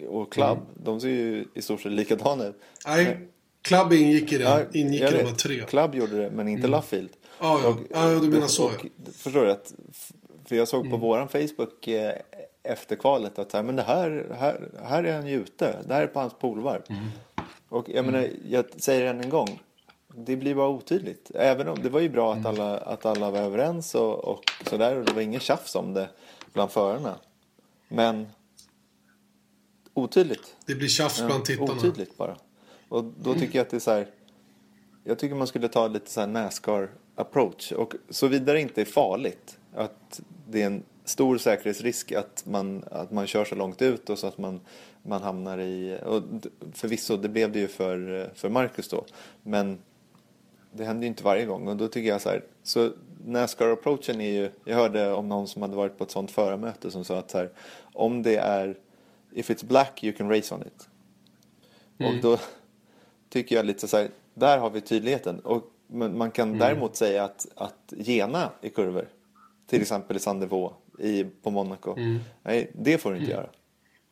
och 0.07 0.33
Club, 0.33 0.57
de 0.83 1.01
ser 1.01 1.09
ju 1.09 1.45
i 1.53 1.61
stort 1.61 1.81
sett 1.81 1.91
likadana 1.91 2.45
ut. 2.45 2.61
Nej, 2.87 3.17
Club 3.61 3.93
ingick 3.93 4.33
i 4.33 4.37
det. 4.37 4.67
ingick 4.73 5.01
i 5.01 5.23
de 5.23 5.35
tre. 5.35 5.65
Club 5.65 5.95
gjorde 5.95 6.17
det, 6.17 6.31
men 6.31 6.47
inte 6.47 6.67
Luffield. 6.67 7.09
Ja, 7.43 7.59
ja. 7.63 7.77
Ja, 7.89 8.19
du 8.19 8.29
menar 8.29 8.47
så, 8.47 8.65
och, 8.65 8.85
Förstår 9.13 9.45
du? 9.45 9.51
Att, 9.51 9.73
för 10.45 10.55
jag 10.55 10.67
såg 10.67 10.89
på 10.89 10.97
våran 10.97 11.27
Facebook 11.27 11.87
eh, 11.87 12.15
efter 12.63 12.95
kvalet 12.95 13.39
att 13.39 13.53
här, 13.53 13.63
men 13.63 13.75
det 13.75 13.81
här, 13.81 14.35
här, 14.39 14.69
här 14.83 15.03
är 15.03 15.15
han 15.15 15.27
ju 15.27 15.35
ute. 15.35 15.83
Det 15.87 15.93
här 15.93 16.01
är 16.01 16.07
på 16.07 16.19
hans 16.19 16.33
polvarv. 16.33 16.81
Och 17.69 17.89
jag 17.89 18.05
menar, 18.05 18.29
jag 18.49 18.65
säger 18.77 19.05
än 19.05 19.21
en 19.21 19.29
gång. 19.29 19.59
Det 20.15 20.35
blir 20.35 20.55
bara 20.55 20.67
otydligt. 20.67 21.31
Även 21.35 21.67
om 21.67 21.81
det 21.81 21.89
var 21.89 21.99
ju 21.99 22.09
bra 22.09 22.33
att 22.33 22.45
alla, 22.45 22.77
att 22.77 23.05
alla 23.05 23.31
var 23.31 23.39
överens 23.39 23.95
och, 23.95 24.25
och 24.25 24.43
sådär. 24.69 24.97
Och 24.97 25.05
det 25.05 25.13
var 25.13 25.21
ingen 25.21 25.39
tjafs 25.39 25.75
om 25.75 25.93
det 25.93 26.09
bland 26.53 26.71
förarna. 26.71 27.15
Men 27.87 28.27
otydligt. 29.93 30.55
Det 30.65 30.75
blir 30.75 30.87
tjafs 30.87 31.25
bland 31.25 31.45
tittarna. 31.45 31.73
Otydligt 31.73 32.17
bara. 32.17 32.37
Och 32.89 33.03
då 33.03 33.33
tycker 33.33 33.59
jag 33.59 33.65
att 33.65 33.69
det 33.69 33.77
är 33.77 33.79
så 33.79 33.91
här. 33.91 34.07
Jag 35.03 35.19
tycker 35.19 35.35
man 35.35 35.47
skulle 35.47 35.67
ta 35.67 35.87
lite 35.87 36.09
så 36.09 36.19
här 36.19 36.27
Nascar 36.27 36.89
approach. 37.15 37.71
Och 37.71 37.93
såvida 38.09 38.53
det 38.53 38.61
inte 38.61 38.81
är 38.81 38.85
farligt. 38.85 39.57
Att 39.73 40.21
det 40.49 40.61
är 40.61 40.65
en 40.65 40.83
stor 41.05 41.37
säkerhetsrisk 41.37 42.11
att 42.11 42.43
man, 42.45 42.83
att 42.91 43.11
man 43.11 43.27
kör 43.27 43.45
så 43.45 43.55
långt 43.55 43.81
ut 43.81 44.09
och 44.09 44.19
så 44.19 44.27
att 44.27 44.37
man, 44.37 44.59
man 45.03 45.21
hamnar 45.21 45.57
i... 45.57 45.99
Och 46.05 46.23
förvisso, 46.73 47.17
det 47.17 47.29
blev 47.29 47.51
det 47.51 47.59
ju 47.59 47.67
för, 47.67 48.29
för 48.35 48.49
Marcus 48.49 48.87
då. 48.87 49.05
Men 49.43 49.77
det 50.71 50.85
händer 50.85 51.03
ju 51.03 51.07
inte 51.07 51.23
varje 51.23 51.45
gång. 51.45 51.67
Och 51.67 51.77
då 51.77 51.87
tycker 51.87 52.09
jag 52.09 52.21
så 52.21 52.29
här. 52.29 52.43
Så 52.63 52.91
Nascar-approachen 53.25 54.21
är 54.21 54.31
ju... 54.31 54.51
Jag 54.65 54.75
hörde 54.75 55.13
om 55.13 55.29
någon 55.29 55.47
som 55.47 55.61
hade 55.61 55.75
varit 55.75 55.97
på 55.97 56.03
ett 56.03 56.11
sånt 56.11 56.31
förarmöte 56.31 56.91
som 56.91 57.05
sa 57.05 57.17
att 57.17 57.31
så 57.31 57.37
här. 57.37 57.49
Om 57.93 58.23
det 58.23 58.35
är... 58.35 58.77
If 59.31 59.49
it's 59.49 59.65
black 59.65 60.03
you 60.03 60.13
can 60.13 60.29
race 60.29 60.55
on 60.55 60.61
it. 60.61 60.87
Och 61.97 62.21
då 62.21 62.37
tycker 63.29 63.55
jag 63.55 63.65
lite 63.65 63.87
så 63.87 63.97
här, 63.97 64.09
där 64.33 64.57
har 64.57 64.69
vi 64.69 64.81
tydligheten. 64.81 65.39
Och, 65.39 65.72
men 65.93 66.17
man 66.17 66.31
kan 66.31 66.57
däremot 66.57 66.95
säga 66.95 67.23
att, 67.23 67.47
att 67.55 67.93
gena 67.97 68.51
i 68.61 68.69
kurvor, 68.69 69.07
till 69.67 69.81
exempel 69.81 70.17
i 70.17 70.19
Sandevaux 70.19 70.75
i, 70.99 71.23
på 71.23 71.51
Monaco, 71.51 71.95
nej, 72.43 72.71
det 72.75 72.97
får 72.97 73.11
du 73.11 73.17
inte 73.17 73.31
göra. 73.31 73.49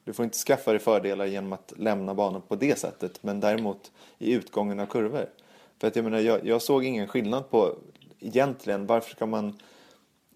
Du 0.03 0.11
Du 0.11 0.13
får 0.13 0.25
inte 0.25 0.37
skaffa 0.37 0.71
dig 0.71 0.79
fördelar 0.79 1.25
genom 1.25 1.53
att 1.53 1.73
lämna 1.77 2.13
banan 2.13 2.41
på 2.41 2.55
det 2.55 2.79
sättet, 2.79 3.23
men 3.23 3.39
däremot 3.39 3.91
i 4.17 4.33
utgången 4.33 4.79
av 4.79 4.85
kurvor. 4.85 5.29
För 5.79 5.87
att 5.87 5.95
jag 5.95 6.03
menar, 6.03 6.19
jag, 6.19 6.45
jag 6.45 6.61
såg 6.61 6.85
ingen 6.85 7.07
skillnad 7.07 7.49
på 7.49 7.75
egentligen 8.19 8.85
varför 8.85 9.11
ska 9.11 9.25
man 9.25 9.59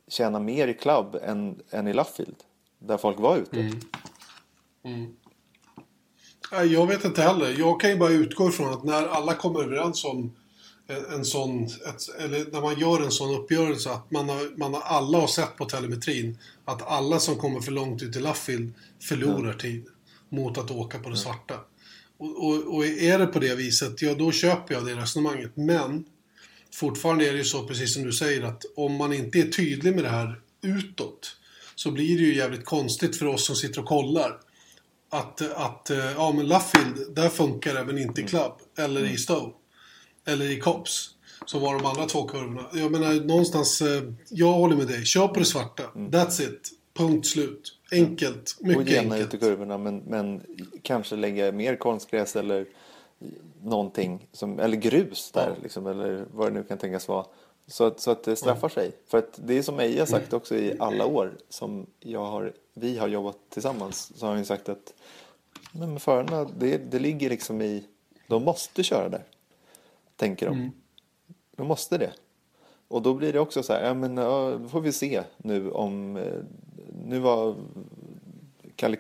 tjäna 0.08 0.40
mer 0.40 0.68
i 0.68 0.74
club 0.74 1.18
än, 1.24 1.62
än 1.70 1.88
i 1.88 1.94
Luffield, 1.94 2.36
där 2.80 2.98
folk 2.98 3.20
var 3.20 3.38
ute. 3.38 3.60
Mm. 3.60 3.80
Mm. 4.84 5.16
Jag 6.72 6.88
vet 6.88 7.06
inte 7.06 7.22
heller. 7.22 7.56
Jag 7.60 7.82
kan 7.82 7.90
ju 7.90 7.98
bara 7.98 8.12
utgå 8.12 8.50
ifrån 8.50 8.74
att 8.74 8.84
när 8.84 9.08
alla 9.08 9.34
kommer 9.34 9.64
överens 9.64 10.06
om 10.06 10.32
en 10.88 11.26
sån, 11.26 11.64
ett, 11.64 12.10
eller 12.20 12.46
när 12.52 12.62
man 12.62 12.80
gör 12.80 13.02
en 13.02 13.12
sån 13.12 13.36
uppgörelse, 13.36 13.92
att 13.92 14.12
man 14.12 14.30
har, 14.30 14.58
man 14.58 14.74
har, 14.74 14.82
alla 14.82 15.20
har 15.20 15.28
sett 15.28 15.58
på 15.58 15.66
telemetrin 15.66 16.38
att 16.66 16.88
alla 16.88 17.20
som 17.20 17.36
kommer 17.36 17.60
för 17.60 17.72
långt 17.72 18.04
ut 18.04 18.16
i 18.16 18.20
Luffield 18.20 18.74
förlorar 19.02 19.44
mm. 19.44 19.58
tid 19.58 19.86
mot 20.30 20.58
att 20.58 20.72
åka 20.72 21.00
på 21.00 21.10
det 21.10 21.18
svarta. 21.18 21.60
Och, 22.18 22.46
och, 22.46 22.76
och, 22.76 22.86
är 22.86 23.20
det 23.20 23.26
på 23.26 23.40
det 23.40 23.56
viset, 23.56 24.02
ja 24.02 24.14
då 24.14 24.32
köper 24.32 24.74
jag 24.74 24.86
det 24.86 24.96
resonemanget. 24.96 25.52
Men 25.56 26.06
fortfarande 26.74 27.28
är 27.28 27.32
det 27.32 27.38
ju 27.38 27.44
så, 27.44 27.68
precis 27.68 27.94
som 27.94 28.04
du 28.04 28.14
säger, 28.14 28.44
att 28.44 28.64
om 28.76 28.96
man 28.96 29.14
inte 29.14 29.40
är 29.40 29.52
tydlig 29.52 29.96
med 29.96 30.04
det 30.04 30.10
här 30.10 30.42
utåt 30.62 31.38
så 31.76 31.92
blir 31.92 32.18
det 32.18 32.24
ju 32.24 32.36
jävligt 32.36 32.66
konstigt 32.66 33.18
för 33.18 33.26
oss 33.26 33.46
som 33.46 33.56
sitter 33.56 33.82
och 33.82 33.88
kollar. 33.88 34.40
Att, 35.10 35.42
att 35.42 35.92
ja 36.16 36.32
men 36.32 36.48
Luffield, 36.48 37.16
där 37.16 37.30
funkar 37.30 37.74
det 37.74 37.86
men 37.86 37.98
inte 37.98 38.22
i 38.22 38.24
mm. 38.24 38.30
Club 38.30 38.52
eller 38.78 39.02
i 39.02 39.06
mm. 39.06 39.18
Stowe. 39.18 39.54
Eller 40.26 40.52
i 40.52 40.60
Cops. 40.60 41.10
Som 41.46 41.62
var 41.62 41.74
de 41.74 41.86
andra 41.86 42.06
två 42.06 42.24
kurvorna. 42.24 42.66
Jag 42.74 42.92
menar 42.92 43.14
någonstans, 43.14 43.82
eh, 43.82 44.04
jag 44.30 44.54
håller 44.54 44.76
med 44.76 44.88
dig. 44.88 45.06
Kör 45.06 45.28
på 45.28 45.40
det 45.40 45.46
svarta. 45.46 45.84
Mm. 45.96 46.12
That's 46.12 46.42
it. 46.42 46.72
Punkt 46.94 47.28
slut. 47.28 47.78
Enkelt. 47.92 48.58
Mycket 48.60 48.78
enkelt. 48.78 48.88
Och 48.88 48.94
gärna 48.94 49.18
ut 49.18 49.34
i 49.34 49.38
kurvorna 49.38 49.78
men, 49.78 49.98
men 49.98 50.42
kanske 50.82 51.16
lägga 51.16 51.52
mer 51.52 51.76
konstgräs 51.76 52.36
eller 52.36 52.66
någonting. 53.64 54.28
Som, 54.32 54.60
eller 54.60 54.78
grus 54.78 55.32
där 55.32 55.50
ja. 55.50 55.64
liksom, 55.64 55.88
eller 55.88 56.26
vad 56.34 56.48
det 56.48 56.54
nu 56.54 56.64
kan 56.64 56.78
tänkas 56.78 57.08
vara. 57.08 57.26
Så 57.68 57.84
att, 57.84 58.00
så 58.00 58.12
att 58.12 58.24
det 58.24 58.36
straffar 58.36 58.70
sig. 58.70 58.92
För 59.08 59.18
att 59.18 59.40
det 59.46 59.58
är 59.58 59.62
som 59.62 59.80
Eija 59.80 60.02
har 60.02 60.06
sagt 60.06 60.34
också 60.34 60.56
i 60.56 60.76
alla 60.80 61.06
år 61.06 61.38
som 61.50 61.86
jag 62.00 62.26
har, 62.26 62.54
vi 62.74 62.98
har 62.98 63.08
jobbat 63.08 63.38
tillsammans. 63.50 64.12
Så 64.16 64.26
har 64.26 64.32
han 64.32 64.40
ju 64.40 64.46
sagt 64.46 64.70
att 64.70 64.94
men 65.72 66.00
förarna, 66.00 66.50
det, 66.58 66.78
det 66.78 67.00
ligger 67.00 67.30
liksom 67.30 67.62
i, 67.62 67.84
de 68.28 68.44
måste 68.44 68.84
köra 68.84 69.10
där. 69.10 69.24
Tänker 70.16 70.46
de. 70.46 70.56
Mm. 70.56 70.72
De 71.56 71.68
måste 71.68 71.98
det. 71.98 72.12
Och 72.88 73.02
då 73.02 73.14
blir 73.14 73.34
det 73.34 73.40
också 73.40 73.64
så 73.64 73.74
här, 73.74 73.86
ja 73.86 73.94
men 73.94 74.18
ja, 74.18 74.58
då 74.62 74.68
får 74.68 74.82
vi 74.82 74.92
se 74.92 75.24
nu 75.38 75.72
om, 75.72 76.18
eh, 76.18 76.34
nu 77.06 77.20
var 77.20 77.56
Kalle 78.76 78.98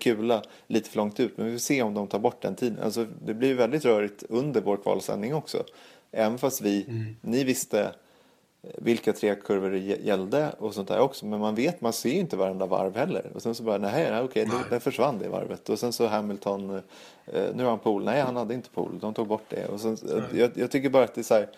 lite 0.67 0.89
för 0.89 0.97
långt 0.97 1.19
ut, 1.19 1.37
men 1.37 1.45
vi 1.45 1.51
får 1.51 1.59
se 1.59 1.81
om 1.81 1.93
de 1.93 2.07
tar 2.07 2.19
bort 2.19 2.41
den 2.41 2.55
tiden. 2.55 2.79
Alltså 2.83 3.05
det 3.25 3.33
blir 3.33 3.55
väldigt 3.55 3.85
rörigt 3.85 4.23
under 4.29 4.61
vår 4.61 4.77
kvalsändning 4.77 5.35
också. 5.35 5.63
Även 6.11 6.37
fast 6.37 6.61
vi, 6.61 6.85
mm. 6.87 7.15
ni 7.21 7.43
visste 7.43 7.95
vilka 8.73 9.13
tre 9.13 9.35
kurvor 9.35 9.69
det 9.69 9.77
gällde 9.77 10.51
och 10.59 10.73
sånt 10.73 10.87
där 10.87 10.99
också. 10.99 11.25
Men 11.25 11.39
man 11.39 11.55
vet, 11.55 11.81
man 11.81 11.93
ser 11.93 12.09
ju 12.09 12.19
inte 12.19 12.37
varenda 12.37 12.65
varv 12.65 12.95
heller. 12.95 13.31
Och 13.33 13.41
sen 13.41 13.55
så 13.55 13.63
bara, 13.63 13.77
nej, 13.77 14.11
nej 14.11 14.21
okej, 14.21 14.45
nej. 14.45 14.63
där 14.69 14.79
försvann 14.79 15.19
det 15.19 15.29
varvet. 15.29 15.69
Och 15.69 15.79
sen 15.79 15.93
så 15.93 16.07
Hamilton, 16.07 16.69
eh, 17.25 17.43
nu 17.55 17.63
har 17.63 17.69
han 17.69 17.79
pool. 17.79 18.03
Nej, 18.03 18.21
han 18.21 18.35
hade 18.35 18.53
inte 18.53 18.69
pool. 18.69 18.99
De 19.01 19.13
tog 19.13 19.27
bort 19.27 19.45
det. 19.49 19.65
Och 19.65 19.81
sen, 19.81 19.97
jag, 20.33 20.51
jag, 20.55 20.71
tycker 20.71 20.89
bara 20.89 21.03
att 21.03 21.15
det 21.15 21.31
är 21.31 21.35
här, 21.35 21.49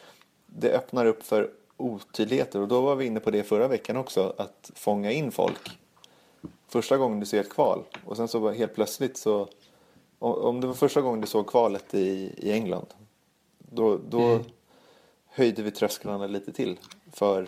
det 0.46 0.72
öppnar 0.72 1.06
upp 1.06 1.24
för 1.24 1.50
otydligheter. 1.78 2.62
Och 2.62 2.68
då 2.68 2.82
var 2.82 2.96
vi 2.96 3.06
inne 3.06 3.20
på 3.20 3.32
det 3.32 3.44
förra 3.44 3.68
veckan 3.68 3.98
också, 3.98 4.34
att 4.38 4.72
fånga 4.76 5.12
in 5.12 5.32
folk. 5.32 5.80
Första 6.68 6.98
gången 6.98 7.20
du 7.20 7.26
ser 7.26 7.40
ett 7.40 7.50
kval 7.50 7.84
och 8.06 8.18
sen 8.18 8.28
så 8.28 8.52
helt 8.52 8.76
plötsligt 8.76 9.18
så, 9.18 9.48
om 10.20 10.62
det 10.62 10.68
var 10.68 10.74
första 10.74 11.02
gången 11.02 11.22
du 11.22 11.28
såg 11.28 11.48
kvalet 11.48 11.94
i, 11.94 12.34
i 12.38 12.52
England, 12.52 12.88
då, 13.58 14.00
då 14.10 14.22
mm 14.22 14.44
höjde 15.38 15.64
vi 15.64 15.72
trösklarna 15.72 16.28
lite 16.28 16.54
till 16.54 16.80
för 17.14 17.48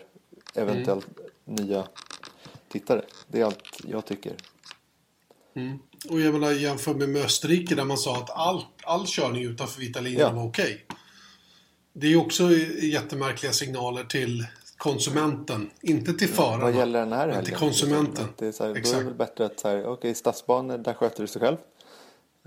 eventuellt 0.55 1.07
mm. 1.47 1.65
nya 1.65 1.87
tittare. 2.67 3.05
Det 3.27 3.41
är 3.41 3.45
allt 3.45 3.81
jag 3.87 4.05
tycker. 4.05 4.35
Mm. 5.55 5.79
Och 6.09 6.19
jag 6.19 6.33
menar 6.33 6.51
jämför 6.51 6.93
med, 6.93 7.09
med 7.09 7.25
Österrike 7.25 7.75
där 7.75 7.85
man 7.85 7.97
sa 7.97 8.17
att 8.17 8.29
all, 8.29 8.65
all 8.83 9.05
körning 9.07 9.43
utanför 9.43 9.79
vita 9.79 9.99
linjen 9.99 10.21
ja. 10.21 10.31
var 10.31 10.47
okej. 10.47 10.63
Okay. 10.65 10.97
Det 11.93 12.07
är 12.07 12.15
också 12.15 12.51
jättemärkliga 12.81 13.53
signaler 13.53 14.03
till 14.03 14.45
konsumenten. 14.77 15.69
Inte 15.81 16.13
till 16.13 16.29
förarna. 16.29 16.63
Vad 16.63 16.75
gäller 16.75 16.99
den 16.99 17.11
här 17.11 17.27
helgen? 17.27 17.45
till 17.45 17.55
konsumenten. 17.55 18.27
Det 18.37 18.47
är, 18.47 18.51
så 18.51 18.63
här, 18.63 18.75
Exakt. 18.75 18.93
då 18.93 18.99
är 18.99 19.03
det 19.03 19.09
väl 19.09 19.17
bättre 19.17 19.45
att 19.45 19.59
så 19.59 19.69
okej, 19.69 19.87
okay, 19.87 20.13
stadsbanor, 20.13 20.77
där 20.77 20.93
sköter 20.93 21.21
du 21.21 21.27
sig 21.27 21.41
själv. 21.41 21.57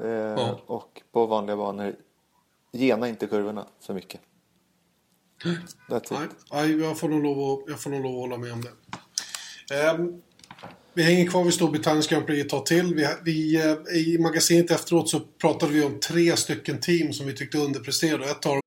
Eh, 0.02 0.08
ja. 0.08 0.60
Och 0.66 1.02
på 1.12 1.26
vanliga 1.26 1.56
banor, 1.56 1.96
gena 2.72 3.08
inte 3.08 3.26
kurvorna 3.26 3.66
för 3.80 3.94
mycket. 3.94 4.20
That's 5.88 6.10
Nej, 6.10 6.28
Nej 6.52 6.80
jag, 6.80 6.98
får 6.98 7.08
nog 7.08 7.22
lov 7.22 7.52
att, 7.52 7.64
jag 7.68 7.80
får 7.80 7.90
nog 7.90 8.02
lov 8.02 8.12
att 8.12 8.20
hålla 8.20 8.36
med 8.36 8.52
om 8.52 8.62
det. 8.62 9.90
Um, 9.90 10.22
vi 10.94 11.02
hänger 11.02 11.26
kvar 11.26 11.44
vid 11.44 11.54
Storbritanniens 11.54 12.08
Grand 12.08 12.26
Prix 12.26 12.44
ett 12.44 12.48
tag 12.50 12.66
till. 12.66 12.94
Vi, 12.94 13.06
vi, 13.24 13.56
eh, 13.56 13.96
I 13.96 14.18
magasinet 14.18 14.70
efteråt 14.70 15.10
så 15.10 15.20
pratade 15.20 15.72
vi 15.72 15.82
om 15.82 16.00
tre 16.00 16.36
stycken 16.36 16.80
team 16.80 17.12
som 17.12 17.26
vi 17.26 17.32
tyckte 17.32 17.58
underpresterade. 17.58 18.24
Ett 18.24 18.46
av 18.46 18.61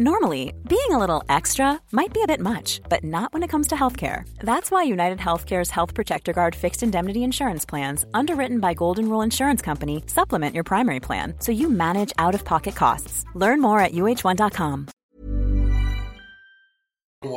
Normally, 0.00 0.54
being 0.66 0.92
a 0.92 0.98
little 0.98 1.22
extra 1.28 1.78
might 1.92 2.14
be 2.14 2.22
a 2.22 2.26
bit 2.26 2.40
much, 2.40 2.80
but 2.88 3.04
not 3.04 3.34
when 3.34 3.42
it 3.42 3.50
comes 3.50 3.68
to 3.68 3.74
healthcare. 3.74 4.24
That's 4.42 4.70
why 4.70 4.82
United 4.84 5.18
Healthcare's 5.18 5.70
Health 5.70 5.94
Protector 5.94 6.32
Guard 6.32 6.54
fixed 6.54 6.82
indemnity 6.82 7.22
insurance 7.22 7.66
plans, 7.66 8.06
underwritten 8.14 8.60
by 8.60 8.72
Golden 8.72 9.10
Rule 9.10 9.20
Insurance 9.20 9.60
Company, 9.60 10.02
supplement 10.06 10.54
your 10.54 10.64
primary 10.64 11.00
plan 11.00 11.34
so 11.40 11.52
you 11.52 11.68
manage 11.68 12.14
out 12.16 12.34
of 12.34 12.46
pocket 12.46 12.74
costs. 12.74 13.26
Learn 13.34 13.60
more 13.60 13.78
at 13.78 13.92
uh1.com. 13.92 14.86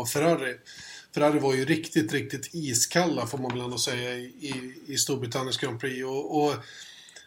Ferrari. 0.07 0.55
Ferrari 1.13 1.39
var 1.39 1.53
ju 1.53 1.65
riktigt, 1.65 2.13
riktigt 2.13 2.49
iskalla 2.53 3.25
får 3.25 3.37
man 3.37 3.51
väl 3.51 3.61
ändå 3.61 3.77
säga 3.77 4.13
i, 4.13 4.73
i, 4.87 4.97
Storbritanniens 4.97 5.57
Grand 5.57 5.79
Prix. 5.79 6.05
och, 6.05 6.43
och 6.43 6.53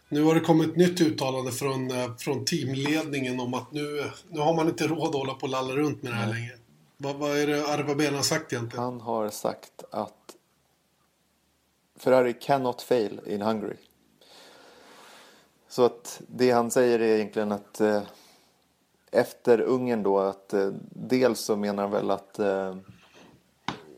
Nu 0.08 0.22
har 0.22 0.34
det 0.34 0.40
kommit 0.40 0.70
ett 0.70 0.76
nytt 0.76 1.00
uttalande 1.00 1.52
från, 1.52 1.90
eh, 1.90 2.16
från 2.18 2.44
teamledningen 2.44 3.40
om 3.40 3.54
att 3.54 3.72
nu, 3.72 4.10
nu 4.28 4.40
har 4.40 4.54
man 4.56 4.68
inte 4.68 4.86
råd 4.86 5.08
att 5.08 5.14
hålla 5.14 5.34
på 5.34 5.42
och 5.42 5.48
lalla 5.48 5.76
runt 5.76 6.02
med 6.02 6.12
det 6.12 6.16
här 6.16 6.32
längre. 6.32 6.52
Vad, 6.96 7.16
vad 7.16 7.38
är 7.38 7.46
det 7.46 7.66
Arva 7.68 8.16
har 8.16 8.22
sagt 8.22 8.52
egentligen? 8.52 8.84
Han 8.84 9.00
har 9.00 9.30
sagt 9.30 9.84
att 9.90 10.36
Ferrari 11.96 12.32
cannot 12.32 12.82
fail 12.82 13.20
in 13.26 13.42
Hungary. 13.42 13.76
Så 15.68 15.84
att 15.84 16.20
det 16.28 16.50
han 16.50 16.70
säger 16.70 16.98
är 16.98 17.14
egentligen 17.14 17.52
att 17.52 17.80
eh, 17.80 18.02
efter 19.10 19.60
Ungern 19.60 20.02
då 20.02 20.18
att 20.18 20.52
eh, 20.52 20.70
dels 20.90 21.40
så 21.40 21.56
menar 21.56 21.82
han 21.82 21.92
väl 21.92 22.10
att 22.10 22.38
eh, 22.38 22.76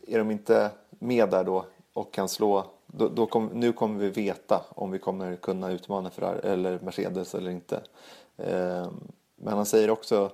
är 0.07 0.17
de 0.17 0.31
inte 0.31 0.71
med 0.89 1.29
där 1.29 1.43
då 1.43 1.65
och 1.93 2.13
kan 2.13 2.29
slå 2.29 2.71
då, 2.91 3.09
då 3.09 3.25
kom, 3.25 3.45
nu 3.53 3.73
kommer 3.73 3.99
vi 3.99 4.09
veta 4.09 4.65
om 4.69 4.91
vi 4.91 4.99
kommer 4.99 5.35
kunna 5.35 5.71
utmana 5.71 6.09
Ferrari 6.09 6.39
eller 6.43 6.79
Mercedes 6.79 7.35
eller 7.35 7.51
inte. 7.51 7.81
Eh, 8.37 8.91
men 9.35 9.53
han 9.53 9.65
säger 9.65 9.89
också 9.89 10.31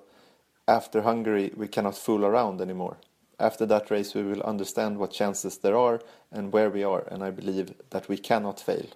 After 0.66 1.00
Hungary 1.00 1.52
we 1.58 1.68
cannot 1.68 1.98
fool 1.98 2.24
around 2.24 2.62
anymore. 2.62 2.96
After 3.38 3.68
that 3.68 3.92
race 3.92 4.20
we 4.20 4.30
will 4.30 4.42
understand 4.42 4.98
what 4.98 5.14
chances 5.14 5.60
there 5.60 5.78
are 5.78 6.00
and 6.30 6.52
where 6.52 6.70
we 6.70 6.88
are 6.88 7.04
and 7.12 7.24
I 7.24 7.32
believe 7.32 7.74
that 7.90 8.10
we 8.10 8.18
cannot 8.18 8.60
fail. 8.60 8.96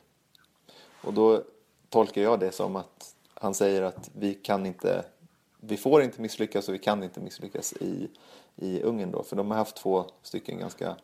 Och 1.03 1.13
då 1.13 1.43
tolkar 1.89 2.21
jag 2.21 2.39
det 2.39 2.51
som 2.51 2.75
att 2.75 3.15
han 3.33 3.53
säger 3.53 3.81
att 3.81 4.09
vi 4.13 4.33
kan 4.33 4.65
inte, 4.65 5.05
vi 5.59 5.77
får 5.77 6.01
inte 6.01 6.21
misslyckas 6.21 6.67
och 6.67 6.73
vi 6.73 6.79
kan 6.79 7.03
inte 7.03 7.19
misslyckas 7.19 7.73
i, 7.73 8.09
i 8.55 8.81
Ungern 8.81 9.11
då. 9.11 9.23
För 9.23 9.35
de 9.35 9.51
har 9.51 9.57
haft 9.57 9.75
två 9.75 10.05
stycken 10.21 10.59
ganska 10.59 10.95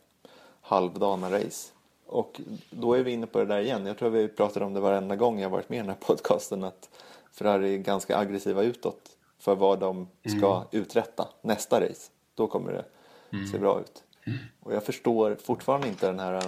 halvdana 0.62 1.32
race. 1.32 1.75
Och 2.16 2.42
då 2.70 2.94
är 2.94 3.04
vi 3.04 3.12
inne 3.12 3.28
på 3.28 3.40
det 3.40 3.46
där 3.46 3.60
igen. 3.60 3.86
Jag 3.86 3.98
tror 3.98 4.10
vi 4.10 4.28
pratar 4.28 4.62
om 4.62 4.74
det 4.74 4.80
varenda 4.80 5.16
gång 5.16 5.40
jag 5.40 5.50
varit 5.50 5.70
med 5.70 5.78
i 5.78 5.80
den 5.80 5.90
här 5.90 5.96
podcasten. 5.96 6.64
Att 6.64 6.90
Ferrari 7.32 7.74
är 7.74 7.78
ganska 7.78 8.18
aggressiva 8.18 8.64
utåt 8.64 9.02
för 9.40 9.56
vad 9.56 9.80
de 9.80 10.08
ska 10.38 10.56
mm. 10.56 10.68
uträtta 10.72 11.28
nästa 11.42 11.82
race. 11.82 12.12
Då 12.36 12.48
kommer 12.48 12.72
det 12.72 12.86
mm. 13.38 13.48
se 13.48 13.58
bra 13.58 13.80
ut. 13.80 14.04
Mm. 14.28 14.40
Och 14.60 14.74
jag 14.74 14.84
förstår 14.84 15.38
fortfarande 15.44 15.88
inte 15.88 16.08
den 16.08 16.20
här 16.20 16.44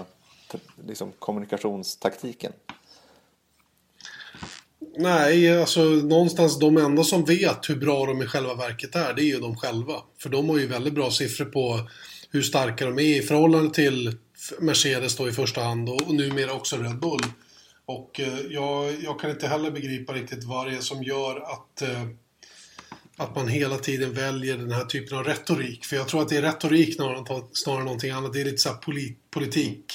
liksom, 0.87 1.11
kommunikationstaktiken. 1.19 2.53
Nej, 4.97 5.59
alltså 5.59 5.81
någonstans 5.83 6.59
de 6.59 6.77
enda 6.77 7.03
som 7.03 7.25
vet 7.25 7.69
hur 7.69 7.75
bra 7.75 8.05
de 8.05 8.21
i 8.21 8.25
själva 8.25 8.55
verket 8.55 8.95
är, 8.95 9.13
det 9.13 9.21
är 9.21 9.33
ju 9.33 9.39
de 9.39 9.55
själva. 9.55 9.93
För 10.17 10.29
de 10.29 10.49
har 10.49 10.57
ju 10.57 10.67
väldigt 10.67 10.93
bra 10.93 11.11
siffror 11.11 11.45
på 11.45 11.79
hur 12.31 12.41
starka 12.41 12.85
de 12.85 12.99
är 12.99 13.19
i 13.19 13.21
förhållande 13.21 13.73
till 13.73 14.17
Mercedes 14.59 15.15
då 15.15 15.29
i 15.29 15.31
första 15.31 15.63
hand 15.63 15.89
och, 15.89 16.01
och 16.01 16.15
numera 16.15 16.53
också 16.53 16.77
Red 16.77 16.99
Bull. 16.99 17.21
Och 17.85 18.19
eh, 18.19 18.39
jag, 18.49 19.03
jag, 19.03 19.19
kan 19.19 19.29
inte 19.29 19.47
heller 19.47 19.71
begripa 19.71 20.13
riktigt 20.13 20.43
vad 20.43 20.67
det 20.67 20.77
är 20.77 20.81
som 20.81 21.03
gör 21.03 21.39
att, 21.39 21.81
eh, 21.81 22.03
att 23.17 23.35
man 23.35 23.47
hela 23.47 23.77
tiden 23.77 24.13
väljer 24.13 24.57
den 24.57 24.71
här 24.71 24.85
typen 24.85 25.17
av 25.17 25.23
retorik. 25.23 25.85
För 25.85 25.95
jag 25.95 26.07
tror 26.07 26.21
att 26.21 26.29
det 26.29 26.37
är 26.37 26.41
retorik 26.41 26.95
snarare, 26.95 27.79
än 27.79 27.85
någonting 27.85 28.11
annat. 28.11 28.33
Det 28.33 28.41
är 28.41 28.45
lite 28.45 28.57
så 28.57 28.73
polit, 28.73 29.17
politik. 29.31 29.93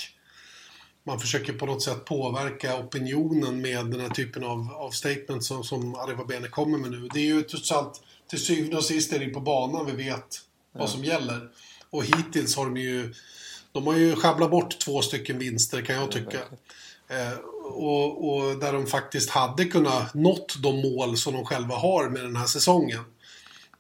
man 1.05 1.20
försöker 1.20 1.53
på 1.53 1.66
något 1.66 1.82
sätt 1.82 2.05
påverka 2.05 2.78
opinionen 2.78 3.61
med 3.61 3.86
den 3.86 4.01
här 4.01 4.11
typen 4.11 4.45
av, 4.45 4.72
av 4.72 4.90
statements 4.90 5.49
som, 5.49 5.64
som 5.64 5.95
Arriva 5.95 6.24
Bene 6.24 6.49
kommer 6.49 6.78
med 6.78 6.90
nu. 6.90 7.09
Det 7.14 7.20
är 7.20 7.24
ju 7.24 7.43
trots 7.43 7.72
allt, 7.72 8.03
till 8.30 8.45
syvende 8.45 8.76
och 8.76 8.84
sist 8.84 9.12
är 9.12 9.18
det 9.18 9.26
på 9.26 9.40
banan 9.40 9.86
vi 9.86 10.05
vet 10.05 10.40
vad 10.72 10.90
som 10.90 11.05
gäller. 11.05 11.49
Och 11.90 12.05
hittills 12.05 12.57
har 12.57 12.64
de 12.64 12.76
ju, 12.76 13.14
de 13.72 13.86
har 13.86 13.96
ju 13.96 14.16
sjabblat 14.16 14.50
bort 14.50 14.78
två 14.78 15.02
stycken 15.02 15.38
vinster 15.38 15.82
kan 15.82 15.96
jag 15.96 16.10
tycka. 16.10 16.38
Eh, 17.08 17.38
och, 17.64 18.34
och, 18.34 18.58
där 18.58 18.72
de 18.72 18.86
faktiskt 18.86 19.30
hade 19.30 19.64
kunnat 19.64 20.14
nått 20.14 20.62
de 20.62 20.82
mål 20.82 21.16
som 21.16 21.34
de 21.34 21.44
själva 21.44 21.74
har 21.74 22.08
med 22.08 22.22
den 22.22 22.36
här 22.36 22.46
säsongen. 22.46 23.04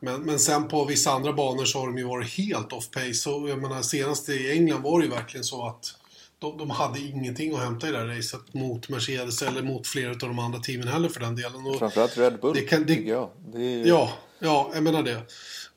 Men, 0.00 0.22
men 0.22 0.38
sen 0.38 0.68
på 0.68 0.84
vissa 0.84 1.10
andra 1.10 1.32
banor 1.32 1.64
så 1.64 1.78
har 1.78 1.86
de 1.86 1.98
ju 1.98 2.04
varit 2.04 2.30
helt 2.30 2.72
off 2.72 2.90
pace. 2.90 3.30
Och 3.30 3.48
jag 3.48 3.62
menar 3.62 3.82
senast 3.82 4.28
i 4.28 4.50
England 4.50 4.82
var 4.82 4.98
det 4.98 5.04
ju 5.04 5.10
verkligen 5.10 5.44
så 5.44 5.66
att 5.66 5.94
de, 6.38 6.58
de 6.58 6.70
hade 6.70 7.00
ingenting 7.00 7.54
att 7.54 7.60
hämta 7.60 7.88
i 7.88 7.92
det 7.92 7.98
här 7.98 8.06
racet 8.06 8.54
mot 8.54 8.88
Mercedes 8.88 9.42
eller 9.42 9.62
mot 9.62 9.86
flera 9.86 10.10
av 10.10 10.18
de 10.18 10.38
andra 10.38 10.58
teamen 10.58 10.88
heller 10.88 11.08
för 11.08 11.20
den 11.20 11.36
delen. 11.36 11.66
Och 11.66 11.78
Framförallt 11.78 12.18
Red 12.18 12.40
Bull, 12.40 12.54
det 12.54 12.60
kan, 12.60 12.86
det, 12.86 12.94
tycker 12.94 13.10
jag. 13.10 13.30
Det 13.52 13.60
är... 13.60 13.86
Ja, 13.86 14.12
ja, 14.38 14.70
jag 14.74 14.82
menar 14.82 15.02
det. 15.02 15.22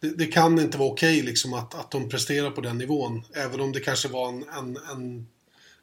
Det, 0.06 0.18
det 0.18 0.26
kan 0.26 0.60
inte 0.60 0.78
vara 0.78 0.90
okej 0.90 1.22
liksom 1.22 1.54
att, 1.54 1.76
att 1.76 1.92
de 1.92 2.10
presterar 2.10 2.52
på 2.52 2.62
den 2.62 2.78
nivån. 2.78 3.24
Även 3.34 3.62
om 3.62 3.72
det 3.72 3.80
kanske 3.80 4.08
var 4.08 4.28
en, 4.28 4.46
en, 4.58 4.78
en, 4.92 5.28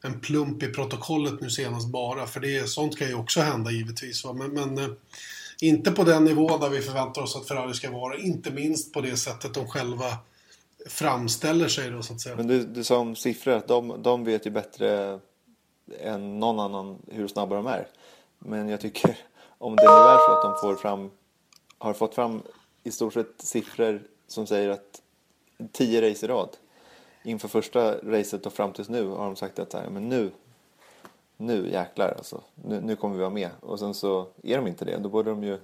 en 0.02 0.20
plump 0.20 0.62
i 0.62 0.66
protokollet 0.66 1.40
nu 1.40 1.50
senast 1.50 1.88
bara. 1.88 2.26
För 2.26 2.40
det, 2.40 2.68
sånt 2.68 2.98
kan 2.98 3.08
ju 3.08 3.14
också 3.14 3.40
hända 3.40 3.70
givetvis. 3.70 4.24
Va? 4.24 4.32
Men, 4.32 4.50
men 4.50 4.78
eh, 4.78 4.90
inte 5.60 5.92
på 5.92 6.04
den 6.04 6.24
nivån 6.24 6.60
där 6.60 6.68
vi 6.68 6.80
förväntar 6.80 7.22
oss 7.22 7.36
att 7.36 7.48
Ferrari 7.48 7.74
ska 7.74 7.90
vara. 7.90 8.16
Inte 8.16 8.50
minst 8.50 8.92
på 8.92 9.00
det 9.00 9.16
sättet 9.16 9.54
de 9.54 9.66
själva 9.66 10.18
framställer 10.86 11.68
sig 11.68 11.90
då 11.90 12.02
så 12.02 12.12
att 12.12 12.20
säga. 12.20 12.36
Men 12.36 12.46
du, 12.46 12.62
du 12.64 12.84
sa 12.84 12.98
om 12.98 13.16
siffror 13.16 13.52
att 13.52 13.68
de, 13.68 14.02
de 14.02 14.24
vet 14.24 14.46
ju 14.46 14.50
bättre 14.50 15.18
än 16.00 16.40
någon 16.40 16.60
annan 16.60 16.98
hur 17.06 17.28
snabba 17.28 17.56
de 17.56 17.66
är. 17.66 17.88
Men 18.38 18.68
jag 18.68 18.80
tycker 18.80 19.18
om 19.58 19.76
det 19.76 19.82
nu 19.82 19.88
är 19.88 20.18
så 20.18 20.32
att 20.32 20.42
de 20.42 20.60
får 20.60 20.76
fram, 20.76 21.10
har 21.78 21.92
fått 21.92 22.14
fram 22.14 22.42
i 22.84 22.90
stort 22.90 23.14
sett 23.14 23.34
siffror 23.38 24.02
som 24.32 24.46
säger 24.46 24.68
att 24.68 25.02
tio 25.72 26.10
race 26.10 26.26
i 26.26 26.28
rad 26.28 26.56
inför 27.22 27.48
första 27.48 27.98
racet 27.98 28.46
och 28.46 28.52
fram 28.52 28.72
tills 28.72 28.88
nu 28.88 29.08
har 29.08 29.24
de 29.24 29.36
sagt 29.36 29.58
att 29.58 29.92
men 29.92 30.08
nu, 30.08 30.30
nu 31.36 31.70
jäklar 31.72 32.14
alltså, 32.18 32.42
nu, 32.54 32.80
nu 32.80 32.96
kommer 32.96 33.14
vi 33.14 33.20
vara 33.20 33.30
med. 33.30 33.50
Och 33.60 33.78
sen 33.78 33.94
så 33.94 34.26
är 34.42 34.56
de 34.56 34.66
inte 34.66 34.84
det, 34.84 34.98
då 34.98 35.08
borde 35.08 35.30
de 35.30 35.44
ju 35.44 35.58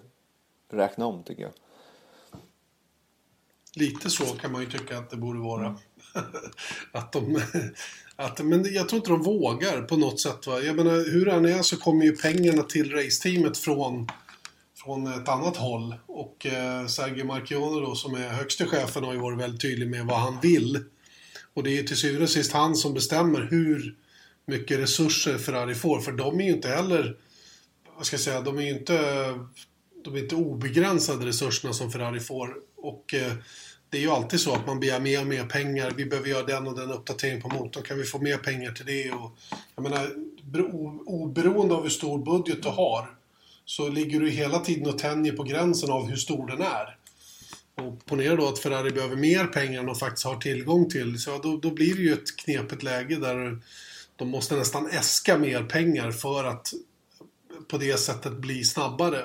räkna 0.69 1.07
om 1.07 1.23
tycker 1.23 1.43
jag. 1.43 1.53
Lite 3.75 4.11
så 4.11 4.25
kan 4.25 4.53
man 4.53 4.61
ju 4.61 4.71
tycka 4.71 4.99
att 4.99 5.11
det 5.11 5.17
borde 5.17 5.39
vara. 5.39 5.79
att 6.93 7.13
de, 7.13 7.41
att, 8.17 8.45
men 8.45 8.75
jag 8.75 8.89
tror 8.89 8.97
inte 8.97 9.11
de 9.11 9.23
vågar 9.23 9.83
på 9.83 9.97
något 9.97 10.21
sätt. 10.21 10.47
Va? 10.47 10.61
Jag 10.61 10.77
menar, 10.77 11.13
hur 11.13 11.27
det 11.27 11.33
än 11.33 11.45
är 11.45 11.63
så 11.63 11.77
kommer 11.77 12.05
ju 12.05 12.17
pengarna 12.17 12.63
till 12.63 12.93
raceteamet 12.93 13.59
från, 13.59 14.09
från 14.85 15.07
ett 15.07 15.29
annat 15.29 15.57
håll. 15.57 15.95
Och 16.07 16.47
eh, 16.47 16.87
Sergio 16.87 17.25
Marchione 17.25 17.81
då, 17.81 17.95
som 17.95 18.15
är 18.15 18.29
högste 18.29 18.67
chefen, 18.67 19.05
har 19.05 19.13
ju 19.13 19.19
varit 19.19 19.39
väldigt 19.39 19.61
tydlig 19.61 19.89
med 19.91 20.07
vad 20.07 20.19
han 20.19 20.41
vill. 20.43 20.85
Och 21.55 21.63
det 21.63 21.71
är 21.71 21.77
ju 21.77 21.83
till 21.83 21.97
syvende 21.97 22.25
och 22.25 22.31
sist 22.31 22.53
han 22.53 22.77
som 22.77 22.95
bestämmer 22.95 23.49
hur 23.51 23.97
mycket 24.47 24.79
resurser 24.79 25.39
Ferrari 25.39 25.75
får. 25.75 26.01
För 26.01 26.13
de 26.13 26.41
är 26.41 26.45
ju 26.45 26.53
inte 26.53 26.69
heller, 26.69 27.17
vad 27.97 28.07
ska 28.07 28.15
jag 28.15 28.21
säga, 28.21 28.41
de 28.41 28.59
är 28.59 28.63
ju 28.63 28.71
inte, 28.71 28.95
de 30.05 30.15
är 30.15 30.19
inte 30.19 30.35
obegränsade 30.35 31.27
resurserna 31.27 31.73
som 31.73 31.93
Ferrari 31.93 32.21
får. 32.21 32.55
Och 32.77 33.15
eh, 33.15 33.33
det 33.91 33.99
är 33.99 34.03
ju 34.03 34.11
alltid 34.11 34.41
så 34.41 34.55
att 34.55 34.67
man 34.67 34.81
begär 34.81 35.01
mer 35.01 35.21
och 35.21 35.27
mer 35.27 35.45
pengar. 35.45 35.93
Vi 35.97 36.05
behöver 36.05 36.29
göra 36.29 36.47
den 36.47 36.67
och 36.67 36.77
den 36.77 36.91
uppdateringen 36.91 37.43
på 37.43 37.49
motorn. 37.49 37.83
Kan 37.83 37.99
vi 37.99 38.05
få 38.05 38.19
mer 38.19 38.37
pengar 38.37 38.73
till 38.73 38.87
det? 38.87 39.11
Och, 39.11 39.39
jag 39.75 39.83
menar, 39.83 40.11
oberoende 41.07 41.75
av 41.75 41.83
hur 41.83 41.91
stor 41.91 42.19
budget 42.19 42.63
du 42.63 42.69
har 42.69 43.18
så 43.69 43.89
ligger 43.89 44.21
du 44.21 44.31
hela 44.31 44.59
tiden 44.59 44.89
och 44.89 44.99
tänjer 44.99 45.33
på 45.33 45.43
gränsen 45.43 45.91
av 45.91 46.09
hur 46.09 46.17
stor 46.17 46.47
den 46.47 46.61
är. 46.63 46.97
Och 47.75 48.07
ponera 48.07 48.37
då 48.37 48.49
att 48.49 48.59
Ferrari 48.59 48.91
behöver 48.91 49.17
mer 49.17 49.45
pengar 49.45 49.81
än 49.81 49.87
de 49.87 49.95
faktiskt 49.95 50.27
har 50.27 50.37
tillgång 50.37 50.89
till. 50.89 51.19
Så 51.19 51.39
då, 51.39 51.57
då 51.57 51.71
blir 51.71 51.95
det 51.95 52.03
ju 52.03 52.13
ett 52.13 52.37
knepigt 52.37 52.83
läge 52.83 53.17
där 53.17 53.59
de 54.17 54.29
måste 54.29 54.57
nästan 54.57 54.87
äska 54.87 55.39
mer 55.39 55.63
pengar 55.63 56.11
för 56.11 56.45
att 56.45 56.73
på 57.71 57.79
det 57.79 57.99
sättet 57.99 58.33
bli 58.33 58.65
snabbare. 58.65 59.25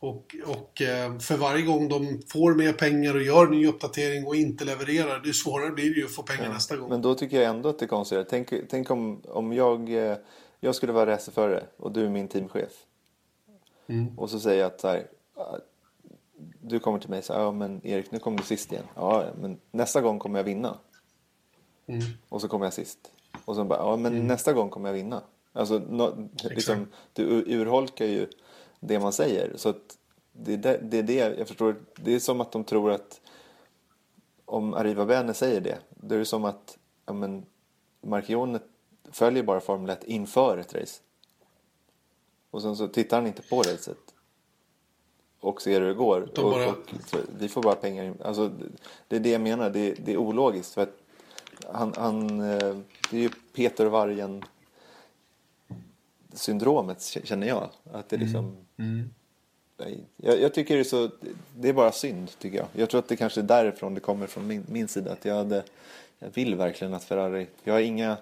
Och, 0.00 0.36
och 0.46 0.82
eh, 0.82 1.18
för 1.18 1.36
varje 1.36 1.62
gång 1.62 1.88
de 1.88 2.22
får 2.28 2.54
mer 2.54 2.72
pengar 2.72 3.14
och 3.14 3.22
gör 3.22 3.46
ny 3.46 3.66
uppdatering 3.66 4.26
och 4.26 4.36
inte 4.36 4.64
levererar, 4.64 5.20
det 5.24 5.32
svårare 5.32 5.70
blir 5.70 5.94
det 5.94 6.00
ju 6.00 6.04
att 6.04 6.14
få 6.14 6.22
pengar 6.22 6.44
ja, 6.44 6.52
nästa 6.52 6.76
gång. 6.76 6.88
Men 6.88 7.02
då 7.02 7.14
tycker 7.14 7.36
jag 7.36 7.50
ändå 7.50 7.68
att 7.68 7.78
det 7.78 7.84
är 7.84 7.88
konstigt. 7.88 8.26
Tänk, 8.30 8.52
tänk 8.70 8.90
om, 8.90 9.22
om 9.24 9.52
jag, 9.52 9.94
eh, 9.94 10.16
jag 10.60 10.74
skulle 10.74 10.92
vara 10.92 11.10
racerförare 11.10 11.64
och 11.76 11.92
du 11.92 12.04
är 12.04 12.10
min 12.10 12.28
teamchef. 12.28 12.72
Mm. 13.92 14.18
Och 14.18 14.30
så 14.30 14.40
säger 14.40 14.60
jag 14.60 14.66
att 14.66 14.80
så 14.80 14.88
här, 14.88 15.06
du 16.60 16.78
kommer 16.78 16.98
till 16.98 17.10
mig 17.10 17.18
och 17.18 17.24
säger 17.24 17.40
ja 17.40 17.52
men 17.52 17.86
Erik 17.86 18.10
nu 18.10 18.18
kommer 18.18 18.38
du 18.38 18.44
sist 18.44 18.72
igen. 18.72 18.84
Ja 18.94 19.24
men 19.40 19.58
nästa 19.70 20.00
gång 20.00 20.18
kommer 20.18 20.38
jag 20.38 20.44
vinna. 20.44 20.78
Mm. 21.86 22.02
Och 22.28 22.40
så 22.40 22.48
kommer 22.48 22.66
jag 22.66 22.72
sist. 22.72 22.98
Och 23.44 23.56
så 23.56 23.64
bara, 23.64 23.78
ja 23.78 23.96
men 23.96 24.12
mm. 24.12 24.26
nästa 24.26 24.52
gång 24.52 24.70
kommer 24.70 24.88
jag 24.88 24.94
vinna. 24.94 25.22
Alltså 25.52 25.78
no, 25.78 26.30
liksom, 26.42 26.88
du 27.12 27.22
urholkar 27.46 28.04
ju 28.04 28.28
det 28.80 29.00
man 29.00 29.12
säger. 29.12 29.52
Så 29.56 29.74
det, 30.32 30.56
det, 30.56 30.78
det 30.82 30.98
är 30.98 31.02
det 31.02 31.38
jag 31.38 31.48
förstår. 31.48 31.76
Det 31.96 32.14
är 32.14 32.18
som 32.18 32.40
att 32.40 32.52
de 32.52 32.64
tror 32.64 32.90
att 32.90 33.20
om 34.44 34.74
Arriva 34.74 35.06
Bene 35.06 35.34
säger 35.34 35.60
det, 35.60 35.78
då 35.90 36.14
är 36.14 36.18
det 36.18 36.24
som 36.24 36.44
att 36.44 36.78
ja, 37.06 37.12
men, 37.12 37.46
Marchione 38.00 38.58
följer 39.10 39.42
bara 39.42 39.60
Formel 39.60 39.90
1 39.90 40.04
inför 40.04 40.58
ett 40.58 40.74
race. 40.74 41.00
Och 42.52 42.62
sen 42.62 42.76
så 42.76 42.88
tittar 42.88 43.16
han 43.16 43.26
inte 43.26 43.42
på 43.42 43.62
racet 43.62 43.98
och 45.40 45.62
ser 45.62 45.80
hur 45.80 45.88
det 45.88 45.94
går. 45.94 46.20
Och, 46.20 46.50
bara... 46.50 46.68
och, 46.68 46.76
vi 47.38 47.48
får 47.48 47.62
bara 47.62 47.74
pengar 47.74 48.04
in. 48.04 48.14
Alltså, 48.24 48.52
det 49.08 49.16
är 49.16 49.20
det 49.20 49.30
jag 49.30 49.40
menar, 49.40 49.70
det, 49.70 49.94
det 50.04 50.12
är 50.12 50.16
ologiskt. 50.16 50.74
För 50.74 50.82
att 50.82 50.96
han, 51.72 51.92
han, 51.96 52.40
eh, 52.40 52.76
det 53.10 53.16
är 53.16 53.20
ju 53.20 53.30
Peter 53.54 53.86
Vargen 53.86 54.44
syndromet 56.32 57.02
känner 57.24 57.46
jag. 57.46 57.68
Att 57.92 58.08
det 58.08 58.16
liksom... 58.16 58.56
Mm. 58.78 59.10
Mm. 59.78 60.00
Jag, 60.16 60.40
jag, 60.40 60.54
tycker 60.54 60.74
det 60.74 60.80
är 60.80 60.84
så, 60.84 61.10
det 61.56 61.68
är 61.68 61.72
bara 61.72 61.92
synd 61.92 62.30
tycker 62.38 62.58
jag. 62.58 62.66
Jag 62.72 62.90
tror 62.90 62.98
att 62.98 63.08
det 63.08 63.16
kanske 63.16 63.40
är 63.40 63.44
därifrån 63.44 63.94
det 63.94 64.00
kommer 64.00 64.26
från 64.26 64.46
min, 64.46 64.64
min 64.68 64.88
sida. 64.88 65.12
Att 65.12 65.24
jag, 65.24 65.34
hade, 65.34 65.64
jag 66.18 66.30
vill 66.34 66.54
verkligen 66.54 66.94
att 66.94 67.04
Ferrari, 67.04 67.46
jag 67.64 67.74
har 67.74 67.80
inga 67.80 68.16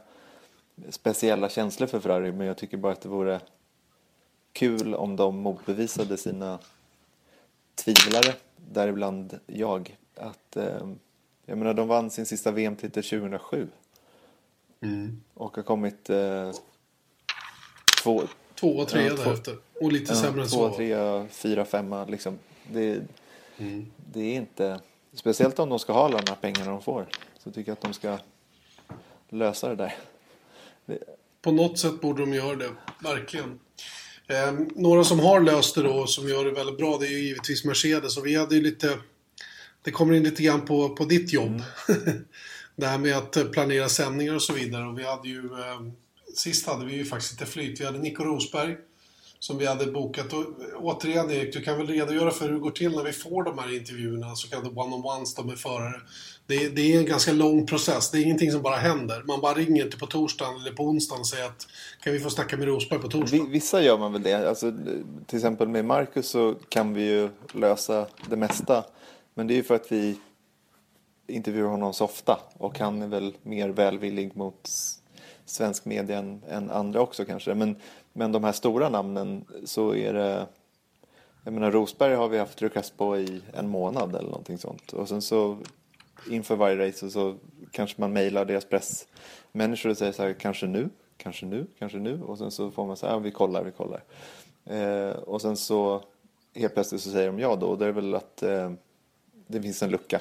speciella 0.89 1.49
känslor 1.49 1.87
för 1.87 2.01
Ferrari 2.01 2.33
men 2.33 2.47
jag 2.47 2.57
tycker 2.57 2.76
bara 2.76 2.93
att 2.93 3.01
det 3.01 3.09
vore 3.09 3.41
kul 4.53 4.94
om 4.94 5.16
de 5.16 5.36
motbevisade 5.36 6.16
sina 6.16 6.59
tvivlare, 7.74 8.34
däribland 8.57 9.38
jag. 9.46 9.96
Att, 10.16 10.57
eh, 10.57 10.88
jag 11.46 11.59
menar 11.59 11.74
de 11.74 11.88
vann 11.88 12.11
sin 12.11 12.26
sista 12.26 12.51
VM-titel 12.51 13.03
2007. 13.03 13.68
Mm. 14.80 15.20
Och 15.34 15.57
har 15.57 15.62
kommit 15.62 16.11
eh, 16.11 16.53
två, 18.03 18.22
två 18.55 18.76
och 18.76 18.88
tre 18.88 19.07
ja, 19.07 19.14
därefter. 19.14 19.57
Och 19.80 19.92
lite 19.92 20.12
ja, 20.12 20.20
sämre 20.20 20.42
än 20.42 20.48
så. 20.48 20.68
Två, 20.68 20.76
tre, 20.76 21.28
fyra, 21.28 21.64
femma 21.64 22.05
liksom. 22.05 22.38
Det, 22.72 23.03
mm. 23.59 23.86
det 24.12 24.20
är 24.20 24.34
inte... 24.34 24.80
Speciellt 25.12 25.59
om 25.59 25.68
de 25.68 25.78
ska 25.78 25.92
ha 25.92 26.05
alla 26.05 26.18
de 26.18 26.30
här 26.30 26.38
pengarna 26.40 26.70
de 26.70 26.82
får. 26.82 27.07
Så 27.38 27.51
tycker 27.51 27.70
jag 27.70 27.76
att 27.76 27.82
de 27.82 27.92
ska 27.92 28.18
lösa 29.28 29.68
det 29.68 29.74
där. 29.74 29.94
Det... 30.86 30.98
På 31.42 31.53
något 31.53 31.78
sätt 31.78 32.01
borde 32.01 32.22
de 32.22 32.34
göra 32.34 32.57
det. 32.57 32.70
Verkligen. 33.03 33.61
Eh, 34.31 34.53
några 34.74 35.05
som 35.05 35.20
har 35.20 35.41
löst 35.41 35.74
det 35.74 35.83
då, 35.83 36.07
som 36.07 36.28
gör 36.28 36.45
det 36.45 36.51
väldigt 36.51 36.78
bra, 36.78 36.99
det 36.99 37.07
är 37.07 37.11
ju 37.11 37.20
givetvis 37.20 37.64
Mercedes. 37.64 38.16
Och 38.16 38.26
vi 38.26 38.37
hade 38.37 38.55
ju 38.55 38.62
lite... 38.62 38.99
Det 39.83 39.91
kommer 39.91 40.14
in 40.14 40.22
lite 40.22 40.43
grann 40.43 40.64
på, 40.64 40.89
på 40.89 41.05
ditt 41.05 41.33
jobb. 41.33 41.62
Mm. 41.89 42.24
det 42.76 42.87
här 42.87 42.99
med 42.99 43.16
att 43.16 43.53
planera 43.53 43.89
sändningar 43.89 44.35
och 44.35 44.43
så 44.43 44.53
vidare. 44.53 44.89
Och 44.89 44.99
vi 44.99 45.05
hade 45.05 45.28
ju... 45.28 45.45
Eh, 45.45 45.81
sist 46.35 46.66
hade 46.66 46.87
vi 46.87 46.95
ju 46.95 47.05
faktiskt 47.05 47.33
inte 47.33 47.47
flyt. 47.47 47.81
Vi 47.81 47.85
hade 47.85 47.99
Nico 47.99 48.24
Rosberg 48.24 48.76
som 49.41 49.59
vi 49.59 49.66
hade 49.66 49.87
bokat. 49.87 50.33
Och 50.33 50.47
återigen 50.76 51.31
Erik, 51.31 51.53
du 51.53 51.62
kan 51.62 51.78
väl 51.78 51.87
redogöra 51.87 52.31
för 52.31 52.45
hur 52.45 52.53
det 52.53 52.61
går 52.61 52.70
till 52.70 52.91
när 52.91 53.05
vi 53.05 53.12
får 53.12 53.45
de 53.45 53.59
här 53.59 53.76
intervjuerna, 53.76 54.37
så 54.37 54.49
kallade 54.49 54.68
one-on-ones 54.68 55.45
med 55.45 55.59
förare. 55.59 56.01
Det, 56.51 56.68
det, 56.68 56.94
är 56.94 56.98
en 56.98 57.07
ganska 57.07 57.32
lång 57.32 57.66
process, 57.66 58.11
det 58.11 58.18
är 58.18 58.22
ingenting 58.22 58.53
som 58.53 58.62
bara 58.62 58.76
händer. 58.76 59.22
Man 59.26 59.40
bara 59.40 59.55
ringer 59.55 59.84
inte 59.84 59.96
på 59.96 60.07
torsdagen 60.07 60.61
eller 60.61 60.72
på 60.72 60.82
onsdagen 60.82 61.20
och 61.20 61.26
säger 61.26 61.46
att 61.46 61.66
kan 62.01 62.12
vi 62.12 62.20
få 62.20 62.30
snacka 62.30 62.57
med 62.57 62.66
Rosberg 62.66 63.01
på 63.01 63.09
torsdagen? 63.09 63.51
Vissa 63.51 63.82
gör 63.82 63.98
man 63.98 64.12
väl 64.12 64.22
det. 64.22 64.48
Alltså, 64.48 64.72
till 65.26 65.38
exempel 65.38 65.68
med 65.68 65.84
Marcus 65.84 66.28
så 66.28 66.55
kan 66.68 66.94
vi 66.94 67.03
ju 67.03 67.28
lösa 67.55 68.07
det 68.30 68.36
mesta. 68.36 68.84
Men 69.34 69.46
det 69.46 69.55
är 69.55 69.57
ju 69.57 69.62
för 69.62 69.74
att 69.74 69.92
vi 69.92 70.16
intervjuar 71.26 71.68
honom 71.68 71.92
så 71.92 72.05
ofta 72.05 72.40
och 72.59 72.78
han 72.78 73.03
är 73.03 73.09
väl 73.09 73.36
mer 73.42 73.68
välvillig 73.68 74.36
mot 74.36 74.70
svensk 75.44 75.84
media 75.84 76.18
än, 76.18 76.42
än, 76.48 76.70
andra 76.70 77.01
också 77.01 77.24
kanske. 77.24 77.55
Men, 77.55 77.76
men 78.12 78.32
de 78.32 78.44
här 78.44 78.53
stora 78.53 78.88
namnen 78.88 79.44
så 79.64 79.94
är 79.94 80.12
det 80.12 80.46
jag 81.44 81.53
menar 81.55 81.70
Rosberg 81.70 82.14
har 82.14 82.28
vi 82.28 82.38
haft 82.38 82.59
tryckas 82.59 82.90
på 82.90 83.18
i 83.18 83.42
en 83.53 83.68
månad 83.68 84.16
eller 84.16 84.28
någonting 84.28 84.59
sånt. 84.59 84.92
Och 84.92 85.09
sen 85.09 85.22
så 85.22 85.59
inför 86.30 86.56
varje 86.56 86.88
race 86.88 87.10
så 87.10 87.36
kanske 87.70 88.00
man 88.00 88.12
mejlar 88.12 88.44
deras 88.44 88.64
pressmänniskor 88.64 89.90
och 89.90 89.96
säger 89.96 90.12
så 90.12 90.22
här, 90.22 90.32
kanske 90.32 90.66
nu? 90.66 90.88
kanske 91.22 91.46
nu, 91.46 91.66
kanske 91.78 91.98
nu. 91.98 92.22
Och 92.22 92.38
sen 92.38 92.50
så 92.50 92.70
får 92.70 92.86
man 92.86 92.96
säga, 92.96 93.12
ja, 93.12 93.18
vi 93.18 93.30
kollar, 93.30 93.64
vi 93.64 93.70
kollar. 93.70 94.02
Eh, 94.64 95.10
och 95.10 95.42
sen 95.42 95.56
så 95.56 96.02
helt 96.54 96.74
plötsligt 96.74 97.00
så 97.00 97.10
säger 97.10 97.26
de 97.26 97.38
ja 97.38 97.56
då. 97.56 97.66
Och 97.66 97.78
det 97.78 97.86
är 97.86 97.92
väl 97.92 98.14
att 98.14 98.42
eh, 98.42 98.72
det 99.46 99.62
finns 99.62 99.82
en 99.82 99.90
lucka 99.90 100.20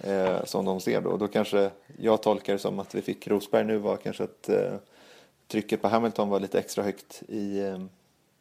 eh, 0.00 0.44
som 0.44 0.64
de 0.64 0.80
ser 0.80 1.00
då. 1.00 1.10
Och 1.10 1.18
då 1.18 1.28
kanske 1.28 1.70
jag 1.98 2.22
tolkar 2.22 2.52
det 2.52 2.58
som 2.58 2.78
att 2.78 2.94
vi 2.94 3.02
fick 3.02 3.28
Rosberg 3.28 3.64
nu 3.64 3.78
var 3.78 3.96
kanske 3.96 4.24
att 4.24 4.48
eh, 4.48 4.74
trycket 5.48 5.82
på 5.82 5.88
Hamilton 5.88 6.28
var 6.28 6.40
lite 6.40 6.58
extra 6.58 6.84
högt 6.84 7.22
i, 7.28 7.58
eh, 7.58 7.84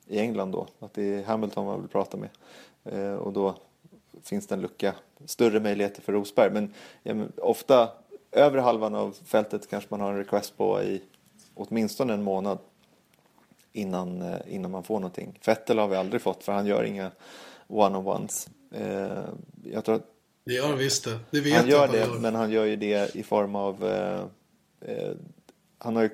i 0.07 0.19
England 0.19 0.51
då. 0.51 0.67
Att 0.79 0.93
det 0.93 1.03
är 1.03 1.23
Hamilton 1.23 1.65
man 1.65 1.81
vill 1.81 1.89
prata 1.89 2.17
med. 2.17 2.29
Eh, 2.83 3.15
och 3.15 3.33
då 3.33 3.55
finns 4.29 4.47
det 4.47 4.55
en 4.55 4.61
lucka, 4.61 4.95
större 5.25 5.59
möjligheter 5.59 6.01
för 6.01 6.13
Rosberg. 6.13 6.51
Men, 6.51 6.73
ja, 7.03 7.15
ofta 7.37 7.89
övre 8.31 8.61
halvan 8.61 8.95
av 8.95 9.17
fältet 9.25 9.69
kanske 9.69 9.87
man 9.91 10.01
har 10.01 10.11
en 10.11 10.17
request 10.17 10.57
på 10.57 10.83
i 10.83 11.01
åtminstone 11.53 12.13
en 12.13 12.23
månad 12.23 12.57
innan, 13.73 14.21
eh, 14.21 14.37
innan 14.47 14.71
man 14.71 14.83
får 14.83 14.99
någonting. 14.99 15.39
Vettel 15.45 15.79
har 15.79 15.87
vi 15.87 15.95
aldrig 15.95 16.21
fått 16.21 16.43
för 16.43 16.51
han 16.51 16.65
gör 16.65 16.83
inga 16.83 17.11
one-on-ones. 17.67 18.49
Eh, 18.71 19.23
jag 19.63 19.85
tror 19.85 19.95
att 19.95 20.05
Det 20.43 20.53
gör 20.53 20.67
han 20.67 20.77
visst 20.77 21.03
det. 21.03 21.19
Det 21.31 21.41
vet 21.41 21.57
han 21.57 21.67
gör 21.67 21.87
det, 21.87 21.99
han 21.99 22.11
gör. 22.11 22.19
men 22.19 22.35
han 22.35 22.51
gör 22.51 22.65
ju 22.65 22.75
det 22.75 23.15
i 23.15 23.23
form 23.23 23.55
av... 23.55 23.85
Eh, 23.85 24.23
eh, 24.81 25.11
han 25.77 25.95
har 25.95 26.03
ju 26.03 26.09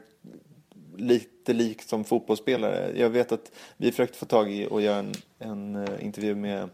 lite 0.98 1.54
likt 1.54 1.90
som 1.90 2.04
fotbollsspelare. 2.04 2.92
Jag 2.96 3.10
vet 3.10 3.32
att 3.32 3.52
vi 3.78 3.92
försökte 3.92 4.18
få 4.18 4.26
tag 4.26 4.52
i 4.52 4.68
och 4.68 4.82
göra 4.82 4.98
en, 4.98 5.14
en 5.40 5.88
intervju 6.00 6.36
med 6.36 6.70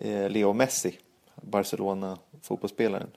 Eh, 0.00 0.30
Leo 0.30 0.52
Messi, 0.52 0.98
Barcelona-fotbollsspelaren. 1.34 3.10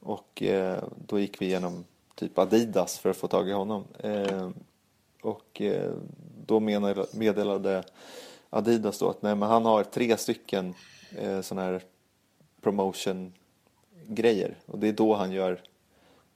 Och 0.00 0.42
eh, 0.42 0.82
då 1.06 1.18
gick 1.18 1.40
vi 1.40 1.46
igenom 1.46 1.84
typ 2.14 2.38
Adidas 2.38 2.98
för 2.98 3.10
att 3.10 3.16
få 3.16 3.28
tag 3.28 3.48
i 3.48 3.52
honom. 3.52 3.84
Eh, 3.98 4.50
och 5.22 5.62
då 6.46 6.60
meddelade 7.12 7.82
Adidas 8.50 8.98
då 8.98 9.10
att 9.10 9.22
nej, 9.22 9.34
men 9.34 9.48
han 9.48 9.64
har 9.64 9.84
tre 9.84 10.16
stycken 10.16 10.74
sådana 11.42 11.66
här 11.66 11.82
promotion-grejer. 12.60 14.54
Och 14.66 14.78
det 14.78 14.88
är 14.88 14.92
då 14.92 15.14
han 15.14 15.32
gör 15.32 15.60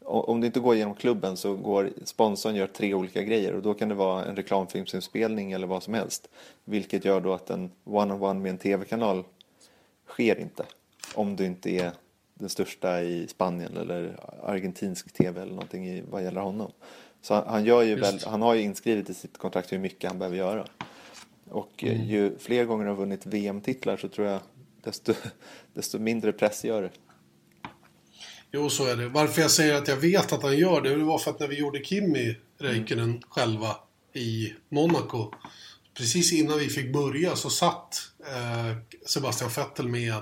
om 0.04 0.40
det 0.40 0.46
inte 0.46 0.60
går 0.60 0.74
genom 0.74 0.94
klubben 0.94 1.36
så 1.36 1.54
går 1.54 1.90
sponsorn 2.04 2.54
gör 2.54 2.66
tre 2.66 2.94
olika 2.94 3.22
grejer 3.22 3.54
och 3.54 3.62
då 3.62 3.74
kan 3.74 3.88
det 3.88 3.94
vara 3.94 4.24
en 4.24 4.36
reklamfilmsinspelning 4.36 5.52
eller 5.52 5.66
vad 5.66 5.82
som 5.82 5.94
helst. 5.94 6.28
Vilket 6.64 7.04
gör 7.04 7.20
då 7.20 7.32
att 7.32 7.50
en 7.50 7.70
one-on-one 7.84 8.40
med 8.40 8.50
en 8.50 8.58
tv-kanal 8.58 9.24
sker 10.12 10.40
inte. 10.40 10.66
Om 11.14 11.36
du 11.36 11.44
inte 11.46 11.70
är 11.70 11.92
den 12.34 12.48
största 12.48 13.02
i 13.02 13.28
Spanien 13.28 13.76
eller 13.76 14.20
argentinsk 14.42 15.12
tv 15.12 15.42
eller 15.42 15.52
någonting 15.52 15.88
i, 15.88 16.02
vad 16.10 16.24
gäller 16.24 16.40
honom. 16.40 16.72
Så 17.22 17.34
han, 17.34 17.44
han, 17.46 17.64
gör 17.64 17.82
ju 17.82 17.94
väl, 17.94 18.20
han 18.26 18.42
har 18.42 18.54
ju 18.54 18.60
inskrivet 18.60 19.10
i 19.10 19.14
sitt 19.14 19.38
kontrakt 19.38 19.72
hur 19.72 19.78
mycket 19.78 20.10
han 20.10 20.18
behöver 20.18 20.36
göra. 20.36 20.66
Och 21.50 21.84
eh, 21.84 22.10
ju 22.10 22.38
fler 22.38 22.64
gånger 22.64 22.86
han 22.86 22.96
vunnit 22.96 23.26
VM-titlar 23.26 23.96
så 23.96 24.08
tror 24.08 24.26
jag 24.26 24.40
desto, 24.84 25.14
desto 25.74 25.98
mindre 25.98 26.32
press 26.32 26.64
gör 26.64 26.82
det. 26.82 26.90
Jo, 28.52 28.70
så 28.70 28.86
är 28.86 28.96
det. 28.96 29.08
Varför 29.08 29.42
jag 29.42 29.50
säger 29.50 29.74
att 29.74 29.88
jag 29.88 29.96
vet 29.96 30.32
att 30.32 30.42
han 30.42 30.58
gör 30.58 30.80
det, 30.80 30.96
det 30.96 31.04
var 31.04 31.18
för 31.18 31.30
att 31.30 31.40
när 31.40 31.48
vi 31.48 31.58
gjorde 31.58 31.84
Kimi 31.84 32.36
Räikkönen 32.58 33.22
själva 33.28 33.76
i 34.12 34.52
Monaco, 34.68 35.32
precis 35.94 36.32
innan 36.32 36.58
vi 36.58 36.68
fick 36.68 36.92
börja 36.92 37.36
så 37.36 37.50
satt 37.50 38.00
eh, 38.26 38.76
Sebastian 39.06 39.50
Vettel 39.56 39.88
med, 39.88 40.14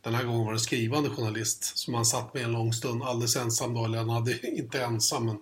den 0.00 0.14
här 0.14 0.24
gången 0.24 0.46
var 0.46 0.52
det 0.52 0.58
skrivande 0.58 1.10
journalist, 1.10 1.78
som 1.78 1.94
han 1.94 2.04
satt 2.04 2.34
med 2.34 2.44
en 2.44 2.52
lång 2.52 2.72
stund, 2.72 3.02
alldeles 3.02 3.36
ensam 3.36 3.74
då, 3.74 3.84
eller 3.84 3.98
han 3.98 4.10
hade 4.10 4.46
inte 4.56 4.82
ensam, 4.82 5.26
men 5.26 5.38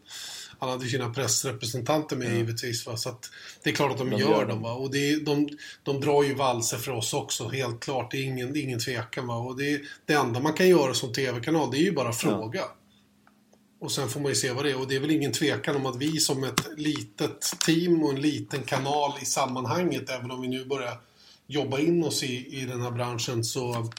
han 0.58 0.68
hade 0.68 0.88
sina 0.88 1.10
pressrepresentanter 1.10 2.16
med 2.16 2.36
givetvis. 2.36 2.86
Va? 2.86 2.96
Så 2.96 3.08
att 3.08 3.30
det 3.62 3.70
är 3.70 3.74
klart 3.74 3.92
att 3.92 3.98
de, 3.98 4.10
De 4.10 4.18
gör, 4.18 4.30
gör 4.30 4.46
dem. 4.46 4.62
Va? 4.62 4.72
Och 4.72 4.90
det 4.90 5.10
är, 5.10 5.20
de, 5.20 5.48
de 5.82 6.00
drar 6.00 6.22
ju 6.22 6.34
valser 6.34 6.76
för 6.76 6.92
oss 6.92 7.14
också, 7.14 7.48
helt 7.48 7.80
klart. 7.80 8.10
Det 8.10 8.16
är 8.18 8.24
ingen, 8.24 8.56
ingen 8.56 8.78
tvekan. 8.78 9.26
Va? 9.26 9.34
Och 9.34 9.56
det, 9.56 9.80
det 10.06 10.12
enda 10.12 10.40
man 10.40 10.52
kan 10.52 10.68
göra 10.68 10.94
som 10.94 11.12
TV-kanal, 11.12 11.70
det 11.70 11.78
är 11.78 11.82
ju 11.82 11.92
bara 11.92 12.12
fråga. 12.12 12.64
Och 13.80 13.92
sen 13.92 14.08
får 14.08 14.20
man 14.20 14.28
ju 14.28 14.34
se 14.34 14.52
vad 14.52 14.64
det 14.64 14.70
är. 14.70 14.80
Och 14.80 14.88
det 14.88 14.96
är 14.96 15.00
väl 15.00 15.10
ingen 15.10 15.32
tvekan 15.32 15.76
om 15.76 15.86
att 15.86 15.96
vi 15.96 16.20
som 16.20 16.44
ett 16.44 16.68
litet 16.76 17.40
team 17.66 18.02
och 18.02 18.10
en 18.10 18.20
liten 18.20 18.62
kanal 18.62 19.12
i 19.22 19.24
sammanhanget, 19.24 20.10
även 20.10 20.30
om 20.30 20.40
vi 20.42 20.48
nu 20.48 20.64
börjar 20.64 21.00
jobba 21.46 21.78
in 21.78 22.04
oss 22.04 22.22
i, 22.22 22.60
i 22.60 22.66
den 22.66 22.80
här 22.80 22.90
branschen, 22.90 23.44
så, 23.44 23.90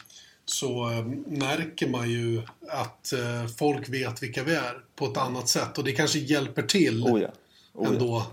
så 0.45 0.91
eh, 0.91 1.05
märker 1.25 1.89
man 1.89 2.09
ju 2.09 2.41
att 2.67 3.13
eh, 3.13 3.47
folk 3.57 3.89
vet 3.89 4.23
vilka 4.23 4.43
vi 4.43 4.55
är 4.55 4.83
på 4.95 5.05
ett 5.05 5.17
annat 5.17 5.49
sätt. 5.49 5.77
Och 5.77 5.83
det 5.83 5.91
kanske 5.91 6.19
hjälper 6.19 6.61
till 6.61 7.03
Oh 7.03 7.21
ja. 7.21 7.27
Oh 7.73 7.87
ja. 7.87 7.93
ändå. 7.93 8.23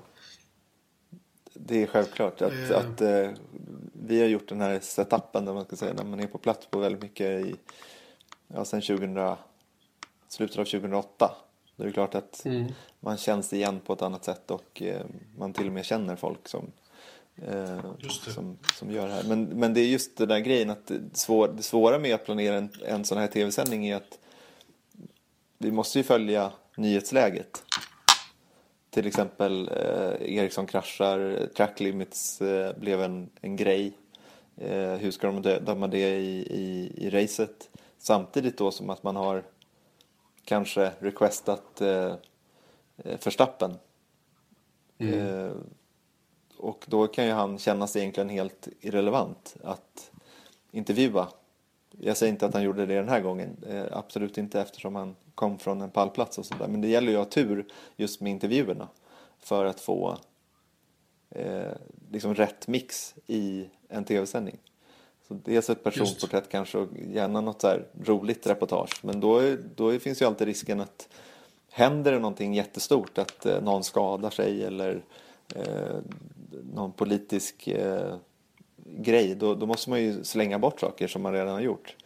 Det 1.54 1.82
är 1.82 1.86
självklart 1.86 2.42
att, 2.42 2.70
Eh. 2.70 2.78
att 2.78 3.00
eh, 3.00 3.30
vi 3.92 4.20
har 4.20 4.28
gjort 4.28 4.48
den 4.48 4.60
här 4.60 4.80
setupen 4.80 5.44
där 5.44 5.54
man 5.54 5.64
ska 5.64 5.76
säga, 5.76 5.92
där 5.92 6.04
man 6.04 6.20
är 6.20 6.26
på 6.26 6.38
plats 6.38 6.66
på 6.70 6.78
väldigt 6.78 7.02
mycket 7.02 7.46
i, 7.46 7.54
ja, 8.48 8.64
sen 8.64 8.80
2000, 8.80 9.36
slutet 10.28 10.58
av 10.58 10.64
2008. 10.64 11.30
Det 11.76 11.84
är 11.84 11.90
klart 11.90 12.14
att 12.14 12.44
Mm. 12.44 12.72
man 13.00 13.16
känns 13.16 13.52
igen 13.52 13.80
på 13.86 13.92
ett 13.92 14.02
annat 14.02 14.24
sätt 14.24 14.50
och 14.50 14.82
eh, 14.82 15.02
man 15.38 15.52
till 15.52 15.66
och 15.66 15.72
med 15.72 15.84
känner 15.84 16.16
folk 16.16 16.48
som, 16.48 16.72
eh, 17.36 17.78
det. 18.24 18.30
som, 18.32 18.58
som 18.74 18.90
gör 18.90 19.08
det 19.08 19.14
här. 19.14 19.24
Men, 19.24 19.44
men 19.44 19.74
det 19.74 19.80
är 19.80 19.86
just 19.86 20.16
den 20.16 20.28
där 20.28 20.38
grejen 20.38 20.70
att 20.70 20.86
det, 20.86 21.00
svår, 21.12 21.48
det 21.48 21.62
svåra 21.62 21.98
med 21.98 22.14
att 22.14 22.24
planera 22.24 22.54
en, 22.56 22.70
en 22.86 23.04
sån 23.04 23.18
här 23.18 23.26
tv-sändning 23.26 23.86
är 23.86 23.96
att 23.96 24.18
vi 25.58 25.70
måste 25.72 25.98
ju 25.98 26.02
följa 26.04 26.52
nyhetsläget. 26.76 27.62
Till 28.90 29.06
exempel 29.06 29.68
eh, 29.68 30.36
Ericsson 30.36 30.66
kraschar, 30.66 31.46
track 31.56 31.80
limits 31.80 32.40
eh, 32.40 32.76
blev 32.78 33.02
en, 33.02 33.28
en 33.40 33.56
grej. 33.56 33.92
Eh, 34.56 34.92
hur 34.94 35.10
ska 35.10 35.26
de 35.26 35.42
dö- 35.42 35.60
döma 35.60 35.86
det 35.86 36.18
i, 36.18 36.38
i, 36.40 36.92
i 37.06 37.10
racet? 37.10 37.68
Samtidigt 37.98 38.58
då 38.58 38.70
som 38.70 38.90
att 38.90 39.02
man 39.02 39.16
har 39.16 39.42
kanske 40.48 40.92
requestat 40.98 41.80
eh, 41.80 42.14
eh, 42.96 43.18
Verstappen. 43.24 43.74
Eh, 44.98 45.52
och 46.56 46.84
då 46.88 47.06
kan 47.06 47.26
ju 47.26 47.32
han 47.32 47.58
kännas 47.58 47.96
egentligen 47.96 48.28
helt 48.28 48.68
irrelevant 48.80 49.56
att 49.64 50.10
intervjua. 50.70 51.28
Jag 51.98 52.16
säger 52.16 52.32
inte 52.32 52.46
att 52.46 52.54
han 52.54 52.62
gjorde 52.62 52.86
det 52.86 52.94
den 52.94 53.08
här 53.08 53.20
gången, 53.20 53.56
eh, 53.68 53.84
absolut 53.92 54.38
inte 54.38 54.60
eftersom 54.60 54.94
han 54.94 55.16
kom 55.34 55.58
från 55.58 55.80
en 55.80 55.90
pallplats 55.90 56.38
och 56.38 56.46
sådär. 56.46 56.68
Men 56.68 56.80
det 56.80 56.88
gäller 56.88 57.12
ju 57.12 57.18
att 57.18 57.24
ha 57.24 57.30
tur 57.32 57.66
just 57.96 58.20
med 58.20 58.30
intervjuerna 58.30 58.88
för 59.38 59.64
att 59.64 59.80
få 59.80 60.18
eh, 61.30 61.72
liksom 62.10 62.34
rätt 62.34 62.68
mix 62.68 63.14
i 63.26 63.70
en 63.88 64.04
tv-sändning. 64.04 64.58
Så 65.28 65.34
dels 65.44 65.70
ett 65.70 65.84
personporträtt 65.84 66.48
kanske 66.48 66.78
och 66.78 66.88
gärna 67.12 67.40
något 67.40 67.60
så 67.60 67.76
roligt 68.04 68.46
reportage. 68.46 69.00
Men 69.04 69.20
då, 69.20 69.38
är- 69.38 69.58
då 69.74 69.98
finns 69.98 70.22
ju 70.22 70.26
alltid 70.26 70.46
risken 70.46 70.80
att 70.80 71.08
händer 71.70 72.12
det 72.12 72.18
någonting 72.18 72.54
jättestort, 72.54 73.18
att 73.18 73.46
eh, 73.46 73.62
någon 73.62 73.84
skadar 73.84 74.30
sig 74.30 74.64
eller 74.64 75.04
eh, 75.54 75.96
någon 76.74 76.92
politisk 76.92 77.68
eh, 77.68 78.14
grej, 78.86 79.34
då, 79.34 79.54
då 79.54 79.66
måste 79.66 79.90
man 79.90 80.00
ju 80.02 80.24
slänga 80.24 80.58
bort 80.58 80.80
saker 80.80 81.08
som 81.08 81.22
man 81.22 81.32
redan 81.32 81.48
har 81.54 81.60
gjort. 81.60 81.96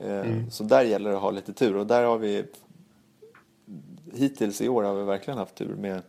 Eh, 0.00 0.48
Så 0.50 0.64
där 0.64 0.84
gäller 0.84 1.10
det 1.10 1.16
att 1.16 1.22
ha 1.22 1.30
lite 1.30 1.52
tur 1.52 1.76
och 1.76 1.86
där 1.86 2.04
har 2.04 2.18
vi 2.18 2.44
hittills 4.14 4.60
i 4.60 4.68
år 4.68 4.82
har 4.82 4.94
vi 4.94 5.02
verkligen 5.04 5.38
haft 5.38 5.54
tur 5.54 5.74
med 5.74 6.02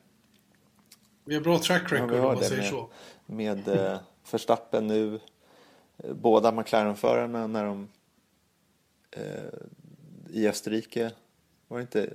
Vi 1.25 1.35
har 1.35 1.41
bra 1.41 1.59
track 1.59 1.83
Ja, 1.91 1.95
record 1.95 2.11
vi 2.11 2.19
om 2.19 2.25
man 2.25 2.37
säger 2.43 2.61
med, 2.61 2.69
så. 2.69 2.87
med 3.25 3.67
eh, 3.93 3.97
Verstappen 4.31 4.87
nu. 4.87 5.19
Eh, 6.03 6.13
Båda 6.13 6.51
McLaren-förarna 6.51 7.47
när 7.47 7.65
de 7.65 7.87
eh, 9.11 9.23
i 10.33 10.47
Österrike 10.47 11.11
var 11.67 11.77
det 11.77 11.81
inte? 11.81 12.09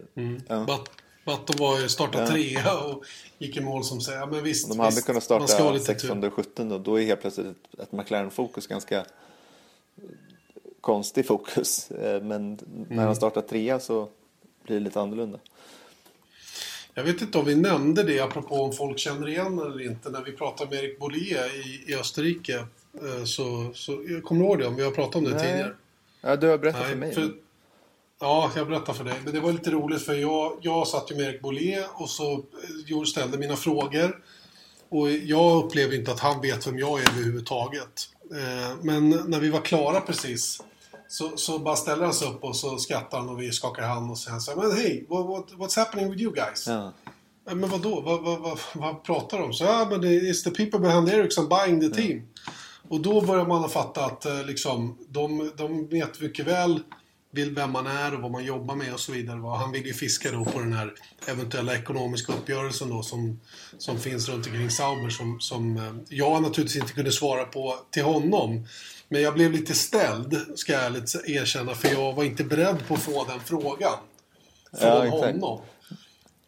Ja. 0.49 0.65
But, 0.65 0.91
Button 1.25 1.57
var 1.59 1.81
ju 1.81 1.89
startat 1.89 2.21
Ja. 2.21 2.27
trea 2.27 2.79
och 2.85 3.05
gick 3.39 3.57
i 3.57 3.61
mål 3.61 3.85
som 3.85 4.01
säger, 4.01 4.19
ja, 4.19 4.27
men 4.27 4.45
visst. 4.45 4.69
De 4.69 4.79
hade 4.79 4.95
visst, 4.95 5.07
kunnat 5.07 5.23
starta 5.23 5.73
lite 5.73 5.85
16 5.85 6.21
tur. 6.21 6.27
och 6.29 6.35
17 6.35 6.69
då. 6.69 6.79
Då 6.79 7.01
är 7.01 7.05
helt 7.05 7.21
plötsligt 7.21 7.47
ett, 7.47 7.81
ett 7.81 7.93
McLaren-fokus 7.93 8.67
ganska 8.67 8.99
eh, 8.99 9.05
konstig 10.81 11.27
fokus. 11.27 11.91
Eh, 11.91 12.23
Men 12.23 12.59
när 12.67 12.87
Mm. 12.91 12.99
han 12.99 13.17
startar 13.17 13.41
trea 13.41 13.81
så 13.81 14.09
blir 14.65 14.77
det 14.77 14.85
lite 14.85 15.01
annorlunda. 15.01 15.39
Jag 16.95 17.05
vet 17.05 17.23
inte 17.23 17.39
om 17.39 17.45
vi 17.45 17.55
nämnde 17.55 18.03
det, 18.03 18.21
apropå 18.21 18.55
om 18.63 18.73
folk 18.73 18.99
känner 18.99 19.29
igen 19.29 19.59
eller 19.59 19.83
inte, 19.83 20.11
när 20.11 20.21
vi 20.25 20.33
pratade 20.33 20.71
med 20.71 20.85
Erik 20.85 20.99
Bollier 20.99 21.67
i, 21.67 21.93
i 21.93 21.95
Österrike. 21.97 22.67
Eh, 23.03 23.25
Så, 23.25 23.71
så, 23.75 24.03
jag 24.09 24.23
kommer 24.25 24.41
du 24.41 24.47
ihåg 24.47 24.59
det? 24.59 24.67
Om 24.67 24.77
vi 24.77 24.83
har 24.83 24.91
pratat 24.91 25.15
om 25.17 25.25
det 25.25 25.41
tidigare? 25.41 25.75
Ja, 26.21 26.37
du 26.37 26.49
har 26.49 26.59
berättat 26.59 26.81
för 26.83 26.89
Nej, 26.89 26.97
mig. 26.97 27.15
för- 27.15 27.35
Ja, 28.21 28.51
jag 28.57 28.67
berättar 28.69 28.93
för 28.93 29.05
dig. 29.05 29.15
Men 29.25 29.35
det 29.35 29.41
var 29.41 29.53
lite 29.53 29.71
roligt 29.71 30.03
för 30.03 30.15
jag, 30.15 30.59
jag 30.63 30.87
satt 30.89 31.11
ju 31.11 31.15
med 31.17 31.25
Erik 31.27 31.41
Bollier 31.43 31.85
och 31.95 32.11
så 32.11 32.33
eh, 32.33 33.03
ställde 33.07 33.39
mina 33.39 33.57
frågor. 33.57 34.23
Och 34.89 35.11
jag 35.11 35.65
upplever 35.65 35.95
inte 35.95 36.13
att 36.13 36.21
han 36.21 36.41
vet 36.41 36.67
vem 36.67 36.79
jag 36.79 37.01
är 37.01 37.09
överhuvudtaget. 37.11 38.09
Eh, 38.31 38.77
Men 38.83 39.11
när 39.11 39.41
vi 39.41 39.51
var 39.51 39.61
klara 39.61 40.01
precis 40.01 40.63
så, 41.09 41.37
så 41.37 41.59
bara 41.59 41.77
ställer 41.77 42.05
han 42.05 42.15
sig 42.15 42.29
upp 42.29 42.45
och 42.45 42.57
så 42.57 42.79
skrattar 42.79 43.19
han 43.19 43.29
och 43.29 43.43
vi 43.43 43.53
skakar 43.53 43.83
hand 43.83 44.11
och 44.11 44.19
säger 44.19 44.39
så 44.39 44.51
här, 44.51 44.59
men 44.69 44.77
hej, 44.77 45.07
what, 45.09 45.27
what, 45.27 45.47
what's 45.53 45.79
happening 45.79 46.11
with 46.11 46.23
you 46.23 46.33
guys? 46.35 46.67
Ja. 46.67 46.93
Ja, 47.47 47.55
men 47.55 47.71
vadå? 47.71 48.01
Vad, 48.01 48.23
vad, 48.23 48.39
vad, 48.41 48.59
vad 48.75 49.03
pratar 49.05 49.39
de 49.39 49.45
om? 49.45 49.53
Så, 49.53 49.65
ja, 49.65 49.87
men 49.91 50.05
is 50.05 50.43
the 50.43 50.51
people 50.51 50.79
behind 50.79 51.09
Ericsson 51.09 51.49
buying 51.49 51.81
the 51.81 51.89
team. 52.03 52.23
Och 52.89 53.01
då 53.01 53.21
börjar 53.21 53.47
man 53.47 53.65
att 53.65 53.73
fatta 53.73 54.05
att 54.05 54.27
eh, 54.27 54.45
liksom, 54.45 54.99
de, 55.09 55.53
de 55.57 55.89
vet 55.89 56.21
mycket 56.21 56.47
väl 56.47 56.81
vill 57.31 57.55
vem 57.55 57.71
man 57.71 57.87
är 57.87 58.15
och 58.15 58.21
vad 58.21 58.31
man 58.31 58.45
jobbar 58.45 58.75
med 58.75 58.93
och 58.95 59.01
så 59.01 59.13
vidare. 59.13 59.57
Han 59.57 59.73
vill 59.73 59.87
ju 59.87 59.93
fiska 59.93 60.33
då 60.33 60.45
på 60.45 60.59
den 60.59 60.73
här 60.73 60.93
eventuella 61.27 61.75
ekonomiska 61.75 62.33
uppgörelsen 62.33 62.91
då 62.91 63.03
som, 63.03 63.41
som 63.79 63.99
finns 64.01 64.29
runt 64.29 64.47
omkring 64.47 64.71
Sauber 64.71 65.11
som, 65.11 65.41
som 65.41 65.77
eh, 65.77 65.93
jag 66.09 66.43
naturligtvis 66.43 66.83
inte 66.83 66.93
kunde 66.93 67.13
svara 67.13 67.45
på 67.45 67.79
till 67.91 68.05
honom. 68.05 68.67
Men 69.09 69.23
jag 69.23 69.35
blev 69.35 69.53
lite 69.53 69.75
ställd, 69.75 70.47
ska 70.55 70.73
jag 70.73 70.85
ärligt 70.85 71.15
erkänna, 71.27 71.75
för 71.75 71.89
jag 71.89 72.13
var 72.13 72.25
inte 72.25 72.45
beredd 72.45 72.87
på 72.89 72.95
att 72.95 73.03
få 73.03 73.25
den 73.25 73.41
frågan. 73.41 73.93
Från 74.73 74.89
Ja, 74.89 75.05
exakt. 75.05 75.43
honom. 75.43 75.61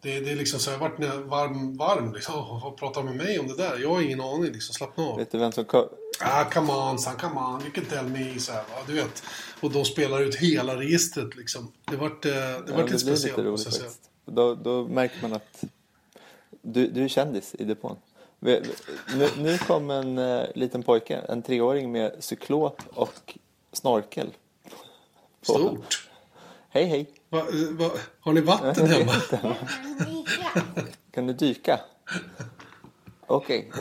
Det, 0.07 0.19
det 0.19 0.31
är 0.31 0.35
liksom 0.35 0.59
så, 0.59 0.71
jag 0.71 0.77
har 0.77 0.89
varit 0.89 0.97
när- 0.99 1.17
varm, 1.17 1.77
varm 1.77 2.13
liksom. 2.13 2.59
Vad 2.63 2.77
pratar 2.77 3.03
med 3.03 3.15
mig 3.15 3.39
om 3.39 3.47
det 3.47 3.55
där? 3.57 3.77
Jag 3.79 3.89
har 3.89 4.01
ingen 4.01 4.21
aning 4.21 4.51
liksom, 4.51 4.73
slappna 4.73 5.03
av. 5.03 5.17
Vet 5.17 5.31
du 5.31 5.37
vem 5.37 5.51
som? 5.51 5.65
Ah, 6.19 6.43
come 6.43 6.73
on, 6.73 6.99
son, 6.99 7.13
come 7.15 7.39
on, 7.39 7.61
you 7.61 7.71
can 7.71 7.85
tell 7.85 8.05
me. 8.05 8.39
Så 8.39 8.51
här, 8.51 8.61
va? 8.61 8.75
Du 8.87 8.93
vet. 8.93 9.23
Och 9.61 9.71
de 9.71 9.85
spelar 9.85 10.21
ut 10.21 10.35
hela 10.35 10.75
registret 10.79 11.35
liksom. 11.35 11.71
Det 11.91 11.95
vart, 11.97 12.25
eh, 12.25 12.31
det 12.31 12.39
Ja, 12.39 12.53
vart 12.57 12.67
det 12.77 12.83
lite 12.83 12.99
speciellt, 12.99 13.37
lite 13.37 13.49
roligt 13.49 13.73
säga. 13.73 13.89
Då, 14.25 14.55
då 14.55 14.83
märker 14.87 15.21
man 15.21 15.33
att 15.33 15.63
du, 16.61 16.87
du 16.87 17.03
är 17.03 17.07
kändis 17.07 17.55
i 17.59 17.63
depån. 17.63 17.95
Nu, 18.39 18.63
nu 19.37 19.57
kom 19.57 19.89
en 19.91 20.17
eh, 20.17 20.43
liten 20.55 20.83
pojke, 20.83 21.17
en 21.17 21.41
treåring 21.41 21.91
med 21.91 22.15
cyklop 22.19 22.81
och 22.93 23.37
snorkel. 23.73 24.27
på- 25.47 25.53
Stort. 25.53 26.06
Hej 26.69 26.85
hej, 26.85 27.09
Va, 27.29 27.39
eh, 27.39 27.45
va, 27.71 27.91
har 28.19 28.33
ni 28.33 28.41
vatten 28.41 28.87
hemma? 28.91 29.13
kan 31.13 31.27
du 31.27 31.33
dyka? 31.33 31.79
Okej, 33.27 33.71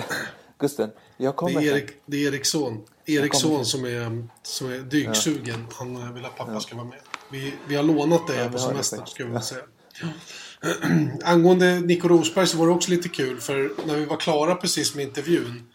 Gusten, 0.59 0.91
jag 1.17 1.33
Det 1.33 1.37
kommer 1.37 1.61
är, 1.61 1.65
sen. 1.65 1.77
Erik, 1.77 1.91
det 2.07 2.17
är 2.17 2.33
Eriksson. 2.33 2.85
Eriksson 3.07 3.65
som 3.67 3.85
är, 3.85 4.29
som 4.43 4.73
är 4.73 4.79
dyksugen. 4.79 5.67
Han 5.73 5.97
eh, 5.97 6.13
vill 6.13 6.25
att 6.25 6.37
pappa 6.37 6.61
ska 6.61 6.77
vara 6.77 6.87
med. 6.87 6.99
Vi, 7.31 7.55
vi 7.69 7.77
har 7.77 7.83
lånat 7.83 8.27
dig 8.27 8.39
Ja, 8.39 8.45
på 8.47 8.53
det 8.53 8.59
semestern, 8.59 8.99
faktiskt. 8.99 9.15
ska 9.15 9.25
vi 9.25 9.31
väl 9.33 9.43
säga. 9.43 9.63
Angående 11.25 11.81
Nico 11.81 12.09
Rosberg 12.09 12.47
så 12.47 12.57
var 12.59 12.67
det 12.67 12.73
också 12.73 12.91
lite 12.91 13.09
kul, 13.09 13.41
för 13.41 13.71
när 13.87 13.95
vi 13.97 14.05
var 14.05 14.17
klara 14.17 14.55
precis 14.55 14.95
med 14.95 15.05
intervjun 15.05 15.71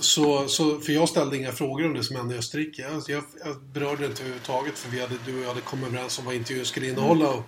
så, 0.00 0.48
så, 0.48 0.80
för 0.80 0.92
jag 0.92 1.08
ställde 1.08 1.36
inga 1.36 1.52
frågor 1.52 1.86
om 1.86 1.94
det 1.94 2.04
som 2.04 2.16
hände 2.16 2.34
i 2.34 2.38
Österrike. 2.38 2.82
Jag, 2.82 3.02
jag, 3.08 3.24
jag 3.44 3.62
berörde 3.62 3.96
det 3.96 4.06
inte 4.06 4.22
överhuvudtaget 4.22 4.78
för 4.78 4.90
vi 4.90 5.00
hade, 5.00 5.14
du 5.26 5.36
och 5.36 5.42
jag 5.42 5.48
hade 5.48 5.60
kommit 5.60 5.86
överens 5.86 6.18
om 6.18 6.24
vad 6.24 6.34
intervjun 6.34 6.64
skulle 6.64 6.88
innehålla. 6.88 7.30
Och, 7.30 7.42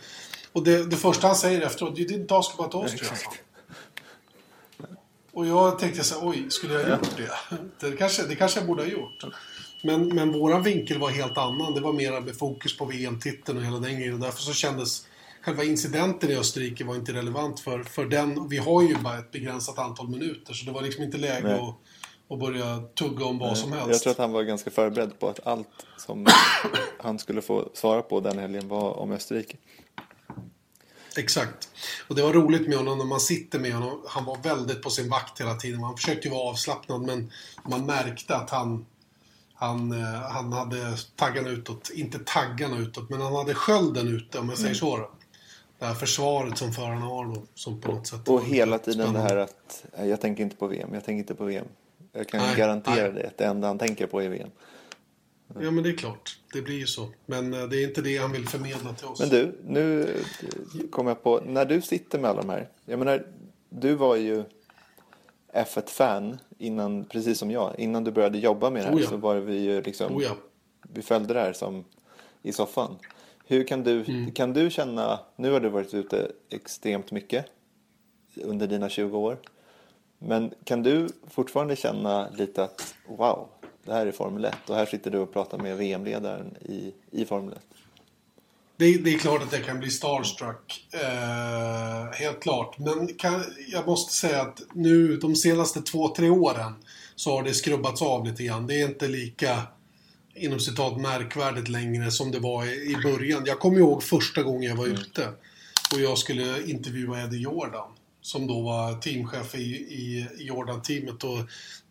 och 0.53 0.65
det, 0.65 0.85
det 0.85 0.97
första 0.97 1.27
han 1.27 1.37
säger 1.37 1.61
efteråt, 1.61 1.99
you 1.99 2.09
didn't 2.09 2.39
ask 2.39 2.55
about 2.55 2.75
Austria. 2.75 3.05
sa 3.05 3.15
han. 3.25 3.35
Och 5.33 5.47
jag 5.47 5.79
tänkte 5.79 6.05
så 6.05 6.21
här, 6.21 6.29
oj, 6.29 6.47
skulle 6.51 6.75
jag 6.75 6.83
ha 6.85 6.91
gjort 6.91 7.17
det? 7.17 7.57
Det 7.91 7.97
kanske, 7.97 8.23
det 8.23 8.37
kanske 8.37 8.61
jag 8.61 8.67
borde 8.67 8.83
ha 8.83 8.91
gjort. 8.91 9.25
Men, 9.83 10.09
men 10.09 10.33
våran 10.33 10.63
vinkel 10.63 10.99
var 10.99 11.11
helt 11.11 11.39
annan. 11.39 11.75
Det 11.75 11.81
var 11.81 11.93
mer 11.93 12.21
med 12.21 12.37
fokus 12.37 12.77
på 12.77 12.85
VM-titeln 12.85 13.59
och 13.59 13.65
hela 13.65 13.79
den 13.79 13.97
grejen. 13.97 14.21
Därför 14.21 14.43
så 14.43 14.53
kändes 14.53 15.07
själva 15.43 15.65
incidenten 15.65 16.31
i 16.31 16.37
Österrike 16.37 16.85
var 16.85 16.95
inte 16.95 17.13
relevant 17.13 17.61
för, 17.61 17.83
för 17.83 18.05
den. 18.05 18.49
Vi 18.49 18.57
har 18.57 18.83
ju 18.83 18.97
bara 18.97 19.19
ett 19.19 19.31
begränsat 19.31 19.79
antal 19.79 20.09
minuter 20.09 20.55
så 20.55 20.67
det 20.67 20.73
var 20.73 20.83
liksom 20.83 21.05
inte 21.05 21.19
läge 21.19 21.49
Nej. 21.49 21.61
att, 21.61 21.75
att 22.29 22.39
börja 22.39 22.83
tugga 22.95 23.25
om 23.25 23.39
vad 23.39 23.59
som 23.59 23.73
helst. 23.73 23.89
Jag 23.89 24.01
tror 24.01 24.11
att 24.11 24.19
han 24.19 24.33
var 24.33 24.43
ganska 24.43 24.71
förberedd 24.71 25.19
på 25.19 25.29
att 25.29 25.47
allt 25.47 25.87
som 25.97 26.27
han 26.99 27.19
skulle 27.19 27.43
få 27.43 27.69
svara 27.75 28.03
på 28.03 28.21
den 28.21 28.39
helgen 28.39 28.69
var 28.69 28.93
om 28.99 29.13
Österrike. 29.13 29.57
Exakt. 31.17 31.69
Och 32.09 32.15
det 32.15 32.23
var 32.23 32.33
roligt 32.33 32.69
med 32.69 32.79
honom 32.79 32.99
när 32.99 33.05
man 33.05 33.21
sitter 33.21 33.59
med 33.59 33.73
honom. 33.75 34.03
Han 34.07 34.25
var 34.25 34.37
väldigt 34.43 34.83
på 34.83 34.91
sin 34.91 35.09
vakt 35.11 35.41
hela 35.41 35.55
tiden. 35.55 35.83
Han 35.83 35.97
försökte 35.97 36.29
ju 36.29 36.35
vara 36.35 36.51
avslappnad 36.51 37.03
men 37.03 37.31
man 37.69 37.87
märkte 37.87 38.37
att 38.37 38.51
han, 38.51 38.87
han, 39.55 39.93
eh, 39.93 40.21
han 40.21 40.53
hade 40.53 40.97
taggarna 41.17 41.49
utåt. 41.49 41.91
Inte 41.95 42.19
taggarna 42.19 42.79
utåt, 42.79 43.11
men 43.11 43.21
han 43.21 43.35
hade 43.35 43.55
skölden 43.55 44.09
ute 44.09 44.39
om 44.39 44.49
jag 44.49 44.59
säger 44.59 44.75
så. 44.75 44.97
Då. 44.97 45.11
Det 45.79 45.85
här 45.87 45.95
försvaret 45.95 46.59
som 46.59 46.73
förarna 46.73 47.01
har 47.07 47.25
då, 47.25 47.43
som 47.55 47.81
på 47.81 47.93
något 47.93 48.07
sätt... 48.07 48.29
Och 48.29 48.45
hela 48.45 48.79
tiden 48.79 48.99
det 48.99 49.05
spännande. 49.05 49.29
här 49.29 49.37
att 49.37 49.85
"Nej, 49.99 50.09
jag 50.09 50.21
tänker 50.21 50.43
inte 50.43 50.57
på 50.57 50.67
VM, 50.67 50.95
jag 50.95 51.05
tänker 51.05 51.19
inte 51.19 51.35
på 51.35 51.45
VM. 51.45 51.67
Jag 52.17 52.29
kan 52.29 52.41
Nej, 52.41 52.57
garantera 52.57 52.95
nej. 53.13 53.23
det, 53.23 53.27
att 53.29 53.39
det 53.39 53.45
enda 53.45 53.69
han 53.69 53.79
tänker 53.79 54.07
på 54.07 54.23
är 54.23 54.29
VM. 54.29 54.51
Ja, 55.61 55.71
men 55.71 55.83
det 55.85 55.91
är 55.91 55.97
klart. 55.97 56.39
Det 56.53 56.63
blir 56.63 56.79
ju 56.79 56.87
så. 56.87 57.09
Men 57.27 57.55
eh, 57.55 57.63
det 57.63 57.77
är 57.83 57.85
inte 57.89 58.03
det 58.03 58.17
han 58.17 58.33
vill 58.33 58.49
förmedla 58.49 58.93
till 58.93 59.07
oss. 59.07 59.21
Men 59.21 59.29
du, 59.29 59.59
nu 59.67 60.03
eh, 60.03 60.89
kom 60.91 61.07
jag 61.07 61.23
på, 61.23 61.43
när 61.47 61.65
du 61.65 61.81
sitter 61.83 62.19
med 62.19 62.31
alla 62.31 62.41
de 62.43 62.51
här, 62.51 62.69
jag 62.85 62.99
menar, 62.99 63.27
du 63.69 63.95
var 63.95 64.17
ju 64.17 64.45
F1-fan 65.55 66.39
innan, 66.59 67.05
precis 67.05 67.39
som 67.39 67.51
jag, 67.51 67.75
innan 67.79 68.05
du 68.05 68.11
började 68.11 68.39
jobba 68.39 68.71
med 68.71 68.83
det 68.83 68.87
här 68.87 68.95
Oh 68.97 69.01
ja. 69.03 69.09
så 69.09 69.17
var 69.17 69.37
vi 69.37 69.59
ju 69.59 69.83
liksom, 69.83 70.17
Oh 70.17 70.23
ja. 70.23 70.37
vi 70.93 71.03
följde 71.03 71.35
det 71.35 71.41
här 71.41 71.53
som 71.53 71.85
i 72.43 72.53
soffan. 72.53 72.97
Hur 73.47 73.65
kan 73.67 73.83
du, 73.85 74.05
Mm. 74.05 74.33
kan 74.33 74.53
du 74.53 74.71
känna, 74.71 75.21
nu 75.37 75.51
har 75.51 75.61
du 75.61 75.69
varit 75.69 75.95
ute 75.95 76.31
extremt 76.51 77.11
mycket 77.13 77.47
under 78.37 78.67
dina 78.67 78.89
20 78.89 79.19
år, 79.19 79.39
men 80.27 80.55
kan 80.65 80.83
du 80.83 81.09
fortfarande 81.31 81.77
känna 81.77 82.31
lite 82.31 82.65
att 82.65 82.95
wow, 83.09 83.49
det 83.85 83.93
här 83.93 84.07
är 84.07 84.13
Formel 84.13 84.45
1 84.45 84.55
och 84.71 84.77
här 84.77 84.87
sitter 84.87 85.11
du 85.11 85.19
och 85.19 85.33
pratar 85.33 85.59
med 85.59 85.77
VM-ledaren 85.77 86.57
i, 86.61 86.93
i 87.11 87.25
Formel 87.25 87.53
1? 87.55 87.61
Det, 88.77 88.85
är- 88.85 88.99
det 88.99 89.15
är 89.15 89.19
klart 89.19 89.43
att 89.43 89.53
jag 89.53 89.65
kan 89.65 89.79
bli 89.79 89.91
starstruck. 89.91 90.87
Eh, 90.93 92.13
helt 92.13 92.41
klart. 92.43 92.79
Men 92.79 93.07
kan, 93.15 93.45
jag 93.69 93.87
måste 93.87 94.13
säga 94.13 94.43
att 94.43 94.63
nu 94.73 95.17
de 95.17 95.37
senaste 95.37 95.81
två, 95.83 96.09
tre 96.09 96.31
åren 96.31 96.73
så 97.15 97.31
har 97.37 97.43
det 97.43 97.55
skrubbats 97.55 98.03
av 98.03 98.27
lite 98.27 98.43
grann. 98.45 98.67
Det 98.67 98.81
är 98.81 98.89
inte 98.89 99.09
lika 99.09 99.63
inom 100.35 100.61
citat 100.61 101.01
märkvärdigt 101.01 101.69
längre 101.69 102.11
som 102.11 102.31
det 102.31 102.39
var 102.39 102.65
i, 102.65 102.69
i 102.93 102.97
början. 103.03 103.43
Jag 103.47 103.59
kommer 103.59 103.79
ihåg 103.79 104.03
första 104.03 104.43
gången 104.43 104.63
jag 104.71 104.77
var 104.77 104.87
ute 104.87 105.29
och 105.95 106.01
jag 106.01 106.19
skulle 106.19 106.63
intervjua 106.71 107.23
Eddie 107.23 107.39
Jordan 107.43 107.89
som 108.25 108.47
då 108.47 108.61
var 108.61 108.95
teamchef 108.95 109.55
i, 109.55 109.59
i, 109.75 110.29
Jordan-teamet. 110.39 111.25
Och 111.25 111.39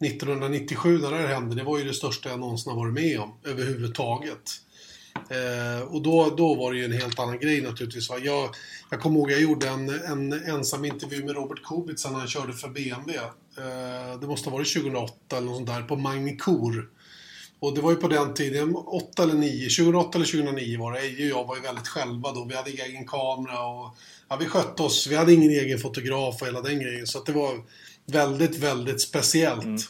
1997 0.05 0.97
när 0.97 1.11
det 1.11 1.17
här 1.17 1.27
hände, 1.27 1.55
det 1.55 1.63
var 1.63 1.77
ju 1.77 1.83
det 1.83 1.93
största 1.93 2.29
jag 2.29 2.39
någonsin 2.39 2.71
har 2.71 2.79
varit 2.79 2.93
med 2.93 3.19
om 3.19 3.33
överhuvudtaget. 3.43 4.51
Eh, 5.29 5.87
och 5.87 6.01
då, 6.01 6.33
då 6.37 6.55
var 6.55 6.73
det 6.73 6.79
ju 6.79 6.85
en 6.85 7.01
helt 7.01 7.19
annan 7.19 7.39
grej 7.39 7.61
naturligtvis. 7.61 8.09
Va? 8.09 8.17
Jag, 8.17 8.49
jag 8.89 9.01
kommer 9.01 9.19
ihåg 9.19 9.31
jag 9.31 9.41
gjorde 9.41 9.67
en, 9.67 9.89
en 9.89 10.33
ensam 10.33 10.85
intervju 10.85 11.25
med 11.25 11.35
Robert 11.35 11.63
Kubica 11.63 12.09
när 12.09 12.19
han 12.19 12.27
körde 12.27 12.53
för 12.53 12.69
BMW. 12.69 13.19
Eh, 13.57 14.19
det 14.19 14.27
måste 14.27 14.49
ha 14.49 14.57
varit 14.57 14.73
2008 14.73 15.37
eller 15.37 15.47
något 15.47 15.55
sånt 15.55 15.67
där, 15.67 15.81
på 15.81 15.95
Magnicor. 15.95 16.89
Och 17.59 17.75
det 17.75 17.81
var 17.81 17.91
ju 17.91 17.97
på 17.97 18.07
den 18.07 18.33
tiden, 18.33 18.75
8 18.75 19.23
eller 19.23 19.33
9, 19.33 19.69
2008 19.69 20.17
eller 20.17 20.25
2009 20.25 20.79
var 20.79 20.91
det. 20.91 20.99
Eje 20.99 21.33
och 21.33 21.39
jag 21.39 21.47
var 21.47 21.55
ju 21.55 21.61
väldigt 21.61 21.87
själva 21.87 22.31
då. 22.31 22.45
Vi 22.45 22.55
hade 22.55 22.69
egen 22.69 23.07
kamera 23.07 23.65
och 23.65 23.95
ja, 24.33 24.37
vi 24.39 24.45
skötte 24.45 24.83
oss. 24.83 25.07
Vi 25.07 25.15
hade 25.15 25.33
ingen 25.33 25.51
egen 25.51 25.79
fotograf 25.79 26.41
och 26.41 26.47
hela 26.47 26.61
den 26.61 26.79
grejen. 26.79 27.07
Så 27.07 27.23
det 27.23 27.31
var 27.31 27.53
väldigt, 28.05 28.57
väldigt 28.57 29.01
speciellt. 29.01 29.89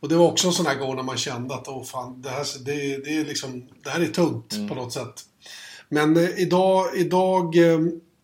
Och 0.00 0.08
det 0.08 0.16
var 0.16 0.26
också 0.26 0.46
en 0.46 0.52
sån 0.52 0.66
här 0.66 0.78
gång 0.78 0.96
när 0.96 1.02
man 1.02 1.16
kände 1.16 1.54
att 1.54 1.68
åh 1.68 1.84
fan, 1.84 2.22
det 2.22 2.28
här, 2.28 2.46
det, 2.64 3.04
det 3.04 3.16
är 3.16 3.24
liksom, 3.24 3.68
det 3.84 3.90
här 3.90 4.00
är 4.00 4.06
tungt 4.06 4.68
på 4.68 4.74
något 4.74 4.92
sätt. 4.92 5.14
Men 5.88 6.16
eh, 6.16 6.38
idag, 6.38 6.96
idag, 6.96 7.56
eh, 7.56 7.80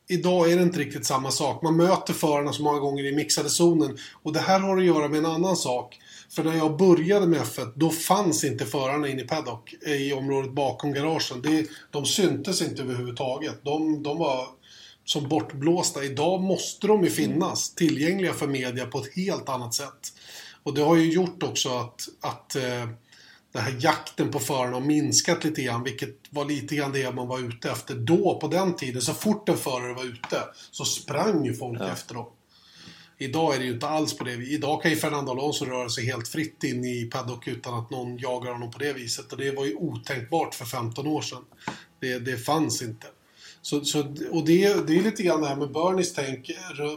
idag 0.08 0.52
är 0.52 0.56
det 0.56 0.62
inte 0.62 0.78
riktigt 0.78 1.06
samma 1.06 1.30
sak. 1.30 1.62
Man 1.62 1.76
möter 1.76 2.14
förarna 2.14 2.52
så 2.52 2.62
många 2.62 2.78
gånger 2.78 3.04
i 3.04 3.12
mixade 3.14 3.48
zonen. 3.48 3.98
Och 4.22 4.32
det 4.32 4.40
här 4.40 4.60
har 4.60 4.76
att 4.76 4.84
göra 4.84 5.08
med 5.08 5.18
en 5.18 5.26
annan 5.26 5.56
sak. 5.56 5.98
För 6.30 6.44
när 6.44 6.56
jag 6.56 6.76
började 6.76 7.26
med 7.26 7.40
F1, 7.40 7.72
då 7.74 7.90
fanns 7.90 8.44
inte 8.44 8.66
förarna 8.66 9.08
inne 9.08 9.22
i 9.22 9.26
paddock, 9.26 9.74
eh, 9.86 9.92
i 9.92 10.12
området 10.12 10.52
bakom 10.52 10.92
garagen. 10.92 11.42
Det, 11.42 11.66
de 11.90 12.06
syntes 12.06 12.62
inte 12.62 12.82
överhuvudtaget. 12.82 13.64
De, 13.64 14.02
de 14.02 14.18
var 14.18 14.57
som 15.08 15.28
bortblåsta. 15.28 16.04
Idag 16.04 16.42
måste 16.42 16.86
de 16.86 17.04
ju 17.04 17.10
finnas 17.10 17.74
tillgängliga 17.74 18.32
för 18.32 18.46
media 18.46 18.86
på 18.86 18.98
ett 18.98 19.14
helt 19.16 19.48
annat 19.48 19.74
sätt. 19.74 20.12
Och 20.62 20.74
det 20.74 20.82
har 20.82 20.96
ju 20.96 21.12
gjort 21.12 21.42
också 21.42 21.68
att, 21.68 22.08
att 22.20 22.56
eh, 22.56 22.88
den 23.52 23.62
här 23.62 23.76
jakten 23.80 24.30
på 24.30 24.38
förarna 24.38 24.72
har 24.72 24.80
minskat 24.80 25.44
lite 25.44 25.62
grann, 25.62 25.84
vilket 25.84 26.16
var 26.30 26.44
lite 26.44 26.76
grann 26.76 26.92
det 26.92 27.14
man 27.14 27.28
var 27.28 27.38
ute 27.38 27.70
efter 27.70 27.94
då, 27.94 28.38
på 28.40 28.48
den 28.48 28.76
tiden. 28.76 29.02
Så 29.02 29.14
fort 29.14 29.48
en 29.48 29.56
förare 29.56 29.94
var 29.94 30.04
ute 30.04 30.42
så 30.70 30.84
sprang 30.84 31.44
ju 31.44 31.54
folk 31.54 31.80
efter 31.80 32.14
dem. 32.14 32.26
Idag 33.18 33.54
är 33.54 33.58
det 33.58 33.64
ju 33.64 33.72
inte 33.72 33.88
alls 33.88 34.16
på 34.16 34.24
det 34.24 34.36
viset. 34.36 34.54
Idag 34.54 34.82
kan 34.82 34.90
ju 34.90 34.96
Fernando 34.96 35.32
Alonso 35.32 35.64
röra 35.64 35.88
sig 35.88 36.06
helt 36.06 36.28
fritt 36.28 36.64
in 36.64 36.84
i 36.84 37.04
paddock 37.04 37.48
utan 37.48 37.74
att 37.74 37.90
någon 37.90 38.18
jagar 38.18 38.52
honom 38.52 38.70
på 38.70 38.78
det 38.78 38.92
viset. 38.92 39.32
Och 39.32 39.38
det 39.38 39.50
var 39.50 39.66
ju 39.66 39.74
otänkbart 39.74 40.54
för 40.54 40.64
15 40.64 41.06
år 41.06 41.22
sedan. 41.22 41.44
Det, 42.00 42.18
det 42.18 42.36
fanns 42.36 42.82
inte. 42.82 43.06
Så, 43.62 43.84
så, 43.84 44.00
och 44.30 44.44
det, 44.44 44.86
det 44.86 44.98
är 44.98 45.02
lite 45.02 45.22
grann 45.22 45.40
det 45.40 45.48
här 45.48 45.56
med 45.56 45.72
Bernies 45.72 46.14
tänk, 46.14 46.50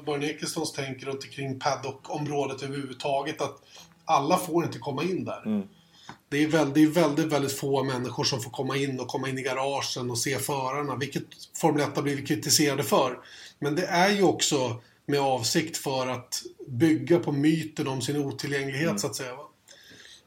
Bernie 0.06 0.30
Ecclestons 0.30 0.72
tänk 0.72 1.04
runt 1.04 1.24
omkring 1.24 1.60
paddock-området 1.60 2.64
överhuvudtaget. 2.64 3.42
Att 3.42 3.62
alla 4.06 4.38
får 4.38 4.64
inte 4.64 4.80
komma 4.80 5.04
in 5.04 5.26
där. 5.26 5.64
Det 6.30 6.44
är 6.44 6.48
väldigt, 6.48 6.98
väldigt, 6.98 7.26
väldigt 7.26 7.58
få 7.60 7.84
människor 7.84 8.24
som 8.24 8.42
får 8.42 8.52
komma 8.52 8.78
in 8.78 9.00
och 9.00 9.08
komma 9.08 9.30
in 9.30 9.38
i 9.38 9.42
garagen 9.42 10.12
och 10.12 10.18
se 10.18 10.40
förarna, 10.40 10.96
vilket 10.96 11.24
Formel 11.62 11.82
1 11.82 11.96
har 11.96 12.04
blivit 12.04 12.28
kritiserade 12.28 12.84
för. 12.84 13.18
Men 13.60 13.76
det 13.76 13.86
är 13.86 14.10
ju 14.10 14.24
också 14.24 14.82
med 15.06 15.20
avsikt 15.20 15.78
för 15.78 16.08
att 16.08 16.42
bygga 16.68 17.20
på 17.20 17.32
myten 17.32 17.88
om 17.88 18.02
sin 18.02 18.18
otillgänglighet 18.18 18.88
Mm. 18.88 19.00
så 19.00 19.08
att 19.08 19.16
säga. 19.16 19.36
Va? 19.36 19.44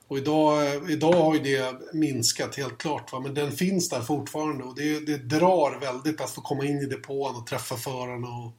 Och 0.09 0.19
idag, 0.19 0.91
idag 0.91 1.13
har 1.13 1.35
ju 1.35 1.41
det 1.41 1.75
minskat 1.93 2.57
helt 2.57 2.79
klart. 2.79 3.13
Va? 3.13 3.21
Men 3.21 3.35
den 3.35 3.53
finns 3.53 3.89
där 3.89 4.01
fortfarande 4.01 4.65
och 4.65 4.75
det, 4.75 5.07
det 5.07 5.17
drar 5.19 5.81
väldigt 5.81 6.21
att 6.21 6.31
få 6.31 6.41
komma 6.41 6.65
in 6.65 6.79
i 6.79 6.87
depån 6.87 7.37
och 7.37 7.47
träffa 7.47 7.77
förarna 7.77 8.29
och 8.29 8.53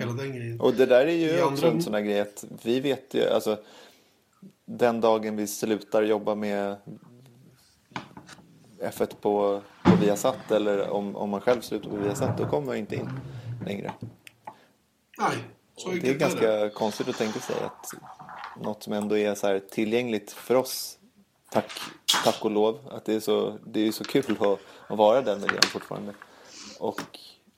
hela 0.00 0.12
den 0.12 0.28
grejen. 0.32 0.46
Mm. 0.46 0.60
Och 0.60 0.74
det 0.74 0.86
där 0.86 1.06
är 1.06 1.12
ju 1.12 1.28
I 1.30 1.42
också 1.42 1.46
andra- 1.66 1.68
en 1.70 1.82
sån 1.82 1.94
här 1.94 2.00
grej 2.00 2.20
att 2.20 2.44
vi 2.62 2.80
vet 2.80 3.14
ju, 3.14 3.28
alltså 3.28 3.58
den 4.66 5.00
dagen 5.00 5.36
vi 5.36 5.46
slutar 5.46 6.02
jobba 6.02 6.34
med 6.34 6.76
F1 8.82 9.06
på, 9.20 9.62
på 9.84 9.96
Viasat 10.00 10.50
eller 10.50 10.88
om, 10.90 11.16
om 11.16 11.30
man 11.30 11.40
själv 11.40 11.60
slutar 11.60 11.90
på 11.90 11.96
Viasat 11.96 12.38
då 12.38 12.46
kommer 12.46 12.72
jag 12.72 12.78
inte 12.78 12.96
in 12.96 13.10
längre. 13.66 13.92
Nej, 15.18 15.36
så 15.76 15.88
Det 15.88 15.94
är 15.94 15.96
enkelt 15.96 16.18
ganska 16.18 16.50
det. 16.52 16.70
konstigt 16.70 17.08
att 17.08 17.16
tänka 17.18 17.40
sig 17.40 17.56
att 17.64 17.86
något 18.56 18.82
som 18.82 18.92
ändå 18.92 19.18
är 19.18 19.34
så 19.34 19.46
här 19.46 19.58
tillgängligt 19.58 20.32
för 20.32 20.54
oss, 20.54 20.98
tack, 21.50 21.70
tack 22.24 22.44
och 22.44 22.50
lov, 22.50 22.78
att 22.90 23.04
det 23.04 23.14
är 23.14 23.20
så, 23.20 23.58
det 23.66 23.88
är 23.88 23.92
så 23.92 24.04
kul 24.04 24.36
att, 24.40 24.58
att 24.88 24.98
vara 24.98 25.22
den 25.22 25.40
miljön 25.40 25.62
fortfarande. 25.62 26.14
Och, 26.78 27.00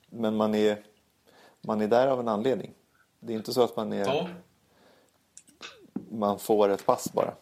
men 0.09 0.35
man 0.35 0.55
är, 0.55 0.83
man 1.61 1.81
är 1.81 1.87
där 1.87 2.07
av 2.07 2.19
en 2.19 2.27
anledning. 2.27 2.71
Det 3.19 3.33
är 3.33 3.37
inte 3.37 3.53
så 3.53 3.63
att 3.63 3.75
man 3.75 3.93
är 3.93 4.05
Ja, 4.05 4.27
man 6.11 6.39
får 6.39 6.69
ett 6.69 6.85
pass 6.85 7.13
bara. 7.13 7.33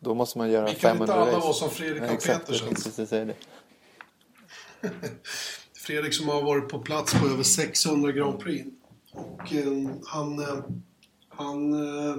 Då 0.00 0.14
måste 0.14 0.38
man 0.38 0.50
göra 0.50 0.66
Vi 0.66 0.74
kan 0.74 0.96
inte 0.96 1.06
500 1.06 1.14
alla 1.14 1.26
race. 1.26 1.40
vara 1.40 1.52
som 1.52 1.70
Fredrik 1.70 2.02
och 2.02 2.08
Exakt, 2.08 2.28
jag 2.28 2.46
Petersen. 2.46 2.66
tänkte 2.66 2.84
precis 2.84 3.08
säga 3.08 3.24
det. 3.24 3.36
Fredrik 5.74 6.14
som 6.14 6.28
har 6.28 6.42
varit 6.42 6.68
på 6.68 6.78
plats 6.78 7.14
på 7.20 7.26
över 7.26 7.42
600 7.42 8.12
Grand 8.12 8.38
Prix. 8.40 8.66
Och 9.12 9.52
eh, 9.54 9.66
han, 10.06 10.38
eh, 10.38 10.64
han, 11.28 11.72
eh, 11.74 12.16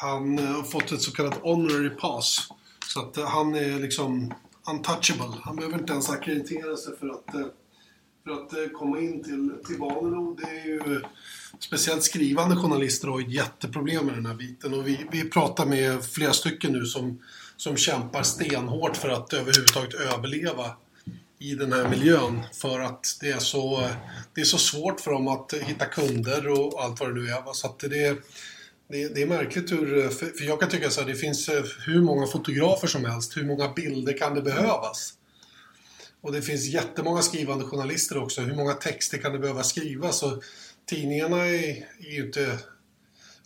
han 0.00 0.38
eh, 0.38 0.44
har 0.44 0.62
fått 0.62 0.92
ett 0.92 1.02
så 1.02 1.12
kallat 1.12 1.34
honorary 1.34 1.90
pass. 1.90 2.48
Så 2.86 3.00
att 3.00 3.16
eh, 3.16 3.26
han 3.26 3.54
är 3.54 3.78
liksom 3.80 4.34
untouchable. 4.70 5.36
Han 5.42 5.56
behöver 5.56 5.78
inte 5.78 5.92
ens 5.92 6.10
ackreditera 6.10 6.76
sig 6.76 6.98
för 6.98 7.08
att, 7.08 7.34
eh, 7.34 7.46
för 8.24 8.32
att 8.32 8.72
komma 8.72 8.98
in 8.98 9.24
till, 9.24 9.52
till 9.66 9.78
banorna. 9.78 10.36
Det 10.40 10.60
är 10.60 10.64
ju, 10.64 11.02
speciellt 11.58 12.02
skrivande 12.02 12.56
journalister 12.56 13.08
har 13.08 13.20
ju 13.20 13.30
jätteproblem 13.30 14.06
med 14.06 14.14
den 14.14 14.26
här 14.26 14.34
biten. 14.34 14.74
Och 14.74 14.88
vi, 14.88 15.06
vi 15.12 15.30
pratar 15.30 15.66
med 15.66 16.04
flera 16.04 16.32
stycken 16.32 16.72
nu 16.72 16.84
som, 16.84 17.22
som 17.56 17.76
kämpar 17.76 18.22
stenhårt 18.22 18.96
för 18.96 19.08
att 19.08 19.32
överhuvudtaget 19.32 19.94
överleva 19.94 20.70
i 21.38 21.54
den 21.54 21.72
här 21.72 21.88
miljön 21.88 22.42
för 22.52 22.80
att 22.80 23.18
det 23.20 23.30
är 23.30 23.38
så, 23.38 23.88
det 24.34 24.40
är 24.40 24.44
så 24.44 24.58
svårt 24.58 25.00
för 25.00 25.10
dem 25.10 25.28
att 25.28 25.52
hitta 25.52 25.84
kunder 25.84 26.48
och 26.48 26.82
allt 26.84 27.00
vad 27.00 27.08
det 27.08 27.20
nu 27.20 27.28
är. 27.28 27.52
Så 27.52 27.66
att 27.66 27.78
det, 27.78 28.18
det, 28.88 29.14
det 29.14 29.22
är 29.22 29.26
märkligt 29.26 29.72
hur, 29.72 30.08
för 30.08 30.26
för 30.26 30.44
jag 30.44 30.60
kan 30.60 30.68
tycka 30.68 30.90
så 30.90 31.00
här, 31.00 31.08
det 31.08 31.14
finns 31.14 31.48
eh, 31.48 31.64
hur 31.86 32.02
många 32.02 32.26
fotografer 32.26 32.86
som 32.86 33.04
helst, 33.04 33.36
hur 33.36 33.44
många 33.44 33.68
bilder 33.68 34.18
kan 34.18 34.34
det 34.34 34.42
behövas? 34.42 35.14
Och 36.20 36.32
det 36.32 36.42
finns 36.42 36.66
jättemånga 36.66 37.22
skrivande 37.22 37.64
journalister 37.64 38.22
också, 38.22 38.40
hur 38.40 38.54
många 38.54 38.72
texter 38.72 39.18
kan 39.18 39.32
det 39.32 39.38
behöva 39.38 39.62
skrivas? 39.62 40.22
Och 40.22 40.42
tidningarna 40.86 41.46
är, 41.46 41.68
är 41.98 42.12
ju 42.12 42.26
inte 42.26 42.58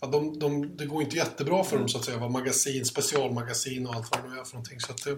Ja, 0.03 0.09
de, 0.09 0.39
de, 0.39 0.77
det 0.77 0.85
går 0.85 1.01
inte 1.01 1.15
jättebra 1.15 1.63
för 1.63 1.77
dem 1.77 1.89
så 1.89 1.97
att 1.97 2.05
säga. 2.05 2.29
Magasin, 2.29 2.85
specialmagasin 2.85 3.87
och 3.87 3.95
allt 3.95 4.11
vad 4.11 4.23
det 4.23 4.29
nu 4.29 4.39
är 4.39 4.43
för 4.43 4.53
någonting. 4.53 4.79
Så 4.79 4.93
det, 4.93 5.15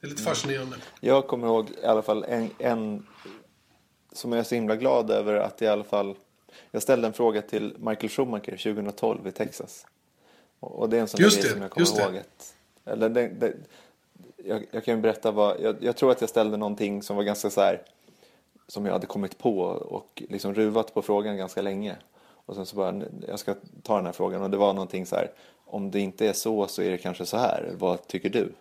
det 0.00 0.06
är 0.06 0.10
lite 0.10 0.22
fascinerande. 0.22 0.76
Jag 1.00 1.26
kommer 1.26 1.46
ihåg 1.46 1.70
i 1.82 1.86
alla 1.86 2.02
fall 2.02 2.24
en, 2.24 2.50
en 2.58 3.06
som 4.12 4.32
jag 4.32 4.38
är 4.38 4.44
så 4.44 4.54
himla 4.54 4.76
glad 4.76 5.10
över 5.10 5.34
att 5.34 5.62
i 5.62 5.66
alla 5.66 5.84
fall 5.84 6.16
jag 6.70 6.82
ställde 6.82 7.06
en 7.06 7.12
fråga 7.12 7.42
till 7.42 7.76
Michael 7.78 8.08
Schumacher 8.08 8.74
2012 8.74 9.26
i 9.26 9.32
Texas. 9.32 9.86
Och 10.60 10.88
det 10.88 10.96
är 10.96 11.00
en 11.00 11.08
sån 11.08 11.20
Just 11.20 11.36
grej 11.36 11.44
det, 11.44 11.52
som 11.52 11.62
jag 11.62 11.70
kommer 11.70 12.00
ihåg. 12.00 12.16
Att, 12.16 12.54
eller 12.84 13.08
det, 13.08 13.28
det, 13.28 13.54
jag, 14.36 14.66
jag 14.70 14.84
kan 14.84 14.96
ju 14.96 15.00
berätta 15.00 15.30
vad, 15.30 15.60
jag, 15.60 15.76
jag 15.80 15.96
tror 15.96 16.10
att 16.10 16.20
jag 16.20 16.30
ställde 16.30 16.56
någonting 16.56 17.02
som 17.02 17.16
var 17.16 17.22
ganska 17.22 17.50
så 17.50 17.60
här 17.60 17.82
som 18.66 18.86
jag 18.86 18.92
hade 18.92 19.06
kommit 19.06 19.38
på 19.38 19.60
och 19.64 20.22
liksom 20.28 20.54
ruvat 20.54 20.94
på 20.94 21.02
frågan 21.02 21.36
ganska 21.36 21.62
länge. 21.62 21.96
Och 22.22 22.54
sen 22.54 22.66
så 22.66 22.76
bara, 22.76 23.02
jag 23.28 23.38
ska 23.38 23.54
ta 23.82 23.96
den 23.96 24.06
här 24.06 24.12
frågan 24.12 24.42
och 24.42 24.50
det 24.50 24.56
var 24.56 24.72
någonting 24.72 25.06
så 25.06 25.16
här, 25.16 25.30
om 25.64 25.90
det 25.90 26.00
inte 26.00 26.28
är 26.28 26.32
så 26.32 26.66
så 26.66 26.82
är 26.82 26.90
det 26.90 26.98
kanske 26.98 27.26
så 27.26 27.36
här, 27.36 27.72
vad 27.78 28.06
tycker 28.06 28.30
du? 28.30 28.52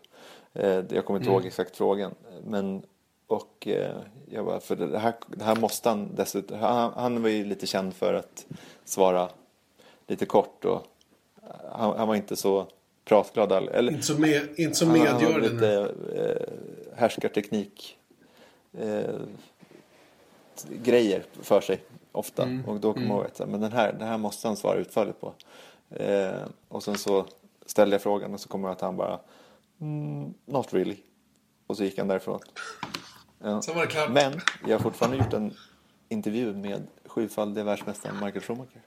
Eh, 0.54 0.84
jag 0.90 1.06
kommer 1.06 1.20
inte 1.20 1.32
ihåg 1.32 1.46
exakt 1.46 1.78
frågan, 1.78 2.16
men 2.44 2.84
och 3.32 3.68
eh, 3.68 3.96
jag 4.30 4.46
bara, 4.46 4.60
för 4.60 4.76
det 4.76 5.00
här, 5.00 5.14
det 5.28 5.44
här 5.44 5.56
måste 5.56 5.90
han 5.90 6.16
dessutom, 6.16 6.60
han, 6.60 6.94
han 6.96 7.22
var 7.22 7.30
ju 7.30 7.46
lite 7.46 7.68
känd 7.68 7.94
för 7.94 8.14
att 8.14 8.46
svara 8.86 9.30
lite 10.08 10.26
kort 10.26 10.66
och 10.66 10.88
han, 11.72 11.98
han 11.98 12.08
var 12.08 12.16
inte 12.16 12.36
så 12.36 12.68
pratglad, 13.06 13.52
eller 13.52 13.92
Inte 13.92 14.06
så, 14.06 14.20
med, 14.20 14.50
inte 14.56 14.76
så 14.76 14.86
han, 14.86 15.00
han 15.00 15.08
hade 15.08 15.26
medgörlig. 15.26 15.54
lite 15.54 15.94
eh, 16.16 16.98
härskarteknik 16.98 17.98
eh, 18.78 19.16
grejer 20.84 21.24
för 21.42 21.62
sig 21.62 21.82
ofta. 22.12 22.44
Mm. 22.44 22.66
Och 22.66 22.80
då 22.80 22.94
kommer 22.94 23.08
jag 23.08 23.16
ihåg 23.16 23.26
att 23.26 23.50
men 23.50 23.62
den 23.62 23.72
här, 23.72 23.94
den 23.94 24.08
här 24.08 24.18
måste 24.18 24.48
han 24.48 24.58
svara 24.58 24.80
utförligt 24.80 25.22
på. 25.22 25.34
Eh, 25.90 26.42
och 26.68 26.84
sen 26.84 26.98
så 26.98 27.26
ställde 27.66 27.94
jag 27.94 28.02
frågan 28.02 28.34
och 28.34 28.40
så 28.40 28.50
kommer 28.50 28.68
jag 28.68 28.76
att 28.76 28.82
han 28.82 28.98
bara 28.98 29.20
mm, 29.82 30.34
Not 30.46 30.74
really. 30.74 30.98
Och 31.68 31.78
så 31.78 31.84
gick 31.84 31.98
han 31.98 32.08
därifrån. 32.08 32.40
Ja. 33.44 33.62
Sen 33.62 33.76
var 33.76 33.82
det 33.82 33.92
klart. 33.92 34.12
Men 34.12 34.42
jag 34.68 34.78
har 34.78 34.80
fortfarande 34.80 35.18
gjort 35.18 35.34
en 35.34 35.54
intervju 36.10 36.54
med 36.54 36.88
sjufaldige 37.06 37.64
världsmästaren 37.64 38.16
Michael 38.26 38.42
Schumacher. 38.42 38.82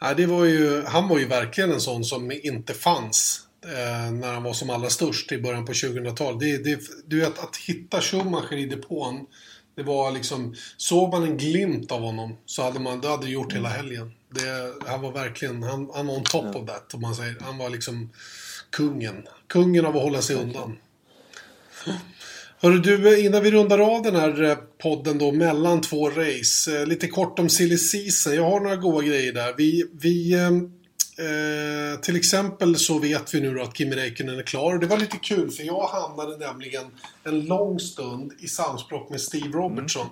Nej, 0.00 0.14
det 0.16 0.26
var 0.26 0.44
ju, 0.44 0.82
han 0.82 1.08
var 1.08 1.18
ju 1.18 1.26
verkligen 1.26 1.72
en 1.72 1.80
sån 1.80 2.04
som 2.04 2.32
inte 2.32 2.74
fanns 2.74 3.46
eh, 3.64 4.12
när 4.12 4.32
han 4.32 4.42
var 4.42 4.52
som 4.52 4.70
allra 4.70 4.90
störst 4.90 5.32
i 5.32 5.38
början 5.38 5.64
på 5.64 5.72
2000-talet. 5.72 6.40
Det, 6.40 6.64
det, 6.64 6.80
du 7.06 7.20
vet, 7.20 7.38
att 7.38 7.56
hitta 7.56 8.00
Schumacher 8.00 8.56
i 8.56 8.66
depån, 8.66 9.26
det 9.74 9.82
var 9.82 10.10
liksom, 10.10 10.54
såg 10.76 11.10
man 11.10 11.22
en 11.22 11.36
glimt 11.36 11.92
av 11.92 12.00
honom 12.00 12.36
så 12.46 12.62
hade 12.62 12.80
man, 12.80 13.00
det 13.00 13.08
hade 13.08 13.28
gjort 13.28 13.52
hela 13.52 13.68
helgen. 13.68 14.12
Det, 14.30 14.74
han 14.86 15.00
var 15.00 15.12
verkligen, 15.12 15.62
han, 15.62 15.90
han 15.94 16.06
var 16.06 16.16
on 16.16 16.24
top 16.24 16.56
of 16.56 16.66
that, 16.66 16.94
om 16.94 17.00
man 17.00 17.14
säger. 17.14 17.36
Han 17.40 17.58
var 17.58 17.70
liksom 17.70 18.10
kungen. 18.70 19.26
Kungen 19.46 19.86
av 19.86 19.96
att 19.96 20.02
hålla 20.02 20.22
sig 20.22 20.36
undan. 20.36 20.78
Hörru 22.60 22.78
du, 22.78 23.20
innan 23.26 23.42
vi 23.42 23.50
rundar 23.50 23.78
av 23.78 24.02
den 24.02 24.16
här 24.16 24.42
eh, 24.42 24.56
podden 24.82 25.18
då 25.18 25.32
mellan 25.32 25.80
två 25.80 26.10
race. 26.10 26.78
eh, 26.80 26.86
Lite 26.86 27.06
kort 27.08 27.38
om 27.38 27.48
silly 27.48 27.76
season. 27.78 28.34
Jag 28.34 28.50
har 28.50 28.60
några 28.60 28.76
goda 28.76 29.06
grejer 29.06 29.32
där. 29.32 29.54
Vi, 29.56 29.84
vi 30.00 30.32
eh, 30.32 30.46
eh, 31.26 32.00
till 32.00 32.16
exempel 32.16 32.76
så 32.76 32.98
vet 32.98 33.34
vi 33.34 33.40
nu 33.40 33.60
att 33.60 33.76
Kimi 33.76 33.96
Räikkönen 33.96 34.38
är 34.38 34.42
klar. 34.42 34.74
Och 34.74 34.80
det 34.80 34.86
var 34.86 34.96
lite 34.98 35.16
kul 35.16 35.50
för 35.50 35.62
jag 35.64 35.86
hamnade 35.86 36.36
nämligen 36.36 36.84
en 37.24 37.40
lång 37.44 37.80
stund 37.80 38.32
i 38.38 38.48
samspråk 38.48 39.10
med 39.10 39.20
Steve 39.20 39.48
Robertson. 39.48 40.06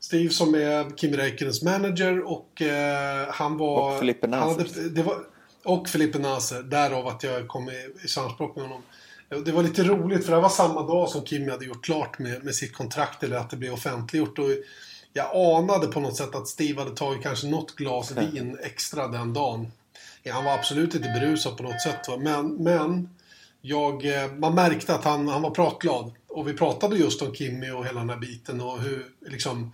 Steve 0.00 0.30
som 0.30 0.54
är 0.54 0.96
Kimi 0.96 1.16
Räikkönens 1.16 1.62
manager 1.62 2.20
och 2.32 2.62
eh, 2.62 3.28
han 3.30 3.58
var... 3.58 3.92
Och 3.92 3.98
Felipe 3.98 4.26
han 4.30 4.48
hade- 4.48 5.02
var, 5.02 5.16
och 5.64 5.88
Felipe 5.88 6.18
Nasser, 6.18 6.62
därav 6.62 7.06
att 7.06 7.22
jag 7.22 7.48
kom 7.48 7.68
i, 7.70 8.04
i 8.04 8.08
samspråk 8.08 8.56
med 8.56 8.64
honom. 8.64 8.82
Det 9.40 9.52
var 9.52 9.62
lite 9.62 9.84
roligt 9.84 10.26
för 10.26 10.32
det 10.32 10.40
var 10.40 10.48
samma 10.48 10.82
dag 10.82 11.08
som 11.08 11.24
Kimi 11.24 11.50
hade 11.50 11.64
gjort 11.64 11.84
klart 11.84 12.18
med, 12.18 12.44
med 12.44 12.54
sitt 12.54 12.72
kontrakt 12.72 13.22
eller 13.22 13.36
att 13.36 13.50
det 13.50 13.56
blev 13.56 13.72
offentliggjort. 13.72 14.38
Och 14.38 14.50
jag 15.12 15.36
anade 15.36 15.86
på 15.86 16.00
något 16.00 16.16
sätt 16.16 16.34
att 16.34 16.48
Steve 16.48 16.80
hade 16.80 16.96
tagit 16.96 17.22
kanske 17.22 17.46
något 17.46 17.76
glas 17.76 18.10
vin 18.10 18.58
extra 18.62 19.08
den 19.08 19.32
dagen. 19.32 19.72
Ja, 20.22 20.34
han 20.34 20.44
var 20.44 20.52
absolut 20.52 20.94
inte 20.94 21.08
berusad 21.08 21.56
på 21.56 21.62
något 21.62 21.80
sätt. 21.80 22.08
Va? 22.08 22.16
Men, 22.16 22.54
men 22.54 23.08
jag, 23.60 24.04
eh, 24.04 24.32
man 24.32 24.54
märkte 24.54 24.94
att 24.94 25.04
han, 25.04 25.28
han 25.28 25.42
var 25.42 25.50
pratglad. 25.50 26.12
Och 26.28 26.48
vi 26.48 26.52
pratade 26.52 26.96
just 26.96 27.22
om 27.22 27.34
Kimmy 27.34 27.70
och 27.70 27.86
hela 27.86 28.00
den 28.00 28.10
här 28.10 28.16
biten 28.16 28.60
och 28.60 28.80
hur 28.80 29.06
liksom 29.26 29.72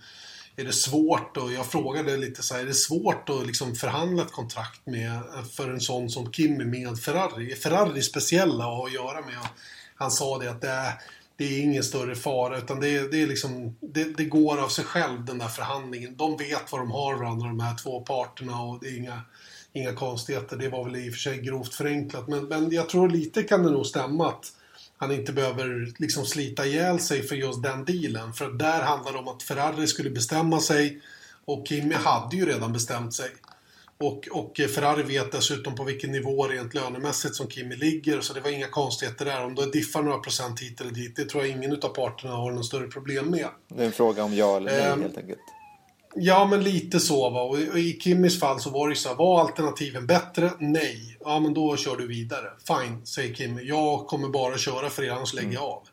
är 0.59 0.65
det 0.65 0.73
svårt 0.73 1.37
och 1.37 1.53
jag 1.53 1.65
frågade 1.65 2.17
lite 2.17 2.43
så 2.43 2.53
här, 2.53 2.61
är 2.61 2.65
det 2.65 2.73
svårt 2.73 3.29
att 3.29 3.47
liksom 3.47 3.75
förhandla 3.75 4.23
ett 4.23 4.31
kontrakt 4.31 4.85
med, 4.85 5.21
för 5.51 5.69
en 5.69 5.79
sån 5.79 6.09
som 6.09 6.31
Kimmy 6.31 6.65
med 6.65 6.99
Ferrari? 6.99 7.51
Är 7.51 7.55
Ferrari 7.55 8.01
speciella 8.01 8.63
att 8.63 8.77
ha 8.77 8.85
att 8.85 8.93
göra 8.93 9.21
med? 9.21 9.47
Han 9.95 10.11
sa 10.11 10.37
det 10.37 10.51
att 10.51 10.61
det 10.61 10.69
är, 10.69 10.93
det 11.37 11.43
är 11.43 11.61
ingen 11.61 11.83
större 11.83 12.15
fara 12.15 12.57
utan 12.57 12.79
det, 12.79 13.11
det 13.11 13.21
är 13.21 13.27
liksom, 13.27 13.77
det, 13.79 14.17
det 14.17 14.25
går 14.25 14.57
av 14.57 14.67
sig 14.69 14.85
själv 14.85 15.25
den 15.25 15.37
där 15.37 15.47
förhandlingen. 15.47 16.15
De 16.17 16.37
vet 16.37 16.71
vad 16.71 16.81
de 16.81 16.91
har 16.91 17.15
varandra 17.15 17.47
de 17.47 17.59
här 17.59 17.75
två 17.75 18.01
parterna 18.01 18.61
och 18.61 18.79
det 18.81 18.87
är 18.87 18.97
inga, 18.97 19.21
inga 19.73 19.93
konstigheter. 19.93 20.57
Det 20.57 20.69
var 20.69 20.83
väl 20.83 20.95
i 20.95 21.09
och 21.09 21.13
för 21.13 21.19
sig 21.19 21.37
grovt 21.37 21.75
förenklat 21.75 22.27
men, 22.27 22.45
men 22.45 22.71
jag 22.71 22.89
tror 22.89 23.09
lite 23.09 23.43
kan 23.43 23.63
det 23.63 23.71
nog 23.71 23.85
stämma 23.85 24.29
att 24.29 24.51
han 24.99 25.11
inte 25.11 25.33
behöver 25.33 25.93
liksom 25.97 26.25
slita 26.25 26.65
ihjäl 26.65 26.99
sig 26.99 27.23
för 27.23 27.35
just 27.35 27.63
den 27.63 27.85
dealen. 27.85 28.33
För 28.33 28.49
där 28.49 28.81
handlar 28.81 29.11
det 29.11 29.17
om 29.17 29.27
att 29.27 29.43
Ferrari 29.43 29.87
skulle 29.87 30.09
bestämma 30.09 30.59
sig 30.59 31.01
och 31.45 31.67
Kimi 31.67 31.95
hade 31.95 32.35
ju 32.35 32.45
redan 32.45 32.73
bestämt 32.73 33.13
sig. 33.13 33.29
Och, 33.97 34.27
och 34.31 34.57
Ferrari 34.75 35.03
vet 35.03 35.31
dessutom 35.31 35.75
på 35.75 35.83
vilken 35.83 36.11
nivå 36.11 36.47
rent 36.47 36.73
lönemässigt 36.73 37.35
som 37.35 37.49
Kimi 37.49 37.75
ligger, 37.75 38.21
så 38.21 38.33
det 38.33 38.41
var 38.41 38.49
inga 38.49 38.67
konstigheter 38.67 39.25
där. 39.25 39.45
Om 39.45 39.55
det 39.55 39.71
diffar 39.71 40.03
några 40.03 40.17
procent 40.17 40.59
hit 40.59 40.81
eller 40.81 40.91
dit, 40.91 41.15
det 41.15 41.25
tror 41.25 41.45
jag 41.45 41.51
ingen 41.57 41.71
av 41.71 41.89
parterna 41.89 42.35
har 42.35 42.51
någon 42.51 42.63
större 42.63 42.87
problem 42.87 43.31
med. 43.31 43.47
Det 43.67 43.81
är 43.81 43.85
en 43.85 43.91
fråga 43.91 44.23
om 44.23 44.33
ja 44.33 44.57
eller 44.57 44.71
nej 44.71 44.81
Ehm, 44.81 45.01
helt 45.01 45.17
enkelt. 45.17 45.39
Ja, 46.15 46.45
men 46.45 46.63
lite 46.63 46.99
så 46.99 47.29
va. 47.29 47.41
Och 47.41 47.59
i 47.59 47.99
Kimmys 47.99 48.39
fall 48.39 48.59
så 48.59 48.69
var 48.69 48.87
det 48.87 48.91
ju 48.91 48.95
så 48.95 49.09
här, 49.09 49.15
var 49.15 49.41
alternativen 49.41 50.07
bättre? 50.07 50.51
Nej. 50.59 51.17
Ja, 51.19 51.39
men 51.39 51.53
då 51.53 51.77
kör 51.77 51.97
du 51.97 52.07
vidare. 52.07 52.45
Fine, 52.67 53.05
säger 53.05 53.35
Kimmy. 53.35 53.63
Jag 53.63 54.07
kommer 54.07 54.29
bara 54.29 54.57
köra 54.57 54.89
för 54.89 55.03
er, 55.03 55.11
annars 55.11 55.33
lägger 55.33 55.53
jag 55.53 55.63
av. 55.63 55.87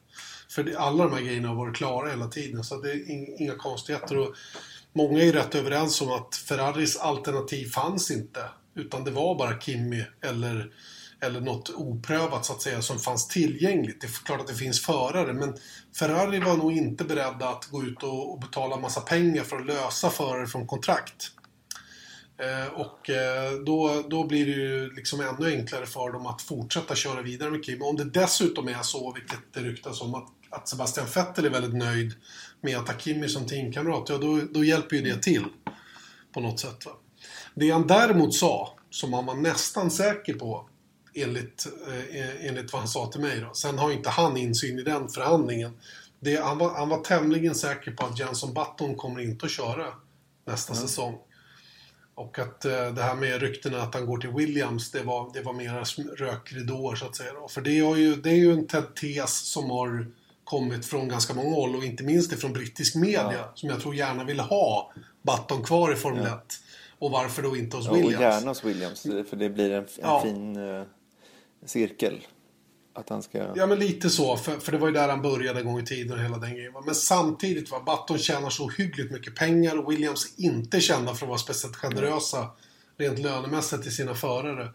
För 0.50 0.74
alla 0.76 1.04
de 1.04 1.12
här 1.12 1.20
grejerna 1.20 1.48
har 1.48 1.54
varit 1.54 1.76
klara 1.76 2.10
hela 2.10 2.28
tiden, 2.28 2.64
så 2.64 2.76
det 2.76 2.90
är 2.90 3.10
in, 3.10 3.36
inga 3.38 3.54
konstigheter. 3.54 4.18
Och 4.18 4.34
många 4.92 5.20
är 5.20 5.24
ju 5.24 5.32
rätt 5.32 5.54
överens 5.54 6.00
om 6.00 6.12
att 6.12 6.34
Ferraris 6.34 6.96
alternativ 6.96 7.66
fanns 7.66 8.10
inte. 8.10 8.40
Utan 8.74 9.04
det 9.04 9.10
var 9.10 9.34
bara 9.34 9.60
Kimmy 9.60 10.04
eller, 10.20 10.70
eller 11.20 11.40
något 11.40 11.70
oprövat 11.70 12.44
så 12.44 12.52
att 12.52 12.62
säga 12.62 12.82
som 12.82 12.98
fanns 12.98 13.28
tillgängligt. 13.28 14.00
Det 14.00 14.06
är 14.06 14.24
klart 14.24 14.40
att 14.40 14.46
det 14.46 14.54
finns 14.54 14.82
förare 14.82 15.32
men 15.32 15.56
Ferrari 15.98 16.38
var 16.38 16.56
nog 16.56 16.72
inte 16.72 17.04
beredda 17.04 17.48
att 17.48 17.64
gå 17.66 17.82
ut 17.82 18.02
och, 18.02 18.32
och 18.32 18.40
betala 18.40 18.76
massa 18.76 19.00
pengar 19.00 19.42
för 19.42 19.56
att 19.56 19.66
lösa 19.66 20.10
förare 20.10 20.46
från 20.46 20.66
kontrakt. 20.66 21.30
Eh, 22.38 22.72
och 22.72 23.10
eh, 23.10 23.52
då, 23.52 24.04
då 24.10 24.24
blir 24.24 24.46
det 24.46 24.52
ju 24.52 24.90
liksom 24.94 25.20
ännu 25.20 25.56
enklare 25.56 25.86
för 25.86 26.12
dem 26.12 26.26
att 26.26 26.42
fortsätta 26.42 26.94
köra 26.94 27.22
vidare 27.22 27.50
med 27.50 27.64
Kim. 27.64 27.82
Om 27.82 27.96
det 27.96 28.04
dessutom 28.04 28.68
är 28.68 28.82
så, 28.82 29.12
vilket 29.12 29.52
det 29.52 29.60
ryktas 29.60 30.00
om, 30.00 30.14
att, 30.14 30.28
att 30.50 30.68
Sebastian 30.68 31.06
Vettel 31.14 31.44
är 31.44 31.50
väldigt 31.50 31.74
nöjd 31.74 32.12
med 32.60 32.78
att 32.78 32.88
ha 32.88 32.98
Kimi 32.98 33.28
som 33.28 33.46
teamkamrat, 33.46 34.08
ja 34.08 34.18
då, 34.18 34.40
då 34.50 34.64
hjälper 34.64 34.96
ju 34.96 35.02
det 35.02 35.22
till. 35.22 35.44
På 36.32 36.40
något 36.40 36.60
sätt. 36.60 36.86
Va? 36.86 36.92
Det 37.54 37.70
han 37.70 37.86
däremot 37.86 38.34
sa, 38.34 38.78
som 38.90 39.12
han 39.12 39.26
var 39.26 39.34
nästan 39.34 39.90
säker 39.90 40.34
på, 40.34 40.68
enligt, 41.16 41.66
eh, 41.88 42.46
enligt 42.46 42.72
vad 42.72 42.80
han 42.80 42.88
sa 42.88 43.06
till 43.06 43.20
mig 43.20 43.40
då. 43.40 43.54
Sen 43.54 43.78
har 43.78 43.90
inte 43.92 44.10
han 44.10 44.36
insyn 44.36 44.78
i 44.78 44.82
den 44.82 45.08
förhandlingen. 45.08 45.78
Det, 46.20 46.36
han, 46.36 46.58
var, 46.58 46.70
han 46.74 46.88
var 46.88 46.98
tämligen 47.04 47.54
säker 47.54 47.90
på 47.90 48.06
att 48.06 48.18
Jenson 48.18 48.54
Button 48.54 48.94
kommer 48.94 49.20
inte 49.20 49.46
att 49.46 49.52
köra 49.52 49.86
nästa 50.46 50.72
Mm. 50.72 50.86
säsong. 50.88 51.18
Och 52.14 52.38
att 52.38 52.64
eh, 52.64 52.92
det 52.94 53.02
här 53.02 53.14
med 53.14 53.40
ryktena 53.40 53.82
att 53.82 53.94
han 53.94 54.06
går 54.06 54.18
till 54.18 54.30
Williams, 54.30 54.90
det 54.90 55.02
var, 55.02 55.30
det 55.34 55.42
var 55.42 55.52
mera 55.52 55.84
rökridåer 56.16 56.96
så 56.96 57.06
att 57.06 57.16
säga. 57.16 57.32
Då. 57.32 57.48
För 57.48 57.60
det, 57.60 57.80
har 57.80 57.96
ju, 57.96 58.16
det 58.16 58.30
är 58.30 58.34
ju 58.34 58.52
en 58.52 58.66
te- 58.66 58.82
tes 58.82 59.38
som 59.52 59.70
har 59.70 60.06
kommit 60.44 60.86
från 60.86 61.08
ganska 61.08 61.34
många 61.34 61.54
håll 61.54 61.76
och 61.76 61.84
inte 61.84 62.04
minst 62.04 62.32
ifrån 62.32 62.52
brittisk 62.52 62.94
media 62.96 63.48
som 63.54 63.68
jag 63.68 63.80
tror 63.80 63.94
gärna 63.94 64.24
vill 64.24 64.40
ha 64.40 64.92
Button 65.22 65.64
kvar 65.64 65.92
i 65.92 65.96
Formel 65.96 66.26
1. 66.26 66.32
Och 66.98 67.10
varför 67.10 67.42
då 67.42 67.56
inte 67.56 67.76
hos 67.76 67.86
Ja, 67.86 67.90
och 67.90 67.96
Williams? 67.96 68.20
gärna 68.20 68.50
hos 68.50 68.64
Williams, 68.64 69.02
för 69.02 69.36
det 69.36 69.48
blir 69.50 69.70
en, 69.70 69.82
en 69.82 69.88
Ja. 70.02 70.20
fin 70.22 70.56
eh, 70.56 70.82
cirkel. 71.66 72.26
Att 72.94 73.08
han 73.08 73.22
ska... 73.22 73.52
Ja, 73.56 73.66
men 73.66 73.78
lite 73.78 74.10
så. 74.10 74.36
För, 74.36 74.58
för 74.58 74.72
det 74.72 74.78
var 74.78 74.88
ju 74.88 74.94
där 74.94 75.08
han 75.08 75.22
började 75.22 75.60
en 75.60 75.66
gång 75.66 75.80
i 75.80 75.86
tiden 75.86 76.18
och 76.18 76.24
hela 76.24 76.38
den 76.38 76.54
grejen. 76.54 76.72
Men 76.84 76.94
samtidigt, 76.94 77.70
va, 77.70 77.82
Button 77.86 78.18
tjänar 78.18 78.50
så 78.50 78.68
hyggligt 78.68 79.12
mycket 79.12 79.34
pengar 79.34 79.78
och 79.78 79.92
Williams 79.92 80.34
är 80.36 80.44
inte 80.44 80.80
kända 80.80 81.14
för 81.14 81.26
att 81.26 81.28
vara 81.28 81.38
speciellt 81.38 81.76
generösa 81.76 82.48
rent 82.98 83.18
lönemässigt 83.18 83.82
till 83.82 83.94
sina 83.94 84.14
förare. 84.14 84.68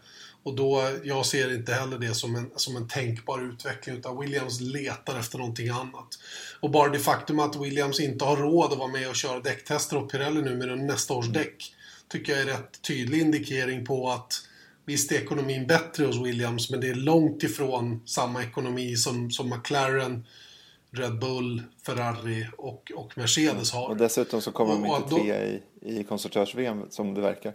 Och 0.44 0.56
då, 0.56 0.90
jag 1.04 1.26
ser 1.26 1.56
inte 1.56 1.74
heller 1.74 1.98
det 1.98 2.14
som 2.14 2.36
en, 2.36 2.52
som 2.56 2.76
en 2.76 2.88
tänkbar 2.88 3.42
utveckling 3.42 3.98
utan 3.98 4.20
Williams 4.20 4.62
letar 4.62 5.20
efter 5.20 5.38
någonting 5.38 5.70
annat. 5.70 6.20
Och 6.60 6.72
bara 6.72 6.90
det 6.90 7.00
faktum 7.00 7.40
att 7.40 7.56
Williams 7.56 8.00
inte 8.00 8.26
har 8.26 8.38
råd 8.38 8.72
att 8.72 8.78
vara 8.78 8.92
med 8.92 9.10
och 9.10 9.16
köra 9.16 9.40
däcktester 9.40 9.98
åt 9.98 10.12
Pirelli 10.12 10.42
nu 10.42 10.56
med 10.56 10.78
nästa 10.78 11.14
års 11.14 11.28
däck 11.28 11.76
tycker 12.08 12.34
jag 12.34 12.42
är 12.42 12.46
rätt 12.46 12.82
tydlig 12.82 13.22
indikering 13.22 13.86
på 13.86 14.10
att 14.10 14.48
Visst 14.92 15.12
är 15.12 15.16
ekonomin 15.16 15.68
bättre 15.68 16.06
hos 16.06 16.18
Williams, 16.26 16.70
men 16.70 16.80
det 16.82 16.90
är 16.90 16.96
långt 16.96 17.44
ifrån 17.44 18.02
samma 18.06 18.44
ekonomi 18.44 18.96
som, 18.96 19.32
som 19.32 19.50
McLaren, 19.50 20.26
Red 20.92 21.20
Bull, 21.20 21.64
Ferrari 21.86 22.48
och, 22.58 22.92
och 22.96 23.18
Mercedes 23.18 23.72
har. 23.72 23.90
Och 23.90 23.98
dessutom 23.98 24.42
så 24.42 24.52
kommer 24.52 24.74
de 24.74 24.84
Och- 24.84 24.92
och 24.92 24.98
inte 25.04 25.10
då- 25.16 25.22
trea 25.22 25.46
i, 25.48 25.62
i 25.82 26.04
konstruktörs-VM 26.04 26.82
som 26.90 27.14
det 27.14 27.22
verkar. 27.22 27.54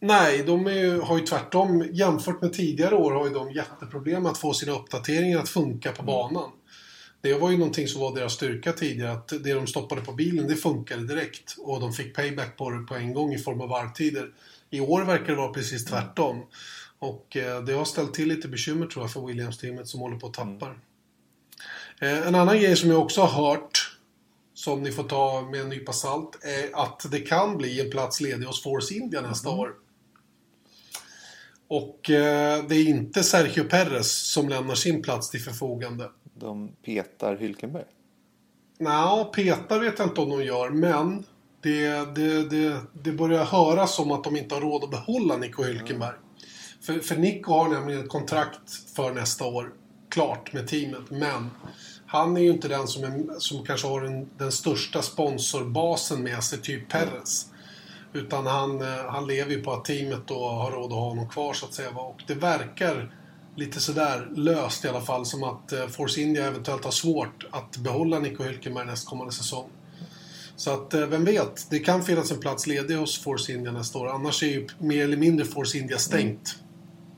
Nej, 0.00 0.42
de 0.46 0.66
är, 0.66 1.00
har 1.00 1.18
ju 1.18 1.26
tvärtom, 1.26 1.84
jämfört 1.92 2.42
med 2.42 2.52
tidigare 2.52 2.94
år, 2.94 3.12
har 3.12 3.26
ju 3.28 3.34
de 3.34 3.52
jätteproblem 3.52 4.26
att 4.26 4.38
få 4.38 4.52
sina 4.54 4.72
uppdateringar 4.72 5.38
att 5.38 5.48
funka 5.48 5.92
på 5.92 6.02
banan. 6.02 6.50
Det 7.20 7.34
var 7.34 7.50
ju 7.50 7.56
någonting 7.58 7.88
som 7.88 8.00
var 8.00 8.14
deras 8.14 8.32
styrka 8.32 8.72
tidigare, 8.72 9.12
att 9.12 9.28
det 9.28 9.54
de 9.54 9.66
stoppade 9.66 10.00
på 10.00 10.12
bilen, 10.12 10.48
det 10.48 10.54
funkade 10.56 11.06
direkt. 11.06 11.54
Och 11.58 11.80
de 11.80 11.92
fick 11.92 12.14
payback 12.16 12.56
på 12.56 12.70
det 12.70 12.78
på 12.86 12.94
en 12.94 13.14
gång 13.14 13.32
i 13.34 13.38
form 13.38 13.60
av 13.60 13.68
varvtider. 13.68 14.30
I 14.74 14.80
år 14.80 15.02
verkar 15.02 15.26
det 15.26 15.34
vara 15.34 15.52
precis 15.52 15.84
tvärtom. 15.84 16.46
Och 16.98 17.36
eh, 17.36 17.64
det 17.64 17.72
har 17.72 17.84
ställt 17.84 18.14
till 18.14 18.28
lite 18.28 18.48
bekymmer 18.48 18.86
tror 18.86 19.04
jag 19.04 19.12
för 19.12 19.20
Williams-teamet 19.20 19.88
som 19.88 20.00
håller 20.00 20.16
på 20.16 20.26
att 20.26 20.34
tappa. 20.34 20.74
Eh, 22.00 22.26
en 22.26 22.34
annan 22.34 22.58
grej 22.58 22.76
som 22.76 22.90
jag 22.90 23.02
också 23.02 23.20
har 23.20 23.48
hört, 23.48 23.98
som 24.54 24.82
ni 24.82 24.92
får 24.92 25.04
ta 25.04 25.48
med 25.50 25.60
en 25.60 25.68
nypa 25.68 25.92
salt, 25.92 26.44
är 26.44 26.82
att 26.84 27.10
det 27.10 27.20
kan 27.20 27.56
bli 27.56 27.80
en 27.80 27.90
plats 27.90 28.20
ledig 28.20 28.46
hos 28.46 28.62
Force 28.62 28.94
India 28.94 29.20
nästa 29.20 29.50
år. 29.50 29.74
Och 31.68 32.10
eh, 32.10 32.64
det 32.68 32.74
är 32.74 32.88
inte 32.88 33.22
Sergio 33.22 33.64
Perez 33.64 34.32
som 34.32 34.48
lämnar 34.48 34.74
sin 34.74 35.02
plats 35.02 35.30
till 35.30 35.40
förfogande. 35.40 36.10
De 36.34 36.68
petar 36.84 37.36
Hylkenberg. 37.36 37.84
Nja, 38.78 39.24
peta 39.34 39.78
vet 39.78 39.98
jag 39.98 40.08
inte 40.08 40.20
om 40.20 40.30
de 40.30 40.44
gör, 40.44 40.70
men 40.70 41.24
det, 41.64 42.14
det, 42.14 42.48
det, 42.48 42.80
det 42.92 43.12
börjar 43.12 43.44
höras 43.44 43.94
som 43.94 44.12
att 44.12 44.24
de 44.24 44.36
inte 44.36 44.54
har 44.54 44.62
råd 44.62 44.84
att 44.84 44.90
behålla 44.90 45.36
Nico 45.36 45.62
Hülkenberg. 45.62 46.14
För, 46.80 46.98
för 46.98 47.16
Nico 47.16 47.52
har 47.52 47.68
nämligen 47.68 48.00
ett 48.00 48.08
kontrakt 48.08 48.72
för 48.96 49.12
nästa 49.12 49.44
år, 49.44 49.72
klart 50.08 50.52
med 50.52 50.68
teamet, 50.68 51.10
men 51.10 51.50
han 52.06 52.36
är 52.36 52.40
ju 52.40 52.50
inte 52.50 52.68
den 52.68 52.88
som, 52.88 53.04
är, 53.04 53.38
som 53.38 53.64
kanske 53.64 53.88
har 53.88 54.00
den, 54.00 54.28
den 54.38 54.52
största 54.52 55.02
sponsorbasen 55.02 56.22
med 56.22 56.44
sig, 56.44 56.60
typ 56.60 56.88
Perez. 56.88 57.46
Utan 58.12 58.46
han, 58.46 58.80
eh, 58.80 59.04
han 59.08 59.26
lever 59.26 59.50
ju 59.50 59.62
på 59.62 59.72
att 59.72 59.84
teamet 59.84 60.26
då 60.26 60.48
har 60.48 60.70
råd 60.70 60.84
att 60.84 60.92
ha 60.92 61.08
honom 61.08 61.28
kvar 61.28 61.54
så 61.54 61.66
att 61.66 61.74
säga. 61.74 61.90
Och 61.90 62.22
det 62.26 62.34
verkar 62.34 63.14
lite 63.56 63.80
sådär 63.80 64.28
löst 64.36 64.84
i 64.84 64.88
alla 64.88 65.00
fall 65.00 65.26
som 65.26 65.44
att 65.44 65.72
eh, 65.72 65.86
Force 65.86 66.20
India 66.20 66.46
eventuellt 66.46 66.84
har 66.84 66.90
svårt 66.90 67.46
att 67.50 67.76
behålla 67.76 68.18
Nico 68.18 68.42
Hülkenberg 68.42 68.86
nästkommande 68.86 69.32
säsong. 69.32 69.70
Så 70.56 70.70
att 70.70 70.94
eh, 70.94 71.00
vem 71.00 71.24
vet, 71.24 71.66
det 71.70 71.78
kan 71.78 72.02
finnas 72.02 72.30
en 72.30 72.40
plats 72.40 72.66
ledig 72.66 72.96
hos 72.96 73.18
Force 73.18 73.52
India 73.52 73.72
nästa 73.72 73.98
år. 73.98 74.08
Annars 74.08 74.42
är 74.42 74.46
ju 74.46 74.68
mer 74.78 75.04
eller 75.04 75.16
mindre 75.16 75.46
Force 75.46 75.78
India 75.78 75.98
stängt. 75.98 76.56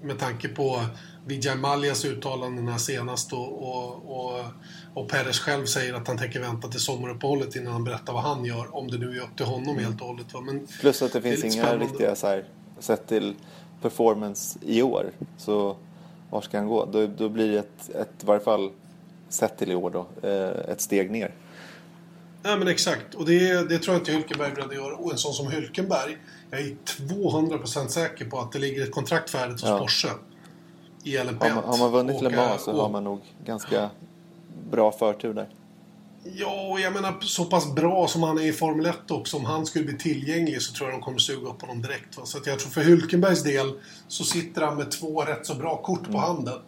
Med 0.03 0.18
tanke 0.18 0.49
på 0.49 0.80
Vijay 1.26 1.57
Malias 1.57 2.05
uttalanden 2.05 2.68
här 2.68 2.78
senast 2.78 3.32
och, 3.32 3.62
och, 3.62 3.95
och, 4.07 4.45
och 4.95 5.09
Perez 5.09 5.39
själv 5.39 5.66
säger 5.66 5.95
att 5.95 6.09
han 6.09 6.18
tänker 6.18 6.41
vänta 6.41 6.68
till 6.68 6.80
sommaruppehållet 6.80 7.57
innan 7.57 7.72
han 7.72 7.84
berättar 7.84 8.12
vad 8.12 8.22
han 8.22 8.45
gör. 8.45 8.76
Om 8.76 8.91
det 8.91 8.99
nu 8.99 9.16
är 9.16 9.22
upp 9.22 9.37
till 9.37 9.47
honom 9.47 9.78
helt 9.78 10.01
och 10.01 10.07
hållet. 10.07 10.34
Va? 10.34 10.41
Men 10.41 10.66
Plus 10.80 11.03
att 11.03 11.12
det 11.12 11.22
finns 11.22 11.37
lite 11.37 11.47
inga 11.47 11.64
spännande. 11.64 11.84
riktiga 11.84 12.16
så 12.16 12.26
här, 12.26 12.45
sett 12.78 13.07
till 13.07 13.34
performance 13.82 14.59
i 14.62 14.82
år. 14.82 15.11
Så 15.37 15.76
var 16.30 16.41
ska 16.41 16.59
han 16.59 16.68
gå? 16.68 16.84
Då, 16.93 17.07
då 17.07 17.28
blir 17.28 17.53
det 17.53 17.59
ett, 17.59 17.91
ett, 17.95 18.22
i 18.22 18.26
varje 18.26 18.41
fall 18.41 18.70
sett 19.28 19.59
till 19.59 19.72
i 19.72 19.74
år 19.74 19.91
då, 19.91 20.28
eh, 20.28 20.72
ett 20.72 20.80
steg 20.80 21.11
ner. 21.11 21.34
Ja 22.47 22.57
men 22.57 22.69
exakt. 22.69 23.15
Och 23.15 23.25
det, 23.27 23.69
det 23.69 23.79
tror 23.79 23.95
jag 23.97 24.01
inte 24.01 24.13
Hülkenberg 24.13 24.51
är 24.51 24.55
beredd 24.55 24.69
att 24.69 24.75
göra. 24.75 24.97
Och 24.97 25.13
en 25.13 25.19
sån 25.19 25.33
som 25.35 25.47
Hülkenberg, 25.49 26.17
jag 26.51 26.61
är 26.61 26.77
200% 27.09 27.89
säker 27.89 28.25
på 28.25 28.41
att 28.41 28.53
det 28.53 28.59
ligger 28.59 28.83
ett 28.83 28.93
kontrakt 28.93 29.31
färdigt 29.31 29.61
hos 29.61 29.71
Ja. 29.71 29.79
Porsche. 29.79 30.09
I 31.05 31.17
LMP1. 31.19 31.39
Har 31.41 31.55
man, 31.55 31.65
har 31.65 31.79
man 31.79 31.93
vunnit 31.93 32.21
Le 32.23 32.27
Och, 32.29 32.35
Mans 32.35 32.63
så 32.65 32.71
eh, 32.71 32.77
har 32.77 32.85
och- 32.85 32.91
man 32.91 33.05
nog 33.05 33.21
ganska 33.45 33.91
bra 34.71 34.93
förtur 34.93 35.35
där. 35.35 35.49
Ja, 36.35 36.69
och 36.73 36.81
jag 36.81 36.93
menar 36.93 37.15
så 37.21 37.45
pass 37.45 37.75
bra 37.75 38.09
som 38.09 38.23
han 38.23 38.39
är 38.39 38.43
i 38.43 38.53
Formel 38.53 38.87
1 38.87 39.11
också. 39.11 39.37
Om 39.37 39.45
han 39.45 39.67
skulle 39.67 39.85
bli 39.85 39.99
tillgänglig 39.99 40.63
så 40.63 40.73
tror 40.75 40.89
jag 40.91 40.99
de 40.99 41.03
kommer 41.03 41.19
suga 41.19 41.49
upp 41.51 41.61
honom 41.61 41.83
direkt. 41.83 42.17
Va? 42.19 42.25
Så 42.27 42.39
jag 42.45 42.59
tror 42.59 42.71
för 42.71 42.81
Hülkenbergs 42.83 43.45
del 43.45 43.73
så 44.09 44.25
sitter 44.25 44.63
han 44.63 44.77
med 44.77 44.91
två 44.91 45.23
rätt 45.23 45.47
så 45.47 45.55
bra 45.55 45.77
kort 45.83 46.13
på 46.13 46.19
handen. 46.19 46.59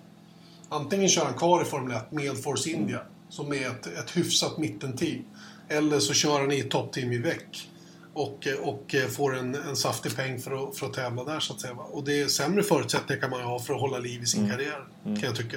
Antingen 0.69 1.09
kör 1.09 1.25
han 1.25 1.35
kvar 1.35 1.63
i 1.63 1.65
Formel 1.65 1.97
1 1.97 2.13
med 2.13 2.43
Force 2.43 2.71
India, 2.71 3.01
som 3.29 3.53
är 3.53 3.67
ett, 3.67 3.87
ett 3.87 4.17
hyfsat 4.17 4.59
mittenteam. 4.59 5.25
Eller 5.69 6.01
så 6.01 6.13
kör 6.13 6.41
han 6.41 6.53
i 6.53 6.63
toppteam 6.63 7.13
i 7.13 7.19
väck. 7.19 7.69
Och, 8.15 8.49
och 8.63 8.95
får 9.11 9.37
en, 9.37 9.55
en 9.55 9.77
saftig 9.77 10.17
peng 10.17 10.41
för 10.41 10.69
att, 10.69 10.77
för 10.77 10.87
att 10.87 10.93
tävla 10.93 11.25
där 11.25 11.41
så 11.41 11.53
att 11.53 11.61
säga. 11.61 11.75
Och 11.75 12.05
det 12.05 12.21
är 12.21 12.27
sämre 12.27 12.63
förutsättningar 12.63 13.21
kan 13.21 13.31
man 13.31 13.41
ju 13.41 13.47
ha 13.47 13.59
för 13.59 13.75
att 13.75 13.81
hålla 13.81 13.99
liv 13.99 14.23
i 14.23 14.27
sin 14.27 14.51
karriär, 14.51 14.85
kan 15.05 15.23
jag 15.23 15.37
tycka. 15.37 15.57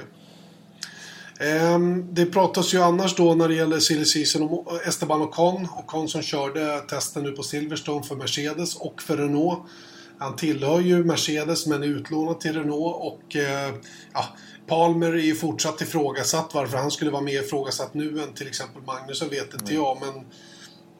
Ehm, 1.40 2.14
det 2.14 2.26
pratas 2.26 2.74
ju 2.74 2.82
annars 2.82 3.16
då 3.16 3.34
när 3.34 3.48
det 3.48 3.54
gäller 3.54 3.78
silly 3.78 4.04
season 4.04 4.42
om 4.42 4.78
Esteban 4.86 5.22
Ocon. 5.22 5.68
Ocon 5.78 6.08
som 6.08 6.22
körde 6.22 6.80
testen 6.80 7.22
nu 7.22 7.32
på 7.32 7.42
Silverstone 7.42 8.02
för 8.02 8.16
Mercedes 8.16 8.76
och 8.76 9.02
för 9.02 9.16
Renault. 9.16 9.58
Han 10.18 10.36
tillhör 10.36 10.80
ju 10.80 11.04
Mercedes 11.04 11.66
men 11.66 11.82
är 11.82 11.86
utlånad 11.86 12.40
till 12.40 12.52
Renault 12.52 12.96
och 12.96 13.36
eh, 13.36 13.74
ja, 14.12 14.24
Palmer 14.66 15.12
är 15.12 15.22
ju 15.22 15.34
fortsatt 15.34 15.80
ifrågasatt. 15.80 16.54
Varför 16.54 16.78
han 16.78 16.90
skulle 16.90 17.10
vara 17.10 17.22
mer 17.22 17.42
ifrågasatt 17.42 17.94
nu 17.94 18.22
än 18.22 18.34
till 18.34 18.48
exempel 18.48 18.82
Magnusen 18.82 19.28
vet 19.28 19.54
inte 19.54 19.74
jag. 19.74 19.98
Men 20.00 20.24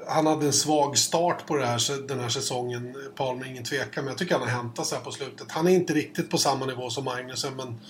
han 0.08 0.26
hade 0.26 0.46
en 0.46 0.52
svag 0.52 0.98
start 0.98 1.46
på 1.46 1.56
det 1.56 1.66
här, 1.66 2.08
den 2.08 2.20
här 2.20 2.28
säsongen, 2.28 2.96
Palmer, 3.16 3.46
ingen 3.46 3.64
tvekan. 3.64 4.04
Men 4.04 4.06
jag 4.06 4.18
tycker 4.18 4.34
han 4.34 4.48
har 4.48 4.56
hämtat 4.56 4.86
sig 4.86 4.98
här 4.98 5.04
på 5.04 5.10
slutet. 5.10 5.46
Han 5.50 5.68
är 5.68 5.72
inte 5.72 5.94
riktigt 5.94 6.30
på 6.30 6.38
samma 6.38 6.66
nivå 6.66 6.90
som 6.90 7.04
Magnusen, 7.04 7.56
men 7.56 7.80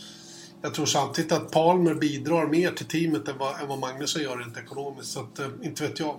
jag 0.63 0.75
tror 0.75 0.87
samtidigt 0.87 1.33
att 1.33 1.51
Palmer 1.51 1.95
bidrar 1.95 2.47
mer 2.47 2.71
till 2.71 2.87
teamet 2.87 3.29
än 3.29 3.39
vad, 3.39 3.61
än 3.61 3.69
vad 3.69 3.79
Magnusson 3.79 4.23
gör 4.23 4.37
rent 4.37 4.57
ekonomiskt. 4.57 5.11
Så 5.13 5.21
att, 5.21 5.39
eh, 5.39 5.49
inte 5.63 5.83
vet 5.83 6.01
jag. 6.01 6.17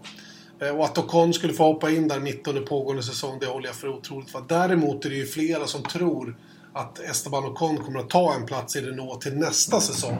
Eh, 0.59 0.69
och 0.69 0.85
att 0.85 0.97
Ocon 0.97 1.33
skulle 1.33 1.53
få 1.53 1.63
hoppa 1.63 1.91
in 1.91 2.07
där 2.07 2.19
mitt 2.19 2.47
under 2.47 2.61
pågående 2.61 3.03
säsong, 3.03 3.39
det 3.39 3.45
håller 3.45 3.67
jag 3.67 3.75
för 3.75 3.87
otroligt. 3.87 4.35
Däremot 4.47 5.05
är 5.05 5.09
det 5.09 5.15
ju 5.15 5.25
flera 5.25 5.67
som 5.67 5.83
tror 5.83 6.35
att 6.74 6.99
Esteban 6.99 7.45
Ocon 7.45 7.78
kommer 7.78 7.99
att 7.99 8.09
ta 8.09 8.34
en 8.34 8.45
plats 8.45 8.76
i 8.76 8.82
Renault 8.82 9.21
till 9.21 9.38
nästa 9.38 9.82
säsong. 9.82 10.17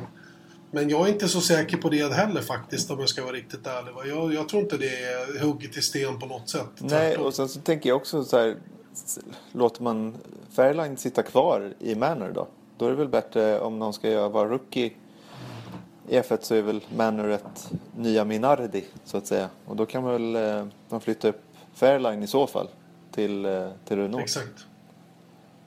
Men 0.72 0.90
jag 0.90 1.08
är 1.08 1.12
inte 1.12 1.28
så 1.28 1.42
säker 1.42 1.78
på 1.78 1.90
det 1.90 2.14
heller 2.14 2.42
faktiskt 2.42 2.92
om 2.92 3.00
jag 3.00 3.10
ska 3.10 3.24
vara 3.24 3.34
riktigt 3.34 3.68
ärlig. 3.68 4.12
Jag, 4.12 4.34
jag 4.34 4.50
tror 4.50 4.62
inte 4.62 4.78
det 4.78 5.04
är 5.04 5.40
hugget 5.40 5.78
i 5.78 5.82
sten 5.82 6.20
på 6.20 6.26
något 6.26 6.50
sätt. 6.50 6.70
Nej, 6.78 7.18
och 7.18 7.34
sen 7.34 7.50
så 7.50 7.60
tänker 7.60 7.90
jag 7.90 7.96
också 7.96 8.24
så 8.24 8.38
här. 8.38 8.58
Låter 9.52 9.84
man 9.84 10.18
Fairline 10.56 10.98
sitta 10.98 11.24
kvar 11.24 11.74
i 11.80 11.96
Manor 11.96 12.32
då? 12.36 12.48
Då 12.78 12.86
är 12.86 12.90
det 12.90 12.96
väl 12.96 13.08
bättre 13.08 13.60
om 13.60 13.80
någon 13.80 13.94
ska 13.94 14.30
vara 14.30 14.50
rookie 14.50 14.92
i 16.08 16.20
F1 16.20 16.38
så 16.42 16.56
är 16.56 16.62
väl 16.62 16.82
Manor 16.98 17.30
ett 17.30 17.72
nya 17.98 18.26
Minardi 18.26 18.84
så 19.06 19.18
att 19.18 19.28
säga. 19.28 19.50
Och 19.66 19.76
då 19.76 19.86
kan 19.86 20.04
väl 20.04 20.36
eh, 20.36 20.68
de 20.90 21.02
flytta 21.02 21.28
upp 21.28 21.42
Fairline 21.74 22.24
i 22.24 22.28
så 22.28 22.48
fall 22.48 22.68
till, 23.12 23.46
eh, 23.46 23.70
till 23.86 23.98
Renault. 23.98 24.24
Exakt. 24.24 24.66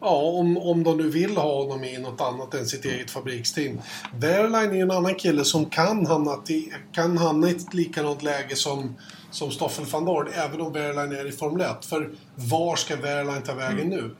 Ja, 0.08 0.20
om, 0.20 0.56
om 0.56 0.84
de 0.84 0.96
nu 0.96 1.10
vill 1.10 1.36
ha 1.36 1.62
honom 1.62 1.84
i 1.84 1.98
något 1.98 2.20
annat 2.20 2.54
än 2.54 2.66
sitt 2.66 2.84
eget 2.84 3.10
fabriksteam. 3.10 3.80
Wehrlein 4.14 4.70
är 4.70 4.74
ju 4.74 4.80
en 4.80 4.90
annan 4.90 5.14
kille 5.14 5.44
som 5.44 5.70
kan 5.70 6.06
hamna, 6.06 6.42
i, 6.48 6.72
kan 6.92 7.18
hamna 7.18 7.48
i 7.48 7.50
ett 7.50 7.74
likadant 7.74 8.22
läge 8.22 8.56
som, 8.56 8.96
som 9.30 9.50
Stoffel 9.50 9.84
van 9.84 10.04
Dorn, 10.04 10.28
även 10.34 10.60
om 10.60 10.72
Wehrlein 10.72 11.12
är 11.12 11.28
i 11.28 11.32
Formel 11.32 11.60
1. 11.60 11.84
För 11.84 12.10
var 12.34 12.76
ska 12.76 12.96
Wehrlein 12.96 13.42
ta 13.42 13.54
vägen 13.54 13.88
nu? 13.88 14.16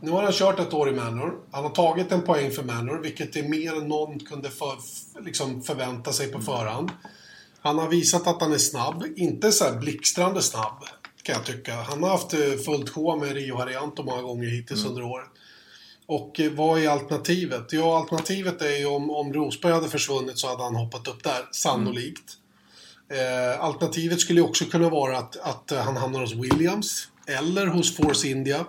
Nu 0.00 0.10
har 0.10 0.22
han 0.22 0.32
kört 0.32 0.60
ett 0.60 0.74
år 0.74 0.88
i 0.88 0.92
Manor. 0.92 1.34
Han 1.50 1.64
har 1.64 1.70
tagit 1.70 2.12
en 2.12 2.22
poäng 2.22 2.50
för 2.50 2.62
Manor, 2.62 3.00
vilket 3.02 3.36
är 3.36 3.42
mer 3.42 3.76
än 3.76 3.88
någon 3.88 4.20
kunde 4.20 4.50
för, 4.50 4.76
liksom 5.24 5.62
förvänta 5.62 6.12
sig 6.12 6.32
på 6.32 6.40
förhand. 6.40 6.90
Han 7.60 7.78
har 7.78 7.88
visat 7.88 8.26
att 8.26 8.40
han 8.40 8.52
är 8.52 8.58
snabb. 8.58 9.04
Inte 9.16 9.52
så 9.52 9.64
här 9.64 9.78
blixtrande 9.78 10.42
snabb, 10.42 10.84
kan 11.24 11.34
jag 11.34 11.44
tycka. 11.44 11.74
Han 11.74 12.02
har 12.02 12.10
haft 12.10 12.34
eh, 12.34 12.40
fullt 12.64 12.90
sjå 12.90 13.16
med 13.16 13.32
Rio 13.32 13.56
Harrianto 13.56 14.02
många 14.02 14.22
gånger 14.22 14.48
hittills 14.48 14.84
under 14.84 15.02
året. 15.02 15.28
Och 16.06 16.40
eh, 16.40 16.52
vad 16.52 16.80
är 16.80 16.88
alternativet? 16.88 17.72
Ja, 17.72 17.98
alternativet 17.98 18.62
är 18.62 18.78
ju 18.78 18.86
om, 18.86 19.10
om 19.10 19.32
Rosberg 19.32 19.72
hade 19.72 19.88
försvunnit 19.88 20.38
så 20.38 20.48
hade 20.48 20.62
han 20.62 20.74
hoppat 20.74 21.08
upp 21.08 21.24
där, 21.24 21.48
sannolikt. 21.52 22.36
Eh, 23.08 23.64
alternativet 23.64 24.20
skulle 24.20 24.40
ju 24.40 24.46
också 24.46 24.64
kunna 24.64 24.88
vara 24.88 25.18
att, 25.18 25.36
att 25.36 25.72
eh, 25.72 25.80
han 25.80 25.96
hamnar 25.96 26.20
hos 26.20 26.32
Williams 26.32 27.08
eller 27.26 27.66
hos 27.66 27.96
Force 27.96 28.28
India. 28.28 28.66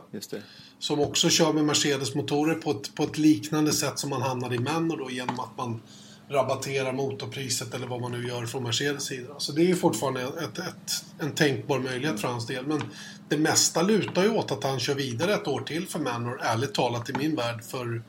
Som 0.80 0.99
också 0.99 1.30
kör 1.30 1.53
med 1.53 1.66
Mercedes-motorer 1.66 2.56
på 2.56 2.72
ett, 2.72 2.95
på 2.95 3.03
ett 3.03 3.18
liknande 3.18 3.72
sätt 3.72 3.99
som 3.99 4.10
man 4.10 4.22
hamnade 4.22 4.56
i 4.56 4.60
Manor 4.60 4.97
då 4.97 5.12
genom 5.12 5.39
att 5.39 5.58
man 5.58 5.82
rabatterar 6.30 6.93
motorpriset 6.93 7.73
eller 7.73 7.88
vad 7.88 8.01
man 8.01 8.11
nu 8.11 8.28
gör 8.28 8.45
från 8.45 8.63
Mercedes 8.63 9.03
sida. 9.03 9.34
Så 9.38 9.51
det 9.51 9.61
är 9.61 9.65
ju 9.65 9.76
fortfarande 9.76 10.21
ett, 10.21 10.57
ett, 10.59 11.03
en 11.19 11.32
tänkbar 11.32 11.80
möjlighet 11.80 12.21
för 12.21 12.28
hans 12.28 12.47
del. 12.47 12.67
Men 12.67 12.82
det 13.30 13.38
mesta 13.38 13.82
lutar 13.82 14.23
ju 14.23 14.30
åt 14.30 14.51
att 14.51 14.63
han 14.63 14.80
kör 14.80 14.95
vidare 14.95 15.34
ett 15.34 15.47
år 15.47 15.61
till 15.61 15.88
för 15.88 15.99
Manor, 15.99 16.39
ärligt 16.43 16.73
talat 16.73 17.09
i 17.09 17.13
min 17.17 17.36
värld. 17.36 17.63
För 17.63 18.03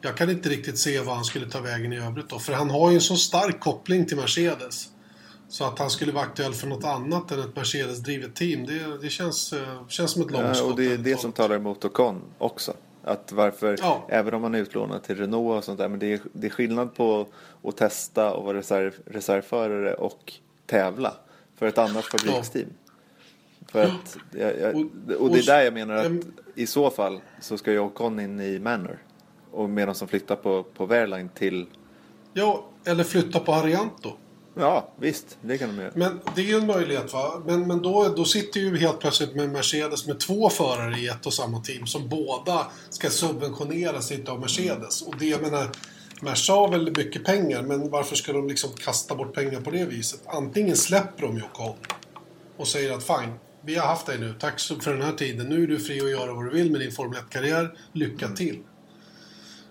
jag 0.00 0.16
kan 0.16 0.30
inte 0.30 0.48
riktigt 0.48 0.78
se 0.78 1.00
vad 1.00 1.14
han 1.14 1.24
skulle 1.24 1.50
ta 1.50 1.60
vägen 1.60 1.92
i 1.92 1.98
övrigt 1.98 2.28
då. 2.28 2.38
För 2.38 2.52
han 2.52 2.70
har 2.70 2.90
ju 2.90 2.94
en 2.94 3.00
så 3.00 3.16
stark 3.16 3.60
koppling 3.60 4.06
till 4.06 4.16
Mercedes. 4.16 4.88
Så 5.50 5.64
att 5.64 5.78
han 5.78 5.90
skulle 5.90 6.12
vara 6.12 6.24
aktuell 6.24 6.54
för 6.54 6.66
något 6.66 6.84
annat 6.84 7.30
än 7.30 7.40
ett 7.40 7.56
Mercedes-drivet 7.56 8.34
team, 8.34 8.66
det, 8.66 8.98
det 9.02 9.08
känns, 9.08 9.52
eh, 9.52 9.86
känns 9.88 10.10
som 10.10 10.22
ett 10.22 10.28
Ja, 10.32 10.42
långskott. 10.42 10.70
och 10.70 10.76
det 10.76 10.84
är 10.92 10.96
det 10.98 11.04
talat. 11.04 11.20
som 11.20 11.32
talar 11.32 11.56
emot 11.56 11.84
Ocon 11.84 12.22
också. 12.38 12.74
Att 13.08 13.32
varför, 13.32 13.76
Ja. 13.80 14.06
även 14.08 14.34
om 14.34 14.42
man 14.42 14.54
är 14.54 14.58
utlånad 14.58 15.02
till 15.02 15.16
Renault 15.16 15.58
och 15.58 15.64
sånt 15.64 15.78
där, 15.78 15.88
men 15.88 15.98
det 15.98 16.12
är, 16.12 16.20
det 16.32 16.46
är 16.46 16.50
skillnad 16.50 16.94
på 16.94 17.26
att 17.62 17.76
testa 17.76 18.34
och 18.34 18.44
vara 18.44 18.56
reserv, 18.58 18.94
reservförare 19.06 19.94
och 19.94 20.32
tävla 20.66 21.12
för 21.56 21.66
ett 21.66 21.78
annat 21.78 22.04
fabriksteam. 22.04 22.68
För 23.68 23.82
att, 23.84 24.16
jag, 24.30 24.58
jag, 24.60 24.74
Och- 24.76 24.80
och 24.80 24.88
det 25.06 25.14
är 25.14 25.20
och- 25.20 25.36
där 25.46 25.62
jag 25.62 25.74
menar 25.74 25.94
att 25.94 26.12
i 26.54 26.66
så 26.66 26.90
fall 26.90 27.20
så 27.40 27.58
ska 27.58 27.72
ju 27.72 27.78
Ocon 27.78 28.20
in 28.20 28.40
i 28.40 28.58
Manor. 28.58 28.98
Och 29.50 29.70
medan 29.70 29.94
de 29.98 30.08
flyttar 30.08 30.36
på, 30.36 30.62
på 30.62 30.86
Wehrlein 30.86 31.28
till, 31.28 31.66
Ja, 32.32 32.64
eller 32.84 33.04
flytta 33.04 33.40
på 33.40 33.52
Arianto. 33.52 34.12
Ja 34.58 34.92
visst, 34.96 35.38
det 35.42 35.58
kan 35.58 35.76
de 35.76 35.82
göra. 35.82 35.92
Men 35.94 36.20
det 36.34 36.40
är 36.40 36.44
ju 36.44 36.56
en 36.56 36.66
möjlighet 36.66 37.12
va. 37.12 37.42
Men, 37.46 37.66
men 37.66 37.82
då, 37.82 38.08
då 38.16 38.24
sitter 38.24 38.60
ju 38.60 38.78
helt 38.78 39.00
plötsligt 39.00 39.34
med 39.34 39.48
Mercedes 39.48 40.06
med 40.06 40.20
två 40.20 40.50
förare 40.50 40.98
i 40.98 41.08
ett 41.08 41.26
och 41.26 41.34
samma 41.34 41.60
team 41.60 41.86
som 41.86 42.08
båda 42.08 42.66
ska 42.90 43.10
subventioneras 43.10 44.10
lite 44.10 44.30
av 44.30 44.40
Mercedes. 44.40 45.02
Och 45.02 45.14
det, 45.18 45.26
jag 45.26 45.42
menar, 45.42 45.70
Merca 46.22 46.52
har 46.52 46.68
väl 46.68 46.96
mycket 46.96 47.24
pengar, 47.24 47.62
men 47.62 47.90
varför 47.90 48.16
ska 48.16 48.32
de 48.32 48.48
liksom 48.48 48.70
kasta 48.72 49.14
bort 49.14 49.34
pengar 49.34 49.60
på 49.60 49.70
det 49.70 49.84
viset? 49.84 50.20
Antingen 50.26 50.76
släpper 50.76 51.22
de 51.22 51.36
ju 51.36 51.42
Ocon 51.42 51.76
och 52.56 52.68
säger 52.68 52.92
att 52.92 53.04
fine, 53.04 53.32
vi 53.60 53.74
har 53.74 53.86
haft 53.86 54.06
dig 54.06 54.18
nu, 54.18 54.34
tack 54.40 54.60
för 54.60 54.92
den 54.92 55.02
här 55.02 55.12
tiden. 55.12 55.46
Nu 55.46 55.62
är 55.62 55.66
du 55.66 55.78
fri 55.78 56.00
att 56.00 56.10
göra 56.10 56.34
vad 56.34 56.44
du 56.44 56.50
vill 56.50 56.70
med 56.70 56.80
din 56.80 56.92
Formel 56.92 57.18
1-karriär. 57.18 57.78
Lycka 57.92 58.28
till. 58.28 58.58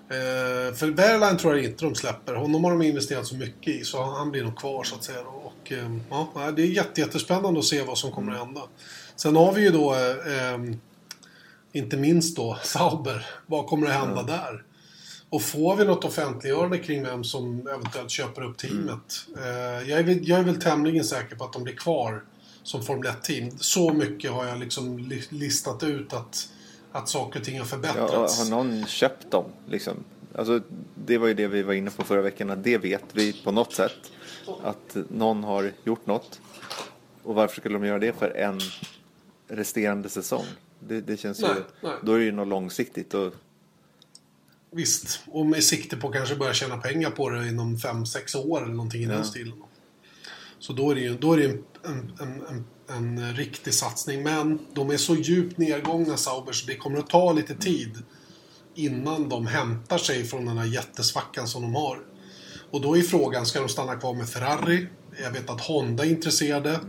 Eh, 0.09 0.73
för 0.75 0.87
Wehrlein 0.91 1.37
tror 1.37 1.55
jag 1.55 1.65
inte 1.65 1.85
de 1.85 1.95
släpper. 1.95 2.33
Honom 2.35 2.63
har 2.63 2.71
de 2.71 2.81
investerat 2.81 3.27
så 3.27 3.35
mycket 3.35 3.67
i 3.75 3.83
så 3.83 4.03
han 4.03 4.31
blir 4.31 4.43
nog 4.43 4.57
kvar 4.57 4.83
så 4.83 4.95
att 4.95 5.03
säga. 5.03 5.19
Och, 5.21 5.71
eh, 5.71 5.97
ja, 6.09 6.51
det 6.55 6.61
är 6.61 6.65
jätte, 6.67 7.01
jättespännande 7.01 7.59
att 7.59 7.65
se 7.65 7.81
vad 7.81 7.97
som 7.97 8.11
kommer 8.11 8.31
att 8.31 8.39
hända. 8.45 8.61
Sen 9.15 9.35
har 9.35 9.53
vi 9.53 9.61
ju 9.61 9.69
då, 9.69 9.93
eh, 9.95 10.53
eh, 10.53 10.59
inte 11.71 11.97
minst 11.97 12.35
då, 12.35 12.57
Sauber. 12.63 13.25
Vad 13.45 13.65
kommer 13.67 13.87
att 13.87 13.93
hända 13.93 14.23
där? 14.23 14.63
Och 15.29 15.41
får 15.41 15.75
vi 15.75 15.85
något 15.85 16.05
offentliggörande 16.05 16.77
kring 16.77 17.03
vem 17.03 17.23
som 17.23 17.67
eventuellt 17.67 18.09
köper 18.11 18.41
upp 18.43 18.57
teamet? 18.57 19.25
Eh, 19.37 19.89
jag, 19.89 19.99
är, 19.99 20.03
väl- 20.03 20.27
jag 20.29 20.39
är 20.39 20.43
väl 20.43 20.61
tämligen 20.61 21.03
säker 21.05 21.35
på 21.35 21.43
att 21.43 21.53
de 21.53 21.63
blir 21.63 21.75
kvar 21.75 22.23
som 22.63 22.83
Formel 22.83 23.11
1-team. 23.11 23.51
Så 23.59 23.93
mycket 23.93 24.31
har 24.31 24.45
jag 24.45 24.59
liksom 24.59 24.97
li- 24.99 25.27
listat 25.29 25.83
ut 25.83 26.13
att, 26.13 26.49
att 26.97 27.09
saker 27.09 27.39
och 27.39 27.45
ting 27.45 27.53
har 27.59 27.65
Ja, 27.65 27.69
förbättrats. 27.69 28.39
har 28.39 28.49
någon 28.49 28.85
köpt 28.85 29.31
dem? 29.31 29.45
Liksom? 29.69 30.03
Alltså, 30.35 30.61
det 31.05 31.17
var 31.17 31.27
ju 31.27 31.33
det 31.33 31.47
vi 31.47 31.63
var 31.63 31.73
inne 31.73 31.91
på 31.91 32.03
förra 32.03 32.21
veckan, 32.21 32.49
att 32.49 32.63
det 32.63 32.77
vet 32.77 33.03
vi 33.13 33.33
på 33.43 33.51
något 33.51 33.73
sätt. 33.73 34.11
Att 34.63 34.97
någon 35.09 35.43
har 35.43 35.71
gjort 35.83 36.05
något. 36.05 36.41
Och 37.23 37.35
varför 37.35 37.59
skulle 37.61 37.75
de 37.75 37.85
göra 37.85 37.99
det 37.99 38.13
för 38.13 38.29
en 38.29 38.59
resterande 39.47 40.09
säsong? 40.09 40.45
Det, 40.79 41.01
det 41.01 41.17
känns 41.17 41.39
Nej, 41.39 41.51
ju... 41.55 41.87
nej. 41.87 41.93
Då 42.03 42.13
är 42.13 42.19
det 42.19 42.25
ju 42.25 42.31
något 42.31 42.47
långsiktigt. 42.47 43.13
Och, 43.13 43.33
Visst, 44.71 45.19
och 45.27 45.45
med 45.45 45.63
sikte 45.63 45.97
på 45.97 46.07
att 46.07 46.13
kanske 46.13 46.35
börja 46.35 46.53
tjäna 46.53 46.77
pengar 46.77 47.09
på 47.09 47.29
det 47.29 47.47
inom 47.47 47.77
5-6 47.77 48.37
år 48.37 48.63
eller 48.63 48.73
någonting 48.73 49.01
i 49.03 49.05
den 49.05 49.25
stilen. 49.25 49.53
Så 50.59 50.73
då 50.73 50.91
är 50.91 50.95
det 50.95 51.01
ju 51.01 51.17
då 51.17 51.33
är 51.33 51.37
det 51.37 51.45
en, 51.45 51.63
en, 51.85 52.11
en, 52.19 52.41
en, 52.49 52.65
en 52.89 53.33
riktig 53.33 53.73
satsning. 53.73 54.23
Men 54.23 54.59
de 54.73 54.89
är 54.89 54.97
så 54.97 55.15
djupt 55.15 55.57
nedgångna 55.57 56.17
Sauber 56.17 56.51
så 56.51 56.67
det 56.67 56.75
kommer 56.75 56.99
att 56.99 57.09
ta 57.09 57.33
lite 57.33 57.55
tid 57.55 58.03
innan 58.75 59.29
de 59.29 59.47
hämtar 59.47 59.97
sig 59.97 60.23
från 60.23 60.45
den 60.45 60.57
här 60.57 60.65
jättesvackan 60.65 61.47
som 61.47 61.61
de 61.61 61.75
har. 61.75 61.99
Och 62.71 62.81
då 62.81 62.97
är 62.97 63.01
frågan, 63.01 63.45
ska 63.45 63.59
de 63.59 63.69
stanna 63.69 63.95
kvar 63.95 64.13
med 64.13 64.29
Ferrari? 64.29 64.87
Jag 65.23 65.31
vet 65.31 65.49
att 65.49 65.61
Honda 65.61 66.05
är 66.05 66.09
intresserade. 66.09 66.79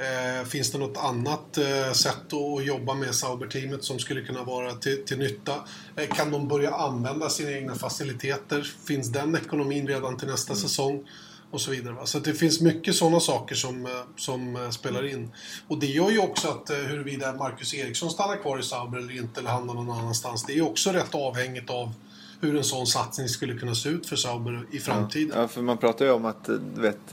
Eh, 0.00 0.46
finns 0.46 0.72
det 0.72 0.78
något 0.78 0.96
annat 0.96 1.58
eh, 1.58 1.92
sätt 1.92 2.32
att 2.32 2.64
jobba 2.64 2.94
med 2.94 3.14
Sauber-teamet 3.14 3.84
som 3.84 3.98
skulle 3.98 4.22
kunna 4.22 4.44
vara 4.44 4.72
till, 4.72 5.04
till 5.04 5.18
nytta? 5.18 5.54
Eh, 5.96 6.08
kan 6.08 6.30
de 6.30 6.48
börja 6.48 6.74
använda 6.74 7.30
sina 7.30 7.50
egna 7.50 7.74
faciliteter? 7.74 8.72
Finns 8.86 9.08
den 9.08 9.34
ekonomin 9.34 9.88
redan 9.88 10.16
till 10.16 10.28
nästa 10.28 10.54
säsong? 10.54 11.08
Och 11.50 11.60
så 11.60 11.70
vidare. 11.70 11.94
Va? 11.94 12.06
Så 12.06 12.18
det 12.18 12.34
finns 12.34 12.60
mycket 12.60 12.94
sådana 12.94 13.20
saker 13.20 13.54
som, 13.54 13.86
eh, 13.86 13.90
som 14.16 14.56
eh, 14.56 14.70
spelar 14.70 15.06
in. 15.06 15.30
Och 15.68 15.78
det 15.78 15.86
gör 15.86 16.10
ju 16.10 16.18
också 16.18 16.48
att 16.48 16.70
eh, 16.70 16.76
huruvida 16.76 17.32
Marcus 17.32 17.74
Eriksson 17.74 18.10
stannar 18.10 18.36
kvar 18.36 18.58
i 18.58 18.62
Sauber 18.62 18.98
eller 18.98 19.16
inte, 19.16 19.40
eller 19.40 19.50
hamnar 19.50 19.74
någon 19.74 19.90
annanstans, 19.90 20.44
det 20.46 20.58
är 20.58 20.62
också 20.62 20.90
rätt 20.90 21.14
avhängigt 21.14 21.70
av 21.70 21.92
hur 22.40 22.56
en 22.56 22.64
sån 22.64 22.86
satsning 22.86 23.28
skulle 23.28 23.58
kunna 23.58 23.74
se 23.74 23.88
ut 23.88 24.06
för 24.06 24.16
Sauber 24.16 24.66
i 24.70 24.78
framtiden. 24.78 25.40
ja, 25.40 25.48
för 25.48 25.62
man 25.62 25.78
pratar 25.78 26.04
ju 26.04 26.10
om 26.10 26.24
att 26.24 26.48
vet, 26.74 27.12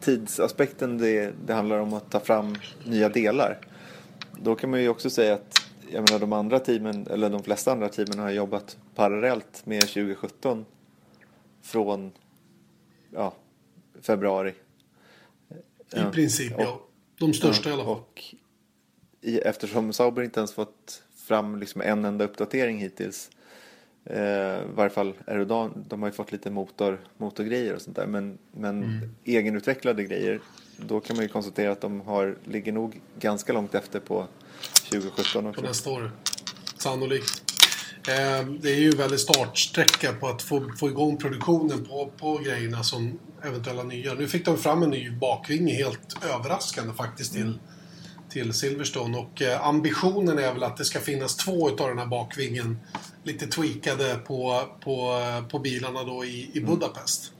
tidsaspekten 0.00 0.98
det, 0.98 1.34
det 1.46 1.54
handlar 1.54 1.78
om 1.78 1.92
att 1.92 2.10
ta 2.10 2.20
fram 2.20 2.56
nya 2.84 3.08
delar. 3.08 3.58
Då 4.42 4.54
kan 4.54 4.70
man 4.70 4.82
ju 4.82 4.88
också 4.88 5.10
säga 5.10 5.34
att 5.34 5.64
jag 5.90 6.10
menar, 6.10 6.20
de 6.20 6.32
andra 6.32 6.58
teamen, 6.58 7.06
eller 7.10 7.30
de 7.30 7.42
flesta 7.42 7.72
andra 7.72 7.88
teamen 7.88 8.18
har 8.18 8.30
jobbat 8.30 8.76
parallellt 8.94 9.62
med 9.64 9.80
2017 9.80 10.64
från 11.62 12.12
ja, 13.14 13.34
februari. 14.02 14.54
I 15.96 16.12
princip, 16.12 16.52
ja. 16.58 16.80
De 17.18 17.34
största 17.34 17.70
i 17.70 17.72
alla 17.72 17.84
fall. 17.84 17.92
Och 17.96 18.22
i, 19.20 19.38
eftersom 19.38 19.92
Sauber 19.92 20.22
inte 20.22 20.40
ens 20.40 20.52
fått 20.52 21.02
fram 21.16 21.58
liksom 21.58 21.80
en 21.80 22.04
enda 22.04 22.24
uppdatering 22.24 22.78
hittills. 22.78 23.30
Eh, 24.04 24.18
I 24.18 24.64
varje 24.74 24.90
fall 24.90 25.14
Aerodan, 25.26 25.84
de 25.88 26.02
har 26.02 26.08
ju 26.08 26.12
fått 26.12 26.32
lite 26.32 26.50
motor, 26.50 27.00
motorgrejer 27.16 27.74
och 27.74 27.82
sånt 27.82 27.96
där. 27.96 28.06
Men, 28.06 28.38
men 28.52 28.82
Mm. 28.82 29.10
egenutvecklade 29.24 30.04
grejer, 30.04 30.40
då 30.76 31.00
kan 31.00 31.16
man 31.16 31.22
ju 31.24 31.28
konstatera 31.28 31.72
att 31.72 31.80
de 31.80 32.00
har, 32.00 32.36
ligger 32.44 32.72
nog 32.72 33.00
ganska 33.18 33.52
långt 33.52 33.74
efter 33.74 34.00
på 34.00 34.26
2017 34.90 35.42
på 35.42 35.48
också. 35.48 35.60
nästa 35.62 35.90
år. 35.90 36.10
Sannolikt. 36.78 37.43
Eh, 38.08 38.46
det 38.60 38.70
är 38.70 38.76
ju 38.76 38.90
en 38.90 38.96
väldig 38.96 39.20
startsträcka 39.20 40.12
på 40.12 40.28
att 40.28 40.42
få, 40.42 40.72
få 40.78 40.88
igång 40.88 41.16
produktionen 41.16 41.84
på, 41.84 42.12
på 42.18 42.38
grejerna 42.38 42.82
som 42.82 43.18
eventuella 43.42 43.82
nya. 43.82 44.14
Nu 44.14 44.28
fick 44.28 44.44
de 44.44 44.58
fram 44.58 44.82
en 44.82 44.90
ny 44.90 45.10
bakvinge 45.10 45.74
helt 45.74 46.24
överraskande 46.24 46.94
faktiskt 46.94 47.32
till, 47.32 47.58
till 48.30 48.52
Silverstone. 48.52 49.18
Och 49.18 49.42
eh, 49.42 49.66
ambitionen 49.66 50.38
är 50.38 50.52
väl 50.52 50.62
att 50.62 50.76
det 50.76 50.84
ska 50.84 51.00
finnas 51.00 51.36
två 51.36 51.70
utav 51.70 51.88
den 51.88 51.98
här 51.98 52.06
bakvingen 52.06 52.78
lite 53.22 53.46
tweakade 53.46 54.14
på, 54.26 54.62
på, 54.80 55.20
på 55.50 55.58
bilarna 55.58 56.04
då 56.04 56.24
i, 56.24 56.50
i 56.54 56.60
Budapest. 56.60 57.33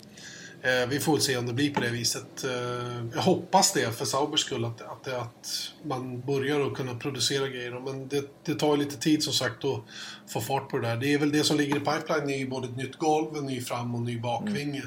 Eh, 0.65 0.89
vi 0.89 1.01
får 1.01 1.13
väl 1.13 1.23
se 1.23 1.37
om 1.37 1.47
det 1.47 1.53
blir 1.53 1.75
på 1.75 1.81
det 1.81 1.91
viset. 1.91 2.45
Eh, 2.45 3.05
jag 3.15 3.23
hoppas 3.23 3.73
det 3.73 3.97
för 3.97 4.05
Saubers 4.05 4.41
skull 4.41 4.65
att, 4.65 4.81
att, 4.81 5.09
att 5.09 5.73
man 5.83 6.21
börjar 6.21 6.61
att 6.61 6.75
kunna 6.75 6.95
producera 6.95 7.49
grejer. 7.49 7.81
Men 7.81 8.09
det, 8.09 8.25
det 8.45 8.55
tar 8.55 8.77
lite 8.77 8.97
tid 8.97 9.23
som 9.23 9.33
sagt 9.33 9.65
att 9.65 9.81
få 10.29 10.41
fart 10.41 10.69
på 10.69 10.79
det 10.79 10.89
där. 10.89 10.97
Det 10.97 11.15
är 11.15 11.19
väl 11.19 11.33
det 11.33 11.45
som 11.45 11.57
ligger 11.57 11.77
i 11.77 11.81
pipeline, 11.81 12.27
det 12.27 12.35
är 12.35 12.39
ju 12.39 12.49
både 12.49 12.69
ett 12.69 12.77
nytt 12.77 12.97
golv, 12.97 13.37
en 13.37 13.47
ny 13.47 13.61
fram 13.61 13.95
och 13.95 13.99
en 13.99 14.05
ny 14.05 14.19
bakvinge. 14.19 14.83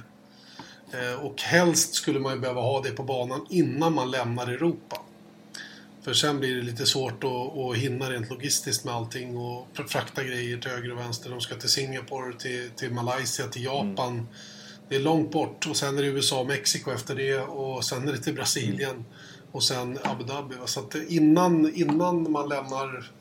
Eh, 0.93 1.25
och 1.25 1.41
helst 1.41 1.93
skulle 1.93 2.19
man 2.19 2.33
ju 2.33 2.39
behöva 2.39 2.61
ha 2.61 2.81
det 2.81 2.91
på 2.91 3.03
banan 3.03 3.45
innan 3.49 3.93
man 3.93 4.11
lämnar 4.11 4.47
Europa. 4.47 5.01
För 6.01 6.13
sen 6.13 6.39
blir 6.39 6.55
det 6.55 6.61
lite 6.61 6.85
svårt 6.85 7.23
att, 7.23 7.57
att 7.57 7.75
hinna 7.75 8.09
rent 8.09 8.29
logistiskt 8.29 8.85
med 8.85 8.93
allting 8.93 9.37
och 9.37 9.67
frakta 9.87 10.23
grejer 10.23 10.57
till 10.57 10.71
höger 10.71 10.91
och 10.91 10.99
vänster. 10.99 11.29
De 11.29 11.41
ska 11.41 11.55
till 11.55 11.69
Singapore, 11.69 12.33
till, 12.33 12.69
till 12.75 12.91
Malaysia, 12.91 13.47
till 13.47 13.63
Japan. 13.63 14.13
Mm. 14.13 14.27
Det 14.89 14.95
är 14.95 14.99
långt 14.99 15.31
bort 15.31 15.67
och 15.67 15.77
sen 15.77 15.97
är 15.97 16.01
det 16.01 16.07
USA 16.07 16.39
och 16.39 16.47
Mexiko 16.47 16.91
efter 16.91 17.15
det 17.15 17.39
och 17.39 17.85
sen 17.85 18.07
är 18.07 18.11
det 18.11 18.17
till 18.17 18.33
Brasilien. 18.33 19.05
Och 19.51 19.63
sen 19.63 19.99
Abu 20.03 20.23
Dhabi. 20.23 20.55
Så 20.65 20.79
att 20.79 20.95
innan, 20.95 21.73
innan 21.73 22.31
man 22.31 22.49
lämnar 22.49 23.11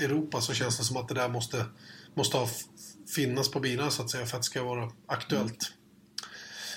Europa 0.00 0.40
så 0.40 0.54
känns 0.54 0.78
det 0.78 0.84
som 0.84 0.96
att 0.96 1.08
det 1.08 1.14
där 1.14 1.28
måste, 1.28 1.64
måste 2.14 2.36
ha 2.36 2.48
finnas 3.14 3.50
på 3.50 3.60
bilarna 3.60 3.90
så 3.90 4.02
att 4.02 4.10
säga 4.10 4.26
för 4.26 4.36
att 4.36 4.42
det 4.42 4.46
ska 4.46 4.64
vara 4.64 4.90
aktuellt. 5.06 5.72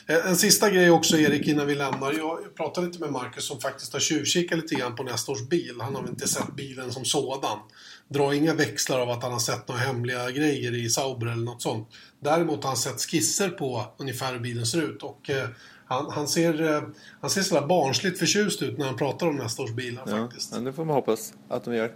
Eh, 0.07 0.27
en 0.27 0.35
sista 0.35 0.69
grej 0.69 0.91
också 0.91 1.17
Erik 1.17 1.47
innan 1.47 1.67
vi 1.67 1.75
lämnar. 1.75 2.13
Jag 2.13 2.55
pratade 2.55 2.87
lite 2.87 2.99
med 2.99 3.11
Marcus 3.11 3.47
som 3.47 3.61
faktiskt 3.61 3.93
har 3.93 3.99
tjuvkikat 3.99 4.59
lite 4.59 4.75
grann 4.75 4.95
på 4.95 5.03
nästa 5.03 5.31
års 5.31 5.41
bil. 5.41 5.75
Han 5.81 5.95
har 5.95 6.01
väl 6.01 6.11
inte 6.11 6.27
sett 6.27 6.55
bilen 6.55 6.91
som 6.91 7.05
sådan. 7.05 7.59
Dra 8.07 8.35
inga 8.35 8.53
växlar 8.53 8.99
av 8.99 9.09
att 9.09 9.23
han 9.23 9.31
har 9.31 9.39
sett 9.39 9.67
några 9.67 9.81
hemliga 9.81 10.31
grejer 10.31 10.75
i 10.75 10.89
Sauber 10.89 11.27
eller 11.27 11.43
något 11.43 11.61
sånt. 11.61 11.89
Däremot 12.19 12.63
har 12.63 12.69
han 12.69 12.77
sett 12.77 13.01
skisser 13.01 13.49
på 13.49 13.85
ungefär 13.97 14.33
hur 14.33 14.39
bilen 14.39 14.65
ser 14.65 14.81
ut. 14.81 15.03
Och 15.03 15.29
eh, 15.29 15.49
han, 15.85 16.11
han 16.11 16.27
ser, 16.27 16.75
eh, 16.75 16.81
han 17.21 17.29
ser 17.29 17.41
sådär 17.41 17.67
barnsligt 17.67 18.19
förtjust 18.19 18.61
ut 18.61 18.77
när 18.77 18.85
han 18.85 18.97
pratar 18.97 19.27
om 19.27 19.35
nästa 19.35 19.63
års 19.63 19.71
bilar 19.71 20.03
Ja, 20.07 20.17
faktiskt. 20.27 20.51
ja, 20.53 20.59
det 20.59 20.73
får 20.73 20.85
man 20.85 20.95
hoppas 20.95 21.33
att 21.47 21.63
de 21.63 21.75
gör. 21.75 21.93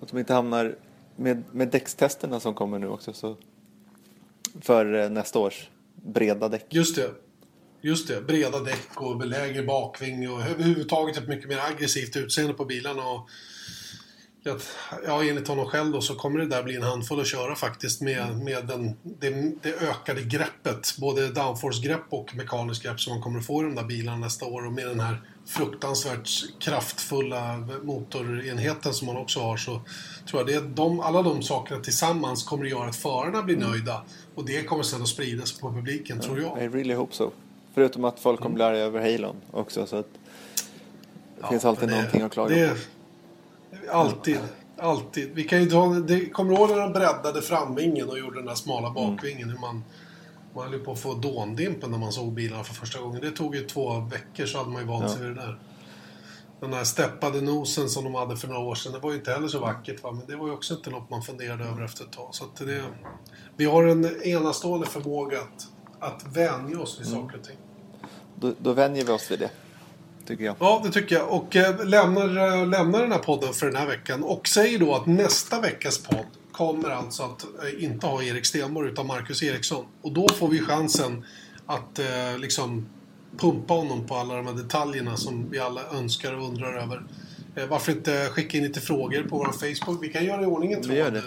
Att 0.00 0.08
de 0.08 0.18
inte 0.18 0.34
hamnar 0.34 0.76
med, 1.16 1.44
med 1.52 1.68
däckstesterna 1.68 2.40
som 2.40 2.54
kommer 2.54 2.78
nu 2.78 2.88
också. 2.88 3.12
Så 3.12 3.36
för 4.60 4.94
eh, 4.94 5.10
nästa 5.10 5.38
års 5.38 5.68
breda 5.94 6.48
däck. 6.48 6.66
Just 6.70 6.96
det. 6.96 7.10
Just 7.80 8.08
det. 8.08 8.20
Breda 8.20 8.60
däck 8.60 9.00
och 9.00 9.26
lägre 9.26 9.62
bakving 9.62 10.30
och 10.30 10.40
överhuvudtaget 10.40 11.16
ett 11.16 11.28
mycket 11.28 11.48
mer 11.48 11.58
aggressivt 11.58 12.16
utseende 12.16 12.54
på 12.54 12.64
bilarna. 12.64 13.06
Och 13.06 13.28
att, 14.50 14.76
ja, 15.06 15.24
enligt 15.24 15.48
honom 15.48 15.66
själv 15.66 15.92
då 15.92 16.00
så 16.00 16.14
kommer 16.14 16.38
det 16.38 16.46
där 16.46 16.62
bli 16.62 16.76
en 16.76 16.82
handfull 16.82 17.20
att 17.20 17.26
köra 17.26 17.54
faktiskt 17.54 18.00
med, 18.00 18.38
med 18.38 18.66
den, 18.66 18.96
det, 19.02 19.30
det 19.62 19.82
ökade 19.82 20.22
greppet. 20.22 20.96
Både 20.98 21.28
downforce-grepp 21.28 22.04
och 22.08 22.34
mekaniskt 22.36 22.82
grepp 22.82 23.00
som 23.00 23.12
man 23.12 23.22
kommer 23.22 23.38
att 23.38 23.46
få 23.46 23.62
i 23.62 23.64
de 23.64 23.74
där 23.74 23.84
bilarna 23.84 24.18
nästa 24.18 24.46
år. 24.46 24.66
Och 24.66 24.72
med 24.72 24.86
den 24.86 25.00
här 25.00 25.22
fruktansvärt 25.46 26.28
kraftfulla 26.60 27.68
motorenheten 27.82 28.94
som 28.94 29.06
man 29.06 29.16
också 29.16 29.40
har 29.40 29.56
så 29.56 29.80
tror 30.30 30.40
jag 30.40 30.46
det 30.46 30.54
är 30.54 30.60
de, 30.60 31.00
alla 31.00 31.22
de 31.22 31.42
sakerna 31.42 31.80
tillsammans 31.80 32.44
kommer 32.44 32.64
att 32.64 32.70
göra 32.70 32.88
att 32.88 32.96
förarna 32.96 33.42
blir 33.42 33.56
nöjda. 33.56 34.02
Och 34.34 34.44
det 34.44 34.62
kommer 34.62 34.82
sedan 34.82 35.02
att 35.02 35.08
spridas 35.08 35.52
på 35.52 35.72
publiken, 35.72 36.20
tror 36.20 36.40
jag. 36.40 36.62
I 36.62 36.68
really 36.68 36.94
hope 36.94 37.14
so. 37.14 37.30
Förutom 37.74 38.04
att 38.04 38.20
folk 38.20 38.40
kommer 38.40 38.54
bli 38.54 38.64
arga 38.64 38.78
över 38.78 39.12
Halon 39.12 39.36
också. 39.50 39.86
Så 39.86 39.96
att 39.96 40.08
det 41.40 41.46
finns 41.48 41.64
alltid 41.64 41.88
men 41.88 41.96
någonting 41.96 42.22
att 42.22 42.32
klaga 42.32 42.54
det, 42.54 42.68
på. 42.68 42.74
Alltid. 43.92 44.38
Alltid. 44.78 45.30
Vi 45.34 45.44
kan 45.44 45.62
ju 45.62 45.70
ta, 45.70 45.86
det, 45.88 46.30
kommer 46.30 46.50
du 46.50 46.56
ihåg 46.56 46.70
när 46.70 46.80
de 46.80 46.92
breddade 46.92 47.42
framvingen 47.42 48.08
och 48.10 48.18
gjorde 48.18 48.36
den 48.36 48.46
där 48.46 48.54
smala 48.54 48.88
Mm. 48.88 48.94
bakvingen? 48.94 49.50
Hur 49.50 49.58
man, 49.58 49.84
man 50.54 50.64
höll 50.64 50.72
ju 50.72 50.78
på 50.84 50.92
att 50.92 50.98
få 51.00 51.14
dåndimpen 51.14 51.90
när 51.90 51.98
man 51.98 52.12
såg 52.12 52.32
bilarna 52.32 52.64
för 52.64 52.74
första 52.74 53.00
gången. 53.00 53.20
Det 53.20 53.30
tog 53.30 53.54
ju 53.56 53.64
två 53.66 54.00
veckor 54.00 54.46
så 54.46 54.58
hade 54.58 54.70
man 54.70 54.82
ju 54.82 54.88
vant 54.88 55.10
sig 55.10 55.20
vid 55.22 55.30
det 55.30 55.34
där. 55.42 55.58
Den 56.60 56.70
där 56.70 56.84
steppade 56.84 57.40
nosen 57.40 57.88
som 57.88 58.04
de 58.04 58.14
hade 58.14 58.36
för 58.36 58.48
några 58.48 58.60
år 58.60 58.74
sedan, 58.74 58.92
det 58.92 58.98
var 58.98 59.10
ju 59.10 59.16
inte 59.16 59.32
heller 59.32 59.48
så 59.48 59.58
vackert 59.58 60.02
va? 60.02 60.12
Men 60.12 60.26
det 60.26 60.36
var 60.36 60.46
ju 60.46 60.52
också 60.52 60.74
inte 60.74 60.90
något 60.90 61.10
man 61.10 61.22
funderade 61.22 61.64
över 61.64 61.84
efter 61.84 62.04
ett 62.04 62.12
tag. 62.12 62.28
Så 62.34 62.44
det, 62.64 62.84
vi 63.56 63.64
har 63.64 63.84
en 63.84 64.22
enastående 64.22 64.86
förmåga 64.86 65.38
att, 65.40 65.66
att 65.98 66.36
vänja 66.36 66.80
oss 66.80 66.98
Mm. 67.00 67.10
vid 67.10 67.22
saker 67.22 67.38
och 67.38 67.44
ting. 67.44 67.56
Då, 68.34 68.52
då 68.58 68.72
vänjer 68.72 69.04
vi 69.04 69.12
oss 69.12 69.30
vid 69.30 69.38
det. 69.38 69.50
Tycker 70.26 70.44
jag. 70.44 70.56
Ja, 70.58 70.82
det 70.84 70.90
tycker 70.90 71.16
jag. 71.16 71.28
Och 71.28 71.56
eh, 71.56 71.86
lämnar, 71.86 72.58
eh, 72.58 72.66
lämnar 72.66 73.00
den 73.00 73.12
här 73.12 73.18
podden 73.18 73.52
för 73.52 73.66
den 73.66 73.76
här 73.76 73.86
veckan. 73.86 74.22
Och 74.22 74.48
säger 74.48 74.78
då 74.78 74.94
att 74.94 75.06
nästa 75.06 75.60
veckas 75.60 75.98
podd 75.98 76.26
kommer 76.52 76.90
alltså 76.90 77.22
att 77.22 77.42
eh, 77.42 77.84
inte 77.84 78.06
ha 78.06 78.22
Erik 78.22 78.46
Stenborg 78.46 78.90
utan 78.90 79.06
Marcus 79.06 79.42
Eriksson. 79.42 79.84
Och 80.02 80.12
då 80.12 80.28
får 80.28 80.48
vi 80.48 80.60
chansen 80.60 81.24
att 81.66 81.98
eh, 81.98 82.38
liksom 82.38 82.86
pumpa 83.36 83.74
honom 83.74 84.06
på 84.06 84.14
alla 84.14 84.36
de 84.36 84.46
här 84.46 84.54
detaljerna 84.54 85.16
som 85.16 85.50
vi 85.50 85.58
alla 85.58 85.80
önskar 85.92 86.34
och 86.34 86.48
undrar 86.48 86.74
över. 86.82 87.02
Varför 87.68 87.92
inte 87.92 88.28
skicka 88.28 88.58
in 88.58 88.64
lite 88.64 88.80
frågor 88.80 89.22
på 89.22 89.36
vår 89.38 89.44
Facebook? 89.52 90.04
Vi 90.04 90.08
kan 90.08 90.24
göra 90.24 90.42
i 90.42 90.46
ordning 90.46 90.72
en 90.72 90.88
Vi 90.88 90.96
gör 90.96 91.10
tråd 91.10 91.14
det. 91.14 91.22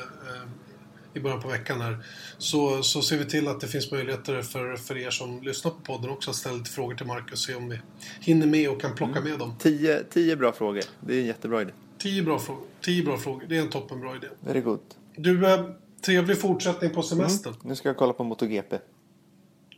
I 1.14 1.20
början 1.20 1.42
på 1.42 1.48
veckan 1.48 1.82
här. 1.82 1.98
Så, 2.38 2.84
så 2.84 3.02
ser 3.02 3.18
vi 3.18 3.26
till 3.26 3.48
att 3.48 3.62
det 3.62 3.68
finns 3.68 3.92
möjligheter 3.92 4.42
för, 4.42 4.76
för 4.76 4.98
er 4.98 5.10
som 5.10 5.42
lyssnar 5.42 5.72
på 5.72 5.80
podden 5.80 6.10
också 6.10 6.30
att 6.30 6.36
ställa 6.36 6.56
lite 6.58 6.70
frågor 6.70 6.96
till 6.96 7.06
Marcus. 7.06 7.40
Se 7.40 7.56
om 7.56 7.70
vi 7.70 7.80
hinner 8.22 8.48
med 8.48 8.70
och 8.70 8.82
kan 8.82 8.96
plocka 8.96 9.22
med 9.22 9.40
dem. 9.40 9.56
Tio, 9.60 10.04
tio 10.04 10.36
bra 10.36 10.52
frågor. 10.52 10.84
Det 11.00 11.16
är 11.16 11.20
en 11.20 11.26
jättebra 11.26 11.62
idé. 11.62 11.72
Tio 11.98 12.24
bra 12.24 12.40
frågor. 12.40 12.64
Tio 12.82 13.04
bra 13.04 13.18
frågor. 13.18 13.46
Det 13.50 13.58
är 13.58 13.62
en 13.62 13.70
toppenbra 13.70 14.16
idé. 14.16 14.28
Very 14.40 14.62
good. 14.62 14.80
Du, 15.16 15.54
eh, 15.54 15.66
trevlig 16.02 16.42
fortsättning 16.42 16.90
på 16.90 17.04
semestern. 17.04 17.54
Nu 17.64 17.76
ska 17.76 17.90
jag 17.90 17.98
kolla 17.98 18.14
på 18.14 18.24
MotoGP. 18.24 18.80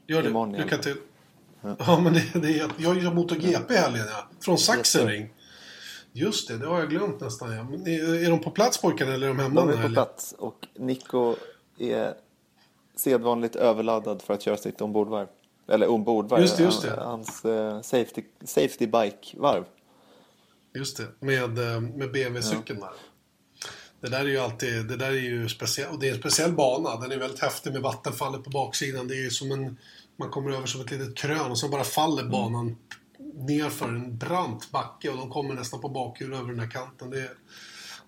Gör 0.07 0.23
det. 0.23 0.30
Imorgon 0.30 0.57
Lycka 0.57 0.77
till. 0.77 0.95
Ja, 1.61 1.99
men 2.03 2.14
det, 2.14 2.23
det 2.34 2.60
är, 2.60 2.72
jag 2.77 3.03
gör 3.03 3.14
MotoGP 3.14 3.73
i 3.73 3.77
helgen, 3.77 4.06
ja. 4.11 4.30
Från 4.41 4.57
Sachsenring. 4.57 5.30
Just 6.14 6.48
det, 6.48 6.57
det 6.57 6.68
har 6.68 6.80
jag 6.80 6.90
glömt 6.90 7.22
nästan. 7.22 7.52
Ja. 7.52 7.91
Är, 7.91 8.30
de 8.30 8.40
på 8.40 8.52
plats 8.52 8.81
pojkarna 8.81 9.14
eller 9.14 9.27
är 9.27 9.34
de 9.34 9.40
hemma? 9.40 9.61
De 9.61 9.69
är 9.69 9.73
på 9.73 9.77
helgen? 9.77 9.94
plats 9.94 10.36
och 10.38 10.68
Nico 10.76 11.36
är 11.77 12.14
sedvanligt 12.95 13.56
överladdad 13.56 14.22
för 14.22 14.34
att 14.34 14.41
köra 14.41 14.57
sitt 14.57 14.81
ombordvarv. 14.81 15.27
Eller 15.68 15.88
ombordvarv. 15.90 16.41
Just 16.41 16.57
det, 16.57 16.64
just 16.64 16.81
det. 16.81 16.91
Hans 16.91 17.45
eh, 17.45 17.81
safety, 17.81 18.23
safety 18.44 18.88
bike-varv. 18.88 19.64
Just 20.76 20.98
det, 20.98 21.07
med, 21.19 21.73
eh, 21.73 21.81
med 21.81 22.11
BMW-cykeln 22.11 22.80
där. 22.80 22.90
Det 24.02 24.10
där 24.10 24.19
är 24.19 24.26
ju 24.26 24.38
alltid, 24.38 24.86
det 24.86 24.95
där 24.95 25.07
är 25.07 25.14
ju 25.14 25.49
speciellt, 25.49 25.91
och 25.94 25.99
det 25.99 26.10
är 26.10 26.14
en 26.14 26.19
speciell 26.19 26.52
bana. 26.52 26.95
Den 26.95 27.11
är 27.11 27.18
väldigt 27.18 27.40
häftig 27.41 27.73
med 27.73 27.81
vattenfallet 27.81 28.44
på 28.44 28.49
baksidan. 28.49 29.07
Det 29.07 29.14
är 29.14 29.23
ju 29.23 29.30
som 29.30 29.52
en, 29.52 29.77
man 30.18 30.30
kommer 30.30 30.52
över 30.52 30.65
som 30.68 30.81
ett 30.81 30.91
litet 30.91 31.18
krön 31.18 31.52
och 31.52 31.57
så 31.57 31.68
bara 31.69 31.84
faller 31.84 32.22
Mm. 32.22 32.31
banan 32.31 32.77
nerför 33.34 33.85
en 33.85 34.18
brant 34.18 34.72
backe 34.72 35.10
och 35.10 35.18
de 35.18 35.30
kommer 35.30 35.53
nästan 35.53 35.81
på 35.81 35.89
bakhjul 35.89 36.34
över 36.34 36.47
den 36.47 36.60
här 36.60 36.69
kanten. 36.69 37.10
Det 37.10 37.19
är, 37.19 37.30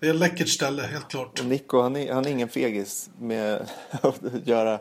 det 0.00 0.06
är 0.06 0.10
ett 0.10 0.20
läckert 0.20 0.48
ställe, 0.48 0.82
helt 0.82 1.08
klart. 1.08 1.40
Och 1.40 1.46
Nico 1.46 1.80
han 1.80 1.96
är, 1.96 2.12
han 2.12 2.26
är 2.26 2.30
ingen 2.30 2.48
fegis 2.48 3.10
med 3.18 3.68
att 3.90 4.20
göra, 4.44 4.78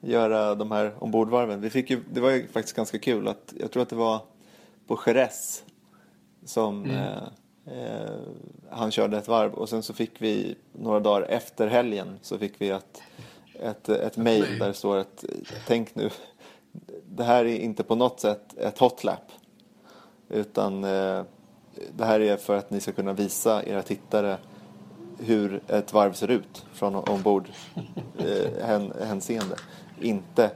göra 0.00 0.54
de 0.54 0.70
här 0.70 0.94
ombordvarven. 0.98 1.60
Vi 1.60 1.70
fick 1.70 1.90
ju, 1.90 2.02
det 2.12 2.20
var 2.20 2.30
ju 2.30 2.48
faktiskt 2.48 2.76
ganska 2.76 2.98
kul 2.98 3.28
att 3.28 3.54
jag 3.60 3.70
tror 3.70 3.82
att 3.82 3.88
det 3.88 3.96
var 3.96 4.20
på 4.86 4.98
Jerez 5.06 5.64
som 6.44 6.84
Mm. 6.84 6.96
eh, 6.96 7.22
eh, 7.66 8.20
han 8.70 8.90
körde 8.90 9.18
ett 9.18 9.28
varv 9.28 9.54
och 9.54 9.68
sen 9.68 9.82
så 9.82 9.94
fick 9.94 10.10
vi 10.18 10.54
några 10.72 11.00
dagar 11.00 11.22
efter 11.22 11.66
helgen 11.68 12.18
så 12.22 12.38
fick 12.38 12.52
vi 12.58 12.68
ett, 12.70 13.02
ett, 13.60 13.88
ett 13.88 14.16
mail 14.16 14.58
där 14.58 14.68
det 14.68 14.74
står 14.74 14.96
att 14.96 15.24
tänk 15.66 15.94
nu 15.94 16.10
det 17.08 17.24
här 17.24 17.44
är 17.44 17.58
inte 17.58 17.82
på 17.82 17.94
något 17.94 18.20
sätt 18.20 18.58
ett 18.58 18.78
hotlap 18.78 19.32
utan 20.28 20.84
eh, 20.84 21.22
det 21.96 22.04
här 22.04 22.20
är 22.20 22.36
för 22.36 22.56
att 22.56 22.70
ni 22.70 22.80
ska 22.80 22.92
kunna 22.92 23.12
visa 23.12 23.64
era 23.64 23.82
tittare 23.82 24.38
hur 25.18 25.62
ett 25.68 25.92
varv 25.92 26.12
ser 26.12 26.30
ut 26.30 26.66
från 26.72 26.94
ombord 26.94 27.48
eh, 28.18 28.66
hän, 28.66 28.92
hänseende. 29.00 29.56
Inte 30.00 30.50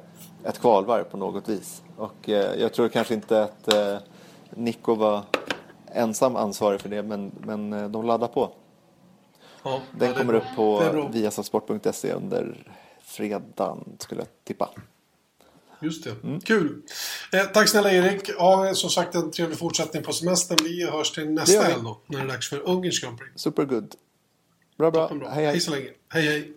ett 0.44 0.58
kvalvarv 0.58 1.04
på 1.04 1.16
något 1.16 1.48
vis. 1.48 1.82
Och 1.96 2.28
eh, 2.28 2.60
jag 2.60 2.72
tror 2.72 2.88
kanske 2.88 3.14
inte 3.14 3.42
att 3.42 3.72
eh, 3.72 3.96
Nico 4.50 4.94
var 4.94 5.22
ensam 5.92 6.36
ansvarig 6.36 6.80
för 6.80 6.88
det 6.88 7.02
men, 7.02 7.32
men 7.40 7.72
eh, 7.72 7.88
de 7.88 8.06
laddar 8.06 8.28
på. 8.28 8.50
Ja, 9.62 9.80
Den 9.98 10.14
kommer 10.14 10.34
upp 10.34 10.56
på 10.56 10.82
viasasport.se 11.12 12.12
under 12.12 12.72
fredagen 13.00 13.96
skulle 13.98 14.20
jag 14.20 14.28
tippa. 14.44 14.70
Just 15.80 16.04
det. 16.04 16.14
Mm. 16.24 16.40
Kul! 16.40 16.82
Eh, 17.32 17.44
tack 17.44 17.68
snälla 17.68 17.92
Erik. 17.92 18.30
Ja, 18.38 18.74
som 18.74 18.90
sagt 18.90 19.14
en 19.14 19.30
trevlig 19.30 19.58
fortsättning 19.58 20.02
på 20.02 20.12
semestern. 20.12 20.58
Vi 20.62 20.90
hörs 20.90 21.10
till 21.10 21.30
nästa 21.30 21.62
helg 21.62 21.82
då, 21.82 22.00
när 22.06 22.18
det 22.18 22.24
är 22.24 22.28
dags 22.28 22.48
för 22.48 22.68
Ungerns 22.68 23.00
Grand 23.00 23.18
Prix. 23.18 23.32
Supergood. 23.36 23.94
Bra, 24.78 24.90
bra. 24.90 25.08
bra. 25.08 25.28
Hej, 25.28 25.44
hej. 25.44 25.52
hej 25.52 25.60
så 25.60 25.70
länge. 25.70 25.88
Hej, 26.08 26.26
hej. 26.26 26.52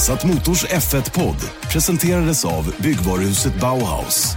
Satt 0.00 0.24
Motors 0.24 0.64
F1-podd 0.64 1.36
presenterades 1.72 2.44
av 2.44 2.74
byggvaruhuset 2.78 3.60
Bauhaus. 3.60 4.36